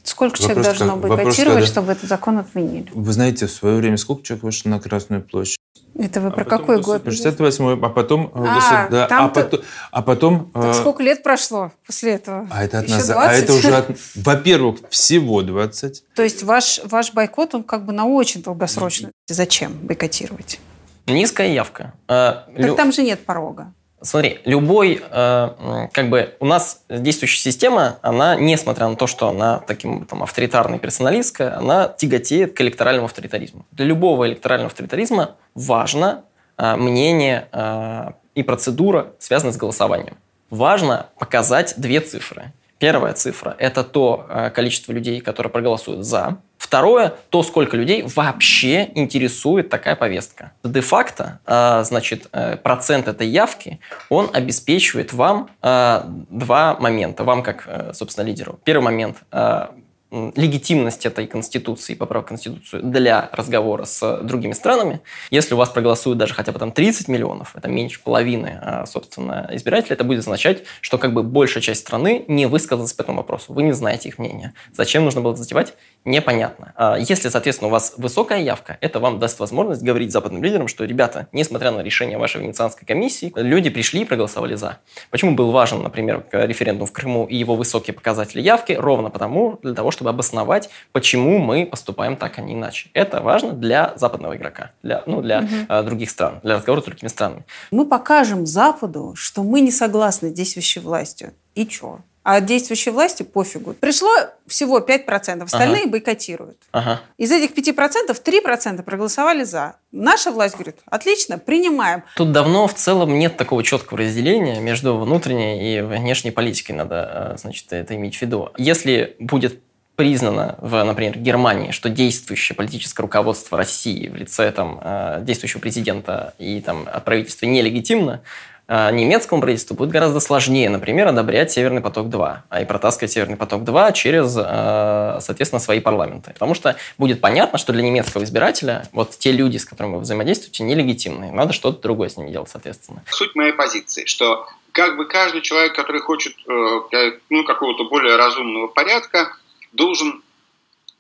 Сколько 0.03 0.37
человек 0.37 0.57
вопрос, 0.57 0.77
должно 0.77 0.99
как, 0.99 1.09
бойкотировать, 1.09 1.55
когда... 1.59 1.67
чтобы 1.67 1.91
этот 1.91 2.09
закон 2.09 2.39
отменили? 2.39 2.89
Вы 2.93 3.13
знаете, 3.13 3.47
в 3.47 3.51
свое 3.51 3.77
время 3.77 3.97
сколько 3.97 4.23
человек 4.23 4.43
вышло 4.43 4.69
на 4.69 4.79
Красную 4.79 5.21
площадь? 5.21 5.57
Это 5.97 6.21
вы 6.21 6.29
а 6.29 6.31
про 6.31 6.45
какой 6.45 6.81
год? 6.81 7.05
68-й, 7.05 7.85
а 7.85 7.89
потом... 7.89 8.31
Э, 8.33 8.45
а, 8.47 8.87
да, 8.89 9.07
а, 9.07 9.27
потом, 9.27 9.59
а 9.91 10.01
потом... 10.01 10.51
Так 10.53 10.63
э, 10.63 10.73
сколько 10.73 11.03
лет 11.03 11.21
прошло 11.21 11.71
после 11.85 12.13
этого? 12.13 12.47
А 12.49 12.63
это, 12.63 12.79
от 12.79 12.89
нас, 12.89 13.09
а 13.09 13.33
это 13.33 13.53
уже, 13.53 13.75
от, 13.75 13.97
во-первых, 14.15 14.77
всего 14.89 15.41
20. 15.41 16.03
То 16.15 16.23
есть 16.23 16.43
ваш, 16.43 16.79
ваш 16.85 17.13
бойкот, 17.13 17.55
он 17.55 17.63
как 17.63 17.85
бы 17.85 17.93
на 17.93 18.05
очень 18.05 18.41
долгосрочный. 18.41 19.11
Зачем 19.27 19.73
бойкотировать? 19.73 20.59
Низкая 21.07 21.51
явка. 21.51 21.93
А, 22.07 22.45
так 22.55 22.65
лю... 22.65 22.75
там 22.75 22.91
же 22.91 23.03
нет 23.03 23.25
порога. 23.25 23.73
Смотри, 24.03 24.39
любой, 24.45 24.99
э, 24.99 25.87
как 25.91 26.09
бы 26.09 26.35
у 26.39 26.45
нас 26.45 26.83
действующая 26.89 27.39
система, 27.39 27.99
она, 28.01 28.35
несмотря 28.35 28.87
на 28.87 28.95
то, 28.95 29.05
что 29.05 29.27
она 29.29 29.59
таким 29.59 30.05
там 30.05 30.23
авторитарной 30.23 30.79
персоналистская, 30.79 31.55
она 31.55 31.87
тяготеет 31.87 32.53
к 32.53 32.61
электоральному 32.61 33.05
авторитаризму. 33.05 33.65
Для 33.71 33.85
любого 33.85 34.27
электорального 34.27 34.69
авторитаризма 34.71 35.35
важно 35.53 36.23
э, 36.57 36.75
мнение 36.77 37.47
э, 37.51 38.11
и 38.33 38.41
процедура, 38.41 39.13
связанная 39.19 39.53
с 39.53 39.57
голосованием. 39.57 40.17
Важно 40.49 41.07
показать 41.19 41.75
две 41.77 41.99
цифры. 41.99 42.53
Первая 42.79 43.13
цифра– 43.13 43.55
это 43.59 43.83
то 43.83 44.25
э, 44.27 44.49
количество 44.49 44.91
людей, 44.91 45.21
которые 45.21 45.51
проголосуют 45.51 46.03
«за», 46.03 46.37
Второе, 46.71 47.15
то, 47.31 47.43
сколько 47.43 47.75
людей 47.75 48.01
вообще 48.15 48.89
интересует 48.95 49.67
такая 49.67 49.97
повестка. 49.97 50.53
Де-факто, 50.63 51.41
а, 51.45 51.83
значит, 51.83 52.29
э, 52.31 52.55
процент 52.55 53.09
этой 53.09 53.27
явки, 53.27 53.81
он 54.07 54.29
обеспечивает 54.31 55.11
вам 55.11 55.49
а, 55.61 56.05
два 56.29 56.77
момента. 56.79 57.25
Вам 57.25 57.43
как, 57.43 57.65
э, 57.67 57.91
собственно, 57.93 58.25
лидеру. 58.25 58.57
Первый 58.63 58.85
момент 58.85 59.17
а, 59.31 59.75
легитимность 60.11 61.05
этой 61.05 61.25
конституции, 61.25 61.93
поправок 61.93 62.27
конституцию 62.27 62.83
для 62.83 63.29
разговора 63.31 63.85
с 63.85 64.19
другими 64.23 64.51
странами. 64.53 65.01
Если 65.29 65.53
у 65.53 65.57
вас 65.57 65.69
проголосуют 65.69 66.17
даже 66.19 66.33
хотя 66.33 66.51
бы 66.51 66.59
там 66.59 66.71
30 66.71 67.07
миллионов, 67.07 67.55
это 67.55 67.69
меньше 67.69 68.01
половины, 68.03 68.59
а, 68.61 68.85
собственно, 68.85 69.49
избирателей, 69.53 69.93
это 69.93 70.03
будет 70.03 70.19
означать, 70.19 70.63
что 70.81 70.97
как 70.97 71.13
бы 71.13 71.23
большая 71.23 71.63
часть 71.63 71.81
страны 71.81 72.25
не 72.27 72.45
высказалась 72.45 72.93
по 72.93 73.03
этому 73.03 73.19
вопросу. 73.19 73.53
Вы 73.53 73.63
не 73.63 73.71
знаете 73.71 74.09
их 74.09 74.17
мнения. 74.17 74.53
Зачем 74.73 75.05
нужно 75.05 75.21
было 75.21 75.35
затевать? 75.35 75.73
Непонятно. 76.03 76.73
А 76.75 76.97
если, 76.97 77.29
соответственно, 77.29 77.69
у 77.69 77.71
вас 77.71 77.93
высокая 77.97 78.41
явка, 78.41 78.77
это 78.81 78.99
вам 78.99 79.19
даст 79.19 79.39
возможность 79.39 79.81
говорить 79.81 80.11
западным 80.11 80.43
лидерам, 80.43 80.67
что, 80.67 80.83
ребята, 80.83 81.27
несмотря 81.31 81.71
на 81.71 81.81
решение 81.81 82.17
вашей 82.17 82.41
Венецианской 82.41 82.85
комиссии, 82.85 83.31
люди 83.35 83.69
пришли 83.69 84.01
и 84.01 84.05
проголосовали 84.05 84.55
за. 84.55 84.79
Почему 85.09 85.35
был 85.35 85.51
важен, 85.51 85.81
например, 85.83 86.25
референдум 86.31 86.87
в 86.87 86.91
Крыму 86.91 87.25
и 87.25 87.35
его 87.35 87.55
высокие 87.55 87.93
показатели 87.93 88.41
явки? 88.41 88.73
Ровно 88.73 89.09
потому, 89.09 89.59
для 89.61 89.73
того, 89.73 89.91
чтобы 89.91 90.00
чтобы 90.01 90.09
обосновать, 90.09 90.69
почему 90.93 91.37
мы 91.37 91.67
поступаем 91.67 92.17
так, 92.17 92.39
а 92.39 92.41
не 92.41 92.53
иначе. 92.53 92.89
Это 92.93 93.21
важно 93.21 93.53
для 93.53 93.93
западного 93.95 94.35
игрока, 94.35 94.71
для, 94.81 95.03
ну, 95.05 95.21
для 95.21 95.41
угу. 95.41 95.83
других 95.83 96.09
стран, 96.09 96.39
для 96.41 96.55
разговора 96.55 96.81
с 96.81 96.85
другими 96.85 97.07
странами. 97.07 97.45
Мы 97.69 97.85
покажем 97.85 98.47
Западу, 98.47 99.13
что 99.15 99.43
мы 99.43 99.61
не 99.61 99.71
согласны 99.71 100.29
с 100.29 100.33
действующей 100.33 100.81
властью. 100.81 101.33
И 101.53 101.69
что? 101.69 101.99
А 102.23 102.39
действующей 102.39 102.91
власти 102.91 103.23
пофигу. 103.23 103.73
Пришло 103.73 104.11
всего 104.45 104.79
5%, 104.79 105.43
остальные 105.43 105.81
ага. 105.81 105.89
бойкотируют. 105.89 106.57
Ага. 106.71 107.01
Из 107.17 107.31
этих 107.31 107.57
5% 107.57 108.15
3% 108.23 108.83
проголосовали 108.83 109.43
за. 109.43 109.77
Наша 109.91 110.31
власть 110.31 110.53
говорит, 110.53 110.77
отлично, 110.85 111.39
принимаем. 111.39 112.03
Тут 112.15 112.31
давно 112.31 112.67
в 112.67 112.75
целом 112.75 113.17
нет 113.17 113.37
такого 113.37 113.63
четкого 113.63 114.01
разделения 114.01 114.59
между 114.59 114.99
внутренней 114.99 115.77
и 115.77 115.81
внешней 115.81 116.29
политикой, 116.29 116.73
надо, 116.73 117.33
э, 117.33 117.37
значит, 117.39 117.73
это 117.73 117.95
иметь 117.95 118.15
в 118.17 118.21
виду. 118.21 118.49
Если 118.55 119.15
будет 119.19 119.59
признано 120.01 120.55
в, 120.57 120.83
например, 120.83 121.15
Германии, 121.19 121.69
что 121.69 121.87
действующее 121.87 122.55
политическое 122.55 123.03
руководство 123.03 123.55
России 123.55 124.07
в 124.07 124.15
лице 124.15 124.51
там, 124.51 124.81
э, 124.83 125.19
действующего 125.21 125.59
президента 125.59 126.33
и 126.39 126.59
там, 126.59 126.87
правительства 127.05 127.45
нелегитимно, 127.45 128.23
э, 128.67 128.91
немецкому 128.91 129.43
правительству 129.43 129.75
будет 129.75 129.91
гораздо 129.91 130.19
сложнее, 130.19 130.71
например, 130.71 131.09
одобрять 131.09 131.51
«Северный 131.51 131.81
поток-2», 131.81 132.37
а 132.49 132.61
и 132.63 132.65
протаскивать 132.65 133.11
«Северный 133.11 133.37
поток-2» 133.37 133.93
через, 133.93 134.35
э, 134.35 135.19
соответственно, 135.21 135.59
свои 135.59 135.79
парламенты. 135.79 136.33
Потому 136.33 136.55
что 136.55 136.75
будет 136.97 137.21
понятно, 137.21 137.59
что 137.59 137.71
для 137.71 137.83
немецкого 137.83 138.23
избирателя 138.23 138.87
вот 138.93 139.11
те 139.11 139.31
люди, 139.31 139.57
с 139.57 139.65
которыми 139.65 139.97
вы 139.97 139.99
взаимодействуете, 139.99 140.63
нелегитимные. 140.63 141.31
Надо 141.31 141.53
что-то 141.53 141.79
другое 141.79 142.09
с 142.09 142.17
ними 142.17 142.31
делать, 142.31 142.49
соответственно. 142.49 143.03
Суть 143.11 143.35
моей 143.35 143.53
позиции, 143.53 144.05
что 144.05 144.47
как 144.71 144.97
бы 144.97 145.05
каждый 145.05 145.41
человек, 145.41 145.75
который 145.75 146.01
хочет 146.01 146.33
ну, 146.47 147.43
какого-то 147.43 147.83
более 147.83 148.15
разумного 148.15 148.65
порядка, 148.65 149.35
должен 149.71 150.21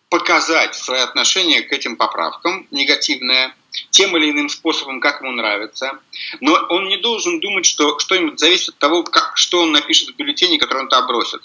показать 0.09 0.75
свое 0.75 1.03
отношение 1.03 1.61
к 1.61 1.71
этим 1.71 1.95
поправкам 1.95 2.67
негативное 2.69 3.55
тем 3.91 4.15
или 4.17 4.29
иным 4.29 4.49
способом, 4.49 4.99
как 4.99 5.21
ему 5.21 5.31
нравится. 5.31 5.99
Но 6.41 6.53
он 6.69 6.89
не 6.89 6.97
должен 6.97 7.39
думать, 7.39 7.65
что 7.65 7.97
что-нибудь 7.97 8.37
зависит 8.37 8.69
от 8.69 8.77
того, 8.77 9.03
как, 9.03 9.37
что 9.37 9.61
он 9.61 9.71
напишет 9.71 10.09
в 10.09 10.15
бюллетене, 10.15 10.59
который 10.59 10.79
он 10.79 10.89
туда 10.89 11.01
бросит. 11.03 11.41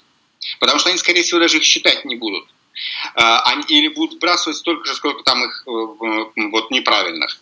Потому 0.58 0.80
что 0.80 0.88
они, 0.88 0.98
скорее 0.98 1.22
всего, 1.22 1.38
даже 1.38 1.58
их 1.58 1.62
считать 1.62 2.04
не 2.04 2.16
будут. 2.16 2.48
А, 3.14 3.42
они, 3.52 3.64
или 3.68 3.88
будут 3.88 4.16
сбрасывать 4.16 4.56
столько 4.56 4.84
же, 4.86 4.94
сколько 4.94 5.22
там 5.22 5.44
их 5.44 5.62
э, 5.66 5.70
вот, 6.50 6.70
неправильных. 6.70 7.40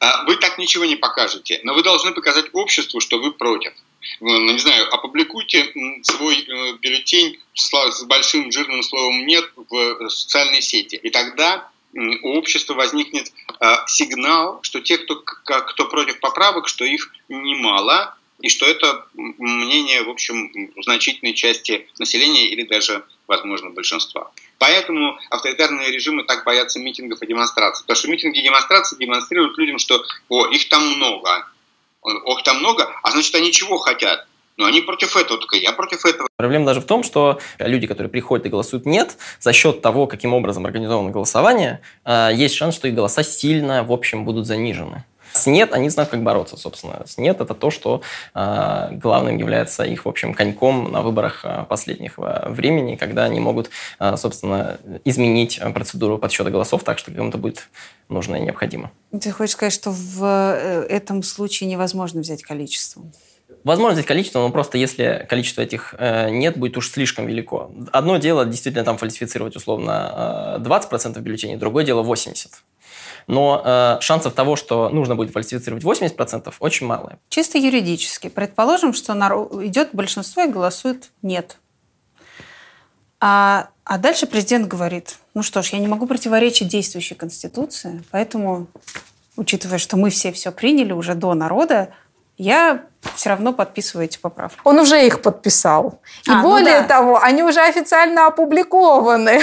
А, 0.00 0.24
вы 0.24 0.36
так 0.36 0.58
ничего 0.58 0.84
не 0.84 0.96
покажете, 0.96 1.60
но 1.62 1.72
вы 1.74 1.82
должны 1.82 2.12
показать 2.12 2.46
обществу, 2.52 3.00
что 3.00 3.18
вы 3.18 3.32
против 3.32 3.72
не 4.20 4.58
знаю, 4.58 4.92
опубликуйте 4.92 5.72
свой 6.02 6.36
э, 6.36 6.72
бюллетень 6.80 7.38
с 7.54 8.04
большим 8.04 8.50
жирным 8.52 8.82
словом 8.82 9.26
«нет» 9.26 9.50
в 9.56 10.08
социальной 10.08 10.62
сети. 10.62 10.96
И 10.96 11.10
тогда 11.10 11.70
у 11.94 12.38
общества 12.38 12.74
возникнет 12.74 13.32
э, 13.60 13.74
сигнал, 13.86 14.60
что 14.62 14.80
те, 14.80 14.98
кто, 14.98 15.16
кто 15.16 15.84
против 15.86 16.20
поправок, 16.20 16.68
что 16.68 16.84
их 16.84 17.12
немало, 17.28 18.16
и 18.40 18.48
что 18.48 18.66
это 18.66 19.06
мнение, 19.14 20.02
в 20.02 20.10
общем, 20.10 20.70
значительной 20.82 21.34
части 21.34 21.88
населения 21.98 22.48
или 22.48 22.64
даже, 22.64 23.04
возможно, 23.26 23.70
большинства. 23.70 24.32
Поэтому 24.58 25.18
авторитарные 25.30 25.90
режимы 25.90 26.24
так 26.24 26.44
боятся 26.44 26.78
митингов 26.78 27.22
и 27.22 27.26
демонстраций. 27.26 27.84
Потому 27.84 27.96
что 27.96 28.08
митинги 28.10 28.40
и 28.40 28.42
демонстрации 28.42 28.96
демонстрируют 28.96 29.56
людям, 29.56 29.78
что 29.78 30.04
о, 30.28 30.46
их 30.48 30.68
там 30.68 30.86
много, 30.96 31.46
ох, 32.04 32.42
там 32.42 32.58
много, 32.58 32.88
а 33.02 33.10
значит, 33.10 33.34
они 33.34 33.52
чего 33.52 33.78
хотят? 33.78 34.26
Но 34.56 34.66
они 34.66 34.82
против 34.82 35.16
этого, 35.16 35.40
только 35.40 35.56
я 35.56 35.72
против 35.72 36.04
этого. 36.04 36.28
Проблема 36.36 36.66
даже 36.66 36.80
в 36.80 36.86
том, 36.86 37.02
что 37.02 37.40
люди, 37.58 37.88
которые 37.88 38.08
приходят 38.08 38.46
и 38.46 38.48
голосуют 38.48 38.86
«нет», 38.86 39.16
за 39.40 39.52
счет 39.52 39.82
того, 39.82 40.06
каким 40.06 40.32
образом 40.32 40.64
организовано 40.64 41.10
голосование, 41.10 41.80
э, 42.04 42.30
есть 42.32 42.54
шанс, 42.54 42.76
что 42.76 42.86
их 42.86 42.94
голоса 42.94 43.24
сильно, 43.24 43.82
в 43.82 43.90
общем, 43.90 44.24
будут 44.24 44.46
занижены. 44.46 45.04
С 45.34 45.46
«нет» 45.46 45.72
они 45.72 45.88
знают, 45.88 46.10
как 46.10 46.22
бороться, 46.22 46.56
собственно. 46.56 47.02
С 47.06 47.18
«нет»– 47.18 47.40
это 47.40 47.54
то, 47.54 47.70
что 47.70 48.02
э, 48.34 48.88
главным 48.92 49.36
является 49.36 49.82
их, 49.82 50.04
в 50.04 50.08
общем, 50.08 50.32
коньком 50.32 50.92
на 50.92 51.02
выборах 51.02 51.40
э, 51.44 51.64
последнего 51.68 52.44
времени, 52.48 52.94
когда 52.94 53.24
они 53.24 53.40
могут, 53.40 53.68
э, 53.98 54.16
собственно, 54.16 54.78
изменить 55.04 55.60
процедуру 55.74 56.18
подсчета 56.18 56.50
голосов 56.50 56.84
так, 56.84 56.98
что 56.98 57.10
кому-то 57.10 57.36
будет 57.36 57.68
нужно 58.08 58.36
и 58.36 58.42
необходимо. 58.42 58.92
Ты 59.20 59.32
хочешь 59.32 59.54
сказать, 59.54 59.72
что 59.72 59.90
в 59.90 60.22
э, 60.22 60.86
этом 60.88 61.24
случае 61.24 61.68
невозможно 61.68 62.20
взять 62.20 62.44
количество? 62.44 63.02
Возможно 63.64 63.94
взять 63.94 64.06
количество, 64.06 64.38
но 64.38 64.50
просто 64.50 64.78
если 64.78 65.26
количество 65.28 65.62
этих 65.62 65.96
э, 65.98 66.30
нет, 66.30 66.56
будет 66.56 66.76
уж 66.76 66.90
слишком 66.90 67.26
велико. 67.26 67.72
Одно 67.92 68.18
дело 68.18 68.44
действительно 68.44 68.84
там 68.84 68.98
фальсифицировать 68.98 69.56
условно 69.56 70.58
э, 70.58 70.62
20% 70.62 71.18
бюллетеней, 71.20 71.56
другое 71.56 71.84
дело 71.84 72.04
80%. 72.04 72.50
Но 73.26 73.62
э, 73.64 73.96
шансов 74.00 74.34
того, 74.34 74.56
что 74.56 74.88
нужно 74.88 75.16
будет 75.16 75.32
фальсифицировать 75.32 75.82
80%, 75.82 76.52
очень 76.60 76.86
мало. 76.86 77.18
Чисто 77.28 77.58
юридически. 77.58 78.28
Предположим, 78.28 78.92
что 78.92 79.14
народ, 79.14 79.62
идет 79.62 79.90
большинство 79.92 80.42
и 80.42 80.48
голосует 80.48 81.10
«нет». 81.22 81.58
А, 83.20 83.68
а 83.84 83.96
дальше 83.96 84.26
президент 84.26 84.68
говорит, 84.68 85.16
ну 85.32 85.42
что 85.42 85.62
ж, 85.62 85.70
я 85.70 85.78
не 85.78 85.88
могу 85.88 86.06
противоречить 86.06 86.68
действующей 86.68 87.16
Конституции, 87.16 88.02
поэтому, 88.10 88.66
учитывая, 89.36 89.78
что 89.78 89.96
мы 89.96 90.10
все 90.10 90.30
все 90.30 90.52
приняли 90.52 90.92
уже 90.92 91.14
до 91.14 91.32
народа, 91.32 91.88
я 92.36 92.82
все 93.14 93.30
равно 93.30 93.52
подписываю 93.52 94.06
эти 94.06 94.18
поправки. 94.18 94.60
Он 94.64 94.78
уже 94.78 95.06
их 95.06 95.22
подписал. 95.22 96.00
И 96.26 96.30
а, 96.30 96.36
ну 96.36 96.42
более 96.42 96.80
ну 96.82 96.88
да. 96.88 96.88
того, 96.88 97.22
они 97.22 97.42
уже 97.42 97.60
официально 97.60 98.26
опубликованы. 98.26 99.40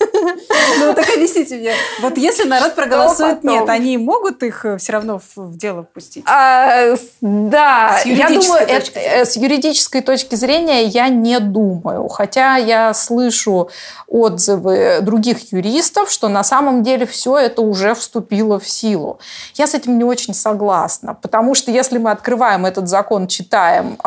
Ну, 0.00 0.94
так 0.94 1.08
объясните 1.08 1.56
мне. 1.56 1.72
Вот 2.00 2.16
если 2.16 2.44
народ 2.44 2.74
проголосует 2.74 3.42
нет, 3.44 3.68
они 3.68 3.98
могут 3.98 4.42
их 4.42 4.64
э, 4.64 4.78
все 4.78 4.92
равно 4.92 5.20
в 5.34 5.56
дело 5.56 5.84
впустить? 5.84 6.24
А, 6.26 6.94
да, 7.20 8.00
я 8.04 8.28
думаю, 8.28 8.66
э, 8.68 9.24
с 9.24 9.36
юридической 9.36 10.02
точки 10.02 10.34
зрения 10.34 10.84
я 10.84 11.08
не 11.08 11.40
думаю. 11.40 12.08
Хотя 12.08 12.56
я 12.56 12.94
слышу 12.94 13.70
отзывы 14.06 14.98
других 15.02 15.52
юристов, 15.52 16.10
что 16.10 16.28
на 16.28 16.44
самом 16.44 16.82
деле 16.82 17.06
все 17.06 17.36
это 17.36 17.62
уже 17.62 17.94
вступило 17.94 18.60
в 18.60 18.68
силу. 18.68 19.18
Я 19.54 19.66
с 19.66 19.74
этим 19.74 19.98
не 19.98 20.04
очень 20.04 20.34
согласна, 20.34 21.14
потому 21.14 21.54
что 21.54 21.70
если 21.70 21.98
мы 21.98 22.10
открываем 22.10 22.66
этот 22.66 22.88
закон, 22.88 23.26
читаем, 23.26 23.98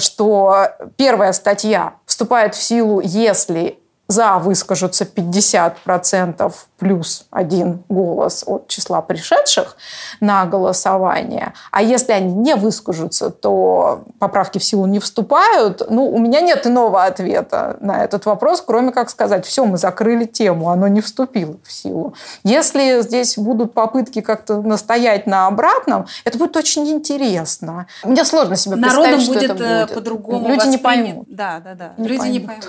что 0.00 0.68
первая 0.96 1.32
статья 1.32 1.94
вступает 2.06 2.54
в 2.54 2.62
силу, 2.62 3.00
если 3.00 3.78
за 4.06 4.38
выскажутся 4.38 5.04
50% 5.04 6.52
плюс 6.78 7.26
один 7.30 7.82
голос 7.88 8.44
от 8.46 8.68
числа 8.68 9.00
пришедших 9.00 9.76
на 10.20 10.44
голосование. 10.44 11.54
А 11.70 11.82
если 11.82 12.12
они 12.12 12.34
не 12.34 12.54
выскажутся, 12.54 13.30
то 13.30 14.04
поправки 14.18 14.58
в 14.58 14.64
силу 14.64 14.86
не 14.86 14.98
вступают. 14.98 15.82
Ну, 15.88 16.10
у 16.10 16.18
меня 16.18 16.40
нет 16.42 16.66
иного 16.66 17.04
ответа 17.04 17.78
на 17.80 18.04
этот 18.04 18.26
вопрос, 18.26 18.60
кроме 18.60 18.92
как 18.92 19.08
сказать, 19.08 19.46
все, 19.46 19.64
мы 19.64 19.78
закрыли 19.78 20.26
тему, 20.26 20.68
оно 20.68 20.86
не 20.88 21.00
вступило 21.00 21.56
в 21.62 21.72
силу. 21.72 22.14
Если 22.42 23.00
здесь 23.00 23.38
будут 23.38 23.72
попытки 23.72 24.20
как-то 24.20 24.60
настоять 24.60 25.26
на 25.26 25.46
обратном, 25.46 26.06
это 26.24 26.36
будет 26.36 26.56
очень 26.56 26.86
интересно. 26.90 27.86
Мне 28.02 28.24
сложно 28.24 28.56
себе 28.56 28.76
Народом 28.76 29.14
представить, 29.14 29.28
будет, 29.28 29.44
что 29.44 29.54
это 29.54 29.86
будет. 29.86 29.94
по-другому 29.94 30.48
Люди 30.48 30.66
не 30.68 30.78
поймут. 30.78 31.26
Да, 31.28 31.60
да, 31.64 31.74
да. 31.74 31.92
Не 31.96 32.08
Люди 32.08 32.26
не 32.28 32.40
поймут. 32.40 32.68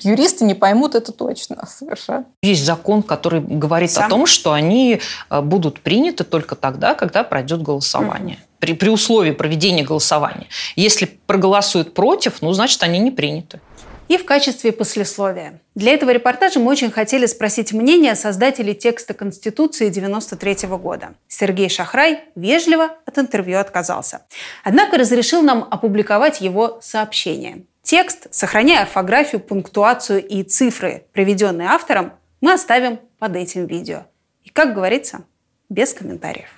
Юристы 0.00 0.44
не 0.44 0.54
поймут 0.54 0.94
это 0.94 1.12
точно 1.12 1.66
совершенно. 1.78 2.26
Есть 2.42 2.64
закон, 2.64 3.02
который 3.02 3.40
говорит 3.40 3.90
Сам- 3.90 4.06
о 4.06 4.08
том, 4.08 4.26
что 4.26 4.52
они 4.52 5.00
э, 5.30 5.40
будут 5.40 5.80
приняты 5.80 6.24
только 6.24 6.56
тогда, 6.56 6.94
когда 6.94 7.24
пройдет 7.24 7.62
голосование. 7.62 8.38
При, 8.58 8.72
при 8.72 8.88
условии 8.88 9.32
проведения 9.32 9.84
голосования. 9.84 10.46
Если 10.76 11.04
проголосуют 11.26 11.92
против, 11.94 12.40
ну, 12.40 12.52
значит, 12.52 12.82
они 12.82 12.98
не 12.98 13.10
приняты. 13.10 13.60
И 14.08 14.18
в 14.18 14.24
качестве 14.24 14.70
послесловия. 14.70 15.60
Для 15.74 15.92
этого 15.92 16.10
репортажа 16.10 16.60
мы 16.60 16.70
очень 16.70 16.90
хотели 16.90 17.26
спросить 17.26 17.72
мнение 17.72 18.14
создателей 18.14 18.74
текста 18.74 19.14
Конституции 19.14 19.88
93 19.88 20.68
года. 20.68 21.14
Сергей 21.26 21.68
Шахрай 21.68 22.20
вежливо 22.36 22.90
от 23.04 23.18
интервью 23.18 23.58
отказался. 23.58 24.22
Однако 24.62 24.96
разрешил 24.96 25.42
нам 25.42 25.66
опубликовать 25.70 26.40
его 26.40 26.78
сообщение. 26.80 27.64
Текст, 27.86 28.26
сохраняя 28.32 28.82
орфографию, 28.82 29.40
пунктуацию 29.40 30.20
и 30.26 30.42
цифры, 30.42 31.04
приведенные 31.12 31.68
автором, 31.68 32.14
мы 32.40 32.52
оставим 32.52 32.98
под 33.20 33.36
этим 33.36 33.66
видео. 33.66 34.06
И, 34.42 34.50
как 34.50 34.74
говорится, 34.74 35.20
без 35.68 35.94
комментариев. 35.94 36.48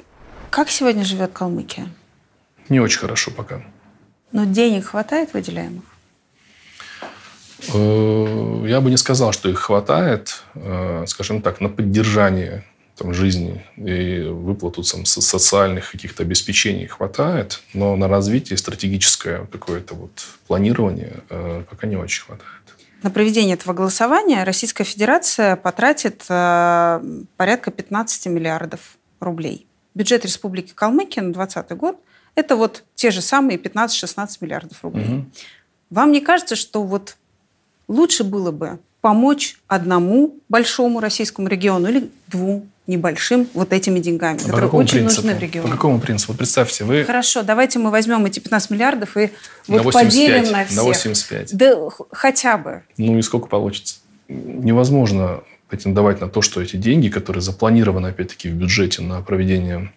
Как 0.49 0.71
сегодня 0.71 1.05
живет 1.05 1.35
Калмыкия? 1.35 1.89
Не 2.71 2.81
очень 2.81 3.01
хорошо 3.01 3.31
пока. 3.31 3.61
Но 4.33 4.47
денег 4.47 4.87
хватает 4.87 5.35
выделяемых? 5.35 5.85
Э, 7.75 8.65
Я 8.67 8.81
бы 8.81 8.89
не 8.89 8.97
сказал, 8.97 9.33
что 9.33 9.51
их 9.51 9.59
хватает, 9.59 10.45
э, 10.55 11.05
скажем 11.07 11.43
так, 11.43 11.61
на 11.61 11.69
поддержание 11.69 12.65
там, 12.99 13.15
жизни 13.15 13.65
и 13.77 14.21
выплату 14.21 14.83
там, 14.83 15.05
со- 15.05 15.21
социальных 15.21 15.93
каких-то 15.93 16.23
обеспечений 16.23 16.87
хватает, 16.87 17.63
но 17.75 17.97
на 17.97 18.09
развитие 18.09 18.57
стратегическое 18.57 19.47
какое-то 19.47 19.95
вот 19.95 20.11
планирование 20.47 21.21
э, 21.31 21.65
пока 21.69 21.87
не 21.87 21.97
очень 21.97 22.25
хватает. 22.25 22.51
На 23.03 23.11
проведение 23.11 23.55
этого 23.55 23.75
голосования 23.75 24.43
Российская 24.43 24.85
Федерация 24.85 25.55
потратит 25.57 26.25
э, 26.29 27.01
порядка 27.37 27.71
15 27.71 28.27
миллиардов 28.27 28.99
рублей. 29.21 29.67
Бюджет 29.95 30.25
Республики 30.25 30.73
Калмыкия 30.75 31.23
на 31.23 31.33
2020 31.33 31.77
год– 31.79 31.97
это 32.35 32.55
вот 32.55 32.85
те 32.95 33.11
же 33.11 33.21
самые 33.21 33.59
15-16 33.59 34.29
миллиардов 34.41 34.83
рублей. 34.83 35.05
Мгм. 35.05 35.33
Вам 35.91 36.13
не 36.13 36.21
кажется, 36.21 36.55
что 36.55 36.83
вот 36.83 37.17
лучше 37.89 38.23
было 38.23 38.53
бы 38.53 38.79
помочь 39.01 39.59
одному 39.67 40.37
большому 40.49 41.01
российскому 41.01 41.49
региону 41.49 41.89
или 41.89 42.11
двум 42.29 42.71
небольшим 42.89 43.47
вот 43.55 43.73
этими 43.73 44.01
деньгами, 44.01 44.39
А 44.41 44.47
по 44.47 44.53
которые 44.53 44.71
очень 44.71 44.99
принципу? 45.01 45.23
нужны 45.27 45.35
в 45.37 45.39
По 45.39 45.45
регионе? 45.45 45.71
какому 45.71 46.01
принципу? 46.01 46.35
Представьте, 46.35 46.85
вы 46.85 47.05
Хорошо, 47.05 47.43
давайте 47.43 47.79
мы 47.79 47.91
возьмем 47.91 48.25
эти 48.27 48.41
15 48.41 48.71
миллиардов 48.71 49.17
и 49.17 49.31
на 49.69 49.83
вот 49.83 49.85
85, 49.95 50.07
поделим 50.43 50.53
на 50.53 50.65
всех. 50.65 50.77
на 50.77 50.83
85. 50.85 51.57
Да 51.57 51.89
хотя 52.11 52.57
бы. 52.59 52.83
Ну 52.97 53.19
и 53.19 53.23
сколько 53.23 53.47
получится? 53.47 53.97
Невозможно 54.29 55.41
претендовать 55.69 56.21
на 56.21 56.29
то, 56.29 56.41
что 56.43 56.63
эти 56.63 56.77
деньги, 56.77 57.09
которые 57.09 57.43
запланированы, 57.43 58.09
опять-таки, 58.09 58.49
в 58.49 58.53
бюджете 58.55 59.03
на 59.03 59.21
проведение 59.21 59.93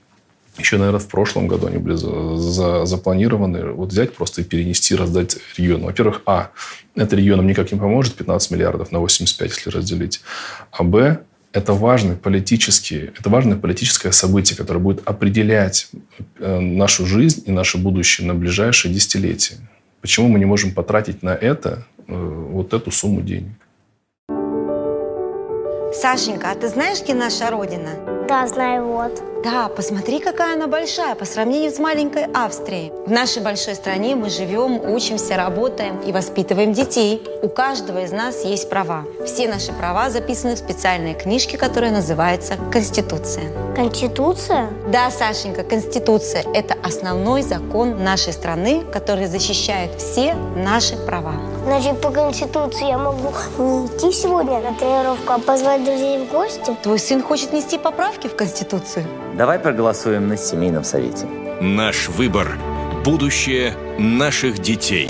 еще, 0.57 0.77
наверное, 0.77 0.99
в 0.99 1.07
прошлом 1.07 1.47
году 1.47 1.68
они 1.68 1.77
были 1.77 1.95
за- 1.95 2.35
за- 2.35 2.85
запланированы. 2.85 3.72
Вот 3.72 3.89
взять 3.93 4.13
просто 4.13 4.41
и 4.41 4.43
перенести, 4.43 4.93
раздать 4.95 5.38
региону. 5.57 5.85
Во-первых, 5.85 6.22
а, 6.26 6.49
это 6.95 7.15
регионам 7.15 7.47
никак 7.47 7.72
не 7.72 7.80
поможет, 7.80 8.15
15 8.15 8.51
миллиардов 8.51 8.91
на 8.91 8.99
85, 8.99 9.49
если 9.55 9.69
разделить. 9.69 10.22
А 10.72 10.84
б, 10.84 11.22
это 11.53 11.73
важный 11.73 12.15
политический, 12.15 13.11
это 13.18 13.30
важное 13.30 13.57
политическое 13.57 14.11
событие, 14.11 14.57
которое 14.57 14.80
будет 14.80 15.02
определять 15.06 15.90
э, 16.40 16.60
нашу 16.60 17.06
жизнь 17.06 17.44
и 17.45 17.52
наше 17.52 17.78
будущее 17.78 18.28
на 18.28 18.34
ближайшие 18.34 18.94
десятилетия. 18.94 19.57
Почему 20.02 20.30
мы 20.30 20.40
не 20.40 20.45
можем 20.45 20.72
потратить 20.72 21.23
на 21.23 21.36
это 21.36 21.86
э, 22.07 22.14
вот 22.14 22.73
эту 22.73 22.91
сумму 22.91 23.22
денег? 23.22 23.53
Сашенька, 25.93 26.51
а 26.51 26.55
ты 26.55 26.69
знаешь, 26.69 27.01
где 27.01 27.13
наша 27.13 27.49
родина? 27.49 27.89
Да, 28.27 28.47
знаю, 28.47 28.85
вот. 28.85 29.22
Да, 29.43 29.68
посмотри, 29.68 30.19
какая 30.19 30.53
она 30.53 30.68
большая 30.68 31.15
по 31.15 31.26
сравнению 31.26 31.72
с 31.72 31.80
маленькой 31.80 32.27
Австрией. 32.34 32.93
В 33.05 33.11
нашей 33.11 33.41
большой 33.41 33.76
стране 33.76 34.15
мы 34.15 34.30
живем, 34.30 34.80
учимся, 34.80 35.35
работаем 35.35 35.99
и 35.99 36.13
воспитываем 36.13 36.72
детей. 36.72 37.22
У 37.41 37.49
каждого 37.49 38.03
из 38.03 38.11
нас 38.11 38.45
есть 38.45 38.69
права. 38.69 39.03
Все 39.26 39.49
наши 39.49 39.73
права 39.73 40.09
записаны 40.09 40.55
в 40.55 40.59
специальной 40.59 41.13
книжке, 41.13 41.57
которая 41.57 41.91
называется 41.91 42.55
Конституция. 42.72 43.51
Конституция? 43.76 44.69
Да, 44.93 45.11
Сашенька, 45.11 45.63
Конституция– 45.63 46.45
это 46.53 46.76
основной 46.84 47.41
закон 47.41 48.01
нашей 48.01 48.31
страны, 48.31 48.84
который 48.93 49.26
защищает 49.26 49.99
все 49.99 50.35
наши 50.55 50.95
права. 50.95 51.34
Значит, 51.63 52.01
по 52.01 52.09
Конституции 52.09 52.88
я 52.88 52.97
могу 52.97 53.33
не 53.59 53.85
идти 53.85 54.11
сегодня 54.11 54.59
на 54.61 54.73
тренировку, 54.73 55.33
а 55.33 55.38
позвать 55.39 55.83
друзей 55.83 56.25
в 56.25 56.31
гости? 56.31 56.75
Твой 56.81 56.97
сын 56.97 57.21
хочет 57.21 57.51
внести 57.51 57.77
поправки 57.77 58.27
в 58.27 58.35
Конституцию? 58.35 59.05
Давай 59.38 59.59
проголосуем 59.59 60.27
на 60.27 60.38
семейном 60.38 60.83
совете. 60.83 61.27
Наш 61.61 62.09
выбор– 62.09 62.57
будущее 63.05 63.75
наших 63.99 64.59
детей. 64.59 65.09